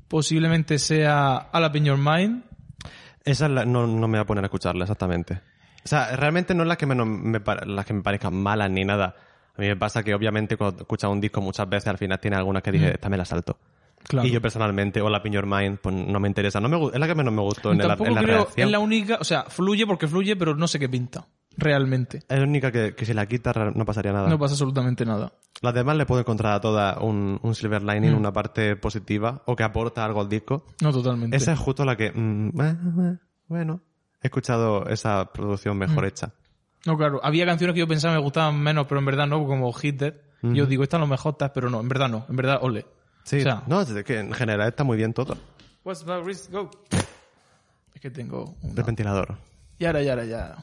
posiblemente 0.07 0.77
sea 0.79 1.35
A 1.37 1.59
la 1.59 1.71
Your 1.71 1.97
Mind. 1.97 2.43
Esa 3.23 3.45
es 3.45 3.51
la- 3.51 3.65
no, 3.65 3.87
no 3.87 4.07
me 4.07 4.17
voy 4.17 4.23
a 4.23 4.25
poner 4.25 4.43
a 4.43 4.47
escucharla 4.47 4.83
exactamente. 4.83 5.41
O 5.83 5.87
sea, 5.87 6.15
realmente 6.15 6.53
no 6.55 6.63
es 6.63 6.67
las 6.67 6.77
que, 6.77 6.85
menos 6.85 7.07
me, 7.07 7.39
las 7.65 7.85
que 7.85 7.93
me 7.93 8.01
parezcan 8.01 8.33
malas 8.35 8.69
ni 8.71 8.83
nada. 8.85 9.15
A 9.57 9.61
mí 9.61 9.67
me 9.67 9.75
pasa 9.75 10.03
que 10.03 10.13
obviamente 10.13 10.57
cuando 10.57 10.81
escuchas 10.81 11.09
un 11.09 11.21
disco 11.21 11.41
muchas 11.41 11.69
veces 11.69 11.87
al 11.87 11.97
final 11.97 12.19
tiene 12.19 12.35
algunas 12.37 12.61
que 12.61 12.71
dije, 12.71 12.91
esta 12.95 13.07
me 13.09 13.17
la 13.17 13.25
salto. 13.25 13.57
Claro. 14.07 14.27
Y 14.27 14.31
yo 14.31 14.41
personalmente, 14.41 15.01
o 15.01 15.09
la 15.09 15.21
Pin 15.23 15.33
Your 15.33 15.45
Mind, 15.47 15.79
pues 15.81 15.95
no 15.95 16.19
me 16.19 16.27
interesa. 16.27 16.59
No 16.59 16.69
me, 16.69 16.77
es 16.93 16.99
la 16.99 17.07
que 17.07 17.15
menos 17.15 17.33
me 17.33 17.41
gustó 17.41 17.71
en, 17.71 17.81
el- 17.81 17.87
Tampoco 17.87 18.09
en 18.09 18.15
la 18.15 18.21
creo, 18.21 18.35
reacción. 18.43 18.67
es 18.67 18.71
la 18.71 18.79
única, 18.79 19.17
o 19.19 19.23
sea, 19.23 19.43
fluye 19.45 19.85
porque 19.87 20.07
fluye, 20.07 20.35
pero 20.35 20.55
no 20.55 20.67
sé 20.67 20.77
qué 20.79 20.87
pinta. 20.89 21.27
Realmente. 21.57 22.17
Es 22.27 22.37
la 22.37 22.43
única 22.43 22.71
que, 22.71 22.93
que 22.95 23.05
si 23.05 23.13
la 23.13 23.25
quitas 23.27 23.55
ra- 23.55 23.71
no 23.73 23.85
pasaría 23.85 24.11
nada. 24.11 24.27
No 24.27 24.37
pasa 24.37 24.53
absolutamente 24.53 25.05
nada. 25.05 25.31
Las 25.61 25.73
demás 25.73 25.95
le 25.95 26.05
puedo 26.05 26.19
encontrar 26.21 26.53
a 26.53 26.59
todas 26.61 26.97
un, 27.01 27.39
un 27.41 27.55
silver 27.55 27.81
lining, 27.81 28.13
Mm. 28.13 28.17
una 28.17 28.33
parte 28.33 28.75
positiva, 28.75 29.41
o 29.45 29.55
que 29.55 29.63
aporta 29.63 30.03
algo 30.03 30.19
al 30.21 30.27
disco. 30.29 30.65
No 30.81 30.91
totalmente. 30.91 31.35
Esa 31.37 31.53
es 31.53 31.59
justo 31.59 31.85
la 31.85 31.95
que, 31.95 32.11
mm, 32.13 32.51
bueno, 33.47 33.81
he 34.21 34.27
escuchado 34.27 34.85
esa 34.87 35.31
producción 35.31 35.77
mejor 35.77 36.03
Mm. 36.03 36.07
hecha. 36.07 36.33
No, 36.85 36.97
claro. 36.97 37.19
Había 37.23 37.45
canciones 37.45 37.73
que 37.73 37.79
yo 37.79 37.87
pensaba 37.87 38.13
me 38.15 38.21
gustaban 38.21 38.59
menos, 38.61 38.85
pero 38.87 38.99
en 38.99 39.05
verdad 39.05 39.25
no, 39.27 39.45
como 39.47 39.71
Hit 39.73 39.99
Dead. 39.99 40.13
Yo 40.43 40.67
digo, 40.67 40.83
esta 40.83 40.97
a 40.97 40.99
lo 40.99 41.07
mejor 41.07 41.37
pero 41.55 41.71
no, 41.71 41.79
en 41.81 41.89
verdad 41.89 42.07
no. 42.07 42.25
En 42.29 42.35
verdad, 42.35 42.59
ole. 42.61 42.85
Sí, 43.25 43.39
O 43.39 43.41
sea, 43.41 43.63
no, 43.67 43.81
es 43.81 44.03
que 44.05 44.19
en 44.19 44.31
general 44.33 44.69
está 44.69 44.83
muy 44.83 44.95
bien 44.97 45.13
todo. 45.13 45.37
What's 45.83 46.05
my 46.05 46.21
risk? 46.23 46.51
Go. 46.51 46.69
Es 47.93 47.99
que 48.01 48.09
tengo 48.11 48.55
El 48.63 48.69
una... 48.71 48.83
ventilador. 48.83 49.37
Y 49.79 49.85
ahora, 49.85 50.01
y 50.03 50.09
ahora, 50.09 50.25
ya. 50.25 50.55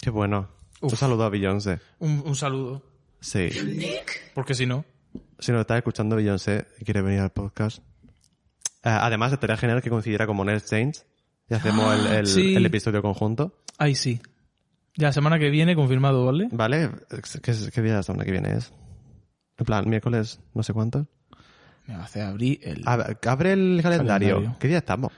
Qué 0.00 0.10
bueno. 0.10 0.48
Uf. 0.80 0.92
Un 0.92 0.98
saludo 0.98 1.24
a 1.24 1.28
Beyoncé. 1.28 1.78
Un, 1.98 2.22
un 2.26 2.34
saludo. 2.34 2.82
Sí. 3.20 3.48
Porque 4.34 4.54
si 4.54 4.66
no... 4.66 4.84
Si 5.38 5.52
nos 5.52 5.60
estás 5.62 5.76
escuchando 5.78 6.16
Beyoncé 6.16 6.66
y 6.80 6.84
quiere 6.84 7.02
venir 7.02 7.20
al 7.20 7.30
podcast. 7.30 7.78
Eh, 8.82 8.88
además, 8.88 9.32
estaría 9.32 9.56
genial 9.56 9.82
que 9.82 9.90
coincidiera 9.90 10.26
con 10.26 10.36
Monel 10.36 10.62
Change 10.64 11.00
y 11.48 11.54
hacemos 11.54 11.94
el, 11.94 12.06
el- 12.14 12.26
Sí. 12.26 12.54
el 12.56 12.64
episodio 12.66 13.02
conjunto. 13.02 13.62
Ahí 13.78 13.94
sí. 13.94 14.20
Ya, 14.96 15.12
semana 15.12 15.38
que 15.38 15.50
viene, 15.50 15.74
confirmado, 15.74 16.24
¿vale? 16.24 16.48
¿Vale? 16.52 16.90
¿Qué, 17.42 17.52
qué 17.72 17.82
día 17.82 17.92
de 17.92 17.98
la 17.98 18.02
semana 18.02 18.24
que 18.24 18.30
viene 18.32 18.52
es? 18.56 18.72
En 19.58 19.66
plan, 19.66 19.86
miércoles, 19.88 20.40
no 20.54 20.62
sé 20.62 20.72
cuánto. 20.72 21.06
Me 21.86 21.94
hacer 21.94 22.22
abrir 22.22 22.58
el... 22.62 22.82
A- 22.86 23.14
Abre 23.26 23.52
el 23.52 23.80
calendario. 23.82 24.28
Calendario. 24.36 24.56
¿Qué 24.58 24.68
día 24.68 24.78
estamos? 24.78 25.12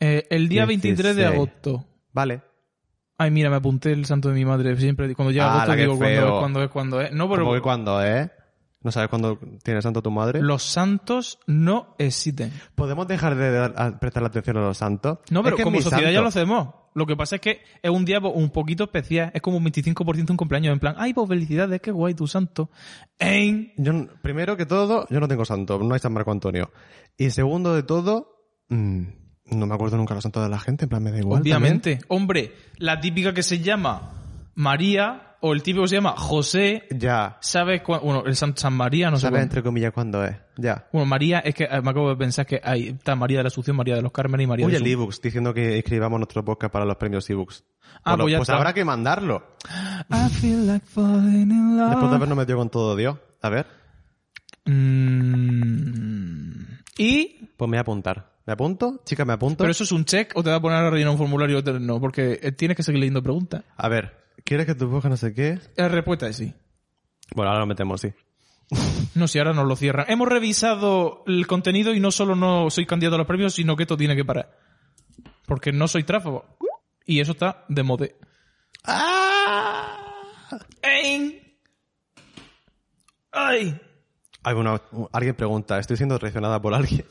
Eh, 0.00 0.26
el 0.30 0.48
día 0.48 0.64
23 0.64 1.16
de 1.16 1.22
16. 1.22 1.34
agosto. 1.34 1.84
Vale. 2.12 2.42
Ay, 3.18 3.30
mira, 3.30 3.50
me 3.50 3.56
apunté 3.56 3.92
el 3.92 4.04
santo 4.06 4.28
de 4.28 4.34
mi 4.34 4.44
madre. 4.44 4.76
Siempre, 4.76 5.12
cuando 5.14 5.32
llega 5.32 5.46
Ah, 5.46 5.62
agosto, 5.62 5.74
digo 5.76 5.98
cuándo 5.98 6.26
es, 6.26 6.38
cuándo 6.40 6.62
es, 6.62 6.70
cuándo 6.70 7.00
es. 7.00 7.12
No, 7.12 7.28
pero 7.28 7.42
¿Cómo 7.42 7.54
que 7.54 7.60
cuándo, 7.60 8.04
eh? 8.04 8.30
¿No 8.88 8.92
sabes 8.92 9.10
cuándo 9.10 9.38
tiene 9.62 9.82
santo 9.82 10.00
tu 10.02 10.10
madre? 10.10 10.40
los 10.40 10.62
santos 10.62 11.38
no 11.46 11.94
existen. 11.98 12.50
¿Podemos 12.74 13.06
dejar 13.06 13.36
de 13.36 13.50
dar- 13.52 13.74
a- 13.76 14.00
prestar 14.00 14.24
atención 14.24 14.56
a 14.56 14.60
los 14.62 14.78
santos? 14.78 15.18
No, 15.30 15.40
Es 15.40 15.44
pero 15.44 15.56
que 15.58 15.62
como 15.62 15.80
sociedad 15.82 16.10
ya 16.10 16.22
lo 16.22 16.28
hacemos. 16.28 16.68
Lo 16.94 17.04
que 17.06 17.14
pasa 17.14 17.34
es 17.36 17.42
que 17.42 17.60
es 17.82 17.90
un 17.90 18.06
día 18.06 18.18
un 18.18 18.48
poquito 18.50 18.84
especial. 18.84 19.30
Es 19.34 19.42
como 19.42 19.58
un 19.58 19.64
25% 19.64 20.30
un 20.30 20.36
cumpleaños. 20.38 20.72
En 20.72 20.80
plan, 20.80 20.94
ay, 20.96 21.12
pues 21.12 21.28
felicidades, 21.28 21.82
qué 21.82 21.90
guay 21.90 22.14
tu 22.14 22.26
santo. 22.26 22.70
¡Ey! 23.18 23.74
Yo, 23.76 23.92
primero 24.22 24.56
que 24.56 24.64
todo, 24.64 25.06
yo 25.10 25.20
no 25.20 25.28
tengo 25.28 25.44
santo, 25.44 25.78
no 25.78 25.92
hay 25.94 26.00
San 26.00 26.14
Marco 26.14 26.32
Antonio. 26.32 26.70
Y 27.18 27.30
segundo 27.30 27.74
de 27.74 27.82
todo, 27.82 28.46
mm, 28.70 29.02
No 29.50 29.66
me 29.66 29.74
acuerdo 29.74 29.96
nunca 29.96 30.14
los 30.14 30.22
santos 30.22 30.42
de 30.42 30.48
la 30.50 30.58
gente, 30.58 30.84
en 30.84 30.88
plan, 30.88 31.02
me 31.02 31.10
da 31.10 31.18
igual. 31.18 31.40
Obviamente. 31.42 32.00
Hombre, 32.08 32.52
la 32.78 33.00
típica 33.00 33.32
que 33.32 33.42
se 33.42 33.60
llama 33.60 34.12
María 34.58 35.36
o 35.40 35.52
el 35.52 35.62
típico 35.62 35.84
que 35.84 35.88
se 35.88 35.94
llama 35.94 36.14
José. 36.16 36.88
Ya. 36.90 37.38
¿sabes 37.40 37.80
cuál? 37.82 38.00
Bueno, 38.02 38.24
el 38.26 38.34
San, 38.34 38.56
San 38.56 38.72
María, 38.72 39.08
no 39.08 39.16
sé. 39.16 39.22
¿Sabes 39.22 39.34
cuándo. 39.34 39.44
entre 39.44 39.62
comillas 39.62 39.92
cuándo 39.92 40.24
es? 40.24 40.36
Ya. 40.56 40.88
Bueno, 40.92 41.06
María, 41.06 41.38
es 41.38 41.54
que 41.54 41.62
eh, 41.62 41.80
me 41.80 41.90
acabo 41.90 42.08
de 42.08 42.16
pensar 42.16 42.44
que 42.44 42.60
hay, 42.64 42.88
está 42.88 43.14
María 43.14 43.38
de 43.38 43.44
la 43.44 43.48
Asunción, 43.48 43.76
María 43.76 43.94
de 43.94 44.02
los 44.02 44.10
Cármenes 44.10 44.44
y 44.44 44.48
María 44.48 44.66
Oye, 44.66 44.80
de 44.80 44.84
el 44.84 44.90
ebooks 44.90 45.22
diciendo 45.22 45.54
que 45.54 45.78
escribamos 45.78 46.18
nuestro 46.18 46.44
podcast 46.44 46.72
para 46.72 46.84
los 46.84 46.96
premios 46.96 47.30
ebooks. 47.30 47.62
Ah, 48.02 48.16
pues 48.16 48.32
ya 48.32 48.38
pues 48.38 48.48
está. 48.48 48.56
habrá 48.56 48.74
que 48.74 48.84
mandarlo. 48.84 49.54
I 50.10 50.28
feel 50.28 50.66
like 50.66 50.84
falling 50.84 51.52
in 51.52 51.76
love. 51.76 51.90
Después 51.90 52.10
de 52.10 52.16
habernos 52.16 52.38
metido 52.38 52.58
con 52.58 52.68
todo 52.68 52.96
Dios. 52.96 53.16
A 53.40 53.48
ver. 53.50 53.66
Mm, 54.64 56.62
y 56.98 57.46
Pues 57.56 57.68
me 57.68 57.76
voy 57.76 57.78
a 57.78 57.82
apuntar. 57.82 58.32
¿Me 58.44 58.54
apunto? 58.54 59.02
Chica, 59.04 59.24
¿me 59.24 59.34
apunto? 59.34 59.58
¿Pero 59.58 59.70
eso 59.70 59.84
es 59.84 59.92
un 59.92 60.04
check 60.04 60.32
o 60.34 60.42
te 60.42 60.50
va 60.50 60.56
a 60.56 60.60
poner 60.60 60.78
a 60.78 60.90
rellenar 60.90 61.12
un 61.12 61.18
formulario? 61.18 61.62
No, 61.78 62.00
porque 62.00 62.40
eh, 62.42 62.50
tienes 62.50 62.76
que 62.76 62.82
seguir 62.82 62.98
leyendo 62.98 63.22
preguntas. 63.22 63.62
A 63.76 63.88
ver. 63.88 64.26
¿Quieres 64.48 64.64
que 64.64 64.74
tu 64.74 64.88
podcast 64.90 65.10
no 65.10 65.16
sé 65.18 65.34
qué? 65.34 65.58
La 65.76 65.88
respuesta 65.88 66.26
es 66.26 66.36
sí. 66.36 66.54
Bueno, 67.34 67.50
ahora 67.50 67.60
lo 67.60 67.66
metemos, 67.66 68.00
sí. 68.00 68.08
No, 69.14 69.28
si 69.28 69.38
ahora 69.38 69.52
nos 69.52 69.66
lo 69.66 69.76
cierran. 69.76 70.06
Hemos 70.08 70.26
revisado 70.26 71.22
el 71.26 71.46
contenido 71.46 71.92
y 71.94 72.00
no 72.00 72.10
solo 72.10 72.34
no 72.34 72.70
soy 72.70 72.86
candidato 72.86 73.16
a 73.16 73.18
los 73.18 73.26
premios, 73.26 73.52
sino 73.52 73.76
que 73.76 73.82
esto 73.82 73.98
tiene 73.98 74.16
que 74.16 74.24
parar. 74.24 74.58
Porque 75.44 75.70
no 75.70 75.86
soy 75.86 76.04
tráfago. 76.04 76.56
Y 77.04 77.20
eso 77.20 77.32
está 77.32 77.66
de 77.68 77.82
mode. 77.82 78.16
¡Ey! 80.82 81.58
¡Ay! 83.32 83.78
Alguna- 84.42 84.80
alguien 85.12 85.34
pregunta, 85.34 85.78
¿estoy 85.78 85.96
siendo 85.98 86.18
traicionada 86.18 86.60
por 86.60 86.72
alguien? 86.74 87.04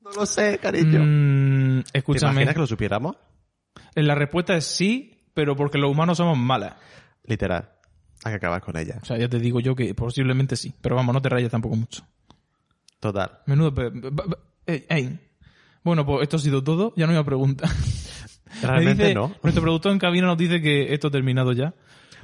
No 0.00 0.10
lo 0.12 0.24
sé, 0.26 0.58
cariño. 0.58 1.00
Mm, 1.02 1.82
¿Te 1.92 1.98
escúchame. 1.98 2.32
imaginas 2.32 2.54
que 2.54 2.60
lo 2.60 2.66
supiéramos? 2.66 3.16
La 3.94 4.14
respuesta 4.14 4.56
es 4.56 4.64
sí, 4.66 5.13
pero 5.34 5.56
porque 5.56 5.78
los 5.78 5.90
humanos 5.90 6.16
somos 6.18 6.38
malas. 6.38 6.74
Literal. 7.24 7.68
Hay 8.24 8.32
que 8.32 8.36
acabar 8.36 8.62
con 8.62 8.76
ella. 8.76 8.98
O 9.02 9.04
sea, 9.04 9.18
ya 9.18 9.28
te 9.28 9.38
digo 9.38 9.60
yo 9.60 9.74
que 9.74 9.94
posiblemente 9.94 10.56
sí. 10.56 10.72
Pero 10.80 10.96
vamos, 10.96 11.12
no 11.14 11.20
te 11.20 11.28
rayes 11.28 11.50
tampoco 11.50 11.76
mucho. 11.76 12.02
Total. 13.00 13.40
Menudo... 13.46 13.74
pe- 13.74 13.90
pe- 13.90 14.10
pe- 14.10 14.36
ey, 14.66 14.86
ey. 14.88 15.20
Bueno, 15.82 16.06
pues 16.06 16.22
esto 16.22 16.36
ha 16.36 16.40
sido 16.40 16.64
todo. 16.64 16.94
Ya 16.96 17.06
no 17.06 17.12
hay 17.12 17.18
una 17.18 17.24
pregunta. 17.26 17.68
Me 18.62 18.68
Realmente 18.68 19.02
dice- 19.02 19.14
no. 19.14 19.34
Nuestro 19.42 19.62
productor 19.62 19.92
en 19.92 19.98
cabina 19.98 20.26
nos 20.26 20.38
dice 20.38 20.62
que 20.62 20.94
esto 20.94 21.08
ha 21.08 21.10
terminado 21.10 21.52
ya. 21.52 21.74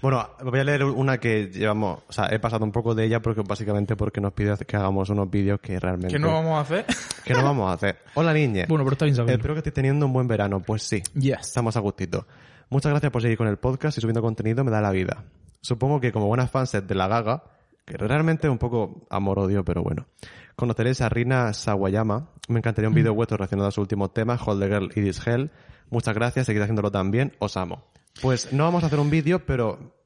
Bueno, 0.00 0.30
voy 0.42 0.58
a 0.60 0.64
leer 0.64 0.84
una 0.84 1.18
que 1.18 1.50
llevamos, 1.52 2.00
o 2.08 2.12
sea, 2.12 2.28
he 2.30 2.38
pasado 2.38 2.64
un 2.64 2.72
poco 2.72 2.94
de 2.94 3.04
ella 3.04 3.20
porque 3.20 3.42
básicamente 3.42 3.96
porque 3.96 4.18
nos 4.22 4.32
pide 4.32 4.56
que 4.66 4.76
hagamos 4.76 5.10
unos 5.10 5.28
vídeos 5.30 5.60
que 5.60 5.78
realmente 5.78 6.14
¿Qué 6.14 6.18
no 6.18 6.32
vamos 6.32 6.56
a 6.56 6.60
hacer? 6.60 6.86
que 7.26 7.34
no 7.34 7.42
vamos 7.42 7.68
a 7.70 7.74
hacer. 7.74 7.98
Hola 8.14 8.32
niña. 8.32 8.64
bueno, 8.66 8.82
pero 8.84 8.94
está 8.94 9.04
bien 9.04 9.14
saberlo. 9.16 9.36
Espero 9.36 9.52
que 9.54 9.58
estés 9.58 9.74
teniendo 9.74 10.06
un 10.06 10.14
buen 10.14 10.26
verano. 10.26 10.60
Pues 10.60 10.84
sí. 10.84 11.02
Yes. 11.12 11.40
Estamos 11.48 11.76
a 11.76 11.80
gustito. 11.80 12.26
Muchas 12.70 12.90
gracias 12.90 13.10
por 13.10 13.20
seguir 13.20 13.36
con 13.36 13.48
el 13.48 13.58
podcast 13.58 13.98
y 13.98 14.00
subiendo 14.00 14.22
contenido 14.22 14.62
me 14.62 14.70
da 14.70 14.80
la 14.80 14.92
vida. 14.92 15.24
Supongo 15.60 16.00
que 16.00 16.12
como 16.12 16.28
buenas 16.28 16.52
fans 16.52 16.72
de 16.72 16.94
la 16.94 17.08
gaga, 17.08 17.42
que 17.84 17.96
realmente 17.96 18.46
es 18.46 18.50
un 18.50 18.58
poco 18.58 19.06
amor-odio, 19.10 19.64
pero 19.64 19.82
bueno. 19.82 20.06
Conoceréis 20.54 21.00
a 21.00 21.08
Rina 21.08 21.52
Sawayama. 21.52 22.30
Me 22.48 22.58
encantaría 22.58 22.88
un 22.88 22.94
vídeo 22.94 23.12
vuestro 23.12 23.36
relacionado 23.36 23.68
a 23.68 23.72
su 23.72 23.80
último 23.80 24.10
tema, 24.10 24.38
Hold 24.44 24.62
the 24.62 24.68
Girl 24.68 24.92
It 24.94 25.04
Is 25.04 25.26
Hell. 25.26 25.50
Muchas 25.90 26.14
gracias, 26.14 26.46
seguid 26.46 26.60
haciéndolo 26.62 26.92
tan 26.92 27.10
bien. 27.10 27.32
Os 27.40 27.56
amo. 27.56 27.84
Pues 28.22 28.52
no 28.52 28.64
vamos 28.64 28.84
a 28.84 28.86
hacer 28.86 29.00
un 29.00 29.10
vídeo, 29.10 29.44
pero 29.44 29.96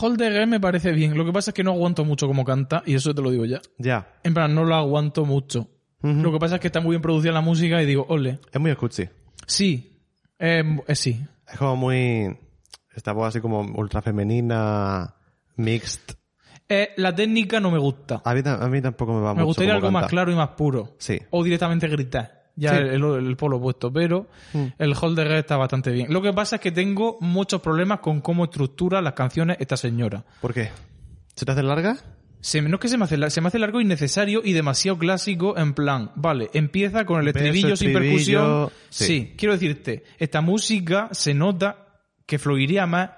Hold 0.00 0.18
the 0.18 0.30
Girl 0.32 0.48
me 0.48 0.58
parece 0.58 0.90
bien. 0.90 1.16
Lo 1.16 1.24
que 1.24 1.32
pasa 1.32 1.52
es 1.52 1.54
que 1.54 1.62
no 1.62 1.70
aguanto 1.70 2.04
mucho 2.04 2.26
como 2.26 2.44
canta, 2.44 2.82
y 2.86 2.94
eso 2.94 3.14
te 3.14 3.22
lo 3.22 3.30
digo 3.30 3.44
ya. 3.44 3.60
ya. 3.78 4.18
En 4.24 4.34
plan, 4.34 4.52
no 4.52 4.64
lo 4.64 4.74
aguanto 4.74 5.24
mucho. 5.24 5.68
Lo 6.00 6.32
que 6.32 6.38
pasa 6.38 6.56
es 6.56 6.60
que 6.60 6.68
está 6.68 6.80
muy 6.80 6.90
bien 6.90 7.02
producida 7.02 7.32
la 7.32 7.40
música 7.40 7.80
y 7.82 7.86
digo, 7.86 8.04
ole. 8.08 8.40
Es 8.52 8.60
muy 8.60 8.70
escuchi. 8.70 9.08
Sí. 9.46 10.00
Eh, 10.38 10.62
eh, 10.86 10.94
sí. 10.94 11.24
Es 11.50 11.58
como 11.58 11.76
muy... 11.76 12.36
Esta 12.94 13.12
voz 13.12 13.28
así 13.28 13.40
como 13.40 13.60
ultra 13.60 14.02
femenina, 14.02 15.14
mixed. 15.56 16.16
Eh, 16.68 16.90
la 16.96 17.14
técnica 17.14 17.60
no 17.60 17.70
me 17.70 17.78
gusta. 17.78 18.20
A 18.24 18.34
mí, 18.34 18.42
ta- 18.42 18.62
a 18.62 18.68
mí 18.68 18.82
tampoco 18.82 19.14
me 19.14 19.20
va 19.20 19.28
Me 19.34 19.40
mucho 19.40 19.46
gustaría 19.46 19.74
cómo 19.74 19.86
algo 19.86 19.90
más 20.00 20.06
claro 20.08 20.32
y 20.32 20.34
más 20.34 20.48
puro. 20.50 20.96
Sí. 20.98 21.18
O 21.30 21.42
directamente 21.44 21.86
gritar. 21.88 22.50
Ya 22.56 22.72
Sí. 22.72 22.78
el, 22.78 23.04
el 23.04 23.36
polo 23.36 23.58
opuesto. 23.58 23.92
Pero 23.92 24.26
Mm. 24.52 24.64
el 24.78 24.94
Hold 25.00 25.16
the 25.16 25.22
Girl 25.22 25.36
está 25.36 25.56
bastante 25.56 25.92
bien. 25.92 26.12
Lo 26.12 26.20
que 26.20 26.32
pasa 26.32 26.56
es 26.56 26.62
que 26.62 26.72
tengo 26.72 27.16
muchos 27.20 27.60
problemas 27.60 28.00
con 28.00 28.20
cómo 28.20 28.44
estructura 28.44 29.00
las 29.00 29.12
canciones 29.12 29.56
esta 29.60 29.76
señora. 29.76 30.24
¿Por 30.40 30.52
qué? 30.52 30.70
¿Se 31.36 31.46
te 31.46 31.52
hace 31.52 31.62
larga? 31.62 31.96
Se, 32.40 32.62
no 32.62 32.76
es 32.76 32.80
que 32.80 32.88
se 32.88 32.96
me, 32.98 33.04
hace, 33.04 33.30
se 33.30 33.40
me 33.40 33.48
hace 33.48 33.58
largo 33.58 33.80
innecesario 33.80 34.42
y 34.44 34.52
demasiado 34.52 34.96
clásico 34.98 35.56
en 35.58 35.74
plan, 35.74 36.12
vale, 36.14 36.50
empieza 36.54 37.04
con 37.04 37.20
el 37.20 37.28
estribillo 37.28 37.76
sin 37.76 37.92
percusión. 37.92 38.70
sí. 38.90 39.04
Sí. 39.06 39.34
quiero 39.36 39.54
decirte, 39.54 40.04
esta 40.18 40.40
música 40.40 41.08
se 41.12 41.34
nota 41.34 41.86
que 42.26 42.38
fluiría 42.38 42.86
más 42.86 43.10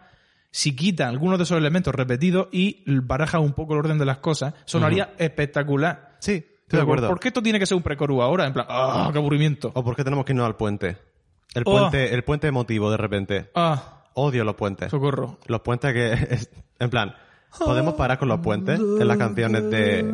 si 0.50 0.74
quita 0.74 1.08
algunos 1.08 1.38
de 1.38 1.44
esos 1.44 1.58
elementos 1.58 1.94
repetidos 1.94 2.48
y 2.50 2.82
baraja 2.86 3.38
un 3.38 3.52
poco 3.52 3.74
el 3.74 3.80
orden 3.80 3.98
de 3.98 4.04
las 4.06 4.18
cosas. 4.18 4.54
Sonaría 4.64 5.14
espectacular. 5.18 6.16
Sí, 6.20 6.44
estoy 6.62 6.78
de 6.78 6.82
acuerdo. 6.82 7.08
¿Por 7.08 7.20
qué 7.20 7.28
esto 7.28 7.42
tiene 7.42 7.58
que 7.58 7.66
ser 7.66 7.76
un 7.76 7.82
precorú 7.82 8.22
ahora? 8.22 8.46
En 8.46 8.52
plan, 8.52 8.66
¡ah, 8.68 9.10
qué 9.12 9.18
aburrimiento! 9.18 9.70
¿O 9.74 9.84
por 9.84 9.94
qué 9.96 10.02
tenemos 10.02 10.24
que 10.24 10.32
irnos 10.32 10.46
al 10.46 10.56
puente? 10.56 10.96
El 11.54 11.62
Oh. 11.66 11.72
puente, 11.78 12.14
el 12.14 12.24
puente 12.24 12.46
emotivo 12.48 12.90
de 12.90 12.96
repente. 12.96 13.50
¡Ah, 13.54 14.04
Odio 14.14 14.42
los 14.44 14.54
puentes. 14.56 14.90
socorro! 14.90 15.38
Los 15.46 15.60
puentes 15.60 15.92
que... 15.92 16.12
es- 16.34 16.50
en 16.80 16.90
plan, 16.90 17.14
podemos 17.58 17.94
parar 17.94 18.18
con 18.18 18.28
los 18.28 18.40
puentes 18.40 18.78
en 18.78 19.06
las 19.08 19.16
canciones 19.16 19.70
de 19.70 20.12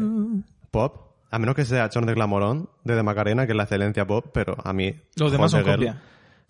pop. 0.70 1.03
A 1.30 1.39
menos 1.39 1.55
que 1.57 1.64
sea 1.64 1.89
Chorn 1.89 2.07
de 2.07 2.14
Glamorón, 2.14 2.70
de 2.84 2.95
De 2.95 3.03
Macarena, 3.03 3.47
que 3.47 3.53
es 3.53 3.57
la 3.57 3.64
excelencia 3.64 4.07
pop, 4.07 4.26
pero 4.32 4.57
a 4.62 4.72
mí... 4.72 4.95
Los 5.16 5.32
demás 5.32 5.51
son 5.51 5.64
copias. 5.64 5.97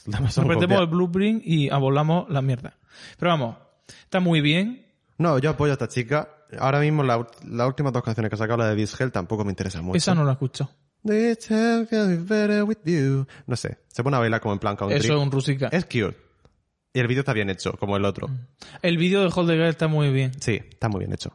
Los 0.05 0.17
demás 0.17 0.35
son 0.35 0.47
Nos 0.47 0.57
copias. 0.57 0.81
el 0.81 0.87
blueprint 0.87 1.43
y 1.45 1.71
abolamos 1.71 2.29
la 2.29 2.43
mierda. 2.43 2.77
Pero 3.19 3.31
vamos, 3.31 3.57
está 4.05 4.21
muy 4.21 4.41
bien. 4.41 4.87
No, 5.19 5.39
yo 5.39 5.51
apoyo 5.51 5.73
a 5.73 5.75
esta 5.75 5.89
chica. 5.89 6.29
Ahora 6.59 6.81
mismo 6.81 7.03
la, 7.03 7.27
las 7.49 7.67
últimas 7.67 7.93
dos 7.93 8.03
canciones 8.03 8.29
que 8.29 8.35
ha 8.35 8.39
sacado, 8.39 8.59
la 8.59 8.69
de 8.69 8.77
This 8.77 9.01
Hell, 9.01 9.11
tampoco 9.11 9.45
me 9.45 9.51
interesa 9.51 9.81
mucho. 9.81 9.97
Esa 9.97 10.15
no 10.15 10.25
la 10.25 10.33
escucho. 10.33 10.71
This 11.05 11.51
hell 11.51 11.87
can 11.89 12.09
be 12.09 12.17
better 12.17 12.65
with 12.65 12.79
you. 12.85 13.27
No 13.47 13.57
sé, 13.57 13.79
se 13.89 14.03
pone 14.03 14.17
a 14.17 14.21
bailar 14.21 14.41
como 14.41 14.55
en 14.55 14.59
plan 14.59 14.77
country. 14.77 14.99
Eso 14.99 15.15
es 15.15 15.23
un 15.23 15.31
rusica. 15.31 15.69
Es 15.69 15.85
cute. 15.85 16.17
Y 16.97 17.01
el 17.01 17.09
vídeo 17.09 17.21
está 17.21 17.35
bien 17.35 17.51
hecho, 17.51 17.73
como 17.73 17.99
el 17.99 18.07
otro. 18.07 18.27
El 18.81 18.97
vídeo 18.97 19.21
de 19.21 19.27
Hold 19.27 19.49
the 19.51 19.55
Girl 19.55 19.67
está 19.69 19.87
muy 19.87 20.09
bien. 20.11 20.33
Sí, 20.41 20.63
está 20.71 20.89
muy 20.89 21.01
bien 21.01 21.13
hecho. 21.13 21.31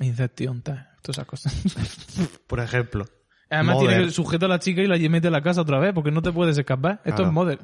Inception, 0.00 0.62
todas 0.62 0.86
esas 1.02 1.26
cosas. 1.26 1.52
Por 2.46 2.60
ejemplo. 2.60 3.04
Además 3.50 3.74
Mother. 3.74 3.88
tiene 3.88 4.04
que 4.04 4.10
sujetar 4.12 4.46
a 4.48 4.50
la 4.54 4.58
chica 4.60 4.82
y 4.82 4.86
la 4.86 4.96
mete 5.10 5.26
a 5.26 5.32
la 5.32 5.42
casa 5.42 5.62
otra 5.62 5.80
vez 5.80 5.92
porque 5.94 6.12
no 6.12 6.22
te 6.22 6.30
puedes 6.30 6.56
escapar. 6.56 7.02
Esto 7.04 7.24
es 7.24 7.32
Mother. 7.32 7.58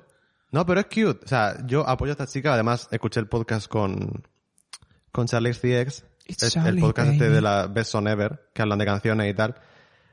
No, 0.51 0.67
pero 0.67 0.81
es 0.81 0.87
cute. 0.87 1.25
O 1.25 1.29
sea, 1.29 1.65
yo 1.69 1.89
apoyo 1.89 2.11
a 2.11 2.15
esta 2.15 2.27
chica. 2.27 2.53
Además, 2.53 2.89
escuché 2.91 3.21
el 3.21 3.29
podcast 3.29 3.69
con, 3.69 4.25
con 5.13 5.29
Charlie. 5.29 5.51
It's 5.51 6.57
El, 6.57 6.67
el 6.67 6.79
podcast 6.81 7.13
este 7.13 7.31
de 7.31 7.41
la 7.41 7.69
Best 7.69 7.93
Song 7.93 8.09
Ever, 8.09 8.49
que 8.53 8.63
hablan 8.63 8.81
de 8.81 8.87
canciones 8.87 9.31
y 9.31 9.35
tal. 9.35 9.55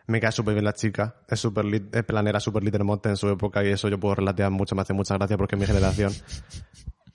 Me 0.05 0.19
cae 0.19 0.31
súper 0.31 0.53
bien 0.53 0.65
la 0.65 0.73
chica. 0.73 1.15
Es 1.27 1.39
súper 1.39 1.65
lit- 1.65 1.95
es 1.95 2.03
planera, 2.03 2.39
súper 2.39 2.63
Little 2.63 2.83
en 3.05 3.17
su 3.17 3.27
época 3.29 3.63
y 3.63 3.69
eso 3.69 3.89
yo 3.89 3.99
puedo 3.99 4.13
relatear 4.13 4.51
mucho. 4.51 4.75
Me 4.75 4.83
hace 4.83 4.93
mucha 4.93 5.17
gracia 5.17 5.35
porque 5.35 5.55
es 5.55 5.59
mi 5.61 5.65
generación. 5.65 6.11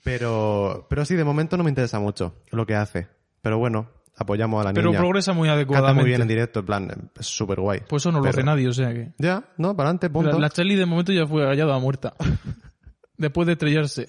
Pero, 0.03 0.87
pero 0.89 1.05
sí, 1.05 1.15
de 1.15 1.23
momento 1.23 1.57
no 1.57 1.63
me 1.63 1.69
interesa 1.69 1.99
mucho 1.99 2.35
lo 2.51 2.65
que 2.65 2.75
hace. 2.75 3.07
Pero 3.41 3.57
bueno, 3.57 3.89
apoyamos 4.17 4.61
a 4.61 4.69
la 4.69 4.73
Pero 4.73 4.89
niña. 4.89 4.99
progresa 4.99 5.33
muy 5.33 5.47
Canta 5.47 5.55
adecuadamente. 5.55 6.01
muy 6.01 6.09
bien 6.09 6.21
en 6.21 6.27
directo, 6.27 6.59
en 6.61 6.65
plan, 6.65 7.11
es 7.19 7.25
súper 7.25 7.59
guay. 7.59 7.81
Pues 7.87 8.01
eso 8.03 8.11
no 8.11 8.19
lo 8.19 8.23
Pero- 8.23 8.31
hace 8.37 8.43
nadie, 8.43 8.67
o 8.67 8.73
sea 8.73 8.93
que... 8.93 9.13
Ya, 9.17 9.43
no, 9.57 9.75
para 9.75 9.89
adelante, 9.89 10.09
punto. 10.09 10.31
La, 10.33 10.39
la 10.39 10.49
Charlie 10.49 10.75
de 10.75 10.85
momento 10.85 11.11
ya 11.11 11.25
fue 11.27 11.45
hallada 11.45 11.77
muerta. 11.79 12.13
Después 13.17 13.45
de 13.47 13.53
estrellarse. 13.53 14.07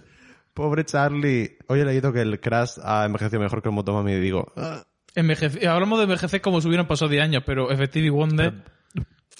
Pobre 0.55 0.85
Charlie. 0.85 1.57
Hoy 1.69 1.81
he 1.81 1.85
leído 1.85 2.13
que 2.13 2.21
el 2.23 2.41
Crash 2.41 2.79
ha 2.83 3.05
envejecido 3.05 3.41
mejor 3.41 3.63
que 3.63 3.69
el 3.69 3.75
Motomami 3.75 4.13
y 4.13 4.21
digo, 4.21 4.53
"Ah, 4.57 4.83
Envejece- 5.15 5.67
Hablamos 5.67 5.99
de 5.99 6.05
envejecer 6.05 6.41
como 6.41 6.61
si 6.61 6.69
hubieran 6.69 6.87
pasado 6.87 7.09
10 7.11 7.23
años, 7.25 7.43
pero 7.45 7.71
Effective 7.71 8.11
Wonder... 8.11 8.63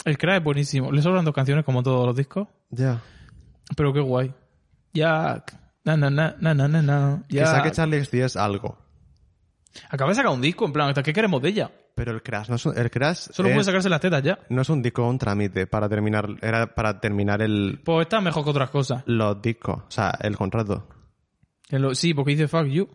El 0.05 0.17
crack 0.17 0.39
es 0.39 0.45
buenísimo. 0.45 0.91
Le 0.91 1.03
sobran 1.03 1.25
dos 1.27 1.35
canciones 1.35 1.63
como 1.65 1.83
todos 1.83 2.07
los 2.07 2.17
discos. 2.17 2.49
ya. 2.71 3.01
Pero 3.77 3.93
qué 3.93 4.01
guay. 4.01 4.33
Jack. 4.95 5.60
Na, 5.85 5.97
na, 5.97 6.11
na, 6.11 6.35
na, 6.41 6.55
na, 6.55 6.69
na, 6.69 6.83
na. 6.83 7.23
Que 7.29 7.45
saque 7.47 7.71
Charlie 7.71 8.05
XCX 8.05 8.37
algo. 8.37 8.79
Acaba 9.89 10.11
de 10.11 10.17
sacar 10.17 10.33
un 10.33 10.41
disco, 10.41 10.65
en 10.67 10.73
plan, 10.73 10.89
¿hasta 10.89 11.03
qué 11.03 11.13
queremos 11.13 11.41
de 11.41 11.49
ella? 11.51 11.71
Pero 11.95 12.13
el 12.13 12.23
Crash 12.23 12.49
no 12.49 12.57
es 12.57 12.67
un, 12.67 12.77
el 12.77 12.91
Crash 12.91 13.29
Solo 13.31 13.49
es- 13.49 13.55
puede 13.55 13.65
sacarse 13.65 13.89
las 13.89 14.01
tetas 14.01 14.23
ya. 14.23 14.39
no 14.49 14.63
es 14.63 14.69
un 14.69 14.83
disco, 14.83 15.07
un 15.09 15.19
trámite 15.19 15.67
para 15.67 15.89
terminar, 15.89 16.29
era 16.43 16.75
para 16.75 16.99
terminar 17.01 17.41
el, 17.43 17.81
Pues 17.85 18.03
está 18.07 18.21
mejor 18.21 18.45
que 18.45 18.51
otras 18.51 18.71
cosas. 18.71 19.03
los 19.07 19.41
discos, 19.41 19.83
o 19.87 19.91
sea, 19.91 20.13
el 20.21 20.37
contrato. 20.37 20.89
En 21.69 21.83
lo- 21.83 21.95
sí, 21.95 22.15
porque 22.15 22.33
dice 22.33 22.49
fuck 22.49 22.67
you. 22.67 22.89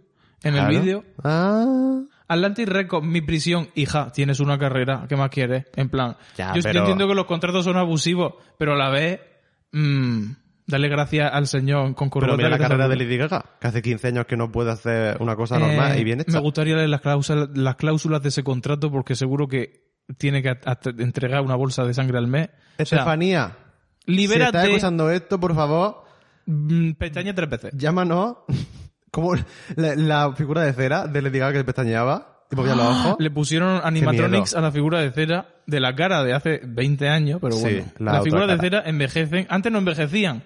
En 0.43 0.53
Claro. 0.53 0.69
el 0.71 0.79
vídeo. 0.81 1.03
Ah. 1.23 2.01
Atlantic 2.27 2.67
Records, 2.67 3.07
mi 3.07 3.21
prisión, 3.21 3.69
hija, 3.75 4.11
tienes 4.11 4.39
una 4.39 4.57
carrera, 4.59 5.05
¿qué 5.07 5.15
más 5.15 5.29
quieres? 5.29 5.65
En 5.75 5.89
plan, 5.89 6.17
Ya, 6.37 6.49
yo, 6.49 6.55
yo 6.55 6.61
pero- 6.63 6.79
entiendo 6.81 7.07
que 7.07 7.15
los 7.15 7.25
contratos 7.25 7.63
son 7.63 7.77
abusivos, 7.77 8.33
pero 8.57 8.73
a 8.73 8.77
la 8.77 8.89
vez, 8.89 9.21
mmm, 9.71 10.25
dale 10.67 10.87
gracias 10.89 11.31
al 11.33 11.47
señor 11.47 11.93
con 11.95 12.09
Pero 12.09 12.35
mira 12.37 12.49
la 12.49 12.57
carrera 12.57 12.87
de. 12.87 12.95
Lady 12.95 13.17
Gaga, 13.17 13.43
que 13.59 13.67
hace 13.67 13.81
15 13.81 14.07
años 14.07 14.25
que 14.25 14.37
no 14.37 14.51
puede 14.51 14.71
hacer 14.71 15.17
una 15.19 15.35
cosa 15.35 15.59
normal 15.59 15.93
Eh, 15.97 16.01
y 16.01 16.03
bien 16.03 16.21
hecha. 16.21 16.31
Me 16.31 16.39
gustaría 16.39 16.75
leer 16.75 16.89
las 16.89 17.01
cláusulas, 17.01 17.49
las 17.53 17.75
cláusulas 17.75 18.21
de 18.21 18.29
ese 18.29 18.43
contrato 18.43 18.91
porque 18.91 19.15
seguro 19.15 19.47
que 19.47 19.85
tiene 20.17 20.41
que 20.43 20.55
entregar 20.99 21.41
una 21.41 21.55
bolsa 21.55 21.83
de 21.83 21.93
sangre 21.93 22.17
al 22.17 22.27
mes. 22.27 22.49
O 22.79 22.85
sea, 22.85 22.99
Estefanía, 22.99 23.47
Si 23.47 23.53
estás 23.55 24.15
Libérate. 24.15 24.63
escuchando 24.67 25.09
esto, 25.09 25.39
por 25.39 25.55
favor, 25.55 26.03
mm, 26.45 26.91
Pestaña 26.93 27.33
tres 27.33 27.49
veces. 27.49 27.71
llámanos 27.75 28.37
como 29.11 29.33
la, 29.75 29.95
la 29.95 30.33
figura 30.35 30.61
de 30.63 30.73
cera 30.73 31.07
de 31.07 31.21
Lady 31.21 31.39
Gaga 31.39 31.53
que 31.59 31.63
pestañeaba 31.63 32.45
y 32.51 32.55
movía 32.55 32.75
los 32.75 32.85
ojos. 32.85 33.15
Le 33.17 33.31
pusieron 33.31 33.81
animatronics 33.83 34.53
a 34.55 34.61
la 34.61 34.71
figura 34.71 34.99
de 34.99 35.09
cera 35.11 35.47
de 35.65 35.79
la 35.79 35.95
cara 35.95 36.23
de 36.23 36.33
hace 36.33 36.61
20 36.63 37.09
años, 37.09 37.39
pero 37.41 37.53
Sí, 37.55 37.63
bueno. 37.63 37.85
la 37.97 38.11
las 38.11 38.21
otra 38.21 38.23
figuras 38.23 38.47
de 38.49 38.57
cera 38.59 38.83
envejecen. 38.85 39.47
Antes 39.49 39.71
no 39.71 39.79
envejecían. 39.79 40.43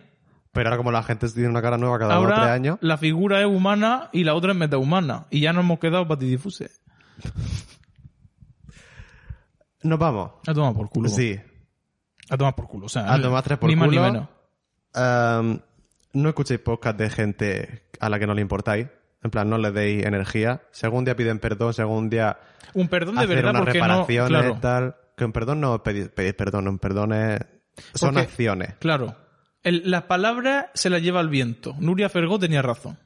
Pero 0.52 0.68
ahora 0.70 0.78
como 0.78 0.92
la 0.92 1.04
gente 1.04 1.30
tiene 1.30 1.50
una 1.50 1.62
cara 1.62 1.78
nueva 1.78 2.00
cada 2.00 2.16
dos 2.16 2.24
o 2.24 2.28
tres 2.28 2.40
Ahora 2.40 2.54
años. 2.54 2.78
la 2.82 2.98
figura 2.98 3.40
es 3.40 3.46
humana 3.46 4.10
y 4.12 4.24
la 4.24 4.34
otra 4.34 4.52
es 4.54 4.58
metahumana. 4.58 5.28
Y 5.30 5.42
ya 5.42 5.54
nos 5.54 5.64
hemos 5.64 5.80
quedado 5.80 6.08
patidifuse. 6.08 6.72
Nos 9.84 10.00
vamos. 10.00 10.32
A 10.48 10.54
tomar 10.54 10.74
por 10.74 10.90
culo. 10.90 11.10
Sí. 11.10 11.40
A 12.30 12.38
tomar 12.38 12.56
por 12.56 12.68
culo. 12.68 12.88
O 12.88 12.90
sea, 12.90 13.14
A 13.14 13.22
tomar 13.22 13.44
tres 13.44 13.58
por 13.58 13.70
ni 13.70 13.76
más 13.76 13.90
ni 13.90 13.98
culo. 13.98 14.12
menos. 14.12 14.28
Um, 14.96 15.60
no 16.14 16.30
escuchéis 16.30 16.60
podcast 16.60 16.98
de 16.98 17.10
gente 17.10 17.90
a 18.00 18.10
la 18.10 18.20
que 18.20 18.28
no 18.28 18.34
le 18.34 18.42
importáis. 18.42 18.88
En 19.24 19.32
plan, 19.32 19.50
no 19.50 19.58
le 19.58 19.72
deis 19.72 20.06
energía. 20.06 20.62
Si 20.72 20.86
algún 20.86 21.06
día 21.06 21.16
piden 21.16 21.40
perdón, 21.40 21.74
si 21.74 21.82
algún 21.82 22.10
día 22.10 22.40
Un 22.74 22.88
perdón 22.88 23.16
de 23.16 23.24
hacer 23.26 23.36
verdad 23.36 23.52
unas 23.52 23.62
porque 23.64 23.80
no... 23.80 23.86
reparaciones, 23.86 24.30
Claro, 24.30 24.58
tal. 24.62 24.96
Que 25.18 25.26
un 25.26 25.32
perdón 25.34 25.60
no 25.62 25.84
pedís, 25.84 26.08
pedís 26.10 26.34
perdón, 26.34 26.68
un 26.70 26.80
perdón 26.80 27.14
es... 27.14 27.40
Son 27.94 28.14
Porque- 28.14 28.22
acciones. 28.28 28.74
claro. 28.80 29.16
Las 29.64 30.04
palabras 30.04 30.68
se 30.74 30.90
las 30.90 31.02
lleva 31.02 31.22
el 31.22 31.30
viento. 31.30 31.76
Nuria 31.80 32.10
Fergó 32.10 32.40
tenía 32.40 32.62
razón. 32.62 32.98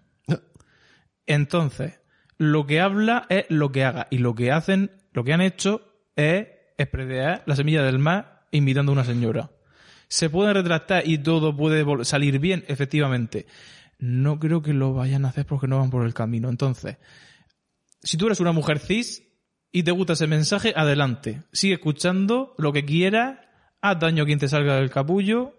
Entonces, 1.26 2.00
lo 2.38 2.68
que 2.68 2.80
habla 2.80 3.26
es 3.30 3.46
lo 3.50 3.72
que 3.72 3.84
haga. 3.84 4.08
Y 4.12 4.20
lo 4.20 4.36
que 4.36 4.52
hacen, 4.52 4.92
lo 5.12 5.24
que 5.24 5.34
han 5.34 5.42
hecho 5.42 5.82
es 6.16 6.48
espredear 6.78 7.44
la 7.46 7.56
semilla 7.56 7.84
del 7.84 8.00
mar 8.00 8.46
imitando 8.52 8.92
a 8.92 8.94
una 8.94 9.06
señora. 9.06 9.52
Se 10.08 10.30
pueden 10.30 10.54
retractar 10.54 11.08
y 11.08 11.18
todo 11.18 11.56
puede 11.56 12.06
salir 12.06 12.40
bien, 12.40 12.64
efectivamente. 12.68 13.48
No 13.98 14.40
creo 14.40 14.62
que 14.62 14.74
lo 14.74 14.94
vayan 14.94 15.26
a 15.26 15.30
hacer 15.30 15.46
porque 15.46 15.68
no 15.68 15.80
van 15.80 15.90
por 15.90 16.06
el 16.06 16.14
camino. 16.14 16.50
Entonces, 16.50 16.98
si 18.04 18.18
tú 18.18 18.28
eres 18.28 18.40
una 18.40 18.52
mujer 18.52 18.80
cis 18.80 19.24
y 19.72 19.84
te 19.84 19.92
gusta 19.92 20.14
ese 20.14 20.28
mensaje, 20.28 20.74
adelante. 20.76 21.42
Sigue 21.52 21.76
escuchando 21.76 22.54
lo 22.60 22.74
que 22.74 22.86
quieras, 22.86 23.40
haz 23.82 24.00
daño 24.00 24.24
a 24.24 24.26
quien 24.28 24.40
te 24.40 24.48
salga 24.48 24.76
del 24.76 24.92
capullo 24.92 25.56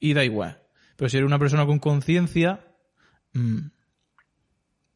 y 0.00 0.14
da 0.14 0.24
igual. 0.24 0.62
Pero 0.96 1.08
si 1.08 1.16
eres 1.16 1.26
una 1.26 1.38
persona 1.38 1.66
con 1.66 1.78
conciencia, 1.78 2.64
mm, 3.32 3.58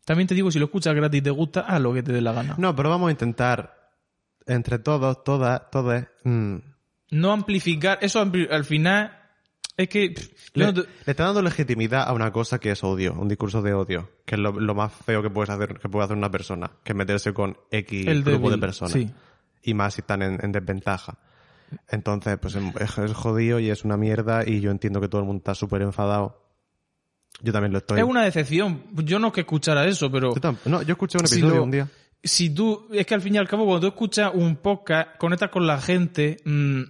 también 0.05 0.27
te 0.27 0.35
digo, 0.35 0.51
si 0.51 0.59
lo 0.59 0.65
escuchas 0.67 0.95
gratis 0.95 1.19
y 1.21 1.23
te 1.23 1.31
gusta, 1.31 1.61
haz 1.61 1.81
lo 1.81 1.93
que 1.95 2.03
te 2.03 2.13
dé 2.13 2.21
la 2.21 2.33
gana. 2.33 2.55
No, 2.59 2.75
pero 2.75 2.91
vamos 2.91 3.09
a 3.09 3.13
intentar, 3.13 3.91
entre 4.47 4.79
todos, 4.79 5.23
todas, 5.25 5.71
todas, 5.71 6.09
mm, 6.25 6.57
No 7.13 7.33
amplificar, 7.33 7.99
eso 8.03 8.25
ampli- 8.25 8.51
al 8.51 8.65
final 8.65 9.17
es 9.77 9.89
que... 9.89 10.11
pff, 10.11 10.57
le, 10.57 10.65
no 10.67 10.75
te- 10.75 10.81
le 10.81 10.89
está 11.07 11.25
dando 11.27 11.41
legitimidad 11.43 12.03
a 12.09 12.13
una 12.13 12.33
cosa 12.33 12.59
que 12.59 12.73
es 12.73 12.83
odio, 12.83 13.15
un 13.15 13.29
discurso 13.29 13.63
de 13.63 13.75
odio, 13.75 14.11
que 14.27 14.35
es 14.35 14.41
lo, 14.41 14.53
lo 14.59 14.75
más 14.75 14.93
feo 14.93 15.23
que 15.23 15.31
puedes 15.31 15.51
hacer, 15.51 15.79
que 15.79 15.89
puede 15.89 16.05
hacer 16.07 16.17
una 16.17 16.31
persona, 16.31 16.71
que 16.83 16.93
es 16.93 16.97
meterse 16.97 17.33
con 17.33 17.57
X 17.71 18.07
El 18.07 18.23
grupo 18.25 18.49
débil, 18.49 18.61
de 18.61 18.67
personas. 18.67 18.93
sí. 18.93 19.11
Y 19.65 19.75
más 19.75 19.95
si 19.95 20.01
están 20.01 20.23
en, 20.23 20.45
en 20.45 20.51
desventaja. 20.51 21.19
Entonces, 21.89 22.39
pues 22.41 22.55
es, 22.57 22.99
es 22.99 23.13
jodido 23.13 23.59
y 23.61 23.71
es 23.71 23.85
una 23.85 23.97
mierda 23.97 24.43
y 24.47 24.61
yo 24.61 24.71
entiendo 24.71 25.01
que 25.01 25.09
todo 25.09 25.21
el 25.21 25.27
mundo 25.27 25.39
está 25.41 25.55
súper 25.55 25.83
enfadado. 25.83 26.41
Yo 27.41 27.53
también 27.53 27.73
lo 27.73 27.79
estoy. 27.79 27.99
Es 27.99 28.05
una 28.05 28.23
decepción. 28.25 28.83
Yo 29.05 29.19
no 29.19 29.29
es 29.29 29.33
que 29.33 29.41
escuchara 29.41 29.85
eso, 29.87 30.11
pero... 30.11 30.35
Yo 30.35 30.53
no, 30.67 30.83
yo 30.83 30.93
escuché 30.93 31.19
un 31.19 31.27
Si 31.27 31.37
episodio 31.37 31.57
lo- 31.57 31.65
un 31.65 31.71
día. 31.71 31.89
si 32.23 32.51
tú, 32.51 32.87
es 32.93 33.07
que 33.07 33.15
al 33.15 33.21
fin 33.23 33.35
y 33.35 33.39
al 33.39 33.49
cabo, 33.49 33.65
cuando 33.65 33.81
tú 33.81 33.87
escuchas 33.89 34.31
un 34.35 34.57
podcast, 34.57 35.17
conectas 35.19 35.51
con 35.51 35.67
la 35.67 35.81
gente, 35.81 36.37
mm, 36.45 36.83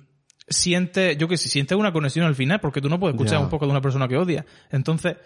sientes, 0.48 1.16
yo 1.16 1.28
que 1.28 1.36
sé, 1.36 1.48
sientes 1.48 1.76
una 1.78 1.92
conexión 1.92 2.26
al 2.26 2.34
final, 2.34 2.60
porque 2.60 2.80
tú 2.80 2.88
no 2.88 2.98
puedes 3.00 3.14
escuchar 3.14 3.38
Ya. 3.38 3.40
un 3.44 3.48
podcast 3.48 3.68
de 3.68 3.70
una 3.72 3.80
persona 3.80 4.08
que 4.08 4.16
odia. 4.16 4.44
Entonces, 4.70 5.16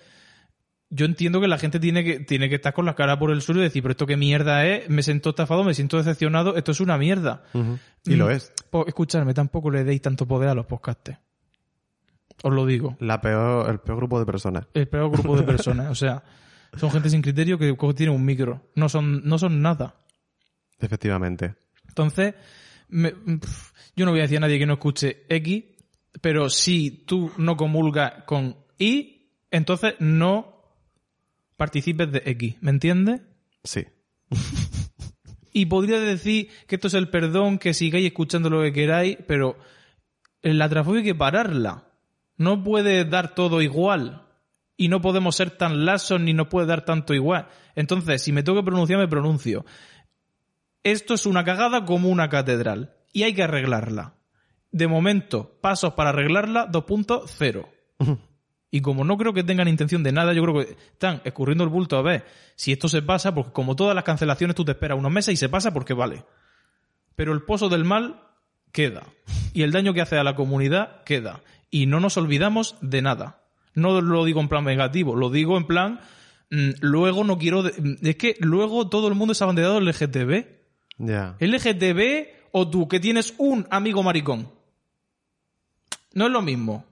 yo 0.91 1.05
entiendo 1.07 1.41
que 1.41 1.49
la 1.49 1.59
gente 1.59 1.81
tiene 1.81 2.05
que, 2.05 2.21
tiene 2.21 2.49
que 2.49 2.55
estar 2.57 2.73
con 2.73 2.85
la 2.87 2.95
cara 2.95 3.19
por 3.19 3.31
el 3.31 3.43
suelo 3.43 3.61
y 3.61 3.65
decir, 3.65 3.83
pero 3.83 3.93
esto 3.93 4.07
qué 4.07 4.17
mierda 4.17 4.65
es, 4.67 4.89
me 4.89 5.03
siento 5.03 5.31
estafado, 5.31 5.65
me 5.65 5.75
siento 5.75 5.97
decepcionado, 5.97 6.57
esto 6.57 6.73
es 6.73 6.81
una 6.81 6.97
mierda. 6.97 7.43
Y 7.53 7.59
Mm, 8.15 8.19
lo 8.19 8.31
es. 8.31 8.53
Pues 8.71 8.87
escuchadme, 8.89 9.35
tampoco 9.35 9.71
le 9.71 9.83
deis 9.85 10.01
tanto 10.01 10.27
poder 10.27 10.49
a 10.49 10.55
los 10.55 10.67
podcastes. 10.67 11.17
Os 12.43 12.53
lo 12.53 12.67
digo. 12.67 12.97
La 13.01 13.21
peor, 13.21 13.69
el 13.71 13.81
peor 13.81 13.97
grupo 13.99 14.19
de 14.21 14.27
personas. 14.27 14.67
El 14.75 14.87
peor 14.89 15.11
grupo 15.11 15.37
de 15.37 15.43
personas. 15.43 15.91
O 15.91 15.95
sea, 15.95 16.23
son 16.77 16.91
gente 16.91 17.11
sin 17.11 17.23
criterio 17.23 17.59
que 17.59 17.75
tiene 17.95 18.13
un 18.13 18.25
micro. 18.25 18.69
No 18.75 18.89
son, 18.89 19.23
no 19.25 19.39
son 19.39 19.63
nada. 19.63 19.97
Efectivamente. 20.79 21.55
Entonces, 21.89 22.35
me- 22.89 23.13
pf, 23.13 23.73
yo 23.97 24.05
no 24.05 24.11
voy 24.13 24.21
a 24.21 24.25
decir 24.25 24.37
a 24.37 24.41
nadie 24.41 24.59
que 24.59 24.67
no 24.67 24.75
escuche 24.75 25.25
X, 25.29 25.65
pero 26.21 26.51
si 26.51 26.91
tú 26.91 27.33
no 27.39 27.57
comulgas 27.57 28.25
con 28.25 28.57
Y, 28.79 29.31
entonces 29.51 29.95
no 29.99 30.56
participes 31.57 32.11
de 32.13 32.23
X, 32.25 32.57
¿me 32.61 32.71
entiendes? 32.71 33.23
Sí. 33.65 33.87
Y 35.53 35.67
podría 35.67 35.99
decir 36.01 36.51
que 36.67 36.75
esto 36.75 36.89
es 36.89 36.95
el 36.95 37.09
perdón, 37.09 37.59
que 37.59 37.73
sigáis 37.73 38.07
escuchando 38.07 38.51
lo 38.51 38.61
que 38.63 38.75
queráis, 38.75 39.17
pero 39.27 39.57
la 40.43 40.69
trafobia 40.69 41.01
hay 41.01 41.07
que 41.07 41.15
pararla. 41.15 41.89
No 42.37 42.63
puede 42.63 43.07
dar 43.07 43.35
todo 43.35 43.63
igual. 43.63 44.27
Y 44.77 44.89
no 44.89 45.01
podemos 45.01 45.35
ser 45.35 45.53
tan 45.53 45.87
lasos 45.87 46.21
ni 46.21 46.35
nos 46.35 46.49
puede 46.49 46.67
dar 46.67 46.85
tanto 46.85 47.15
igual. 47.15 47.49
Entonces, 47.75 48.23
si 48.23 48.33
me 48.33 48.43
tengo 48.43 48.59
que 48.59 48.67
pronunciar, 48.67 48.99
me 48.99 49.09
pronuncio. 49.09 49.65
Esto 50.83 51.15
es 51.15 51.25
una 51.25 51.45
cagada 51.45 51.87
como 51.87 52.11
una 52.11 52.29
catedral. 52.29 52.95
Y 53.15 53.23
hay 53.23 53.33
que 53.33 53.45
arreglarla. 53.45 54.17
De 54.71 54.87
momento, 54.89 55.59
pasos 55.63 55.95
para 55.95 56.11
arreglarla, 56.11 56.71
2.0. 56.71 57.67
Y 58.77 58.83
como 58.83 59.05
no 59.05 59.17
creo 59.17 59.33
que 59.33 59.43
tengan 59.43 59.69
intención 59.69 60.03
de 60.03 60.13
nada, 60.13 60.35
yo 60.35 60.43
creo 60.43 60.55
que 60.67 60.73
están 60.93 61.23
escurriendo 61.25 61.65
el 61.65 61.71
bulto 61.71 61.97
a 61.97 62.03
ver 62.03 62.27
si 62.57 62.73
esto 62.73 62.89
se 62.89 63.01
pasa, 63.01 63.35
porque 63.35 63.53
como 63.53 63.75
todas 63.75 63.95
las 63.95 64.05
cancelaciones 64.05 64.55
tú 64.55 64.67
te 64.67 64.73
esperas 64.73 64.99
unos 64.99 65.11
meses 65.11 65.33
y 65.33 65.37
se 65.39 65.49
pasa 65.49 65.73
porque 65.73 65.95
vale. 65.95 66.25
Pero 67.15 67.33
el 67.33 67.41
pozo 67.43 67.71
del 67.71 67.85
mal 67.85 68.21
queda. 68.73 69.05
Y 69.55 69.63
el 69.63 69.73
daño 69.73 69.95
que 69.95 70.03
hace 70.03 70.19
a 70.19 70.25
la 70.25 70.35
comunidad 70.37 71.03
queda. 71.05 71.41
Y 71.71 71.87
no 71.87 72.01
nos 72.01 72.19
olvidamos 72.19 72.77
de 72.83 73.01
nada. 73.01 73.41
No 73.75 73.99
lo 74.03 74.25
digo 74.27 74.41
en 74.43 74.49
plan 74.49 74.65
negativo, 74.65 75.17
lo 75.17 75.31
digo 75.31 75.57
en 75.57 75.67
plan, 75.67 76.01
mm, 76.51 76.71
luego 76.81 77.25
no 77.25 77.39
quiero... 77.39 77.63
de- 77.63 77.73
mm, 77.81 78.07
es 78.07 78.17
que 78.17 78.37
luego 78.41 78.89
todo 78.91 79.09
el 79.09 79.15
mundo 79.15 79.33
es 79.33 79.41
abanderado 79.41 79.81
LGTB. 79.81 80.45
Ya. 80.99 81.37
LGTB 81.41 82.29
o 82.53 82.69
tú 82.69 82.89
que 82.89 83.01
tienes 83.01 83.33
un 83.39 83.67
amigo 83.71 84.03
maricón. 84.03 84.51
No 86.13 86.27
es 86.27 86.33
lo 86.33 86.43
mismo. 86.43 86.85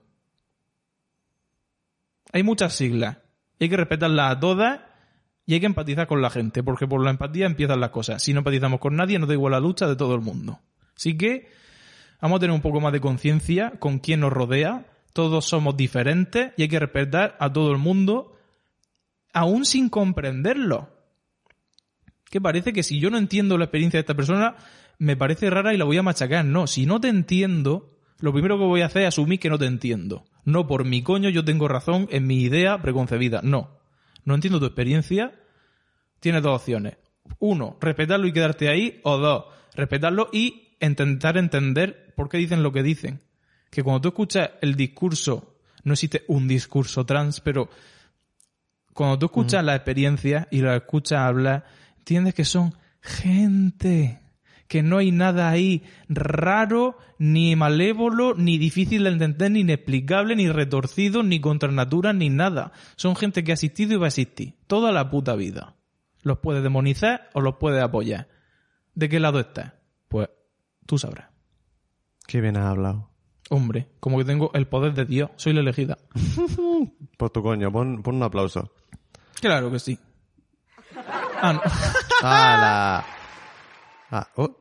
Hay 2.33 2.43
muchas 2.43 2.73
siglas. 2.73 3.17
Y 3.59 3.65
hay 3.65 3.69
que 3.69 3.77
respetarlas 3.77 4.31
a 4.31 4.39
todas 4.39 4.79
y 5.45 5.53
hay 5.53 5.59
que 5.59 5.65
empatizar 5.65 6.07
con 6.07 6.21
la 6.21 6.29
gente, 6.29 6.63
porque 6.63 6.87
por 6.87 7.03
la 7.03 7.11
empatía 7.11 7.45
empiezan 7.45 7.79
las 7.79 7.91
cosas. 7.91 8.21
Si 8.21 8.33
no 8.33 8.39
empatizamos 8.39 8.79
con 8.79 8.95
nadie, 8.95 9.19
nos 9.19 9.27
da 9.27 9.35
igual 9.35 9.51
la 9.51 9.59
lucha 9.59 9.87
de 9.87 9.95
todo 9.95 10.15
el 10.15 10.21
mundo. 10.21 10.59
Así 10.95 11.17
que 11.17 11.49
vamos 12.21 12.37
a 12.37 12.39
tener 12.39 12.53
un 12.53 12.61
poco 12.61 12.81
más 12.81 12.91
de 12.91 12.99
conciencia 12.99 13.73
con 13.79 13.99
quién 13.99 14.21
nos 14.21 14.33
rodea. 14.33 14.85
Todos 15.13 15.45
somos 15.45 15.77
diferentes 15.77 16.51
y 16.57 16.63
hay 16.63 16.67
que 16.67 16.79
respetar 16.79 17.37
a 17.39 17.53
todo 17.53 17.71
el 17.71 17.77
mundo, 17.77 18.37
aún 19.33 19.65
sin 19.65 19.89
comprenderlo 19.89 20.95
que 22.35 22.41
parece 22.41 22.73
que 22.73 22.83
si 22.83 22.99
yo 22.99 23.09
no 23.09 23.17
entiendo 23.17 23.57
la 23.57 23.63
experiencia 23.63 23.97
de 23.97 24.01
esta 24.01 24.13
persona, 24.13 24.55
me 24.97 25.15
parece 25.15 25.49
rara 25.49 25.73
y 25.73 25.77
la 25.77 25.85
voy 25.85 25.97
a 25.97 26.03
machacar. 26.03 26.43
No, 26.43 26.67
si 26.67 26.85
no 26.85 26.99
te 26.99 27.07
entiendo, 27.07 27.94
lo 28.19 28.31
primero 28.31 28.57
que 28.57 28.65
voy 28.65 28.81
a 28.81 28.87
hacer 28.87 29.03
es 29.03 29.09
asumir 29.09 29.39
que 29.39 29.49
no 29.49 29.57
te 29.57 29.65
entiendo. 29.65 30.25
No 30.45 30.67
por 30.67 30.85
mi 30.85 31.01
coño 31.01 31.29
yo 31.29 31.43
tengo 31.43 31.67
razón 31.67 32.07
en 32.11 32.27
mi 32.27 32.41
idea 32.41 32.81
preconcebida. 32.81 33.41
No. 33.43 33.77
No 34.23 34.35
entiendo 34.35 34.59
tu 34.59 34.65
experiencia. 34.65 35.33
Tienes 36.19 36.43
dos 36.43 36.61
opciones. 36.61 36.97
Uno, 37.39 37.77
respetarlo 37.81 38.27
y 38.27 38.33
quedarte 38.33 38.69
ahí. 38.69 38.99
O 39.03 39.17
dos, 39.17 39.45
respetarlo 39.75 40.29
y 40.31 40.75
intentar 40.79 41.37
entender 41.37 42.13
por 42.15 42.29
qué 42.29 42.37
dicen 42.37 42.63
lo 42.63 42.71
que 42.71 42.83
dicen. 42.83 43.21
Que 43.69 43.83
cuando 43.83 44.01
tú 44.01 44.07
escuchas 44.09 44.51
el 44.61 44.75
discurso, 44.75 45.57
no 45.83 45.93
existe 45.93 46.23
un 46.27 46.47
discurso 46.47 47.05
trans, 47.05 47.41
pero 47.41 47.69
cuando 48.93 49.19
tú 49.19 49.25
escuchas 49.25 49.63
la 49.63 49.75
experiencia 49.75 50.47
y 50.51 50.61
la 50.61 50.77
escuchas 50.77 51.19
hablar, 51.19 51.65
entiendes 51.97 52.33
que 52.33 52.45
son 52.45 52.73
gente, 53.01 54.21
que 54.67 54.83
no 54.83 54.97
hay 54.97 55.11
nada 55.11 55.49
ahí 55.49 55.83
raro, 56.09 56.97
ni 57.19 57.55
malévolo, 57.55 58.33
ni 58.35 58.57
difícil 58.57 59.03
de 59.03 59.09
entender, 59.11 59.51
ni 59.51 59.61
inexplicable, 59.61 60.35
ni 60.35 60.49
retorcido, 60.49 61.23
ni 61.23 61.39
contra 61.39 61.71
natura, 61.71 62.13
ni 62.13 62.29
nada. 62.29 62.71
Son 62.95 63.15
gente 63.15 63.43
que 63.43 63.51
ha 63.51 63.53
existido 63.53 63.93
y 63.93 63.97
va 63.97 64.05
a 64.05 64.09
existir 64.09 64.55
toda 64.67 64.91
la 64.91 65.09
puta 65.09 65.35
vida. 65.35 65.75
Los 66.23 66.39
puedes 66.39 66.63
demonizar 66.63 67.29
o 67.33 67.41
los 67.41 67.55
puedes 67.57 67.83
apoyar. 67.83 68.27
¿De 68.95 69.09
qué 69.09 69.19
lado 69.19 69.39
estás? 69.39 69.73
Pues 70.07 70.29
tú 70.85 70.97
sabrás. 70.97 71.29
Qué 72.27 72.41
bien 72.41 72.57
has 72.57 72.65
hablado. 72.65 73.11
Hombre, 73.49 73.89
como 73.99 74.17
que 74.17 74.25
tengo 74.25 74.49
el 74.55 74.67
poder 74.67 74.93
de 74.93 75.05
Dios, 75.05 75.29
soy 75.35 75.53
la 75.53 75.59
elegida. 75.59 75.99
Por 77.17 77.29
tu 77.29 77.43
coño, 77.43 77.71
pon, 77.71 78.01
pon 78.01 78.15
un 78.15 78.23
aplauso. 78.23 78.71
Claro 79.39 79.71
que 79.71 79.77
sí. 79.77 79.99
Ah, 81.41 81.53
no. 81.53 81.61
¡Hala! 82.27 83.05
Ah, 84.11 84.27
oh. 84.35 84.55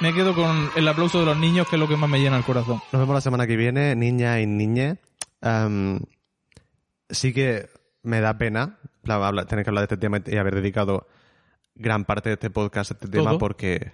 Me 0.00 0.14
quedo 0.14 0.34
con 0.34 0.70
el 0.76 0.86
aplauso 0.86 1.18
de 1.18 1.26
los 1.26 1.36
niños, 1.36 1.66
que 1.68 1.76
es 1.76 1.80
lo 1.80 1.88
que 1.88 1.96
más 1.96 2.08
me 2.08 2.20
llena 2.20 2.36
el 2.36 2.44
corazón. 2.44 2.80
Nos 2.92 3.00
vemos 3.00 3.14
la 3.14 3.20
semana 3.20 3.46
que 3.46 3.56
viene, 3.56 3.96
niña 3.96 4.40
y 4.40 4.46
niñe. 4.46 4.98
Am, 5.40 6.00
sí 7.10 7.32
que 7.32 7.68
me 8.02 8.20
da 8.20 8.38
pena 8.38 8.78
tener 9.48 9.64
que 9.64 9.70
hablar 9.70 9.82
de 9.82 9.94
este 9.94 9.96
tema 9.96 10.20
y 10.24 10.36
haber 10.36 10.54
dedicado 10.54 11.06
gran 11.74 12.04
parte 12.04 12.28
de 12.28 12.34
este 12.34 12.50
podcast 12.50 12.90
a 12.90 12.94
este 12.94 13.08
tema 13.08 13.30
¿Todo? 13.30 13.38
porque, 13.38 13.92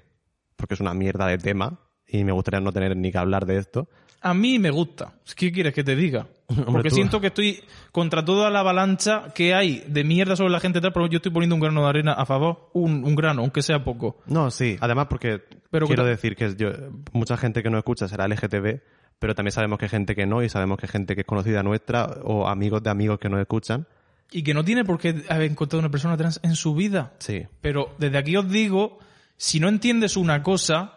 porque 0.57 0.75
es 0.75 0.81
una 0.81 0.95
mierda 0.95 1.27
de 1.27 1.39
tema 1.39 1.79
y 2.19 2.25
me 2.25 2.33
gustaría 2.33 2.61
no 2.61 2.73
tener 2.73 2.97
ni 2.97 3.11
que 3.11 3.19
hablar 3.19 3.47
de 3.47 3.59
esto. 3.59 3.89
A 4.21 4.33
mí 4.33 4.59
me 4.59 4.71
gusta. 4.71 5.13
¿Qué 5.37 5.53
quieres 5.53 5.75
que 5.75 5.85
te 5.85 5.95
diga? 5.97 6.27
Porque 6.67 6.89
tú- 6.89 6.95
siento 6.95 7.21
que 7.21 7.27
estoy 7.29 7.63
contra 7.93 8.25
toda 8.25 8.49
la 8.51 8.61
avalancha 8.61 9.33
que 9.35 9.53
hay 9.55 9.85
de 9.87 10.03
mierda 10.05 10.35
sobre 10.37 10.51
la 10.51 10.61
gente 10.61 10.81
tal, 10.81 10.93
pero 10.93 11.07
yo 11.09 11.17
estoy 11.19 11.33
poniendo 11.33 11.55
un 11.57 11.61
grano 11.61 11.83
de 11.83 11.89
arena 11.89 12.13
a 12.13 12.25
favor. 12.25 12.71
Un, 12.73 13.05
un 13.05 13.15
grano, 13.15 13.43
aunque 13.43 13.61
sea 13.63 13.85
poco. 13.85 14.19
No, 14.27 14.51
sí. 14.51 14.77
Además 14.81 15.07
porque 15.11 15.43
Pero 15.71 15.87
quiero 15.87 16.05
que- 16.05 16.11
decir 16.11 16.37
que 16.37 16.55
yo, 16.57 16.71
mucha 17.13 17.37
gente 17.37 17.63
que 17.63 17.69
no 17.71 17.77
escucha 17.79 18.09
será 18.09 18.27
LGTB, 18.27 18.81
pero 19.19 19.35
también 19.35 19.53
sabemos 19.53 19.79
que 19.79 19.87
hay 19.87 19.91
gente 19.91 20.15
que 20.15 20.25
no 20.27 20.43
y 20.43 20.49
sabemos 20.49 20.79
que 20.79 20.87
hay 20.87 20.91
gente 20.93 21.15
que 21.15 21.21
es 21.23 21.27
conocida 21.27 21.63
nuestra 21.63 22.05
o 22.25 22.47
amigos 22.49 22.83
de 22.83 22.91
amigos 22.91 23.19
que 23.19 23.29
nos 23.29 23.41
escuchan. 23.41 23.87
Y 24.31 24.43
que 24.43 24.55
no 24.55 24.65
tiene 24.65 24.85
por 24.85 24.99
qué 24.99 25.23
haber 25.29 25.51
encontrado 25.51 25.81
una 25.81 25.91
persona 25.91 26.17
trans 26.17 26.41
en 26.43 26.57
su 26.57 26.75
vida. 26.75 27.13
Sí. 27.19 27.43
Pero 27.61 27.95
desde 27.99 28.17
aquí 28.19 28.37
os 28.37 28.49
digo, 28.51 28.99
si 29.37 29.61
no 29.61 29.69
entiendes 29.69 30.17
una 30.17 30.43
cosa, 30.43 30.94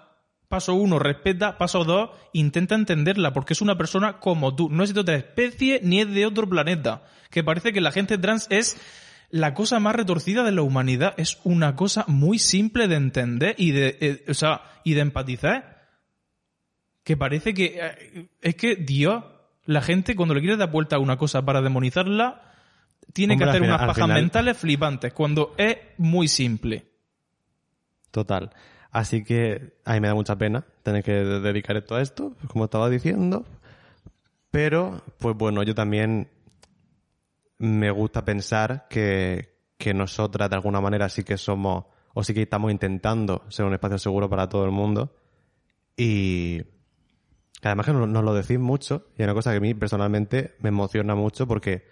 paso 0.48 0.74
uno, 0.76 1.00
respeta, 1.00 1.58
paso 1.58 1.84
dos, 1.84 2.12
intenta 2.34 2.76
entenderla, 2.76 3.34
porque 3.34 3.54
es 3.54 3.62
una 3.62 3.78
persona 3.78 4.20
como 4.20 4.56
tú. 4.56 4.70
No 4.70 4.84
es 4.84 4.94
de 4.94 5.02
otra 5.02 5.16
especie 5.16 5.80
ni 5.84 6.00
es 6.02 6.10
de 6.14 6.26
otro 6.26 6.48
planeta. 6.48 7.04
Que 7.30 7.44
parece 7.44 7.74
que 7.74 7.82
la 7.82 7.92
gente 7.92 8.18
trans 8.18 8.48
es 8.50 8.78
la 9.30 9.54
cosa 9.54 9.80
más 9.80 9.96
retorcida 9.96 10.44
de 10.44 10.54
la 10.54 10.62
humanidad. 10.62 11.14
Es 11.18 11.40
una 11.44 11.76
cosa 11.76 12.06
muy 12.08 12.40
simple 12.40 12.88
de 12.88 12.96
entender 12.96 13.56
y 13.58 13.72
de, 13.72 13.98
eh, 14.00 14.26
o 14.30 14.34
sea, 14.34 14.62
y 14.84 14.94
de 14.94 15.02
empatizar. 15.02 15.86
Que 17.04 17.18
parece 17.18 17.54
que, 17.54 17.80
eh, 17.82 18.30
es 18.42 18.56
que, 18.56 18.76
Dios, 18.76 19.24
la 19.66 19.82
gente 19.82 20.16
cuando 20.16 20.34
le 20.34 20.42
quiere 20.42 20.56
dar 20.58 20.72
vuelta 20.72 20.96
a 20.96 21.00
una 21.00 21.18
cosa 21.18 21.44
para 21.44 21.62
demonizarla, 21.62 22.54
tiene 23.14 23.34
Hombre, 23.34 23.46
que 23.46 23.50
hacer 23.50 23.62
final- 23.62 23.76
unas 23.76 23.88
pajas 23.88 24.04
final- 24.06 24.22
mentales 24.22 24.58
flipantes, 24.58 25.14
cuando 25.14 25.54
es 25.58 25.78
muy 25.98 26.28
simple. 26.30 26.86
Total. 28.12 28.50
Así 28.92 29.24
que 29.24 29.78
a 29.86 29.94
mí 29.94 30.00
me 30.00 30.08
da 30.08 30.16
mucha 30.16 30.38
pena 30.38 30.66
tener 30.84 31.04
que 31.04 31.12
dedicar 31.12 31.78
esto 31.78 31.96
a 31.96 32.02
esto, 32.02 32.34
como 32.48 32.66
estaba 32.66 32.90
diciendo. 32.90 33.46
Pero, 34.52 35.02
pues 35.20 35.36
bueno, 35.36 35.64
yo 35.64 35.76
también 35.76 36.30
me 37.58 37.92
gusta 37.92 38.24
pensar 38.24 38.88
que, 38.90 39.58
que 39.78 39.94
nosotras 39.94 40.50
de 40.50 40.56
alguna 40.56 40.82
manera 40.82 41.10
sí 41.10 41.24
que 41.24 41.38
somos, 41.38 41.86
o 42.14 42.24
sí 42.24 42.34
que 42.34 42.44
estamos 42.44 42.72
intentando 42.72 43.44
ser 43.50 43.66
un 43.66 43.74
espacio 43.74 44.00
seguro 44.00 44.30
para 44.30 44.50
todo 44.50 44.66
el 44.66 44.72
mundo. 44.72 45.16
Y 45.96 46.62
además 47.62 47.86
que 47.86 47.94
nos, 47.94 48.24
lo 48.24 48.34
decís 48.34 48.60
mucho, 48.60 49.08
y 49.18 49.22
es 49.22 49.26
una 49.26 49.34
cosa 49.34 49.52
que 49.52 49.58
a 49.58 49.62
mí 49.62 49.74
personalmente 49.74 50.56
me 50.60 50.70
emociona 50.70 51.16
mucho 51.16 51.48
porque 51.48 51.86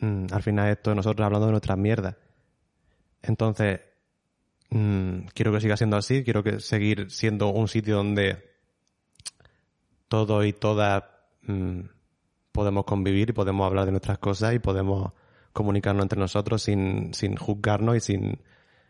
mm, 0.00 0.26
al 0.32 0.42
final 0.42 0.68
esto 0.68 0.90
es 0.90 0.96
nosotros 0.96 1.24
hablando 1.24 1.46
de 1.46 1.52
nuestras 1.52 1.78
mierdas. 1.78 2.16
Entonces, 3.22 3.80
Mm, 4.70 5.28
quiero 5.34 5.52
que 5.52 5.60
siga 5.60 5.76
siendo 5.76 5.96
así, 5.96 6.24
quiero 6.24 6.42
que 6.42 6.60
seguir 6.60 7.10
siendo 7.10 7.48
un 7.48 7.68
sitio 7.68 7.96
donde 7.96 8.44
todos 10.08 10.44
y 10.44 10.52
todas 10.52 11.04
mm, 11.42 11.80
podemos 12.52 12.84
convivir 12.84 13.30
y 13.30 13.32
podemos 13.32 13.66
hablar 13.66 13.86
de 13.86 13.92
nuestras 13.92 14.18
cosas 14.18 14.54
y 14.54 14.58
podemos 14.58 15.12
comunicarnos 15.52 16.02
entre 16.02 16.18
nosotros 16.18 16.62
sin, 16.62 17.14
sin 17.14 17.36
juzgarnos 17.36 17.96
y 17.96 18.00
sin 18.00 18.38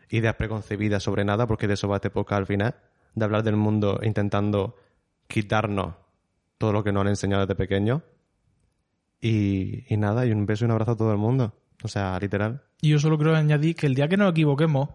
ideas 0.09 0.35
preconcebidas 0.35 1.03
sobre 1.03 1.23
nada, 1.23 1.47
porque 1.47 1.67
de 1.67 1.75
eso 1.75 1.87
va 1.87 1.97
este 1.97 2.09
podcast 2.09 2.39
al 2.39 2.45
final, 2.45 2.75
de 3.15 3.25
hablar 3.25 3.43
del 3.43 3.55
mundo 3.55 3.99
intentando 4.03 4.75
quitarnos 5.27 5.95
todo 6.57 6.73
lo 6.73 6.83
que 6.83 6.91
nos 6.91 7.01
han 7.01 7.09
enseñado 7.09 7.45
desde 7.45 7.55
pequeños. 7.55 8.01
Y, 9.21 9.93
y 9.93 9.97
nada, 9.97 10.25
y 10.25 10.31
un 10.31 10.45
beso 10.45 10.63
y 10.63 10.67
un 10.67 10.71
abrazo 10.71 10.91
a 10.91 10.97
todo 10.97 11.11
el 11.11 11.17
mundo. 11.17 11.53
O 11.83 11.87
sea, 11.87 12.17
literal. 12.19 12.61
Y 12.81 12.89
yo 12.89 12.99
solo 12.99 13.17
quiero 13.17 13.35
añadir 13.35 13.75
que 13.75 13.87
el 13.87 13.95
día 13.95 14.07
que 14.07 14.17
nos 14.17 14.31
equivoquemos, 14.31 14.89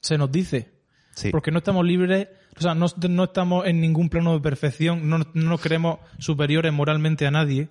se 0.00 0.18
nos 0.18 0.30
dice. 0.32 0.70
Sí. 1.14 1.30
Porque 1.30 1.50
no 1.50 1.58
estamos 1.58 1.84
libres, 1.84 2.28
o 2.56 2.60
sea, 2.60 2.74
no, 2.74 2.86
no 3.08 3.24
estamos 3.24 3.66
en 3.66 3.80
ningún 3.80 4.08
plano 4.08 4.34
de 4.34 4.40
perfección, 4.40 5.08
no, 5.08 5.18
no 5.18 5.26
nos 5.34 5.60
creemos 5.60 5.98
superiores 6.18 6.72
moralmente 6.72 7.26
a 7.26 7.30
nadie. 7.30 7.68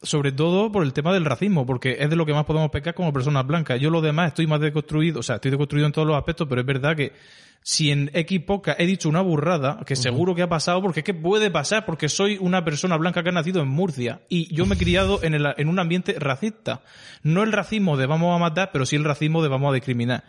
Sobre 0.00 0.30
todo 0.30 0.70
por 0.70 0.84
el 0.84 0.92
tema 0.92 1.12
del 1.12 1.24
racismo, 1.24 1.66
porque 1.66 1.96
es 1.98 2.08
de 2.08 2.14
lo 2.14 2.24
que 2.24 2.32
más 2.32 2.44
podemos 2.44 2.70
pecar 2.70 2.94
como 2.94 3.12
personas 3.12 3.44
blancas. 3.44 3.80
Yo 3.80 3.90
lo 3.90 4.00
demás 4.00 4.28
estoy 4.28 4.46
más 4.46 4.60
deconstruido, 4.60 5.18
o 5.18 5.22
sea, 5.24 5.36
estoy 5.36 5.50
deconstruido 5.50 5.86
en 5.88 5.92
todos 5.92 6.06
los 6.06 6.16
aspectos, 6.16 6.46
pero 6.48 6.60
es 6.60 6.66
verdad 6.68 6.94
que 6.94 7.14
si 7.62 7.90
en 7.90 8.08
X 8.14 8.40
poca 8.46 8.76
he 8.78 8.86
dicho 8.86 9.08
una 9.08 9.22
burrada, 9.22 9.80
que 9.84 9.96
seguro 9.96 10.36
que 10.36 10.42
ha 10.42 10.48
pasado, 10.48 10.80
porque 10.80 11.00
es 11.00 11.04
que 11.04 11.14
puede 11.14 11.50
pasar, 11.50 11.84
porque 11.84 12.08
soy 12.08 12.38
una 12.40 12.64
persona 12.64 12.96
blanca 12.96 13.24
que 13.24 13.30
ha 13.30 13.32
nacido 13.32 13.60
en 13.60 13.66
Murcia 13.68 14.20
y 14.28 14.54
yo 14.54 14.66
me 14.66 14.76
he 14.76 14.78
criado 14.78 15.20
en, 15.24 15.34
el- 15.34 15.54
en 15.56 15.68
un 15.68 15.80
ambiente 15.80 16.14
racista. 16.16 16.82
No 17.24 17.42
el 17.42 17.50
racismo 17.50 17.96
de 17.96 18.06
vamos 18.06 18.36
a 18.36 18.38
matar, 18.38 18.70
pero 18.72 18.86
sí 18.86 18.94
el 18.94 19.02
racismo 19.04 19.42
de 19.42 19.48
vamos 19.48 19.72
a 19.72 19.74
discriminar, 19.74 20.22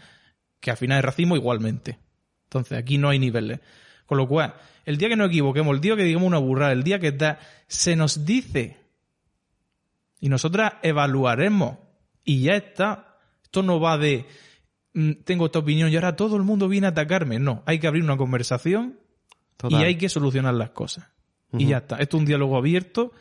que 0.60 0.72
al 0.72 0.78
final 0.78 1.00
es 1.00 1.06
racismo 1.06 1.36
igualmente. 1.36 2.00
Entonces 2.46 2.78
aquí 2.78 2.98
no 2.98 3.10
hay 3.10 3.20
niveles. 3.20 3.60
Con 4.06 4.18
lo 4.18 4.28
cual, 4.28 4.56
el 4.86 4.98
día 4.98 5.10
que 5.10 5.16
nos 5.16 5.30
equivoquemos, 5.30 5.76
el 5.76 5.82
día 5.82 5.96
que 5.96 6.04
digamos 6.04 6.28
una 6.28 6.40
burrada, 6.40 6.72
el 6.72 6.84
día 6.84 7.00
que 7.00 7.12
da, 7.12 7.40
se 7.68 7.96
nos 7.96 8.26
dice 8.26 8.78
y 10.20 10.30
nosotras 10.30 10.74
evaluaremos 10.82 11.78
y 12.24 12.42
ya 12.42 12.56
está. 12.56 13.18
Esto 13.44 13.64
no 13.64 13.80
va 13.80 13.98
de 13.98 14.26
mm, 14.94 15.12
tengo 15.24 15.46
esta 15.46 15.60
opinión 15.60 15.92
y 15.92 15.96
ahora 15.96 16.16
todo 16.16 16.36
el 16.36 16.44
mundo 16.44 16.68
viene 16.68 16.88
a 16.88 16.90
atacarme. 16.90 17.40
No, 17.40 17.64
hay 17.66 17.80
que 17.80 17.88
abrir 17.88 18.04
una 18.04 18.18
conversación 18.18 19.00
Total. 19.58 19.80
y 19.80 19.84
hay 19.84 19.96
que 19.96 20.10
solucionar 20.10 20.54
las 20.56 20.72
cosas. 20.72 21.08
Y 21.52 21.68
ya 21.68 21.78
está. 21.78 21.98
Esto 21.98 22.18
es 22.18 22.22
un 22.22 22.26
diálogo 22.28 22.58
abierto 22.58 23.12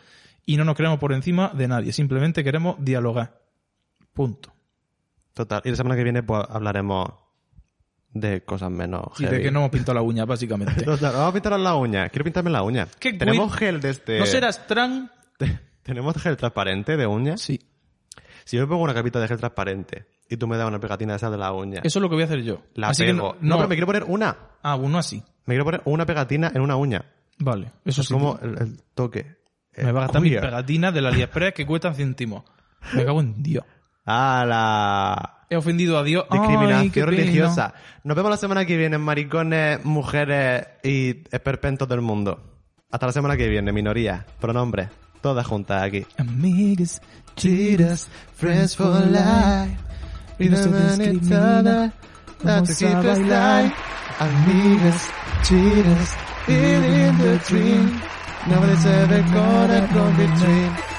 y 0.45 0.59
no 0.59 0.65
nos 0.65 0.77
queremos 0.77 0.99
por 0.99 1.13
encima 1.13 1.51
de 1.55 1.67
nadie. 1.67 1.93
Simplemente 1.93 2.45
queremos 2.45 2.77
dialogar. 2.79 3.41
Punto. 4.13 4.53
Total. 5.33 5.63
Y 5.65 5.71
la 5.71 5.77
semana 5.77 5.97
que 5.97 6.03
viene 6.05 6.23
pues 6.23 6.45
hablaremos 6.49 7.13
de 8.21 8.43
cosas 8.45 8.71
menos 8.71 9.03
Y 9.19 9.25
de 9.27 9.41
que 9.41 9.51
no 9.51 9.61
hemos 9.61 9.71
pintado 9.71 9.95
la 9.95 10.03
uña, 10.03 10.25
básicamente. 10.25 10.85
Vamos 10.85 11.03
a 11.03 11.33
pintar 11.33 11.59
la 11.59 11.75
uña. 11.75 12.09
Quiero 12.09 12.25
pintarme 12.25 12.51
la 12.51 12.63
uña. 12.63 12.87
¿Qué 12.99 13.13
Tenemos 13.15 13.55
gel 13.55 13.81
de 13.81 13.91
este... 13.91 14.19
¿No 14.19 14.27
serás 14.27 14.67
trans? 14.67 15.11
Tenemos 15.83 16.17
gel 16.23 16.37
transparente 16.37 16.97
de 16.97 17.07
uña. 17.07 17.37
Sí. 17.37 17.61
Si 18.45 18.57
yo 18.57 18.63
me 18.63 18.69
pongo 18.69 18.83
una 18.83 18.95
capita 18.95 19.21
de 19.21 19.29
gel 19.29 19.39
transparente 19.39 20.07
y 20.29 20.37
tú 20.37 20.47
me 20.47 20.57
das 20.57 20.67
una 20.69 20.79
pegatina 20.81 21.15
esa 21.15 21.31
de 21.31 21.39
la 21.39 21.53
uña, 21.53 21.81
Eso 21.85 21.99
es 21.99 22.03
lo 22.03 22.09
que 22.09 22.15
voy 22.15 22.23
a 22.23 22.27
hacer 22.27 22.43
yo. 22.43 22.63
la 22.75 22.89
Así 22.89 23.05
que 23.05 23.13
pego. 23.15 23.37
no, 23.41 23.49
no. 23.49 23.57
pero 23.57 23.69
me 23.69 23.75
quiero 23.75 23.87
poner 23.87 24.05
una. 24.05 24.37
Ah, 24.63 24.77
uno 24.77 24.99
así. 24.99 25.23
Me 25.47 25.55
quiero 25.55 25.65
poner 25.65 25.83
una 25.85 26.05
pegatina 26.07 26.51
en 26.55 26.61
una 26.63 26.77
uña. 26.77 27.05
Vale. 27.39 27.73
Eso 27.85 28.01
es 28.03 28.09
sí. 28.09 28.13
como 28.15 28.39
el, 28.43 28.51
el 28.61 28.83
toque. 28.95 29.37
Me 29.77 29.93
va 29.93 30.01
a 30.01 30.03
gastar 30.05 30.21
mis 30.23 30.37
pegatinas 30.37 30.93
del 30.93 31.07
AliExpress 31.07 31.55
que 31.55 31.65
cuestan 31.67 31.95
céntimos. 31.95 32.43
Me 32.95 33.05
cago 33.05 33.21
en 33.21 33.43
Dios. 33.43 33.65
¡Ah, 34.05 34.45
la 34.47 35.38
He 35.51 35.57
ofendido 35.57 35.99
a 35.99 36.05
Dios. 36.05 36.27
Discriminación 36.31 37.07
religiosa! 37.07 37.75
Nos 38.05 38.17
vemos 38.17 38.31
la 38.31 38.37
semana 38.37 38.67
que 38.67 38.77
viene, 38.77 38.99
maricones, 38.99 39.85
mujeres 39.85 40.67
y 40.83 41.23
esperpentos 41.31 41.89
del 41.89 42.03
mundo. 42.03 42.41
Hasta 42.91 43.07
la 43.07 43.13
semana 43.13 43.37
que 43.37 43.49
viene, 43.49 43.73
minoría, 43.73 44.27
pronombres, 44.41 44.89
todas 45.21 45.47
juntas 45.47 45.83
aquí. 45.83 46.07
Amigas, 46.19 47.01
Cheetahs, 47.37 48.09
friends 48.35 48.77
for 48.77 49.07
life. 49.07 49.77
Y 50.39 50.49
no 50.49 50.57
se 50.57 50.69
discrimina, 50.69 51.93
vamos 52.43 52.83
a 52.83 53.01
bailar. 53.01 53.73
Amigas, 54.19 55.11
cheetahs, 55.43 56.17
living 56.47 57.19
the 57.19 57.39
dream. 57.49 58.01
Nobody's 58.47 58.87
ever 58.87 59.23
gonna 59.33 59.89
come 59.93 60.17
between. 60.17 60.98